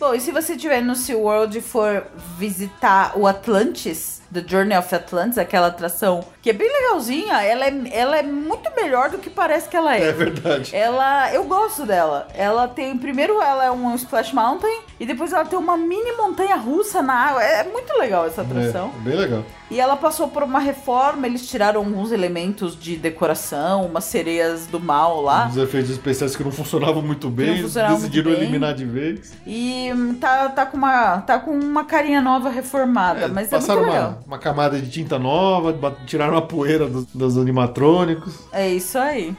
Bom, 0.05 0.15
e 0.15 0.21
se 0.21 0.31
você 0.31 0.53
estiver 0.53 0.83
no 0.83 0.95
SeaWorld 0.95 1.57
e 1.57 1.63
for 1.63 2.07
visitar 2.37 3.19
o 3.19 3.27
Atlantis, 3.27 4.21
The 4.33 4.45
Journey 4.47 4.77
of 4.77 4.95
Atlantis, 4.95 5.39
aquela 5.39 5.69
atração 5.69 6.25
que 6.43 6.51
é 6.51 6.53
bem 6.53 6.69
legalzinha, 6.71 7.43
ela 7.43 7.65
é, 7.65 7.75
ela 7.93 8.19
é 8.19 8.23
muito 8.23 8.71
melhor 8.77 9.09
do 9.11 9.19
que 9.19 9.31
parece 9.31 9.69
que 9.69 9.77
ela 9.77 9.97
É 9.97 10.13
verdade. 10.13 10.75
ela, 10.77 11.33
eu 11.33 11.45
gosto 11.45 11.87
dela. 11.87 12.29
Ela 12.35 12.69
tem, 12.69 12.97
primeiro 12.99 13.41
ela 13.41 13.65
é 13.65 13.71
um 13.71 13.95
Splash 13.95 14.33
Mountain 14.35 14.81
e 15.01 15.07
depois 15.07 15.33
ela 15.33 15.45
tem 15.45 15.59
uma 15.59 15.77
mini 15.77 16.13
montanha 16.13 16.57
russa 16.57 17.01
na 17.03 17.15
água. 17.15 17.43
É, 17.43 17.61
é 17.61 17.65
muito 17.65 17.93
legal 17.99 18.27
essa 18.27 18.43
atração. 18.43 18.91
É, 19.01 19.09
bem 19.09 19.17
legal. 19.19 19.43
E 19.71 19.81
ela 19.81 19.97
passou 19.97 20.29
por 20.29 20.43
uma 20.43 20.59
reforma, 20.59 21.27
eles 21.27 21.49
tiraram 21.49 21.81
alguns 21.81 22.13
elementos 22.13 22.79
de 22.79 22.97
decoração, 22.97 23.87
umas 23.87 24.05
sereias 24.05 24.67
do 24.67 24.79
mal 24.79 25.23
lá. 25.23 25.49
Os 25.49 25.57
efeitos 25.57 25.91
especiais 25.91 26.37
que 26.37 26.45
não 26.45 26.53
funcionavam 26.53 27.01
muito 27.03 27.31
bem, 27.31 27.63
funcionavam 27.63 27.97
decidiram 27.97 28.27
muito 28.31 28.39
bem. 28.41 28.49
eliminar 28.49 28.75
de 28.75 28.85
vez. 28.85 29.33
E 29.47 29.91
hum, 29.95 30.15
tá, 30.15 30.51
tá, 30.51 30.67
com 30.67 30.77
uma, 30.77 31.21
tá 31.23 31.39
com 31.39 31.51
uma 31.53 31.85
carinha 31.85 32.21
nova 32.21 32.51
reformada, 32.51 33.23
É, 33.23 33.29
mas 33.29 33.51
é 33.53 33.59
muito 33.59 33.73
legal. 33.75 34.09
uma, 34.11 34.14
uma 34.27 34.39
camada 34.39 34.81
de 34.81 34.91
tinta 34.91 35.19
nova, 35.19 35.73
tiraram 36.07 36.37
a 36.37 36.43
poeira 36.43 36.87
dos, 36.89 37.07
dos 37.07 37.39
animatrônicos. 37.39 38.41
É 38.53 38.69
isso 38.69 38.99
aí. 38.99 39.35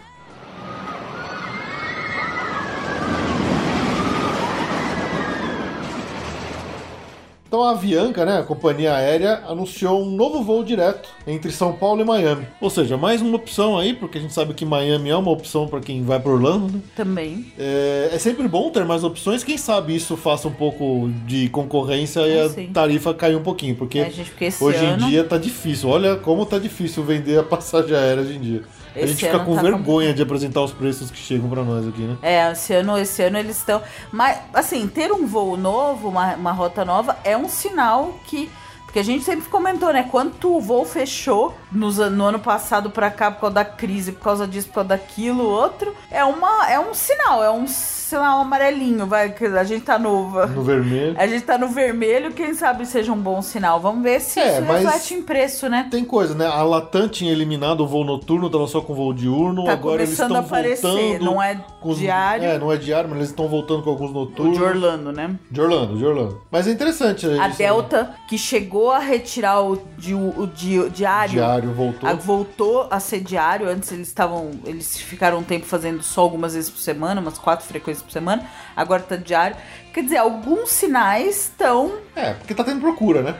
Então 7.56 7.64
a 7.66 7.72
Avianca, 7.72 8.26
né, 8.26 8.40
a 8.40 8.44
companhia 8.44 8.94
aérea, 8.94 9.42
anunciou 9.48 10.04
um 10.04 10.10
novo 10.12 10.44
voo 10.44 10.62
direto 10.62 11.08
entre 11.26 11.54
São 11.54 11.72
Paulo 11.72 12.02
e 12.02 12.04
Miami. 12.04 12.46
Ou 12.60 12.70
seja, 12.70 12.98
mais 12.98 13.22
uma 13.22 13.38
opção 13.38 13.80
aí, 13.80 13.94
porque 13.94 14.18
a 14.18 14.22
gente 14.22 14.34
sabe 14.34 14.54
que 14.54 14.66
Miami 14.66 15.10
é 15.10 15.16
uma 15.16 15.32
opção 15.32 15.66
para 15.66 15.80
quem 15.80 16.04
vai 16.04 16.20
para 16.20 16.34
Orlando, 16.34 16.68
né? 16.74 16.82
Também. 16.98 17.46
É, 17.58 18.10
é 18.12 18.20
sempre 18.20 18.46
bom 18.50 18.70
ter 18.72 18.84
mais 18.84 19.06
opções. 19.06 19.42
Quem 19.42 19.58
sabe 19.58 19.96
isso 19.96 20.18
faça 20.18 20.50
um 20.50 20.52
pouco 20.52 21.10
de 21.26 21.48
concorrência 21.48 22.20
e 22.28 22.42
Ah, 22.42 22.46
a 22.48 22.50
sim. 22.50 22.68
tarifa 22.74 23.14
cair 23.14 23.38
um 23.38 23.42
pouquinho, 23.44 23.74
porque 23.78 24.00
É, 24.00 24.10
gente, 24.10 24.32
porque 24.32 24.50
hoje 24.60 24.86
ano- 24.86 25.06
em 25.06 25.10
dia 25.10 25.24
tá 25.24 25.38
difícil. 25.38 25.88
Olha 25.88 26.18
como 26.18 26.46
tá 26.46 26.60
difícil 26.60 27.06
vender 27.06 27.40
a 27.40 27.44
passagem 27.44 27.96
aérea 27.96 28.22
hoje 28.22 28.36
em 28.36 28.42
dia. 28.42 28.64
a 28.94 29.00
Esse 29.00 29.08
gente 29.10 29.26
fica 29.26 29.40
com 29.40 29.56
tá 29.56 29.62
vergonha 29.62 30.14
de 30.14 30.22
apresentar 30.22 30.62
os 30.62 30.72
preços 30.72 31.12
que 31.12 31.18
chegam 31.18 31.50
para 31.50 31.64
nós 31.66 31.86
aqui, 31.86 32.00
né? 32.02 32.16
É, 32.22 32.50
esse 32.54 32.74
ano, 32.74 32.98
esse 32.98 33.22
ano 33.24 33.38
eles 33.38 33.58
estão. 33.58 33.82
Mas, 34.10 34.38
assim, 34.54 34.88
ter 34.88 35.12
um 35.12 35.28
voo 35.28 35.58
novo, 35.58 36.08
uma, 36.08 36.34
uma 36.36 36.52
rota 36.54 36.86
nova, 36.86 37.18
é 37.26 37.36
um 37.36 37.45
sinal 37.50 38.14
que. 38.26 38.50
Porque 38.96 39.02
a 39.02 39.14
gente 39.14 39.26
sempre 39.26 39.50
comentou, 39.50 39.92
né? 39.92 40.08
Quanto 40.10 40.56
o 40.56 40.62
voo 40.62 40.86
fechou 40.86 41.54
nos 41.70 41.98
no 41.98 42.24
ano 42.24 42.40
passado 42.40 42.90
pra 42.90 43.12
cá 43.12 43.30
por 43.30 43.42
causa 43.42 43.56
da 43.56 43.66
crise, 43.66 44.14
por 44.14 44.24
causa 44.24 44.48
disso, 44.48 44.70
por 44.70 44.76
causa 44.76 44.88
daquilo, 44.88 45.44
outro. 45.44 45.94
É, 46.10 46.24
uma, 46.24 46.70
é 46.72 46.80
um 46.80 46.94
sinal, 46.94 47.44
é 47.44 47.52
um 47.52 47.68
sinal 47.68 48.40
amarelinho, 48.40 49.06
vai. 49.06 49.34
que 49.34 49.44
A 49.48 49.66
gente 49.66 49.84
tá 49.84 50.00
no. 50.00 50.30
No 50.48 50.64
vermelho. 50.64 51.14
A 51.20 51.28
gente 51.28 51.44
tá 51.44 51.58
no 51.58 51.68
vermelho, 51.68 52.32
quem 52.32 52.54
sabe 52.54 52.86
seja 52.86 53.12
um 53.12 53.18
bom 53.18 53.42
sinal. 53.42 53.82
Vamos 53.82 54.02
ver 54.02 54.22
se 54.22 54.40
É, 54.40 54.62
isso 54.62 54.72
reflete 54.72 55.14
em 55.16 55.22
preço, 55.24 55.68
né? 55.68 55.90
Tem 55.92 56.06
coisa, 56.06 56.34
né? 56.34 56.48
A 56.48 56.64
Latam 56.64 57.10
tinha 57.10 57.34
eliminado 57.34 57.82
o 57.82 57.88
voo 57.88 58.06
noturno, 58.06 58.50
tava 58.50 58.66
só 58.66 58.80
com 58.80 58.94
voo 58.94 59.14
diurno. 59.14 59.66
Tá 59.66 59.74
Agora 59.74 60.04
eles 60.04 60.12
estão 60.18 60.34
a 60.38 60.40
aparecer. 60.40 60.88
voltando. 60.88 61.26
Não 61.26 61.44
é 61.44 61.60
os- 61.84 61.98
diário. 61.98 62.46
É, 62.46 62.58
não 62.58 62.72
é 62.72 62.78
diário, 62.78 63.10
mas 63.10 63.18
eles 63.18 63.30
estão 63.32 63.50
voltando 63.50 63.84
com 63.84 63.90
alguns 63.90 64.12
O 64.12 64.14
noturnos. 64.14 64.58
de 64.58 64.64
Orlando, 64.64 65.12
né? 65.12 65.36
De 65.52 65.60
Orlando, 65.60 65.98
de 65.98 66.06
Orlando. 66.06 66.42
Mas 66.50 66.66
é 66.66 66.72
interessante. 66.72 67.26
A 67.26 67.50
né? 67.50 67.54
Delta, 67.58 68.16
que 68.30 68.38
chegou 68.38 68.85
a 68.92 69.00
retirar 69.00 69.62
o, 69.62 69.78
di, 69.98 70.14
o 70.14 70.48
di- 70.48 70.90
diário, 70.90 71.34
Diário 71.34 71.72
voltou. 71.74 72.10
a- 72.10 72.14
voltou 72.14 72.88
a 72.90 73.00
ser 73.00 73.22
diário. 73.22 73.70
Antes 73.70 73.92
eles 73.92 74.08
estavam. 74.08 74.52
Eles 74.66 74.98
ficaram 74.98 75.40
um 75.40 75.44
tempo 75.44 75.66
fazendo 75.66 76.02
só 76.04 76.22
algumas 76.22 76.54
vezes 76.54 76.70
por 76.70 76.80
semana, 76.80 77.22
umas 77.22 77.38
quatro 77.38 77.66
frequências 77.66 78.04
por 78.04 78.12
semana. 78.12 78.46
Agora 78.76 79.02
tá 79.04 79.16
diário. 79.16 79.56
Quer 79.96 80.04
dizer, 80.04 80.18
alguns 80.18 80.72
sinais 80.72 81.44
estão. 81.44 81.94
É, 82.14 82.34
porque 82.34 82.54
tá 82.54 82.66
tendo 82.66 82.82
procura, 82.82 83.22
né? 83.22 83.36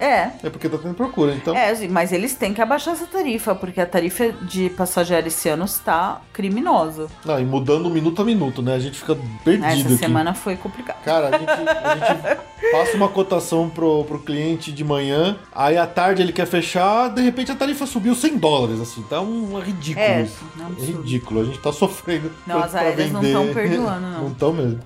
É. 0.00 0.30
é 0.42 0.50
porque 0.50 0.68
tá 0.68 0.76
tendo 0.76 0.94
procura, 0.94 1.32
então. 1.32 1.56
É, 1.56 1.72
mas 1.86 2.10
eles 2.10 2.34
têm 2.34 2.52
que 2.52 2.60
abaixar 2.60 2.94
essa 2.94 3.06
tarifa, 3.06 3.54
porque 3.54 3.80
a 3.80 3.86
tarifa 3.86 4.32
de 4.42 4.70
passagem 4.70 5.14
aérea 5.14 5.28
esse 5.28 5.48
ano 5.48 5.64
está 5.64 6.20
criminosa. 6.32 7.06
Não, 7.24 7.38
e 7.38 7.44
mudando 7.44 7.88
minuto 7.90 8.20
a 8.20 8.24
minuto, 8.24 8.60
né? 8.60 8.74
A 8.74 8.80
gente 8.80 8.98
fica 8.98 9.16
perdido 9.44 9.66
Essa 9.66 9.86
aqui. 9.86 9.96
semana 9.98 10.34
foi 10.34 10.56
complicada. 10.56 10.98
Cara, 11.04 11.28
a 11.28 11.38
gente, 11.38 11.48
a 11.48 11.94
gente 11.94 12.72
passa 12.72 12.96
uma 12.96 13.08
cotação 13.08 13.70
pro, 13.70 14.02
pro 14.02 14.18
cliente 14.18 14.72
de 14.72 14.82
manhã, 14.82 15.36
aí 15.54 15.78
à 15.78 15.86
tarde 15.86 16.20
ele 16.22 16.32
quer 16.32 16.46
fechar, 16.48 17.08
de 17.10 17.22
repente 17.22 17.52
a 17.52 17.54
tarifa 17.54 17.86
subiu 17.86 18.16
100 18.16 18.38
dólares, 18.38 18.80
assim. 18.80 19.00
Tá 19.02 19.20
um, 19.20 19.60
é 19.60 19.62
ridículo 19.62 20.04
É, 20.04 20.22
isso. 20.22 20.44
é 20.58 20.82
É 20.82 20.86
ridículo. 20.86 21.40
A 21.40 21.44
gente 21.44 21.60
tá 21.60 21.72
sofrendo. 21.72 22.32
Não, 22.44 22.56
pra- 22.56 22.64
as 22.64 22.74
aéreas 22.74 23.12
não 23.12 23.20
vender. 23.20 23.32
tão 23.32 23.54
perdoando, 23.54 24.00
não. 24.00 24.22
Não 24.22 24.28
estão 24.32 24.52
mesmo. 24.52 24.80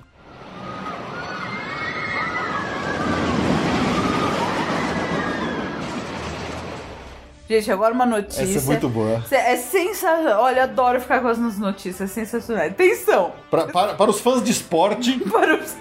Gente, 7.49 7.71
agora 7.71 7.91
uma 7.95 8.05
notícia. 8.05 8.43
Essa 8.43 8.59
é 8.59 8.61
muito 8.61 8.87
boa. 8.87 9.23
É 9.31 9.55
sensacional. 9.57 10.43
Olha, 10.43 10.63
adoro 10.65 11.01
ficar 11.01 11.19
com 11.19 11.29
as 11.29 11.39
notícias 11.57 12.11
sensacionais. 12.11 12.71
Atenção! 12.73 13.33
Pra- 13.49 13.65
para, 13.65 13.95
para 13.95 14.11
os 14.11 14.19
fãs 14.21 14.43
de 14.43 14.51
esporte, 14.51 15.17
Para 15.31 15.55
os- 15.55 15.73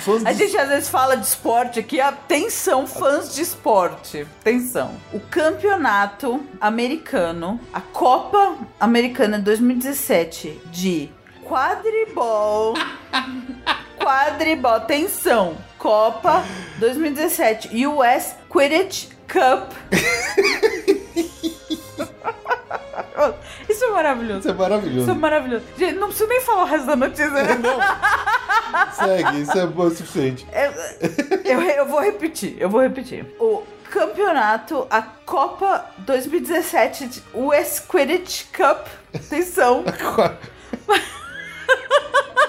fãs 0.00 0.26
A 0.26 0.32
de 0.32 0.38
gente 0.38 0.56
às 0.58 0.68
vezes 0.68 0.88
fala 0.88 1.16
de 1.16 1.24
esporte 1.24 1.78
aqui. 1.78 2.00
Atenção, 2.00 2.84
fãs 2.84 3.32
de 3.32 3.42
esporte. 3.42 4.26
Atenção. 4.40 4.90
O 5.12 5.20
campeonato 5.20 6.40
americano, 6.60 7.60
a 7.72 7.80
Copa 7.80 8.56
Americana 8.80 9.38
2017 9.38 10.60
de 10.66 11.10
quadribol. 11.44 12.74
quadribol. 14.02 14.72
Atenção. 14.74 15.56
Copa 15.78 16.42
2017 16.80 17.86
US 17.86 18.34
Quidditch 18.50 19.10
Cup. 19.28 19.72
Isso 23.68 23.84
é 23.84 23.90
maravilhoso. 23.90 24.40
Isso 24.40 24.48
é 24.48 24.54
maravilhoso. 24.54 25.00
Isso 25.00 25.10
é 25.10 25.14
maravilhoso. 25.14 25.64
Gente, 25.76 25.98
não 25.98 26.08
preciso 26.08 26.28
nem 26.28 26.40
falar 26.40 26.62
o 26.62 26.66
resto 26.66 26.86
da 26.86 26.96
notícia, 26.96 27.30
né? 27.30 27.54
Não. 27.58 27.78
Segue, 28.92 29.40
isso 29.42 29.58
é 29.58 29.66
bom 29.66 29.84
o 29.84 29.90
suficiente. 29.90 30.46
Eu, 31.44 31.60
eu 31.62 31.86
vou 31.86 32.00
repetir, 32.00 32.56
eu 32.58 32.68
vou 32.68 32.80
repetir. 32.80 33.26
O 33.38 33.62
campeonato, 33.90 34.86
a 34.90 35.02
Copa 35.02 35.86
2017 35.98 37.06
de 37.06 37.22
US 37.34 37.80
Quidditch 37.80 38.44
Cup, 38.52 38.86
atenção. 39.14 39.84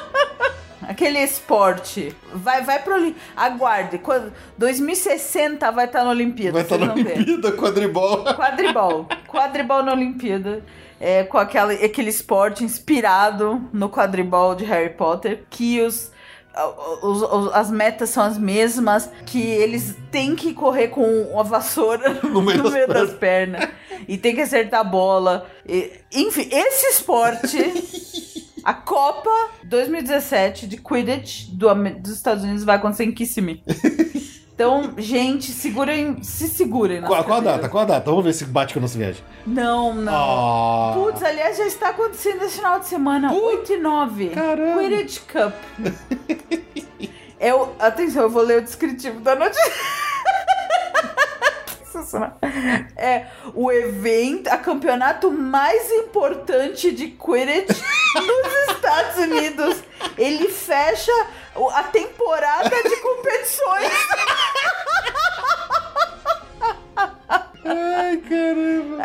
aquele 0.89 1.19
esporte. 1.19 2.15
Vai, 2.33 2.63
vai 2.63 2.79
pro 2.79 2.95
Olim- 2.95 3.15
Aguarde. 3.37 3.99
Quando 3.99 4.33
2060 4.57 5.71
vai 5.71 5.85
estar 5.85 6.03
na 6.03 6.09
Olimpíada. 6.09 6.53
Vai 6.53 6.61
estar 6.63 6.77
vocês 6.77 6.87
na 6.87 6.95
ver. 6.95 7.13
Olimpíada 7.17 7.51
quadribol. 7.53 8.23
Quadribol. 8.35 9.07
Quadribol 9.27 9.83
na 9.83 9.93
Olimpíada. 9.93 10.63
É, 10.99 11.23
com 11.23 11.37
aquela, 11.37 11.71
aquele 11.71 12.09
esporte 12.09 12.63
inspirado 12.63 13.61
no 13.71 13.89
quadribol 13.89 14.55
de 14.55 14.65
Harry 14.65 14.89
Potter. 14.89 15.43
Que 15.49 15.81
os, 15.81 16.11
as 17.53 17.69
metas 17.71 18.09
são 18.09 18.23
as 18.23 18.37
mesmas. 18.37 19.09
Que 19.25 19.41
eles 19.41 19.95
têm 20.11 20.35
que 20.35 20.53
correr 20.53 20.87
com 20.89 21.03
uma 21.31 21.43
vassoura 21.43 22.19
No 22.23 22.41
meio 22.41 22.63
das 22.63 22.87
das 22.87 23.13
pernas. 23.13 23.69
E 24.07 24.17
tem 24.17 24.33
que 24.35 24.41
acertar 24.41 24.81
a 24.81 24.83
bola. 24.83 25.45
E- 25.67 25.91
enfim, 26.13 26.49
esse 26.51 26.87
esporte. 26.87 27.57
A 28.63 28.73
Copa 28.73 29.29
2017 29.63 30.67
de 30.67 30.77
Quidditch 30.77 31.47
do 31.49 31.67
dos 31.99 32.13
Estados 32.13 32.43
Unidos 32.43 32.63
vai 32.63 32.77
acontecer 32.77 33.03
em 33.05 33.11
Kissimmee. 33.11 33.63
Então, 34.59 34.93
gente, 34.97 35.53
segurem, 35.53 36.21
se 36.21 36.49
segurem. 36.49 37.01
Qual, 37.01 37.23
qual 37.23 37.37
a 37.37 37.41
data? 37.41 37.69
Qual 37.69 37.81
a 37.81 37.85
data? 37.85 38.09
Vamos 38.09 38.25
ver 38.25 38.33
se 38.33 38.43
bate 38.43 38.73
com 38.73 38.79
a 38.79 38.81
nossa 38.81 38.97
viagem. 38.97 39.23
Não, 39.47 39.95
não. 39.95 40.11
Ah. 40.13 40.91
Putz, 40.93 41.23
aliás, 41.23 41.57
já 41.57 41.65
está 41.65 41.89
acontecendo 41.91 42.43
esse 42.43 42.57
final 42.57 42.77
de 42.77 42.87
semana. 42.87 43.31
8 43.31 43.71
e 43.71 43.77
9. 43.77 44.29
caramba. 44.31 44.81
Quidditch 44.81 45.19
Cup. 45.31 45.53
Eu, 47.39 47.73
atenção, 47.79 48.23
eu 48.23 48.29
vou 48.29 48.43
ler 48.43 48.57
o 48.57 48.61
descritivo 48.61 49.21
da 49.21 49.33
notícia. 49.33 49.71
Sensacional. 51.85 52.37
É 52.97 53.27
o 53.55 53.71
evento, 53.71 54.49
a 54.49 54.57
campeonato 54.57 55.31
mais 55.31 55.89
importante 55.89 56.91
de 56.91 57.07
Quidditch 57.07 57.81
nos 58.15 58.75
Estados 58.75 59.17
Unidos. 59.17 59.77
Ele 60.17 60.49
fecha 60.49 61.11
a 61.73 61.83
temporada 61.83 62.69
de 62.83 62.95
competições. 62.97 63.91
Ai, 67.65 68.17
caramba. 68.17 69.03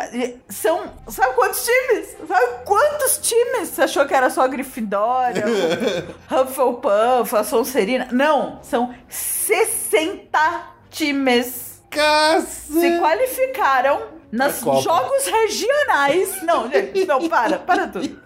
São. 0.49 0.91
Sabe 1.07 1.33
quantos 1.35 1.63
times? 1.65 2.15
Sabe 2.27 2.65
quantos 2.65 3.17
times? 3.17 3.69
Você 3.69 3.81
achou 3.83 4.05
que 4.05 4.13
era 4.13 4.29
só 4.29 4.47
Grifindória, 4.47 5.45
Hufflepuff, 6.31 7.35
a 7.35 7.43
Sonserina? 7.43 8.07
Não, 8.11 8.59
são 8.63 8.93
60 9.09 10.63
times 10.89 11.81
Cacete. 11.89 12.79
se 12.79 12.99
qualificaram 12.99 14.14
nos 14.31 14.59
Copa. 14.59 14.81
jogos 14.81 15.25
regionais. 15.25 16.41
Não, 16.43 16.69
gente, 16.69 17.05
não, 17.05 17.27
para, 17.29 17.57
para 17.59 17.87
tudo. 17.87 18.19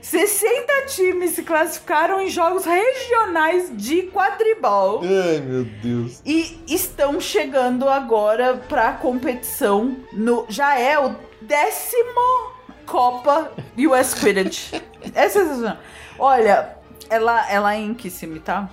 60 0.00 0.72
times 0.86 1.30
se 1.32 1.42
classificaram 1.42 2.20
em 2.20 2.28
jogos 2.28 2.64
regionais 2.64 3.70
de 3.76 4.02
quadribol. 4.02 5.02
Ai, 5.02 5.40
meu 5.40 5.64
Deus. 5.64 6.20
E 6.24 6.60
estão 6.66 7.20
chegando 7.20 7.88
agora 7.88 8.60
pra 8.68 8.92
competição 8.92 9.96
no. 10.12 10.44
Já 10.48 10.78
é 10.78 10.98
o 10.98 11.14
décimo 11.40 12.52
Copa 12.86 13.52
US 13.76 14.14
Quidditch. 14.14 14.72
É 15.14 15.28
sensacional. 15.28 15.78
Olha, 16.18 16.76
ela, 17.08 17.50
ela 17.50 17.74
é 17.74 17.78
em 17.78 17.94
Kissimmee, 17.94 18.40
tá? 18.40 18.68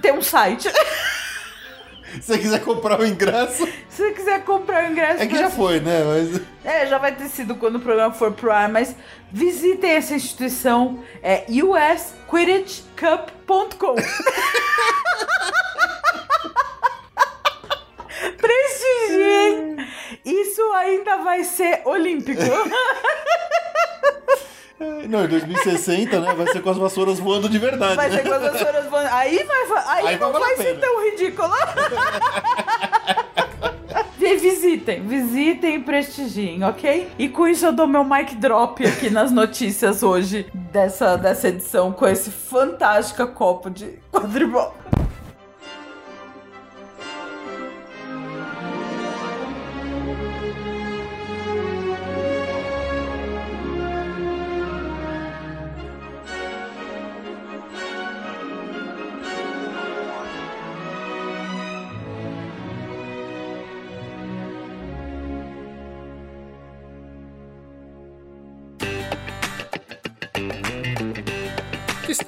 Tem 0.00 0.12
um 0.12 0.22
site. 0.22 0.68
Se 2.20 2.26
você 2.26 2.38
quiser 2.38 2.60
comprar 2.60 3.00
o 3.00 3.06
ingresso. 3.06 3.66
Se 3.88 4.02
você 4.02 4.12
quiser 4.12 4.44
comprar 4.44 4.84
o 4.84 4.92
ingresso. 4.92 5.22
É 5.22 5.26
que 5.26 5.36
já 5.36 5.50
foi, 5.50 5.80
né? 5.80 6.04
Mas. 6.04 6.40
É, 6.64 6.86
já 6.86 6.96
vai 6.98 7.14
ter 7.14 7.28
sido 7.28 7.54
quando 7.54 7.76
o 7.76 7.80
programa 7.80 8.14
for 8.14 8.32
pro 8.32 8.50
ar, 8.50 8.68
mas 8.68 8.96
visitem 9.30 9.90
essa 9.90 10.14
instituição. 10.14 11.00
É 11.22 11.44
usquidditchcup.com. 11.48 13.96
Prestigiem! 18.38 19.76
Isso 20.24 20.62
ainda 20.72 21.18
vai 21.18 21.44
ser 21.44 21.82
olímpico. 21.84 22.40
Não, 25.08 25.24
em 25.24 25.28
2060, 25.28 26.20
né? 26.20 26.34
Vai 26.34 26.46
ser 26.48 26.62
com 26.62 26.70
as 26.70 26.76
vassouras 26.76 27.18
voando 27.18 27.48
de 27.48 27.58
verdade. 27.58 27.96
Vai 27.96 28.10
ser 28.10 28.22
com 28.22 28.34
as 28.34 28.42
vassouras 28.42 28.86
voando. 28.86 29.08
Aí, 29.10 29.42
vai, 29.42 29.84
aí, 29.86 30.06
Aí 30.06 30.18
não 30.18 30.32
vai 30.32 30.40
vai 30.40 30.56
ser 30.56 30.78
tão 30.78 31.04
ridículo. 31.04 31.52
Visitem, 34.18 35.02
visitem 35.06 35.76
e 35.76 35.78
prestigiem, 35.78 36.62
ok? 36.62 37.08
E 37.18 37.28
com 37.28 37.48
isso 37.48 37.66
eu 37.66 37.72
dou 37.72 37.86
meu 37.86 38.04
mic 38.04 38.34
drop 38.36 38.84
aqui 38.86 39.08
nas 39.10 39.32
notícias 39.32 40.02
hoje 40.02 40.46
dessa, 40.52 41.16
dessa 41.16 41.48
edição 41.48 41.92
com 41.92 42.06
esse 42.06 42.30
fantástica 42.30 43.26
copo 43.26 43.70
de 43.70 43.98
quadribol. 44.12 44.74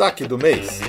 Destaque 0.01 0.27
do 0.27 0.39
mês. 0.39 0.81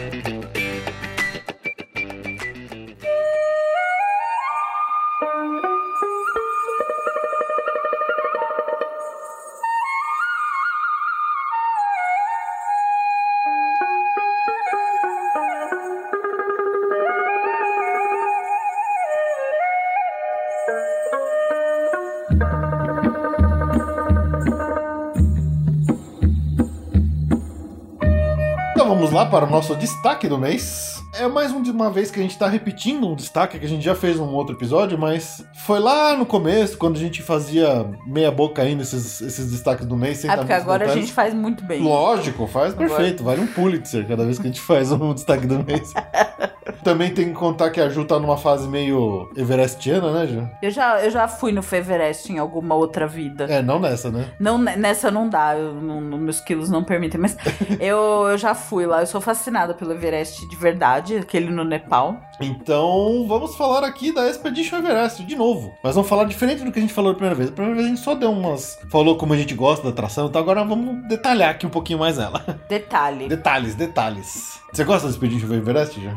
Vamos 28.93 29.11
lá 29.11 29.26
para 29.26 29.45
o 29.45 29.49
nosso 29.49 29.73
destaque 29.76 30.27
do 30.27 30.38
mês. 30.38 31.01
É 31.13 31.26
mais 31.26 31.51
um 31.53 31.61
uma 31.72 31.89
vez 31.89 32.11
que 32.11 32.19
a 32.19 32.23
gente 32.23 32.38
tá 32.38 32.47
repetindo 32.47 33.07
um 33.07 33.15
destaque 33.15 33.57
que 33.57 33.65
a 33.65 33.69
gente 33.69 33.84
já 33.84 33.95
fez 33.95 34.18
num 34.18 34.34
outro 34.34 34.53
episódio, 34.55 34.97
mas 34.97 35.43
foi 35.65 35.80
lá 35.80 36.15
no 36.18 36.26
começo, 36.26 36.77
quando 36.77 36.97
a 36.97 36.99
gente 36.99 37.22
fazia 37.22 37.89
meia 38.05 38.30
boca 38.31 38.61
ainda 38.61 38.84
esses, 38.84 39.22
esses 39.22 39.49
destaques 39.49 39.85
do 39.85 39.95
mês, 39.95 40.18
sem 40.18 40.30
dar 40.30 40.38
porque 40.39 40.51
agora 40.51 40.84
a 40.84 40.88
detalhes. 40.88 41.05
gente 41.05 41.13
faz 41.13 41.34
muito 41.34 41.63
bem. 41.63 41.81
Lógico, 41.81 42.45
faz 42.47 42.73
Agora- 42.73 42.89
perfeito. 42.89 43.23
Vale 43.23 43.39
um 43.41 43.47
Pulitzer 43.47 44.05
cada 44.05 44.26
vez 44.26 44.38
que 44.38 44.43
a 44.47 44.49
gente 44.49 44.61
faz 44.61 44.91
um 44.91 45.13
destaque 45.15 45.47
do 45.47 45.63
mês. 45.63 45.93
Também 46.83 47.13
tem 47.13 47.27
que 47.29 47.33
contar 47.33 47.69
que 47.69 47.79
a 47.79 47.89
Ju 47.89 48.05
tá 48.05 48.19
numa 48.19 48.37
fase 48.37 48.67
meio 48.67 49.29
everestiana, 49.35 50.11
né, 50.11 50.27
Ju? 50.27 50.49
Eu 50.61 50.71
já, 50.71 51.01
eu 51.03 51.11
já 51.11 51.27
fui 51.27 51.51
no 51.51 51.61
Everest 51.71 52.31
em 52.31 52.37
alguma 52.39 52.75
outra 52.75 53.07
vida. 53.07 53.45
É, 53.45 53.61
não 53.61 53.79
nessa, 53.79 54.09
né? 54.11 54.25
Não, 54.39 54.57
nessa 54.57 55.09
não 55.11 55.29
dá, 55.29 55.55
eu 55.55 55.73
não- 55.73 56.01
meus 56.01 56.39
quilos 56.41 56.69
não 56.69 56.83
permitem, 56.83 57.19
mas 57.19 57.37
eu, 57.79 58.27
eu 58.29 58.37
já 58.37 58.53
fui 58.53 58.85
lá, 58.85 59.01
eu 59.01 59.07
sou 59.07 59.21
fascinada 59.21 59.73
pelo 59.73 59.91
Everest 59.93 60.47
de 60.47 60.55
verdade, 60.55 61.17
aquele 61.17 61.49
no 61.49 61.63
Nepal. 61.63 62.17
Então, 62.39 63.25
vamos 63.27 63.55
falar 63.55 63.83
aqui 63.85 64.11
da 64.13 64.27
Expedition 64.29 64.77
Everest 64.77 65.23
de 65.23 65.35
novo. 65.35 65.73
Mas 65.83 65.95
vamos 65.95 66.09
falar 66.09 66.25
diferente 66.25 66.63
do 66.63 66.71
que 66.71 66.79
a 66.79 66.81
gente 66.81 66.93
falou 66.93 67.11
da 67.13 67.17
primeira 67.17 67.35
vez. 67.35 67.49
A 67.49 67.53
primeira 67.53 67.75
vez 67.75 67.87
a 67.87 67.89
gente 67.89 68.01
só 68.03 68.15
deu 68.15 68.31
umas. 68.31 68.79
Falou 68.89 69.15
como 69.17 69.33
a 69.33 69.37
gente 69.37 69.53
gosta 69.53 69.83
da 69.83 69.89
atração, 69.89 70.27
então 70.27 70.41
agora 70.41 70.63
vamos 70.63 71.07
detalhar 71.07 71.51
aqui 71.51 71.65
um 71.65 71.69
pouquinho 71.69 71.99
mais 71.99 72.17
ela. 72.17 72.43
Detalhe, 72.67 73.27
Detalhes, 73.27 73.75
detalhes. 73.75 74.60
Você 74.73 74.84
gosta 74.85 75.07
da 75.07 75.11
Expedition 75.11 75.52
Everest, 75.53 76.02
já? 76.02 76.15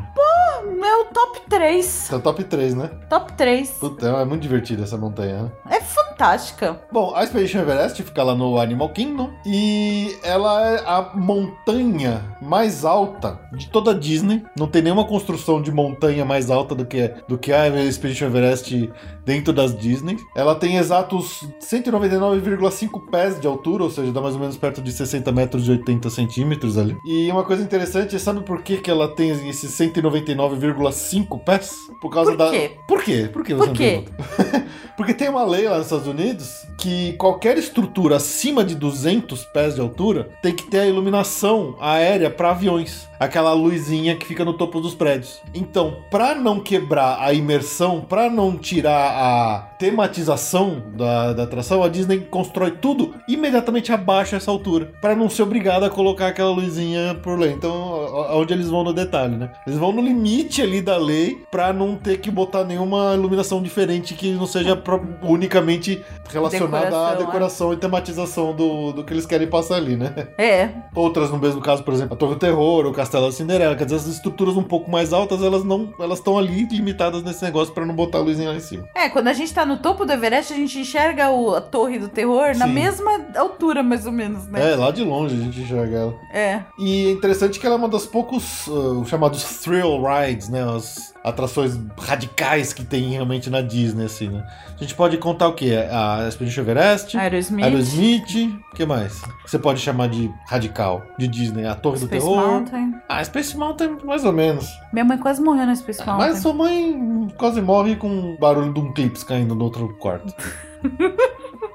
meu 0.65 1.05
top 1.13 1.41
3, 1.49 2.11
É 2.13 2.17
o 2.17 2.21
top 2.21 2.45
3, 2.45 2.75
né? 2.75 2.91
top 3.09 3.33
3, 3.35 3.71
Puta, 3.73 4.07
é 4.07 4.25
muito 4.25 4.43
divertida 4.43 4.83
essa 4.83 4.97
montanha, 4.97 5.43
né? 5.45 5.53
é 5.71 5.81
fantástica. 5.81 6.81
Bom, 6.93 7.13
a 7.15 7.23
Expedition 7.25 7.61
Everest 7.61 8.03
fica 8.03 8.23
lá 8.23 8.35
no 8.35 8.59
Animal 8.59 8.89
Kingdom 8.91 9.31
e 9.45 10.17
ela 10.23 10.67
é 10.71 10.83
a 10.87 11.11
montanha 11.15 12.37
mais 12.41 12.85
alta 12.85 13.41
de 13.53 13.69
toda 13.69 13.91
a 13.91 13.95
Disney. 13.95 14.43
Não 14.59 14.67
tem 14.67 14.83
nenhuma 14.83 15.05
construção 15.05 15.61
de 15.61 15.71
montanha 15.73 16.25
mais 16.25 16.51
alta 16.51 16.75
do 16.75 16.85
que, 16.87 17.09
do 17.29 17.37
que 17.37 17.53
a 17.53 17.69
Expedition 17.69 18.27
Everest 18.27 18.91
dentro 19.25 19.53
das 19.53 19.77
Disney. 19.77 20.17
Ela 20.37 20.55
tem 20.55 20.77
exatos 20.77 21.47
199,5 21.61 23.11
pés 23.11 23.41
de 23.41 23.47
altura, 23.47 23.85
ou 23.85 23.91
seja, 23.91 24.13
dá 24.13 24.21
mais 24.21 24.35
ou 24.35 24.41
menos 24.41 24.57
perto 24.57 24.81
de 24.81 24.93
60 24.93 25.31
metros 25.33 25.67
e 25.67 25.71
80 25.73 26.09
centímetros 26.11 26.79
ali. 26.79 26.97
E 27.07 27.31
uma 27.31 27.45
coisa 27.45 27.63
interessante, 27.63 28.19
sabe 28.19 28.41
por 28.45 28.63
que, 28.63 28.77
que 28.77 28.91
ela 28.91 29.09
tem 29.09 29.31
esses 29.49 29.71
199,5 29.79 31.43
pés? 31.43 31.75
Por 32.01 32.11
causa 32.11 32.33
Por 32.33 32.39
da. 32.39 32.51
quê? 32.51 32.73
Por 32.87 33.03
quê? 33.03 33.31
Por 33.33 33.45
quê? 33.45 33.55
você 33.55 33.67
Por 33.67 33.77
quê? 33.77 34.05
Porque 34.97 35.15
tem 35.15 35.29
uma 35.29 35.45
lei 35.45 35.69
lá 35.69 35.79
nos 35.79 35.87
Estados 35.87 36.07
Unidos 36.07 36.65
que 36.79 37.15
qualquer 37.15 37.59
estrutura 37.59 38.17
acima 38.17 38.65
de 38.65 38.75
200 38.75 39.45
pés 39.47 39.75
de 39.75 39.81
altura 39.81 40.29
tem 40.43 40.55
que 40.55 40.65
ter 40.65 40.81
a 40.81 40.87
iluminação 40.87 41.77
aérea 41.81 42.31
para 42.31 42.51
aviões. 42.51 43.09
Aquela 43.19 43.53
luzinha 43.53 44.17
que 44.17 44.27
fica 44.27 44.45
no 44.45 44.53
topo 44.53 44.81
dos 44.81 44.95
prédios. 44.95 45.41
Então, 45.55 45.97
para 46.11 46.35
não 46.35 46.61
quebrar 46.61 47.19
a 47.21 47.33
imersão, 47.33 48.03
para 48.03 48.29
não 48.29 48.57
tirar 48.57 49.13
a 49.13 49.61
tematização 49.79 50.83
da, 50.95 51.33
da 51.33 51.43
atração, 51.45 51.83
a 51.83 51.89
Disney 51.89 52.21
constrói 52.21 52.73
tudo 52.73 53.15
imediatamente 53.29 53.93
abaixo 53.93 54.33
dessa 54.33 54.51
altura, 54.51 54.93
para 55.01 55.15
não 55.15 55.31
ser 55.31 55.43
obrigado 55.43 55.85
a 55.85 55.91
colocar 55.91 56.29
aquela 56.29 56.51
luzinha 56.51 57.15
por 57.23 57.39
lá. 57.39 57.47
Então, 57.47 57.95
onde 58.37 58.53
eles 58.53 58.69
vão 58.69 58.85
no 58.85 58.93
detalhe, 58.93 59.37
né? 59.37 59.51
Eles 59.67 59.79
vão 59.79 59.93
no 59.93 60.01
limite 60.03 60.63
ali 60.63 60.81
da 60.81 60.97
lei 60.97 61.43
para 61.51 61.73
não 61.73 61.97
ter 61.97 62.19
que 62.19 62.31
botar 62.31 62.65
nenhuma 62.65 63.15
iluminação 63.15 63.63
diferente 63.63 64.15
que 64.15 64.33
não 64.33 64.47
seja 64.47 64.81
unicamente 65.23 66.03
relacionada 66.29 66.87
à 66.87 67.15
Decoração, 67.15 67.27
decoração 67.27 67.73
e 67.73 67.77
tematização 67.77 68.55
do, 68.55 68.93
do 68.93 69.05
que 69.05 69.13
eles 69.13 69.27
querem 69.27 69.47
passar 69.47 69.77
ali, 69.77 69.97
né? 69.97 70.13
É, 70.39 70.69
Outras, 70.95 71.31
no 71.31 71.39
mesmo 71.39 71.61
caso, 71.61 71.83
por 71.83 71.93
exemplo, 71.95 72.15
a 72.15 72.17
Torre 72.17 72.35
do 72.35 72.39
Terror, 72.39 72.87
o 72.87 72.93
Castelo 72.93 73.27
da 73.27 73.33
Cinderela, 73.33 73.75
quer 73.77 73.85
dizer, 73.85 73.97
essas 73.97 74.15
estruturas 74.15 74.57
um 74.57 74.63
pouco 74.63 74.91
mais 74.91 75.13
altas, 75.13 75.43
elas 75.43 75.65
não, 75.65 75.93
elas 75.99 76.19
estão 76.19 76.39
ali 76.39 76.65
limitadas 76.67 77.23
nesse 77.23 77.43
negócio 77.45 77.73
para 77.75 77.85
não 77.87 77.95
botar 77.95 78.19
a 78.19 78.21
luzinha 78.23 78.51
lá 78.51 78.57
em 78.57 78.61
cima. 78.61 78.85
É, 78.95 79.09
quando 79.09 79.29
a 79.29 79.33
gente 79.33 79.53
tá 79.53 79.65
no 79.67 79.77
topo 79.79 80.05
do 80.05 80.13
Everest, 80.13 80.53
a 80.53 80.57
gente 80.57 80.79
enxerga 80.79 81.31
o- 81.31 81.55
a 81.55 81.61
torre 81.61 81.99
do 81.99 82.09
terror 82.09 82.57
na 82.57 82.67
Sim. 82.67 82.73
mesma 82.73 83.21
altura, 83.37 83.83
mais 83.83 84.07
ou 84.07 84.13
menos, 84.13 84.47
né? 84.47 84.73
É, 84.73 84.77
lá 84.77 84.91
de 84.91 85.03
longe 85.05 85.35
a 85.37 85.39
gente 85.45 85.61
enxerga 85.61 85.97
ela. 85.99 86.15
É. 86.33 86.61
E 86.79 87.07
é 87.07 87.11
interessante 87.11 87.59
que 87.59 87.67
ela 87.67 87.75
é 87.77 87.79
uma 87.79 87.89
das 87.89 88.07
poucos 88.25 88.67
uh, 88.69 89.05
chamados 89.05 89.43
thrill 89.61 90.03
rides, 90.03 90.49
né? 90.49 90.63
As 90.63 91.15
atrações 91.23 91.79
radicais 91.99 92.73
que 92.73 92.85
tem 92.85 93.11
realmente 93.11 93.51
na 93.51 93.61
Disney, 93.61 94.07
assim, 94.07 94.29
né? 94.29 94.45
A 94.75 94.83
gente 94.83 94.95
pode 94.95 95.19
contar 95.19 95.49
o 95.49 95.53
quê? 95.53 95.73
A 95.91 96.27
Expedition 96.27 96.63
Everest, 96.63 97.17
Aerosmith. 97.17 97.65
Aerosmith, 97.65 98.61
o 98.73 98.77
que 98.77 98.87
mais? 98.87 99.23
Você 99.47 99.59
pode 99.59 99.81
chamar 99.81 100.09
de 100.09 100.31
radical 100.49 101.03
de 101.19 101.29
Disney, 101.29 101.67
a 101.67 101.75
Torre 101.75 101.99
do 101.99 102.07
Space 102.07 102.25
Terror. 102.25 102.37
Mountain. 102.37 102.95
Ah, 103.09 103.23
Space 103.23 103.57
Mountain, 103.57 103.99
mais 104.05 104.25
ou 104.25 104.33
menos. 104.33 104.67
Minha 104.93 105.05
mãe 105.05 105.19
quase 105.19 105.43
morreu 105.43 105.67
no 105.67 105.77
Space 105.77 106.05
Mountain. 106.05 106.29
Mas 106.29 106.39
sua 106.41 106.55
mãe 106.55 107.29
quase 107.37 107.61
morre 107.61 107.97
com 107.97 108.35
o 108.35 108.39
barulho 108.39 108.73
de 108.73 108.81
um 108.81 108.93
clipe 108.93 109.23
caindo 109.25 109.55
no 109.55 109.65
outro 109.65 109.95
quarto. 109.99 110.35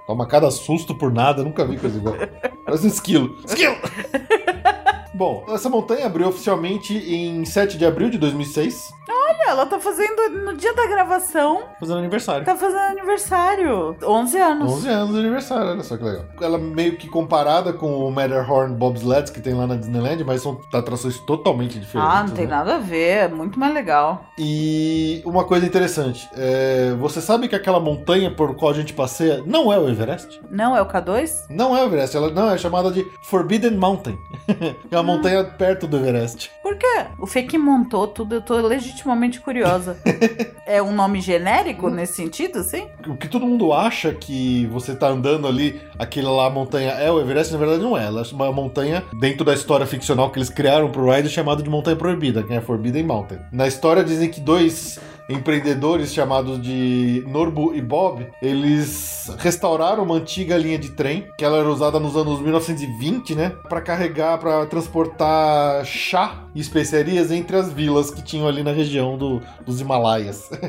Toma 0.08 0.26
cada 0.26 0.50
susto 0.50 0.96
por 0.96 1.14
nada, 1.14 1.44
nunca 1.44 1.64
vi 1.64 1.78
coisa 1.78 1.98
igual. 1.98 2.16
Parece 2.66 2.86
um 2.86 2.90
esquilo. 2.90 3.38
Esquilo! 3.46 3.76
Bom, 5.20 5.44
essa 5.50 5.68
montanha 5.68 6.06
abriu 6.06 6.30
oficialmente 6.30 6.94
em 6.94 7.44
7 7.44 7.78
de 7.78 7.86
abril 7.86 8.10
de 8.10 8.18
2006, 8.18 8.90
Olha, 9.30 9.52
ela 9.52 9.66
tá 9.68 9.80
fazendo 9.80 10.44
no 10.44 10.58
dia 10.58 10.74
da 10.74 10.88
gravação, 10.88 11.62
fazendo 11.80 12.00
aniversário. 12.00 12.46
tá 12.46 12.56
fazendo 12.56 12.80
aniversário. 12.80 13.96
11 14.04 14.38
anos. 14.40 14.72
11 14.74 14.90
anos 14.90 15.14
de 15.14 15.20
aniversário, 15.20 15.70
olha 15.70 15.84
só 15.84 15.98
que 15.98 16.04
legal. 16.04 16.26
Ela 16.42 16.58
meio 16.58 16.98
que 16.98 17.08
comparada 17.08 17.72
com 17.72 18.00
o 18.00 18.12
Matterhorn 18.12 18.74
Bobsleds 18.76 19.32
que 19.32 19.40
tem 19.40 19.54
lá 19.54 19.68
na 19.68 19.76
Disneyland, 19.76 20.24
mas 20.24 20.42
são 20.42 20.60
atrações 20.74 21.20
totalmente 21.20 21.80
diferentes. 21.80 22.16
Ah, 22.16 22.24
não 22.24 22.34
tem 22.34 22.48
né? 22.48 22.56
nada 22.56 22.76
a 22.76 22.80
ver, 22.80 23.26
é 23.26 23.28
muito 23.28 23.60
mais 23.60 23.72
legal. 23.72 24.26
E 24.38 25.22
uma 25.24 25.44
coisa 25.44 25.64
interessante, 25.64 26.28
é, 26.36 26.96
você 27.00 27.22
sabe 27.22 27.48
que 27.48 27.56
aquela 27.56 27.80
montanha 27.80 28.32
por 28.32 28.56
qual 28.56 28.72
a 28.72 28.76
gente 28.76 28.94
passeia 28.94 29.44
não 29.46 29.72
é 29.72 29.78
o 29.78 29.88
Everest? 29.88 30.42
Não, 30.50 30.76
é 30.76 30.82
o 30.82 30.88
K2? 30.88 31.46
Não 31.52 31.78
é 31.78 31.84
o 31.84 31.86
Everest, 31.86 32.18
ela 32.18 32.32
não 32.32 32.50
é 32.50 32.58
chamada 32.58 32.92
de 32.92 33.06
Forbidden 33.26 33.78
Mountain. 33.78 34.18
é 34.90 34.96
uma 34.98 35.04
montanha 35.04 35.44
perto 35.44 35.86
do 35.86 35.98
Everest. 35.98 36.50
Por 36.64 36.76
quê? 36.76 37.06
O 37.20 37.28
Fê 37.28 37.44
que 37.44 37.60
montou 37.60 38.08
tudo, 38.08 38.36
eu 38.36 38.42
tô 38.42 38.56
legitimamente 38.56 39.19
curiosa. 39.42 39.98
é 40.66 40.82
um 40.82 40.94
nome 40.94 41.20
genérico 41.20 41.90
nesse 41.90 42.14
sentido, 42.14 42.64
sim? 42.64 42.88
O 43.08 43.18
que 43.18 43.28
todo 43.28 43.46
mundo 43.46 43.74
acha 43.74 44.14
que 44.14 44.66
você 44.68 44.96
tá 44.96 45.08
andando 45.08 45.48
ali, 45.48 45.82
aquela 45.98 46.32
lá 46.32 46.50
montanha 46.50 46.92
é 46.92 47.12
o 47.12 47.20
Everest, 47.20 47.52
na 47.52 47.60
verdade 47.60 47.82
não 47.82 47.98
é. 47.98 48.06
Ela 48.06 48.22
é 48.22 48.34
uma 48.34 48.52
montanha 48.52 49.04
dentro 49.20 49.44
da 49.44 49.54
história 49.54 49.86
ficcional 49.86 50.30
que 50.30 50.38
eles 50.38 50.50
criaram 50.50 50.90
pro 50.90 51.12
ride 51.12 51.28
chamada 51.28 51.62
de 51.62 51.70
Montanha 51.70 51.98
Proibida, 51.98 52.44
que 52.44 52.54
é 52.54 52.62
Forbidden 52.62 53.04
Mountain. 53.04 53.40
Na 53.52 53.68
história 53.68 54.04
dizem 54.04 54.30
que 54.30 54.40
dois 54.40 55.00
empreendedores 55.30 56.14
chamados 56.14 56.62
de 56.62 57.24
Norbu 57.28 57.74
e 57.76 57.82
Bob, 57.82 58.28
eles 58.42 59.32
restauraram 59.38 60.04
uma 60.04 60.16
antiga 60.16 60.58
linha 60.58 60.78
de 60.78 60.90
trem, 60.92 61.28
que 61.38 61.46
ela 61.46 61.58
era 61.60 61.70
usada 61.70 62.00
nos 62.00 62.16
anos 62.16 62.40
1920, 62.42 63.36
né, 63.36 63.52
para 63.70 63.80
carregar, 63.82 64.38
para 64.40 64.66
transportar 64.66 65.86
chá 65.86 66.44
e 66.56 66.60
especiarias 66.60 67.32
entre 67.32 67.56
as 67.56 67.72
vilas 67.72 68.10
que 68.10 68.22
tinham 68.24 68.48
ali 68.48 68.64
na 68.64 68.72
região 68.72 69.18
do- 69.18 69.42
dos 69.66 69.80
Himalaias. 69.80 70.50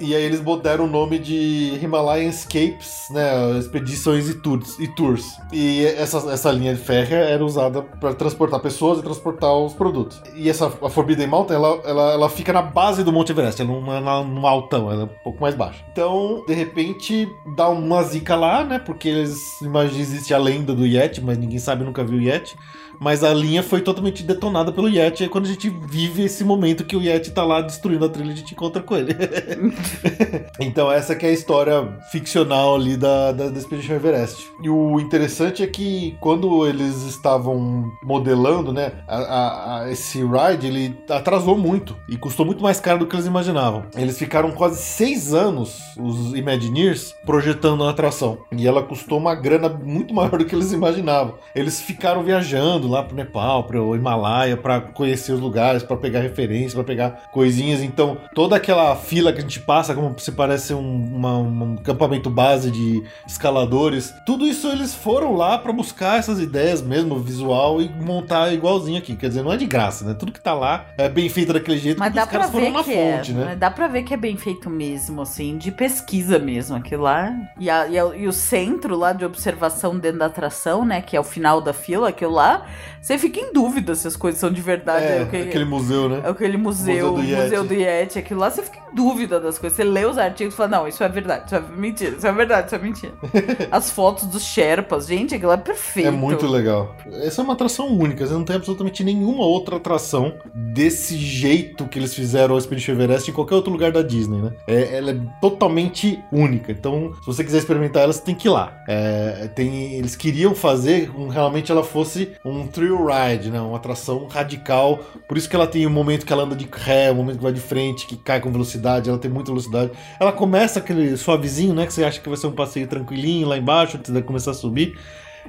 E 0.00 0.14
aí 0.14 0.22
eles 0.22 0.40
botaram 0.40 0.84
o 0.84 0.88
nome 0.88 1.18
de 1.18 1.78
Himalayan 1.82 2.28
Escapes, 2.28 3.04
né? 3.10 3.58
Expedições 3.58 4.28
e 4.28 4.34
tours. 4.34 4.78
E, 4.78 4.88
tours. 4.88 5.24
e 5.52 5.84
essa, 5.84 6.18
essa 6.32 6.50
linha 6.50 6.74
de 6.74 6.80
férrea 6.80 7.16
era 7.18 7.44
usada 7.44 7.82
para 7.82 8.14
transportar 8.14 8.60
pessoas 8.60 8.98
e 8.98 9.02
transportar 9.02 9.52
os 9.54 9.72
produtos. 9.74 10.20
E 10.34 10.48
essa 10.48 10.66
a 10.82 10.88
Forbidden 10.88 11.26
Mountain, 11.26 11.56
ela, 11.56 11.80
ela, 11.84 12.12
ela 12.12 12.28
fica 12.30 12.52
na 12.52 12.62
base 12.62 13.04
do 13.04 13.12
Monte 13.12 13.32
Everest, 13.32 13.59
não 13.64 13.92
é 13.92 14.00
no 14.24 14.46
altão, 14.46 14.90
ela 14.90 15.02
é 15.02 15.04
um 15.04 15.22
pouco 15.22 15.40
mais 15.40 15.54
baixa. 15.54 15.84
Então, 15.92 16.44
de 16.46 16.54
repente, 16.54 17.28
dá 17.56 17.68
uma 17.68 18.02
zica 18.02 18.34
lá, 18.36 18.64
né? 18.64 18.78
Porque 18.78 19.08
eles 19.08 19.60
imaginam 19.60 20.00
existe 20.00 20.32
a 20.32 20.38
lenda 20.38 20.74
do 20.74 20.86
Yeti, 20.86 21.20
mas 21.20 21.38
ninguém 21.38 21.58
sabe, 21.58 21.84
nunca 21.84 22.04
viu 22.04 22.18
o 22.18 22.22
Yeti. 22.22 22.56
Mas 23.00 23.24
a 23.24 23.32
linha 23.32 23.62
foi 23.62 23.80
totalmente 23.80 24.22
detonada 24.22 24.70
pelo 24.70 24.88
Yeti. 24.88 25.24
É 25.24 25.28
quando 25.28 25.46
a 25.46 25.48
gente 25.48 25.70
vive 25.70 26.22
esse 26.24 26.44
momento 26.44 26.84
que 26.84 26.94
o 26.94 27.00
Yeti 27.02 27.30
tá 27.30 27.42
lá 27.42 27.62
destruindo 27.62 28.04
a 28.04 28.08
trilha, 28.10 28.32
a 28.32 28.36
gente 28.36 28.52
encontra 28.52 28.82
com 28.82 28.94
ele. 28.94 29.16
então 30.60 30.90
essa 30.92 31.14
que 31.14 31.24
é 31.26 31.30
a 31.30 31.32
história 31.32 31.98
ficcional 32.12 32.74
ali 32.76 32.96
da, 32.96 33.32
da, 33.32 33.48
da 33.48 33.58
Expedition 33.58 33.94
Everest. 33.94 34.46
E 34.62 34.68
o 34.68 35.00
interessante 35.00 35.62
é 35.62 35.66
que 35.66 36.16
quando 36.20 36.66
eles 36.66 37.02
estavam 37.04 37.90
modelando, 38.02 38.72
né, 38.72 38.92
a, 39.08 39.80
a- 39.84 39.90
esse 39.90 40.18
ride, 40.22 40.66
ele 40.66 40.94
atrasou 41.08 41.56
muito 41.56 41.96
e 42.08 42.16
custou 42.16 42.44
muito 42.44 42.62
mais 42.62 42.80
caro 42.80 42.98
do 43.00 43.06
que 43.06 43.16
eles 43.16 43.26
imaginavam. 43.26 43.84
Eles 43.96 44.18
ficaram 44.18 44.50
quase 44.52 44.82
seis 44.82 45.32
anos, 45.32 45.78
os 45.98 46.34
Imagineers, 46.34 47.14
projetando 47.24 47.84
a 47.84 47.90
atração. 47.90 48.38
E 48.52 48.66
ela 48.66 48.82
custou 48.82 49.18
uma 49.18 49.34
grana 49.34 49.68
muito 49.68 50.12
maior 50.12 50.38
do 50.38 50.44
que 50.44 50.54
eles 50.54 50.72
imaginavam. 50.72 51.34
Eles 51.54 51.80
ficaram 51.80 52.22
viajando 52.22 52.89
lá 52.90 53.02
pro 53.02 53.16
Nepal, 53.16 53.64
pro 53.64 53.94
Himalaia, 53.94 54.56
para 54.56 54.80
conhecer 54.80 55.32
os 55.32 55.40
lugares, 55.40 55.82
para 55.82 55.96
pegar 55.96 56.20
referências, 56.20 56.74
para 56.74 56.84
pegar 56.84 57.22
coisinhas. 57.32 57.80
Então, 57.82 58.18
toda 58.34 58.56
aquela 58.56 58.94
fila 58.96 59.32
que 59.32 59.38
a 59.38 59.42
gente 59.42 59.60
passa, 59.60 59.94
como 59.94 60.18
se 60.18 60.32
parece 60.32 60.74
um, 60.74 60.80
uma- 61.16 61.38
um 61.38 61.74
acampamento 61.80 62.28
base 62.30 62.70
de 62.70 63.02
escaladores, 63.26 64.12
tudo 64.26 64.46
isso 64.46 64.68
eles 64.68 64.94
foram 64.94 65.34
lá 65.34 65.58
para 65.58 65.72
buscar 65.72 66.18
essas 66.18 66.38
ideias 66.40 66.82
mesmo, 66.82 67.18
visual, 67.18 67.80
e 67.80 67.88
montar 67.88 68.52
igualzinho 68.52 68.98
aqui. 68.98 69.16
Quer 69.16 69.28
dizer, 69.28 69.42
não 69.42 69.52
é 69.52 69.56
de 69.56 69.66
graça, 69.66 70.04
né? 70.04 70.14
Tudo 70.14 70.32
que 70.32 70.40
tá 70.40 70.52
lá 70.54 70.86
é 70.96 71.08
bem 71.08 71.28
feito 71.28 71.52
daquele 71.52 71.78
jeito, 71.78 71.98
Mas 71.98 72.12
dá 72.12 72.24
os 72.24 72.28
caras 72.30 72.50
foram 72.50 72.70
na 72.70 72.82
que 72.84 72.92
fonte, 72.94 73.30
é. 73.32 73.34
né? 73.34 73.56
Dá 73.56 73.70
pra 73.70 73.88
ver 73.88 74.02
que 74.02 74.14
é 74.14 74.16
bem 74.16 74.36
feito 74.36 74.68
mesmo, 74.70 75.22
assim, 75.22 75.56
de 75.56 75.70
pesquisa 75.72 76.38
mesmo, 76.38 76.76
aquilo 76.76 77.02
lá. 77.04 77.32
E, 77.58 77.68
a- 77.70 77.86
e 77.88 77.98
a- 77.98 78.16
e 78.16 78.26
o 78.26 78.32
centro 78.32 78.96
lá 78.96 79.12
de 79.12 79.24
observação 79.24 79.98
dentro 79.98 80.18
da 80.18 80.26
atração, 80.26 80.84
né? 80.84 81.00
Que 81.00 81.16
é 81.16 81.20
o 81.20 81.24
final 81.24 81.60
da 81.60 81.72
fila, 81.72 82.08
aquilo 82.10 82.32
lá, 82.32 82.66
você 83.00 83.18
fica 83.18 83.40
em 83.40 83.52
dúvida 83.52 83.94
se 83.94 84.06
as 84.06 84.16
coisas 84.16 84.40
são 84.40 84.50
de 84.52 84.60
verdade. 84.60 85.04
É, 85.06 85.22
o 85.22 85.26
que- 85.28 85.36
aquele 85.36 85.64
museu, 85.64 86.08
né? 86.08 86.20
é 86.24 86.28
aquele 86.28 86.56
museu, 86.56 87.12
Museu 87.12 87.14
do 87.14 87.22
Yeti. 87.22 87.42
museu 87.42 87.64
do 87.64 87.74
Yeti, 87.74 88.18
aquilo 88.18 88.40
lá, 88.40 88.50
você 88.50 88.62
fica 88.62 88.78
em 88.78 88.94
dúvida 88.94 89.38
das 89.40 89.58
coisas. 89.58 89.76
Você 89.76 89.84
lê 89.84 90.04
os 90.04 90.18
artigos 90.18 90.54
e 90.54 90.56
fala, 90.56 90.68
não, 90.70 90.88
isso 90.88 91.02
é 91.02 91.08
verdade, 91.08 91.46
isso 91.46 91.54
é 91.54 91.60
mentira, 91.60 92.16
isso 92.16 92.26
é 92.26 92.32
verdade, 92.32 92.66
isso 92.66 92.74
é 92.74 92.78
mentira. 92.78 93.12
As 93.70 93.90
fotos 93.90 94.26
dos 94.26 94.42
Sherpas, 94.44 95.06
gente, 95.06 95.34
aquilo 95.34 95.52
é 95.52 95.56
perfeito. 95.56 96.08
É 96.08 96.10
muito 96.10 96.46
legal. 96.46 96.94
Essa 97.22 97.40
é 97.40 97.44
uma 97.44 97.52
atração 97.54 97.88
única, 97.88 98.26
você 98.26 98.32
não 98.34 98.44
tem 98.44 98.56
absolutamente 98.56 99.02
nenhuma 99.04 99.44
outra 99.44 99.76
atração 99.76 100.34
desse 100.54 101.16
jeito 101.16 101.86
que 101.86 101.98
eles 101.98 102.14
fizeram 102.14 102.54
a 102.54 102.58
Expedition 102.58 102.92
Everest 102.92 103.30
em 103.30 103.34
qualquer 103.34 103.54
outro 103.54 103.72
lugar 103.72 103.92
da 103.92 104.02
Disney, 104.02 104.38
né? 104.42 104.52
É- 104.66 104.96
ela 104.98 105.10
é 105.12 105.16
totalmente 105.40 106.22
única. 106.32 106.72
Então, 106.72 107.12
se 107.20 107.26
você 107.26 107.44
quiser 107.44 107.58
experimentar 107.58 108.02
ela, 108.02 108.12
você 108.12 108.22
tem 108.22 108.34
que 108.34 108.48
ir 108.48 108.50
lá. 108.50 108.72
É, 108.88 109.48
tem, 109.54 109.94
eles 109.94 110.16
queriam 110.16 110.54
fazer 110.54 111.10
com 111.10 111.28
que 111.28 111.34
realmente 111.34 111.70
ela 111.70 111.84
fosse 111.84 112.32
um 112.44 112.66
thrill 112.70 113.06
ride, 113.06 113.50
né? 113.50 113.60
Uma 113.60 113.76
atração 113.76 114.26
radical. 114.26 114.98
Por 115.28 115.36
isso 115.36 115.48
que 115.48 115.56
ela 115.56 115.66
tem 115.66 115.86
um 115.86 115.90
momento 115.90 116.24
que 116.24 116.32
ela 116.32 116.44
anda 116.44 116.56
de 116.56 116.68
ré, 116.70 117.10
um 117.12 117.16
momento 117.16 117.38
que 117.38 117.42
vai 117.42 117.52
de 117.52 117.60
frente, 117.60 118.06
que 118.06 118.16
cai 118.16 118.40
com 118.40 118.50
velocidade, 118.50 119.08
ela 119.08 119.18
tem 119.18 119.30
muita 119.30 119.50
velocidade. 119.50 119.92
Ela 120.18 120.32
começa 120.32 120.78
aquele 120.78 121.16
suavezinho, 121.16 121.74
né? 121.74 121.86
Que 121.86 121.92
você 121.92 122.04
acha 122.04 122.20
que 122.20 122.28
vai 122.28 122.38
ser 122.38 122.46
um 122.46 122.52
passeio 122.52 122.86
tranquilinho 122.86 123.48
lá 123.48 123.56
embaixo, 123.56 123.96
antes 123.96 124.12
de 124.12 124.22
começar 124.22 124.52
a 124.52 124.54
subir. 124.54 124.96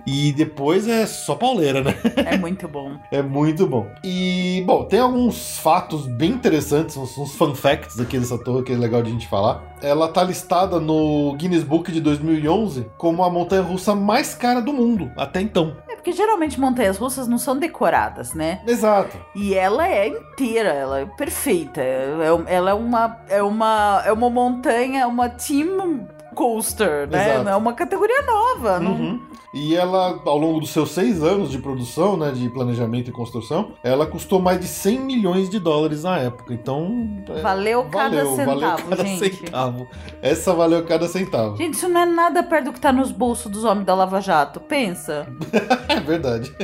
E 0.05 0.31
depois 0.31 0.87
é 0.87 1.05
só 1.05 1.35
pauleira, 1.35 1.83
né? 1.83 1.95
É 2.25 2.37
muito 2.37 2.67
bom. 2.67 2.97
É 3.11 3.21
muito 3.21 3.67
bom. 3.67 3.87
E, 4.03 4.63
bom, 4.65 4.85
tem 4.85 4.99
alguns 4.99 5.57
fatos 5.57 6.07
bem 6.07 6.31
interessantes, 6.31 6.95
uns, 6.95 7.17
uns 7.17 7.35
fun 7.35 7.53
facts 7.53 7.99
aqui 7.99 8.17
dessa 8.17 8.37
torre 8.37 8.63
que 8.63 8.71
é 8.71 8.77
legal 8.77 9.01
de 9.01 9.09
a 9.09 9.11
gente 9.11 9.27
falar. 9.27 9.75
Ela 9.81 10.07
tá 10.07 10.23
listada 10.23 10.79
no 10.79 11.35
Guinness 11.35 11.63
Book 11.63 11.91
de 11.91 11.99
2011 11.99 12.87
como 12.97 13.23
a 13.23 13.29
montanha 13.29 13.61
russa 13.61 13.93
mais 13.93 14.33
cara 14.33 14.61
do 14.61 14.71
mundo, 14.71 15.11
até 15.17 15.41
então. 15.41 15.75
Porque 16.01 16.13
geralmente 16.13 16.59
montanhas 16.59 16.97
russas 16.97 17.27
não 17.27 17.37
são 17.37 17.55
decoradas, 17.55 18.33
né? 18.33 18.59
Exato. 18.65 19.15
E 19.35 19.53
ela 19.53 19.87
é 19.87 20.07
inteira, 20.07 20.69
ela 20.69 20.99
é 21.01 21.05
perfeita. 21.05 21.79
É- 21.79 22.55
Ela 22.55 22.71
é 22.71 22.73
uma, 22.73 23.17
é 23.29 23.43
uma, 23.43 24.01
é 24.03 24.11
uma 24.11 24.27
montanha, 24.31 25.07
uma 25.07 25.29
team 25.29 26.07
coaster, 26.35 27.07
né? 27.09 27.33
Exato. 27.35 27.49
É 27.49 27.55
uma 27.55 27.73
categoria 27.73 28.21
nova. 28.23 28.79
não- 28.79 28.91
Uhum. 28.91 29.21
E 29.53 29.75
ela, 29.75 30.17
ao 30.25 30.37
longo 30.37 30.61
dos 30.61 30.69
seus 30.69 30.91
seis 30.91 31.21
anos 31.21 31.51
de 31.51 31.57
produção, 31.57 32.15
né, 32.15 32.31
de 32.31 32.47
planejamento 32.49 33.09
e 33.09 33.11
construção, 33.11 33.73
ela 33.83 34.05
custou 34.05 34.39
mais 34.39 34.57
de 34.61 34.65
100 34.65 34.99
milhões 35.01 35.49
de 35.49 35.59
dólares 35.59 36.03
na 36.03 36.17
época. 36.19 36.53
Então, 36.53 37.21
é, 37.27 37.41
Valeu 37.41 37.83
cada 37.91 38.09
valeu, 38.23 38.35
centavo, 38.37 38.59
valeu 38.61 38.77
cada 38.89 39.05
gente. 39.05 39.35
centavo. 39.35 39.87
Essa 40.21 40.53
valeu 40.53 40.85
cada 40.85 41.05
centavo. 41.09 41.57
Gente, 41.57 41.73
isso 41.73 41.89
não 41.89 41.99
é 41.99 42.05
nada 42.05 42.41
perto 42.43 42.65
do 42.67 42.71
que 42.73 42.79
tá 42.79 42.93
nos 42.93 43.11
bolsos 43.11 43.51
dos 43.51 43.65
homens 43.65 43.85
da 43.85 43.93
Lava 43.93 44.21
Jato. 44.21 44.61
Pensa. 44.61 45.27
É 45.89 45.99
verdade. 45.99 46.55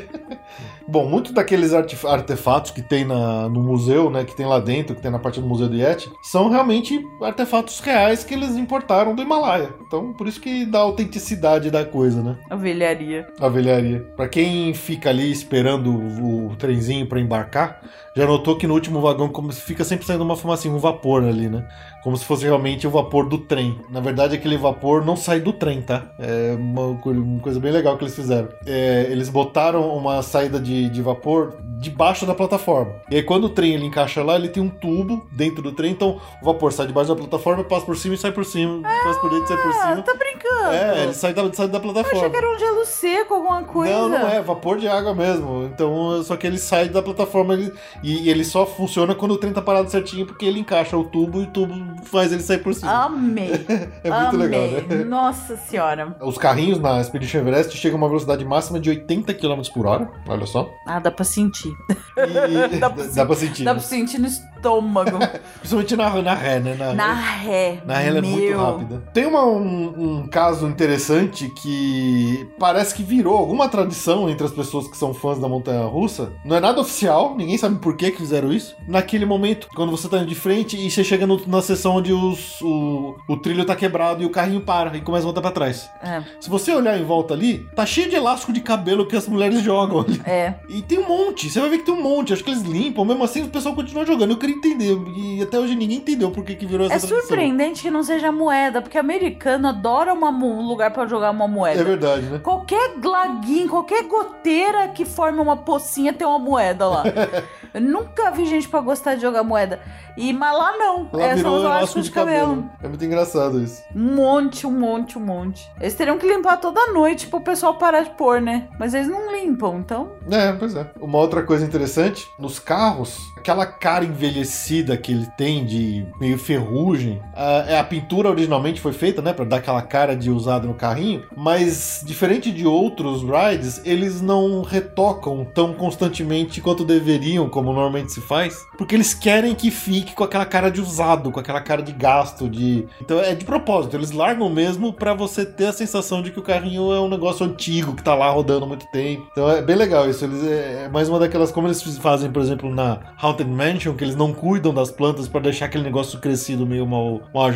Bom, 0.87 1.05
muitos 1.09 1.31
daqueles 1.33 1.73
artef- 1.73 2.05
artefatos 2.05 2.71
que 2.71 2.81
tem 2.81 3.03
na- 3.05 3.49
no 3.49 3.61
museu, 3.61 4.09
né, 4.09 4.23
que 4.23 4.35
tem 4.35 4.45
lá 4.45 4.59
dentro, 4.59 4.95
que 4.95 5.01
tem 5.01 5.11
na 5.11 5.19
parte 5.19 5.41
do 5.41 5.45
Museu 5.47 5.67
do 5.67 5.75
Yeti, 5.75 6.09
são 6.23 6.49
realmente 6.49 6.99
artefatos 7.21 7.79
reais 7.81 8.23
que 8.23 8.33
eles 8.33 8.55
importaram 8.55 9.13
do 9.13 9.21
Himalaia. 9.21 9.69
Então, 9.85 10.13
por 10.13 10.27
isso 10.27 10.39
que 10.39 10.65
dá 10.65 10.79
autenticidade 10.79 11.69
da 11.69 11.83
coisa, 11.83 12.21
né? 12.23 12.37
A 12.49 12.55
velharia. 12.55 13.27
A 13.39 13.49
velharia. 13.49 13.99
Pra 14.15 14.27
quem 14.29 14.73
fica 14.73 15.09
ali 15.09 15.29
esperando 15.31 15.91
o, 15.91 16.47
o 16.51 16.55
trenzinho 16.55 17.05
pra 17.05 17.19
embarcar, 17.19 17.81
já 18.17 18.25
notou 18.25 18.55
que 18.55 18.67
no 18.67 18.73
último 18.73 18.99
vagão 19.01 19.29
como 19.29 19.51
fica 19.53 19.83
sempre 19.83 20.05
saindo 20.05 20.23
uma 20.23 20.35
fumacinha, 20.35 20.73
um 20.73 20.77
vapor 20.79 21.23
ali, 21.23 21.47
né? 21.49 21.67
Como 22.03 22.15
se 22.17 22.23
fosse 22.25 22.45
realmente 22.45 22.87
o 22.87 22.89
vapor 22.89 23.27
do 23.27 23.37
trem. 23.37 23.79
Na 23.89 23.99
verdade, 23.99 24.35
aquele 24.35 24.57
vapor 24.57 25.05
não 25.05 25.15
sai 25.15 25.39
do 25.39 25.51
trem, 25.53 25.81
tá? 25.81 26.05
É 26.19 26.55
uma, 26.57 26.95
co- 26.97 27.09
uma 27.11 27.39
coisa 27.41 27.59
bem 27.59 27.71
legal 27.71 27.97
que 27.97 28.03
eles 28.03 28.15
fizeram. 28.15 28.47
É, 28.65 29.07
eles 29.09 29.29
botaram 29.29 29.89
uma 29.95 30.21
saída 30.21 30.59
de, 30.59 30.89
de 30.89 31.01
vapor 31.01 31.55
debaixo 31.79 32.25
da 32.25 32.33
plataforma. 32.33 32.93
E 33.11 33.15
aí, 33.17 33.23
quando 33.23 33.45
o 33.45 33.49
trem 33.49 33.73
ele 33.73 33.85
encaixa 33.85 34.23
lá, 34.23 34.35
ele 34.35 34.47
tem 34.49 34.63
um 34.63 34.69
tubo 34.69 35.27
dentro 35.31 35.61
do 35.61 35.71
trem, 35.73 35.91
então 35.91 36.19
o 36.41 36.45
vapor 36.45 36.71
sai 36.71 36.87
debaixo 36.87 37.09
da 37.13 37.15
plataforma, 37.19 37.63
passa 37.63 37.85
por 37.85 37.95
cima 37.97 38.15
e 38.15 38.17
sai 38.17 38.31
por 38.31 38.45
cima, 38.45 38.81
passa 39.03 39.19
por 39.19 39.29
dentro 39.29 39.45
e 39.45 39.47
sai 39.49 39.57
por 39.57 39.71
Ah, 39.71 39.89
cima. 39.89 40.01
tá 40.01 40.13
brincando. 40.15 40.73
É, 40.73 41.03
ele 41.03 41.13
sai 41.13 41.33
da, 41.33 41.53
sai 41.53 41.67
da 41.67 41.77
Eu 41.77 41.81
plataforma. 41.81 42.17
achei 42.19 42.29
que 42.29 42.37
era 42.37 42.55
um 42.55 42.57
gelo 42.59 42.85
seco, 42.85 43.33
alguma 43.35 43.63
coisa. 43.63 43.93
Não, 43.93 44.09
não 44.09 44.27
é, 44.29 44.41
vapor 44.41 44.77
de 44.77 44.87
água 44.87 45.13
mesmo. 45.13 45.65
Então, 45.65 46.23
só 46.23 46.35
que 46.37 46.47
ele 46.47 46.57
sai 46.57 46.87
da 46.89 47.01
plataforma 47.01 47.53
ele- 47.53 47.71
e, 48.13 48.29
ele 48.29 48.43
só 48.43 48.65
funciona 48.65 49.13
quando 49.15 49.31
o 49.31 49.37
trem 49.37 49.51
tá 49.53 49.61
parado 49.61 49.89
certinho, 49.89 50.25
porque 50.25 50.45
ele 50.45 50.59
encaixa 50.59 50.95
o 50.97 51.03
tubo 51.03 51.39
e 51.41 51.43
o 51.43 51.47
tubo 51.47 51.73
faz 52.03 52.31
ele 52.31 52.41
sair 52.41 52.59
por 52.59 52.73
cima. 52.73 52.91
Amei. 53.05 53.51
é 54.03 54.09
muito 54.09 54.35
Amei. 54.35 54.47
legal, 54.47 54.61
né? 54.87 55.03
Nossa 55.05 55.55
senhora. 55.57 56.15
Os 56.21 56.37
carrinhos 56.37 56.79
na 56.79 56.99
Expedition 57.01 57.39
Everest 57.39 57.75
chegam 57.77 57.97
a 57.97 58.01
uma 58.01 58.07
velocidade 58.07 58.43
máxima 58.45 58.79
de 58.79 58.89
80 58.89 59.33
km 59.33 59.61
por 59.73 59.85
hora, 59.85 60.09
olha 60.27 60.45
só. 60.45 60.69
Ah, 60.85 60.99
dá 60.99 61.11
pra 61.11 61.25
sentir. 61.25 61.71
E 62.17 62.77
Dá 62.79 62.89
pra 62.89 63.03
dá 63.13 63.25
pra 63.25 63.35
sentir. 63.35 63.63
Dá 63.63 63.73
pra 63.73 63.83
sentir 63.83 64.19
no 64.19 64.27
estômago. 64.27 65.17
Principalmente 65.59 65.95
na, 65.95 66.21
na 66.21 66.33
ré, 66.33 66.59
né? 66.59 66.75
Na, 66.77 66.93
Na 66.93 67.13
ré. 67.13 67.81
Na 67.85 67.97
ré 67.97 68.07
ela 68.07 68.17
é 68.19 68.21
muito 68.21 68.57
rápida. 68.57 69.03
Tem 69.13 69.25
uma- 69.25 69.45
um, 69.45 70.19
um 70.21 70.27
caso 70.27 70.67
interessante 70.67 71.49
que 71.49 72.47
parece 72.59 72.93
que 72.95 73.03
virou 73.03 73.35
alguma 73.37 73.67
tradição 73.69 74.29
entre 74.29 74.45
as 74.45 74.51
pessoas 74.51 74.87
que 74.87 74.97
são 74.97 75.13
fãs 75.13 75.39
da 75.39 75.47
montanha 75.47 75.85
russa. 75.85 76.31
Não 76.45 76.55
é 76.55 76.59
nada 76.59 76.79
oficial, 76.81 77.35
ninguém 77.35 77.57
sabe 77.57 77.77
por 77.79 77.95
que, 77.97 78.11
que 78.11 78.17
fizeram 78.17 78.51
isso. 78.53 78.75
Naquele 78.87 79.25
momento, 79.25 79.67
quando 79.75 79.91
você 79.91 80.07
tá 80.07 80.17
indo 80.17 80.27
de 80.27 80.35
frente 80.35 80.77
e 80.77 80.89
você 80.89 81.03
chega 81.03 81.25
no- 81.27 81.41
na 81.47 81.61
seção 81.61 81.95
onde 81.97 82.13
os- 82.13 82.61
o, 82.61 83.15
o 83.27 83.37
trilho 83.37 83.65
tá 83.65 83.75
quebrado 83.75 84.23
e 84.23 84.25
o 84.25 84.29
carrinho 84.29 84.61
para 84.61 84.95
e 84.95 85.01
começa 85.01 85.23
a 85.23 85.25
voltar 85.25 85.41
pra 85.41 85.51
trás. 85.51 85.89
É, 86.01 86.21
Se 86.39 86.49
você 86.49 86.71
olhar 86.73 86.97
em 86.97 87.03
volta 87.03 87.33
ali, 87.33 87.67
tá 87.75 87.85
cheio 87.85 88.09
de 88.09 88.15
elástico 88.15 88.53
de 88.53 88.61
cabelo 88.61 89.05
que 89.07 89.15
as 89.15 89.27
mulheres 89.27 89.61
jogam 89.61 90.01
ali. 90.01 90.21
é. 90.25 90.53
E 90.69 90.81
tem 90.81 90.99
um 90.99 91.07
monte, 91.07 91.49
você 91.49 91.59
vai 91.59 91.69
ver 91.69 91.79
que 91.79 91.85
tem 91.85 91.93
um 91.93 92.01
monte. 92.03 92.31
Acho 92.33 92.43
que 92.43 92.51
eles 92.51 92.61
limpam, 92.63 93.03
mesmo 93.03 93.23
assim 93.23 93.43
o 93.43 93.47
pessoal 93.49 93.73
continua 93.75 94.05
jogando. 94.05 94.31
Eu 94.31 94.37
queria 94.37 94.55
entender. 94.55 94.97
E 95.17 95.41
até 95.41 95.59
hoje 95.59 95.75
ninguém 95.75 95.97
entendeu 95.97 96.29
por 96.31 96.43
que, 96.43 96.55
que 96.55 96.65
virou 96.65 96.85
essa 96.85 96.95
É 96.95 96.99
tradição. 96.99 97.21
surpreendente 97.27 97.81
que 97.81 97.89
não 97.91 98.03
seja 98.03 98.31
moeda, 98.31 98.81
porque 98.81 98.97
americano 98.97 99.67
adora 99.69 100.13
uma 100.13 100.29
um 100.29 100.67
lugar 100.67 100.91
pra 100.91 101.07
jogar 101.07 101.31
uma 101.31 101.47
moeda. 101.47 101.79
É 101.81 101.83
verdade, 101.83 102.25
né? 102.27 102.39
Qualquer 102.43 102.97
glaguinho, 102.99 103.67
qualquer 103.69 104.03
goteira 104.03 104.87
que 104.89 105.03
forme 105.05 105.39
uma 105.39 105.57
pocinha 105.57 106.13
tem 106.13 106.27
uma 106.27 106.37
moeda 106.37 106.85
lá. 106.87 107.03
Eu 107.77 107.81
nunca 107.81 108.31
vi 108.31 108.45
gente 108.47 108.67
pra 108.67 108.81
gostar 108.81 109.13
de 109.15 109.21
jogar 109.21 109.43
moeda. 109.43 109.79
E, 110.17 110.33
mas 110.33 110.57
lá 110.57 110.75
não. 110.77 111.09
Ela 111.13 111.23
é, 111.23 111.35
virou 111.35 111.57
os 111.57 111.63
elástico 111.63 111.67
elásticos 111.67 112.03
de 112.03 112.09
de 112.09 112.15
cabelo. 112.15 112.47
cabelo. 112.47 112.69
É 112.81 112.87
muito 112.87 113.05
engraçado 113.05 113.61
isso. 113.61 113.83
Um 113.95 114.15
monte, 114.15 114.65
um 114.65 114.71
monte, 114.71 115.17
um 115.17 115.21
monte. 115.21 115.69
Eles 115.79 115.93
teriam 115.93 116.17
que 116.17 116.27
limpar 116.27 116.57
toda 116.57 116.91
noite 116.91 117.27
pro 117.27 117.39
pessoal 117.39 117.75
parar 117.75 118.01
de 118.01 118.09
pôr, 118.09 118.41
né? 118.41 118.67
Mas 118.79 118.95
eles 118.95 119.07
não 119.07 119.31
limpam, 119.31 119.77
então. 119.77 120.11
É, 120.31 120.53
pois 120.53 120.75
é. 120.75 120.89
Uma 120.99 121.19
outra 121.19 121.43
coisa 121.43 121.63
interessante, 121.63 122.27
nos 122.39 122.57
carros, 122.57 123.19
aquela 123.37 123.67
cara 123.67 124.03
envelhecida 124.03 124.97
que 124.97 125.11
ele 125.11 125.27
tem 125.37 125.63
de 125.63 126.05
meio 126.19 126.39
ferrugem, 126.39 127.21
a, 127.35 127.65
é, 127.67 127.79
a 127.79 127.83
pintura 127.83 128.29
originalmente 128.29 128.81
foi 128.81 128.93
feita, 128.93 129.21
né, 129.21 129.33
Pra 129.33 129.45
dar 129.45 129.57
aquela 129.57 129.83
cara 129.83 130.15
de 130.15 130.31
usado 130.31 130.67
no 130.67 130.73
carrinho, 130.73 131.23
mas 131.35 132.01
diferente 132.03 132.51
de 132.51 132.65
outros 132.65 133.21
rides, 133.21 133.79
eles 133.85 134.19
não 134.19 134.63
retocam 134.63 135.45
tão 135.45 135.73
constantemente 135.73 136.59
quanto 136.59 136.83
deveriam, 136.83 137.47
como 137.47 137.66
normalmente 137.73 138.11
se 138.11 138.21
faz, 138.21 138.65
porque 138.77 138.95
eles 138.95 139.13
querem 139.13 139.55
que 139.55 139.71
fique 139.71 140.13
com 140.13 140.23
aquela 140.23 140.45
cara 140.45 140.69
de 140.69 140.81
usado, 140.81 141.31
com 141.31 141.39
aquela 141.39 141.61
cara 141.61 141.81
de 141.81 141.91
gasto, 141.91 142.49
de 142.49 142.87
então 143.01 143.19
é 143.19 143.33
de 143.33 143.45
propósito, 143.45 143.95
eles 143.95 144.11
largam 144.11 144.49
mesmo 144.49 144.93
pra 144.93 145.13
você 145.13 145.45
ter 145.45 145.67
a 145.67 145.73
sensação 145.73 146.21
de 146.21 146.31
que 146.31 146.39
o 146.39 146.43
carrinho 146.43 146.91
é 146.93 146.99
um 146.99 147.09
negócio 147.09 147.45
antigo 147.45 147.95
que 147.95 148.03
tá 148.03 148.15
lá 148.15 148.29
rodando 148.29 148.65
há 148.65 148.67
muito 148.67 148.85
tempo. 148.91 149.27
Então 149.31 149.49
é 149.49 149.61
bem 149.61 149.75
legal 149.75 150.09
isso. 150.09 150.23
Eles 150.23 150.43
é, 150.43 150.85
é 150.85 150.89
mais 150.89 151.09
uma 151.09 151.19
daquelas 151.19 151.51
como 151.51 151.67
eles 151.67 151.81
fazem, 151.97 152.31
por 152.31 152.41
exemplo, 152.41 152.73
na 152.73 152.99
Haunted 153.21 153.49
Mansion, 153.49 153.95
que 153.95 154.03
eles 154.03 154.15
não 154.15 154.33
cuidam 154.33 154.73
das 154.73 154.91
plantas 154.91 155.27
pra 155.27 155.39
deixar 155.39 155.65
aquele 155.65 155.83
negócio 155.83 156.19
crescido 156.19 156.65
meio 156.65 156.85
mal, 156.85 157.21
mal. 157.33 157.47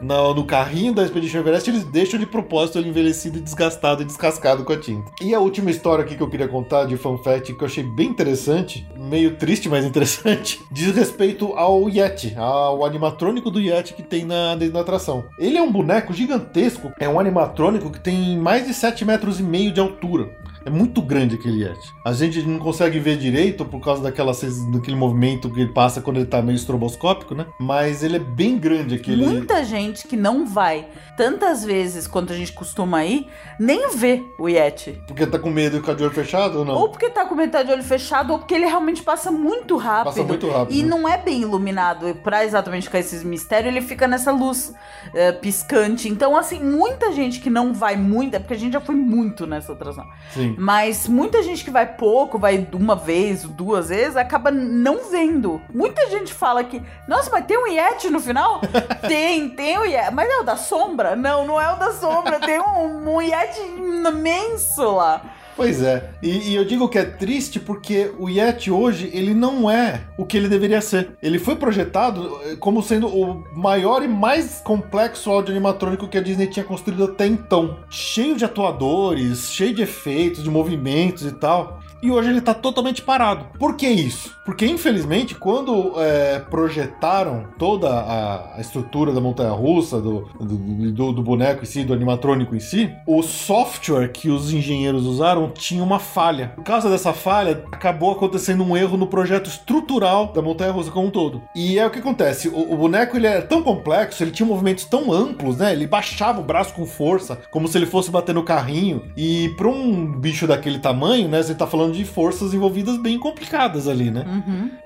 No, 0.00 0.34
no 0.34 0.44
carrinho 0.44 0.94
da 0.94 1.02
Expedition 1.02 1.40
Everest 1.40 1.68
eles 1.68 1.84
deixam 1.84 2.18
de 2.18 2.26
propósito 2.26 2.78
ele 2.78 2.88
envelhecido, 2.88 3.40
desgastado 3.40 4.02
e 4.02 4.04
descascado 4.04 4.64
com 4.64 4.72
a 4.72 4.76
tinta. 4.76 5.10
E 5.20 5.34
a 5.34 5.40
última 5.40 5.70
história 5.70 6.04
aqui 6.04 6.16
que 6.16 6.22
eu 6.22 6.30
queria 6.30 6.48
contar 6.48 6.86
de 6.86 6.96
fun 6.96 7.18
fact 7.18 7.54
que 7.54 7.62
eu 7.62 7.66
achei 7.66 7.84
bem 7.84 8.08
interessante, 8.08 8.86
meio 8.96 9.36
triste, 9.38 9.68
mas 9.68 9.84
interessante, 9.84 10.60
diz 10.70 10.94
respeito 10.94 11.52
ao 11.54 11.88
Yeti, 11.88 12.34
ao 12.36 12.84
animatrônico 12.84 13.50
do 13.50 13.60
Yeti 13.60 13.94
que 13.94 14.02
tem 14.02 14.24
na, 14.24 14.54
da 14.54 14.80
atração. 14.80 15.24
Ele 15.38 15.56
é 15.56 15.62
um 15.62 15.72
boneco 15.72 16.12
gigantesco, 16.12 16.92
é 16.98 17.08
um 17.08 17.18
animatrônico 17.18 17.90
que 17.90 18.00
tem 18.00 18.36
mais 18.36 18.66
de 18.66 18.74
7 18.74 19.04
metros 19.04 19.40
e 19.40 19.42
meio 19.42 19.72
de 19.72 19.80
altura. 19.80 20.30
É 20.64 20.70
muito 20.70 21.00
grande 21.00 21.36
aquele 21.36 21.64
Yeti. 21.64 21.94
A 22.04 22.12
gente 22.12 22.42
não 22.42 22.58
consegue 22.58 22.98
ver 22.98 23.16
direito 23.16 23.64
por 23.64 23.80
causa 23.80 24.02
daquela, 24.02 24.32
daquele 24.72 24.96
movimento 24.96 25.50
que 25.50 25.60
ele 25.60 25.72
passa 25.72 26.00
quando 26.00 26.18
ele 26.18 26.26
tá 26.26 26.42
meio 26.42 26.56
estroboscópico, 26.56 27.34
né? 27.34 27.46
Mas 27.58 28.02
ele 28.02 28.16
é 28.16 28.20
bem 28.20 28.58
grande 28.58 28.94
aquele. 28.94 29.24
Muita 29.24 29.64
gente 29.64 30.06
que 30.06 30.16
não 30.16 30.46
vai 30.46 30.86
tantas 31.16 31.64
vezes 31.64 32.06
quanto 32.06 32.32
a 32.32 32.36
gente 32.36 32.52
costuma 32.52 33.04
ir, 33.04 33.26
nem 33.58 33.90
vê 33.90 34.22
o 34.38 34.48
Yeti. 34.48 35.00
Porque 35.06 35.26
tá 35.26 35.38
com 35.38 35.50
medo 35.50 35.76
e 35.76 35.80
ficar 35.80 35.94
de 35.94 36.04
olho 36.04 36.14
fechado 36.14 36.60
ou 36.60 36.64
não? 36.64 36.74
Ou 36.74 36.88
porque 36.90 37.10
tá 37.10 37.26
com 37.26 37.34
metade 37.34 37.68
de 37.68 37.74
olho 37.74 37.82
fechado, 37.82 38.32
ou 38.32 38.38
porque 38.38 38.54
ele 38.54 38.66
realmente 38.66 39.02
passa 39.02 39.30
muito 39.30 39.76
rápido. 39.76 40.14
Passa 40.14 40.22
muito 40.22 40.48
rápido. 40.48 40.76
E 40.76 40.82
né? 40.82 40.88
não 40.88 41.08
é 41.08 41.18
bem 41.18 41.42
iluminado. 41.42 42.14
Pra 42.22 42.44
exatamente 42.44 42.84
ficar 42.84 43.00
esses 43.00 43.24
mistérios, 43.24 43.74
ele 43.74 43.84
fica 43.84 44.06
nessa 44.06 44.30
luz 44.30 44.72
eh, 45.12 45.32
piscante. 45.32 46.08
Então, 46.08 46.36
assim, 46.36 46.62
muita 46.62 47.12
gente 47.12 47.40
que 47.40 47.50
não 47.50 47.74
vai 47.74 47.96
muito, 47.96 48.34
é 48.34 48.38
porque 48.38 48.54
a 48.54 48.58
gente 48.58 48.72
já 48.72 48.80
foi 48.80 48.94
muito 48.94 49.46
nessa 49.46 49.72
atração. 49.72 50.06
Sim. 50.32 50.47
Mas 50.56 51.08
muita 51.08 51.42
gente 51.42 51.64
que 51.64 51.70
vai 51.70 51.86
pouco, 51.86 52.38
vai 52.38 52.66
uma 52.72 52.94
vez, 52.94 53.42
duas 53.42 53.88
vezes, 53.88 54.16
acaba 54.16 54.50
não 54.50 55.10
vendo. 55.10 55.60
Muita 55.72 56.08
gente 56.10 56.32
fala 56.32 56.62
que, 56.64 56.82
nossa, 57.06 57.30
mas 57.30 57.44
tem 57.46 57.58
um 57.58 57.66
Yeti 57.66 58.10
no 58.10 58.20
final? 58.20 58.60
tem, 59.06 59.50
tem 59.50 59.78
o 59.78 59.84
Yeti. 59.84 60.14
Mas 60.14 60.28
é 60.28 60.38
o 60.38 60.44
da 60.44 60.56
sombra? 60.56 61.16
Não, 61.16 61.46
não 61.46 61.60
é 61.60 61.72
o 61.72 61.76
da 61.76 61.92
sombra. 61.92 62.38
tem 62.38 62.60
um, 62.60 63.16
um 63.16 63.20
Yeti 63.20 63.60
imenso 63.60 64.82
lá. 64.94 65.22
Pois 65.58 65.82
é. 65.82 66.10
E, 66.22 66.50
e 66.50 66.54
eu 66.54 66.64
digo 66.64 66.88
que 66.88 66.96
é 66.96 67.04
triste 67.04 67.58
porque 67.58 68.12
o 68.16 68.30
Yeti 68.30 68.70
hoje, 68.70 69.10
ele 69.12 69.34
não 69.34 69.68
é 69.68 70.02
o 70.16 70.24
que 70.24 70.36
ele 70.36 70.48
deveria 70.48 70.80
ser. 70.80 71.10
Ele 71.20 71.36
foi 71.36 71.56
projetado 71.56 72.38
eh, 72.44 72.54
como 72.60 72.80
sendo 72.80 73.08
o 73.08 73.44
maior 73.56 74.04
e 74.04 74.06
mais 74.06 74.60
complexo 74.60 75.28
áudio 75.28 75.50
animatrônico 75.50 76.06
que 76.06 76.16
a 76.16 76.22
Disney 76.22 76.46
tinha 76.46 76.64
construído 76.64 77.02
até 77.02 77.26
então. 77.26 77.80
Cheio 77.90 78.36
de 78.36 78.44
atuadores, 78.44 79.50
cheio 79.50 79.74
de 79.74 79.82
efeitos, 79.82 80.44
de 80.44 80.48
movimentos 80.48 81.24
e 81.24 81.32
tal. 81.32 81.80
E 82.00 82.08
hoje 82.08 82.30
ele 82.30 82.40
tá 82.40 82.54
totalmente 82.54 83.02
parado. 83.02 83.46
Por 83.58 83.74
que 83.74 83.88
isso? 83.88 84.37
Porque, 84.48 84.64
infelizmente, 84.64 85.34
quando 85.34 85.92
é, 86.00 86.38
projetaram 86.38 87.44
toda 87.58 87.90
a, 87.90 88.56
a 88.56 88.60
estrutura 88.62 89.12
da 89.12 89.20
montanha 89.20 89.50
russa, 89.50 90.00
do, 90.00 90.26
do, 90.40 90.56
do- 90.90 91.12
do 91.12 91.22
boneco 91.22 91.64
em 91.64 91.66
si, 91.66 91.84
do 91.84 91.92
animatrônico 91.92 92.56
em 92.56 92.58
si, 92.60 92.90
o 93.06 93.22
software 93.22 94.08
que 94.08 94.30
os 94.30 94.50
engenheiros 94.50 95.04
usaram 95.04 95.50
tinha 95.50 95.84
uma 95.84 95.98
falha. 95.98 96.52
Por 96.56 96.64
causa 96.64 96.88
dessa 96.88 97.12
falha, 97.12 97.62
acabou 97.70 98.10
acontecendo 98.10 98.64
um 98.64 98.74
erro 98.74 98.96
no 98.96 99.06
projeto 99.06 99.48
estrutural 99.50 100.32
da 100.32 100.40
montanha 100.40 100.72
russa 100.72 100.90
como 100.90 101.08
um 101.08 101.10
todo. 101.10 101.42
E 101.54 101.78
é 101.78 101.86
o 101.86 101.90
que 101.90 101.98
acontece: 101.98 102.48
o, 102.48 102.72
o 102.72 102.76
boneco 102.78 103.18
ele 103.18 103.26
era 103.26 103.42
tão 103.42 103.62
complexo, 103.62 104.22
ele 104.22 104.30
tinha 104.30 104.46
movimentos 104.46 104.86
tão 104.86 105.12
amplos, 105.12 105.58
né? 105.58 105.72
Ele 105.74 105.86
baixava 105.86 106.40
o 106.40 106.44
braço 106.44 106.72
com 106.72 106.86
força, 106.86 107.38
como 107.50 107.68
se 107.68 107.76
ele 107.76 107.84
fosse 107.84 108.10
bater 108.10 108.34
no 108.34 108.42
carrinho. 108.42 109.02
E 109.14 109.50
para 109.58 109.68
um 109.68 110.06
bicho 110.18 110.46
daquele 110.46 110.78
tamanho, 110.78 111.28
né? 111.28 111.42
Você 111.42 111.54
tá 111.54 111.66
falando 111.66 111.92
de 111.92 112.04
forças 112.06 112.54
envolvidas 112.54 112.96
bem 112.96 113.18
complicadas 113.18 113.86
ali, 113.86 114.10
né? 114.10 114.24
Uhum. 114.26 114.37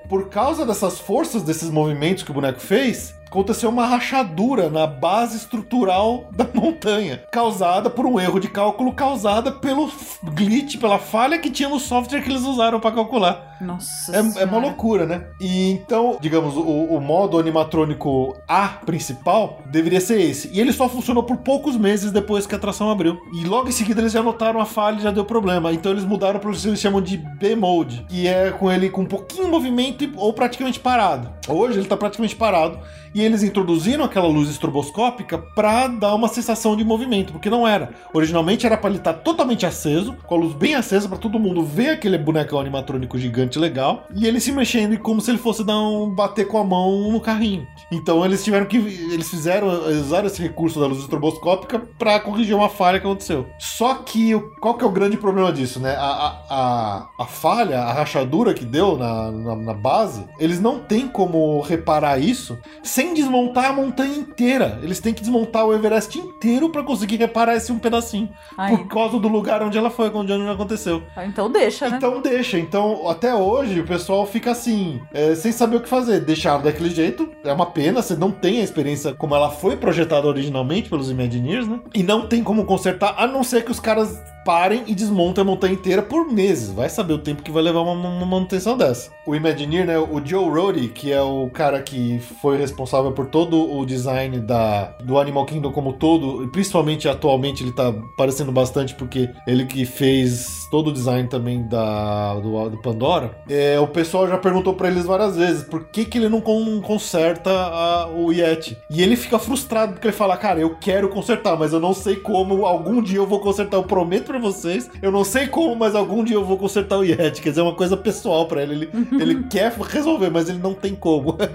Por 0.07 0.29
causa 0.29 0.65
dessas 0.65 0.99
forças, 0.99 1.43
desses 1.43 1.69
movimentos 1.69 2.23
que 2.23 2.31
o 2.31 2.33
boneco 2.33 2.59
fez, 2.59 3.15
aconteceu 3.33 3.71
uma 3.71 3.87
rachadura 3.87 4.69
na 4.69 4.85
base 4.85 5.37
estrutural 5.37 6.29
da 6.31 6.47
montanha, 6.53 7.23
causada 7.31 7.89
por 7.89 8.05
um 8.05 8.19
erro 8.19 8.39
de 8.39 8.47
cálculo 8.47 8.93
causada 8.93 9.51
pelo 9.51 9.91
glitch, 10.23 10.77
pela 10.77 10.99
falha 10.99 11.39
que 11.39 11.49
tinha 11.49 11.67
no 11.67 11.79
software 11.79 12.21
que 12.21 12.29
eles 12.29 12.43
usaram 12.43 12.79
para 12.79 12.91
calcular. 12.95 13.57
Nossa 13.59 14.15
É, 14.15 14.43
é 14.43 14.45
uma 14.45 14.59
loucura, 14.59 15.05
né? 15.05 15.27
E 15.39 15.71
então, 15.71 16.17
digamos, 16.19 16.55
o, 16.55 16.61
o 16.61 17.01
modo 17.01 17.39
animatrônico 17.39 18.35
A 18.47 18.67
principal 18.67 19.61
deveria 19.67 20.01
ser 20.01 20.19
esse. 20.19 20.49
E 20.53 20.59
ele 20.59 20.73
só 20.73 20.87
funcionou 20.89 21.23
por 21.23 21.37
poucos 21.37 21.77
meses 21.77 22.11
depois 22.11 22.45
que 22.45 22.53
a 22.53 22.57
atração 22.57 22.91
abriu. 22.91 23.17
E 23.33 23.45
logo 23.45 23.69
em 23.69 23.71
seguida 23.71 24.01
eles 24.01 24.11
já 24.11 24.21
notaram 24.21 24.59
a 24.59 24.65
falha 24.65 24.97
e 24.97 25.01
já 25.01 25.11
deu 25.11 25.25
problema. 25.25 25.71
Então 25.71 25.91
eles 25.91 26.03
mudaram 26.03 26.39
para 26.39 26.49
o 26.49 26.53
que 26.53 26.67
eles 26.67 26.79
chamam 26.79 27.01
de 27.01 27.17
B-Mode, 27.17 28.05
que 28.09 28.27
é 28.27 28.51
com 28.51 28.71
ele 28.71 28.89
com 28.89 29.01
um 29.01 29.05
pouquinho 29.05 29.45
de 29.45 29.51
movimento 29.51 30.11
ou 30.17 30.33
praticamente 30.33 30.79
parado. 30.79 31.31
Hoje 31.47 31.79
ele 31.79 31.87
tá 31.87 31.95
praticamente 31.95 32.35
parado. 32.35 32.79
E 33.13 33.21
eles 33.21 33.43
introduziram 33.43 34.03
aquela 34.03 34.27
luz 34.27 34.49
estroboscópica 34.49 35.37
para 35.37 35.87
dar 35.87 36.15
uma 36.15 36.27
sensação 36.27 36.75
de 36.75 36.83
movimento, 36.83 37.31
porque 37.33 37.49
não 37.49 37.67
era. 37.67 37.91
Originalmente 38.13 38.65
era 38.65 38.77
para 38.77 38.89
ele 38.89 38.99
estar 38.99 39.13
totalmente 39.13 39.65
aceso, 39.65 40.15
com 40.25 40.35
a 40.35 40.37
luz 40.37 40.53
bem 40.53 40.75
acesa 40.75 41.07
para 41.07 41.17
todo 41.17 41.39
mundo 41.39 41.63
ver 41.63 41.89
aquele 41.89 42.17
bonecão 42.17 42.59
animatrônico 42.59 43.17
gigante 43.17 43.59
legal, 43.59 44.07
e 44.15 44.25
ele 44.25 44.39
se 44.39 44.51
mexendo 44.51 44.97
como 44.99 45.21
se 45.21 45.31
ele 45.31 45.37
fosse 45.37 45.63
dar 45.63 45.79
um 45.79 46.09
bater 46.09 46.47
com 46.47 46.57
a 46.57 46.63
mão 46.63 47.11
no 47.11 47.19
carrinho. 47.19 47.67
Então 47.91 48.23
eles 48.25 48.43
tiveram 48.43 48.65
que 48.65 48.77
eles 48.77 49.29
fizeram 49.29 49.67
usaram 49.67 50.27
esse 50.27 50.41
recurso 50.41 50.79
da 50.79 50.87
luz 50.87 50.99
estroboscópica 50.99 51.79
para 51.97 52.19
corrigir 52.19 52.55
uma 52.55 52.69
falha 52.69 52.99
que 52.99 53.05
aconteceu. 53.05 53.47
Só 53.59 53.95
que 53.95 54.33
qual 54.59 54.75
que 54.75 54.83
é 54.83 54.87
o 54.87 54.91
grande 54.91 55.17
problema 55.17 55.51
disso, 55.51 55.79
né? 55.79 55.95
A, 55.95 56.01
a, 56.01 56.37
a, 56.49 57.09
a 57.19 57.25
falha, 57.25 57.79
a 57.79 57.93
rachadura 57.93 58.53
que 58.53 58.65
deu 58.65 58.97
na, 58.97 59.31
na, 59.31 59.55
na 59.55 59.73
base, 59.73 60.25
eles 60.39 60.59
não 60.59 60.79
têm 60.79 61.07
como 61.07 61.61
reparar 61.61 62.17
isso 62.19 62.57
sem 62.81 63.02
desmontar 63.11 63.71
a 63.71 63.73
montanha 63.73 64.15
inteira. 64.15 64.79
Eles 64.83 64.99
têm 64.99 65.13
que 65.15 65.21
desmontar 65.21 65.65
o 65.65 65.73
Everest 65.73 66.19
inteiro 66.19 66.69
para 66.69 66.83
conseguir 66.83 67.15
reparar 67.15 67.55
esse 67.55 67.71
um 67.71 67.79
pedacinho. 67.79 68.29
Ai, 68.55 68.77
Por 68.77 68.87
causa 68.87 69.17
do 69.17 69.27
lugar 69.27 69.63
onde 69.63 69.77
ela 69.77 69.89
foi, 69.89 70.11
onde 70.13 70.31
aconteceu. 70.31 71.01
então 71.25 71.51
deixa, 71.51 71.89
né? 71.89 71.97
Então 71.97 72.21
deixa. 72.21 72.59
Então, 72.59 73.09
até 73.09 73.33
hoje, 73.33 73.79
o 73.79 73.85
pessoal 73.87 74.27
fica 74.27 74.51
assim, 74.51 75.01
é, 75.11 75.33
sem 75.33 75.51
saber 75.51 75.77
o 75.77 75.81
que 75.81 75.89
fazer. 75.89 76.19
Deixaram 76.19 76.61
daquele 76.61 76.91
jeito. 76.91 77.27
É 77.43 77.51
uma 77.51 77.65
pena, 77.65 78.01
você 78.01 78.15
não 78.15 78.29
tem 78.29 78.59
a 78.59 78.63
experiência 78.63 79.13
como 79.13 79.33
ela 79.33 79.49
foi 79.49 79.75
projetada 79.75 80.27
originalmente 80.27 80.89
pelos 80.89 81.09
Imagineers, 81.09 81.67
né? 81.67 81.79
E 81.95 82.03
não 82.03 82.27
tem 82.27 82.43
como 82.43 82.65
consertar, 82.65 83.15
a 83.17 83.25
não 83.25 83.43
ser 83.43 83.63
que 83.65 83.71
os 83.71 83.79
caras 83.79 84.21
parem 84.45 84.83
e 84.87 84.93
desmontem 84.93 85.41
a 85.41 85.45
montanha 85.45 85.73
inteira 85.73 86.01
por 86.01 86.29
meses. 86.29 86.69
Vai 86.69 86.89
saber 86.89 87.13
o 87.13 87.17
tempo 87.17 87.41
que 87.41 87.51
vai 87.51 87.63
levar 87.63 87.79
uma, 87.79 87.93
uma 87.93 88.25
manutenção 88.25 88.77
dessa. 88.77 89.09
O 89.25 89.33
Imagineer, 89.33 89.85
né? 89.85 89.97
O 89.97 90.21
Joe 90.23 90.49
Roddy, 90.49 90.89
que 90.89 91.11
é 91.11 91.21
o 91.21 91.49
cara 91.49 91.81
que 91.81 92.19
foi 92.41 92.57
responsável 92.57 92.92
por 93.13 93.27
todo 93.27 93.71
o 93.77 93.85
design 93.85 94.39
da, 94.39 94.95
do 95.03 95.17
Animal 95.17 95.45
Kingdom 95.45 95.71
como 95.71 95.93
todo, 95.93 96.43
e 96.43 96.47
principalmente 96.47 97.07
atualmente 97.07 97.63
ele 97.63 97.71
tá 97.71 97.89
aparecendo 97.89 98.51
bastante 98.51 98.93
porque 98.95 99.29
ele 99.47 99.65
que 99.65 99.85
fez 99.85 100.67
todo 100.71 100.87
o 100.87 100.93
design 100.93 101.27
também 101.27 101.67
da, 101.67 102.35
do, 102.35 102.69
do 102.69 102.77
Pandora. 102.81 103.31
É, 103.49 103.79
o 103.79 103.87
pessoal 103.87 104.27
já 104.27 104.37
perguntou 104.37 104.73
pra 104.73 104.87
eles 104.89 105.05
várias 105.05 105.35
vezes 105.35 105.63
por 105.63 105.85
que, 105.85 106.05
que 106.05 106.17
ele 106.17 106.29
não 106.29 106.41
con- 106.41 106.81
conserta 106.81 107.49
a- 107.51 108.07
o 108.09 108.31
Yeti. 108.31 108.77
E 108.89 109.01
ele 109.01 109.15
fica 109.15 109.37
frustrado 109.37 109.93
porque 109.93 110.07
ele 110.07 110.15
fala: 110.15 110.35
Cara, 110.37 110.59
eu 110.59 110.75
quero 110.75 111.09
consertar, 111.09 111.57
mas 111.57 111.73
eu 111.73 111.79
não 111.79 111.93
sei 111.93 112.15
como. 112.15 112.65
Algum 112.65 113.01
dia 113.01 113.17
eu 113.17 113.27
vou 113.27 113.39
consertar, 113.39 113.77
eu 113.77 113.83
prometo 113.83 114.25
pra 114.25 114.39
vocês. 114.39 114.89
Eu 115.01 115.11
não 115.11 115.23
sei 115.23 115.47
como, 115.47 115.75
mas 115.75 115.95
algum 115.95 116.23
dia 116.23 116.35
eu 116.35 116.43
vou 116.45 116.57
consertar 116.57 116.97
o 116.97 117.03
Yeti. 117.03 117.41
Quer 117.41 117.49
dizer, 117.49 117.61
é 117.61 117.63
uma 117.63 117.75
coisa 117.75 117.95
pessoal 117.95 118.47
pra 118.47 118.61
ele. 118.63 118.73
Ele, 118.73 118.89
ele 119.21 119.43
quer 119.49 119.71
resolver, 119.73 120.29
mas 120.31 120.49
ele 120.49 120.59
não 120.59 120.73
tem 120.73 120.95
como. 120.95 121.37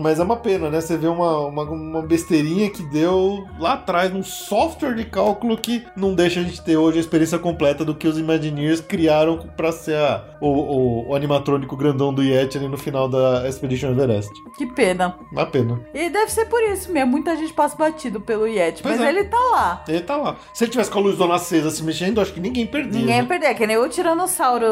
Mas 0.00 0.20
é 0.20 0.22
uma 0.22 0.36
pena, 0.36 0.67
né? 0.70 0.80
Você 0.80 0.96
vê 0.96 1.06
uma, 1.06 1.38
uma, 1.46 1.62
uma 1.62 2.02
besteirinha 2.02 2.70
que 2.70 2.82
deu 2.82 3.44
lá 3.58 3.74
atrás, 3.74 4.12
num 4.12 4.22
software 4.22 4.94
de 4.94 5.04
cálculo 5.04 5.56
que 5.56 5.84
não 5.96 6.14
deixa 6.14 6.40
a 6.40 6.42
gente 6.42 6.62
ter 6.62 6.76
hoje 6.76 6.98
a 6.98 7.00
experiência 7.00 7.38
completa 7.38 7.84
do 7.84 7.94
que 7.94 8.06
os 8.08 8.18
Imagineers 8.18 8.80
criaram 8.80 9.38
pra 9.56 9.72
ser 9.72 9.96
a- 9.96 10.24
o, 10.40 10.48
o, 10.48 11.08
o 11.10 11.14
animatrônico 11.14 11.76
grandão 11.76 12.12
do 12.14 12.22
Yeti 12.22 12.56
ali 12.58 12.68
no 12.68 12.76
final 12.78 13.08
da 13.08 13.48
Expedition 13.48 13.90
Everest. 13.90 14.30
Que 14.56 14.66
pena. 14.66 15.16
Uma 15.32 15.46
pena. 15.46 15.80
E 15.94 16.08
deve 16.10 16.30
ser 16.32 16.46
por 16.46 16.60
isso 16.62 16.92
mesmo. 16.92 17.10
Muita 17.10 17.36
gente 17.36 17.52
passa 17.52 17.76
batido 17.76 18.20
pelo 18.20 18.46
Yeti. 18.46 18.82
Pois 18.82 18.98
mas 18.98 19.06
é. 19.06 19.10
ele 19.10 19.24
tá 19.24 19.38
lá. 19.52 19.84
Ele 19.88 20.00
tá 20.00 20.16
lá. 20.16 20.36
Se 20.54 20.64
ele 20.64 20.70
tivesse 20.70 20.90
com 20.90 20.98
a 20.98 21.02
luz 21.02 21.16
dona 21.16 21.34
acesa 21.36 21.70
se 21.70 21.82
mexendo, 21.82 22.20
acho 22.20 22.32
que 22.32 22.40
ninguém 22.40 22.66
perdia. 22.66 23.00
Ninguém 23.00 23.16
ia 23.16 23.22
né? 23.22 23.28
perder. 23.28 23.54
Que 23.54 23.66
nem 23.66 23.76
o 23.76 23.88
Tiranossauro. 23.88 24.66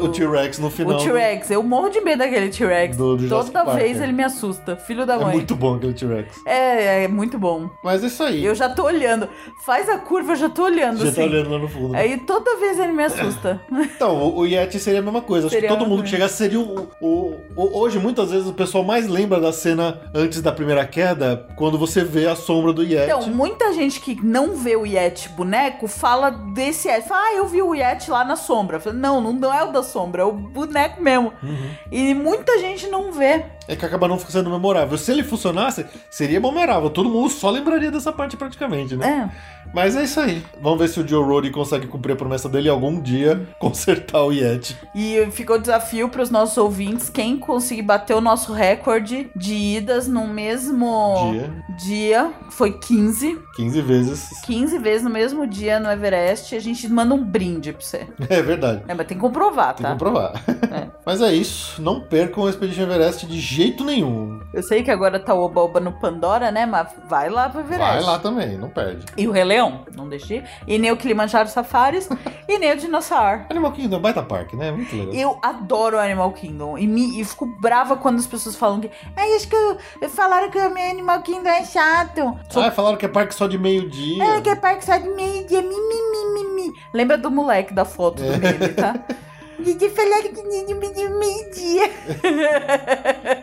O, 0.00 0.08
T-Rex 0.08 0.58
no 0.58 0.70
final. 0.70 0.98
O 0.98 1.02
T-Rex. 1.02 1.50
Eu 1.50 1.62
morro 1.62 1.88
de 1.88 2.00
medo 2.00 2.18
daquele 2.18 2.48
T-Rex. 2.48 2.96
Do- 2.96 3.16
do 3.16 3.28
Toda 3.28 3.64
vez 3.74 4.00
é. 4.00 4.04
ele 4.04 4.12
me 4.12 4.22
assusta. 4.24 4.76
Filho 4.76 5.04
da 5.06 5.15
É 5.16 5.24
mãe. 5.24 5.34
muito 5.34 5.54
bom 5.54 5.74
aquele 5.76 5.92
T-Rex. 5.94 6.40
É, 6.46 7.04
é 7.04 7.08
muito 7.08 7.38
bom. 7.38 7.68
Mas 7.82 8.02
é 8.04 8.06
isso 8.06 8.22
aí. 8.22 8.44
Eu 8.44 8.54
já 8.54 8.68
tô 8.68 8.84
olhando. 8.84 9.28
Faz 9.64 9.88
a 9.88 9.98
curva, 9.98 10.32
eu 10.32 10.36
já 10.36 10.48
tô 10.48 10.64
olhando 10.64 10.98
Já 10.98 11.08
assim. 11.10 11.20
tá 11.22 11.26
olhando 11.26 11.50
lá 11.50 11.58
no 11.58 11.68
fundo. 11.68 11.94
Aí 11.96 12.18
toda 12.18 12.56
vez 12.56 12.78
ele 12.78 12.92
me 12.92 13.04
assusta. 13.04 13.60
Então, 13.70 14.16
o, 14.16 14.38
o 14.40 14.46
Yeti 14.46 14.78
seria 14.78 15.00
a 15.00 15.02
mesma 15.02 15.20
coisa. 15.22 15.46
Acho 15.46 15.54
Seria 15.54 15.68
que 15.68 15.74
todo 15.76 15.88
mundo 15.88 16.02
que 16.02 16.08
chegasse 16.08 16.34
seria 16.36 16.60
o, 16.60 16.88
o- 17.00 17.40
o- 17.56 17.78
Hoje, 17.78 17.98
muitas 17.98 18.30
vezes, 18.30 18.46
o 18.48 18.52
pessoal 18.52 18.82
mais 18.84 19.06
lembra 19.06 19.40
da 19.40 19.52
cena 19.52 20.00
antes 20.14 20.40
da 20.40 20.52
primeira 20.52 20.84
queda, 20.86 21.46
quando 21.56 21.78
você 21.78 22.02
vê 22.04 22.26
a 22.26 22.34
sombra 22.34 22.72
do 22.72 22.82
Yeti. 22.82 23.04
Então, 23.04 23.22
muita 23.28 23.72
gente 23.72 24.00
que 24.00 24.18
não 24.24 24.56
vê 24.56 24.76
o 24.76 24.86
Yeti 24.86 25.28
boneco 25.30 25.86
fala 25.88 26.30
desse 26.30 26.88
Yeti. 26.88 27.08
Fala, 27.08 27.22
ah, 27.26 27.34
eu 27.34 27.46
vi 27.46 27.62
o 27.62 27.74
Yeti 27.74 28.10
lá 28.10 28.24
na 28.24 28.36
sombra. 28.36 28.80
Falei, 28.80 28.98
não, 28.98 29.20
não 29.32 29.52
é 29.54 29.62
o 29.64 29.72
da 29.72 29.82
sombra, 29.82 30.22
é 30.22 30.24
o 30.24 30.32
boneco 30.32 31.02
mesmo. 31.02 31.32
Uhum. 31.42 31.70
E 31.90 32.14
muita 32.14 32.58
gente 32.58 32.86
não 32.88 33.12
vê. 33.12 33.44
É 33.68 33.74
que 33.76 33.84
acaba 33.84 34.06
não 34.08 34.18
sendo 34.18 34.50
memorável. 34.50 34.96
Se 34.96 35.10
ele 35.10 35.22
funcionasse, 35.24 35.84
seria 36.10 36.40
memorável. 36.40 36.88
Todo 36.90 37.08
mundo 37.08 37.28
só 37.30 37.50
lembraria 37.50 37.90
dessa 37.90 38.12
parte 38.12 38.36
praticamente, 38.36 38.96
né? 38.96 39.30
É. 39.32 39.56
Mas 39.74 39.96
é 39.96 40.04
isso 40.04 40.20
aí. 40.20 40.42
Vamos 40.60 40.78
ver 40.78 40.88
se 40.88 41.00
o 41.00 41.06
Joe 41.06 41.24
Roddy 41.24 41.50
consegue 41.50 41.86
cumprir 41.88 42.12
a 42.12 42.16
promessa 42.16 42.48
dele 42.48 42.68
algum 42.68 43.00
dia 43.00 43.46
consertar 43.58 44.22
o 44.22 44.32
Yeti. 44.32 44.76
E 44.94 45.26
ficou 45.32 45.58
desafio 45.58 46.08
para 46.08 46.22
os 46.22 46.30
nossos 46.30 46.56
ouvintes 46.56 47.10
quem 47.10 47.36
conseguir 47.36 47.82
bater 47.82 48.14
o 48.14 48.20
nosso 48.20 48.52
recorde 48.52 49.28
de 49.34 49.54
idas 49.54 50.06
no 50.06 50.26
mesmo 50.26 51.32
Dia. 51.32 51.50
dia. 51.84 52.32
Foi 52.50 52.72
15. 52.78 53.38
15 53.56 53.80
vezes. 53.82 54.40
15 54.44 54.78
vezes 54.78 55.02
no 55.02 55.10
mesmo 55.10 55.46
dia 55.46 55.80
no 55.80 55.90
Everest. 55.90 56.54
A 56.54 56.60
gente 56.60 56.88
manda 56.88 57.14
um 57.14 57.24
brinde 57.24 57.72
pra 57.72 57.82
você. 57.82 58.06
É 58.28 58.42
verdade. 58.42 58.82
É, 58.88 58.94
mas 58.94 59.06
tem 59.06 59.16
que 59.16 59.20
comprovar, 59.20 59.68
Tem 59.68 59.76
que 59.76 59.82
tá? 59.82 59.90
comprovar. 59.92 60.32
É. 60.72 60.86
Mas 61.06 61.20
é 61.22 61.32
isso. 61.32 61.80
Não 61.80 62.00
percam 62.00 62.42
o 62.44 62.48
Expedition 62.48 62.82
Everest 62.82 63.26
de 63.26 63.40
jeito 63.56 63.84
nenhum. 63.84 64.40
Eu 64.52 64.62
sei 64.62 64.82
que 64.82 64.90
agora 64.90 65.18
tá 65.18 65.34
o 65.34 65.40
Oba-Oba 65.42 65.80
no 65.80 65.92
Pandora, 65.92 66.50
né? 66.50 66.66
Mas 66.66 66.88
vai 67.08 67.28
lá 67.28 67.48
pro 67.48 67.60
Everest. 67.60 67.80
Vai 67.84 68.02
lá 68.02 68.18
também, 68.18 68.56
não 68.58 68.68
perde. 68.68 69.04
E 69.16 69.26
o 69.26 69.32
Rei 69.32 69.44
Leão, 69.44 69.84
não 69.94 70.08
deixei. 70.08 70.44
E 70.66 70.78
nem 70.78 70.90
o 70.92 70.96
Kilimanjaro 70.96 71.48
Safaris. 71.48 72.08
e 72.48 72.58
nem 72.58 72.72
o 72.72 72.76
Dinossauro. 72.76 73.46
Animal 73.50 73.72
Kingdom 73.72 73.96
é 73.96 74.00
baita 74.00 74.22
parque, 74.22 74.56
né? 74.56 74.70
Muito 74.70 74.94
legal. 74.94 75.14
Eu 75.14 75.38
adoro 75.42 75.98
Animal 75.98 76.32
Kingdom. 76.32 76.76
E, 76.78 76.86
me, 76.86 77.20
e 77.20 77.24
fico 77.24 77.46
brava 77.46 77.96
quando 77.96 78.18
as 78.18 78.26
pessoas 78.26 78.56
falam 78.56 78.80
que. 78.80 78.90
Ai, 79.16 79.34
acho 79.34 79.48
que 79.48 79.56
eu- 79.56 80.08
falaram 80.10 80.50
que 80.50 80.58
o 80.58 80.70
meu 80.70 80.90
Animal 80.90 81.22
Kingdom 81.22 81.48
é 81.48 81.64
chato. 81.64 82.38
Sou 82.50 82.62
Ah, 82.62 82.70
falaram 82.70 82.96
que 82.96 83.06
é 83.06 83.08
parque 83.08 83.34
só 83.34 83.46
de 83.46 83.58
meio-dia. 83.58 84.22
É, 84.24 84.40
que 84.40 84.50
é 84.50 84.56
parque 84.56 84.84
só 84.84 84.96
de 84.96 85.08
meio-dia. 85.08 85.62
Mi, 85.62 85.68
mi, 85.68 86.34
mi, 86.34 86.54
mi. 86.54 86.72
Lembra 86.92 87.16
do 87.16 87.30
moleque 87.30 87.72
da 87.74 87.84
foto 87.84 88.22
do 88.22 88.28
meme, 88.38 88.68
tá? 88.74 88.94
Didi 89.58 89.88
falaram 89.90 90.22
que 90.32 90.42
tinha 90.42 90.64
de 90.66 91.08
meio-dia. 91.08 91.90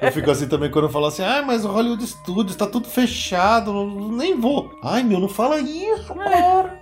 Eu 0.02 0.12
fico 0.12 0.30
assim 0.32 0.48
também 0.48 0.70
quando 0.70 0.86
eu 0.86 0.92
falo 0.92 1.08
assim, 1.08 1.24
ah, 1.24 1.42
mas 1.42 1.66
o 1.66 1.70
Hollywood 1.70 2.06
Studios 2.06 2.56
tá 2.56 2.68
tudo 2.68 2.88
fechado, 2.88 3.74
nem 4.12 4.40
vou. 4.40 4.72
Ai, 4.84 5.04
meu, 5.04 5.20
não 5.20 5.30
fala 5.30 5.60
isso, 5.60 6.14
cara. 6.14 6.82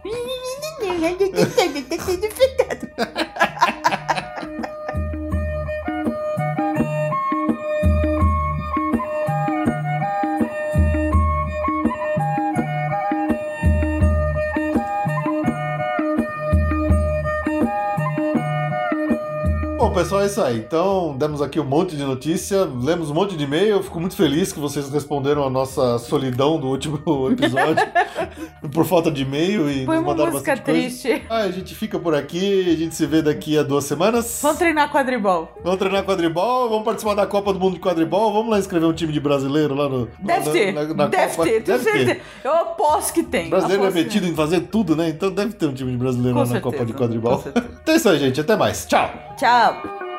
Bom, 19.91 19.95
pessoal, 19.97 20.21
é 20.21 20.25
isso 20.27 20.41
aí. 20.41 20.57
Então, 20.57 21.17
demos 21.17 21.41
aqui 21.41 21.59
um 21.59 21.65
monte 21.65 21.97
de 21.97 22.03
notícia, 22.03 22.63
lemos 22.63 23.09
um 23.09 23.13
monte 23.13 23.35
de 23.35 23.43
e-mail. 23.43 23.67
Eu 23.75 23.83
fico 23.83 23.99
muito 23.99 24.15
feliz 24.15 24.53
que 24.53 24.59
vocês 24.59 24.89
responderam 24.89 25.43
a 25.45 25.49
nossa 25.49 25.97
solidão 25.99 26.57
do 26.57 26.67
último 26.69 26.97
episódio 27.29 27.85
por 28.73 28.85
falta 28.85 29.11
de 29.11 29.23
e-mail 29.23 29.69
e 29.69 29.85
Põe 29.85 29.97
nos 29.97 30.03
uma 30.05 30.11
mandaram 30.11 30.31
música 30.31 30.51
bastante 30.55 30.65
coisa. 30.65 30.79
triste. 30.87 31.23
Ah, 31.29 31.39
a 31.39 31.51
gente 31.51 31.75
fica 31.75 31.99
por 31.99 32.15
aqui, 32.15 32.69
a 32.71 32.75
gente 32.77 32.95
se 32.95 33.05
vê 33.05 33.21
daqui 33.21 33.57
a 33.57 33.63
duas 33.63 33.83
semanas. 33.83 34.39
Vamos 34.41 34.59
treinar 34.59 34.89
quadribol. 34.93 35.51
Vamos 35.61 35.77
treinar 35.77 36.05
quadribol, 36.05 36.69
vamos 36.69 36.85
participar 36.85 37.13
da 37.15 37.27
Copa 37.27 37.51
do 37.51 37.59
Mundo 37.59 37.73
de 37.73 37.81
Quadribol, 37.81 38.31
vamos 38.31 38.49
lá 38.49 38.59
inscrever 38.59 38.87
um 38.87 38.93
time 38.93 39.11
de 39.11 39.19
brasileiro 39.19 39.75
lá 39.75 39.89
no. 39.89 40.07
Deve 40.21 40.45
na- 40.45 40.51
ter. 40.53 40.73
na- 40.73 40.93
na 40.93 41.07
deve 41.07 41.35
Copa. 41.35 41.49
ter, 41.49 41.63
Deve 41.63 41.83
ter. 41.83 41.91
certeza. 41.91 42.19
Eu 42.45 42.53
aposto 42.53 43.13
que 43.13 43.23
tem. 43.23 43.47
O 43.47 43.49
brasileiro 43.49 43.83
é 43.83 43.87
aposto 43.87 43.97
que 43.99 44.03
metido 44.05 44.27
em 44.31 44.35
fazer 44.35 44.61
tudo, 44.61 44.95
né? 44.95 45.09
Então 45.09 45.29
deve 45.29 45.51
ter 45.51 45.65
um 45.65 45.73
time 45.73 45.91
de 45.91 45.97
brasileiro 45.97 46.33
Com 46.33 46.39
lá 46.39 46.45
na 46.45 46.51
certeza, 46.53 46.71
Copa 46.77 46.85
de 46.85 46.93
Quadribol. 46.93 47.43
Então 47.83 47.93
é 47.93 47.97
isso 47.97 48.07
aí, 48.07 48.17
gente. 48.19 48.39
Até 48.39 48.55
mais. 48.55 48.85
Tchau! 48.85 49.30
up. 49.43 50.10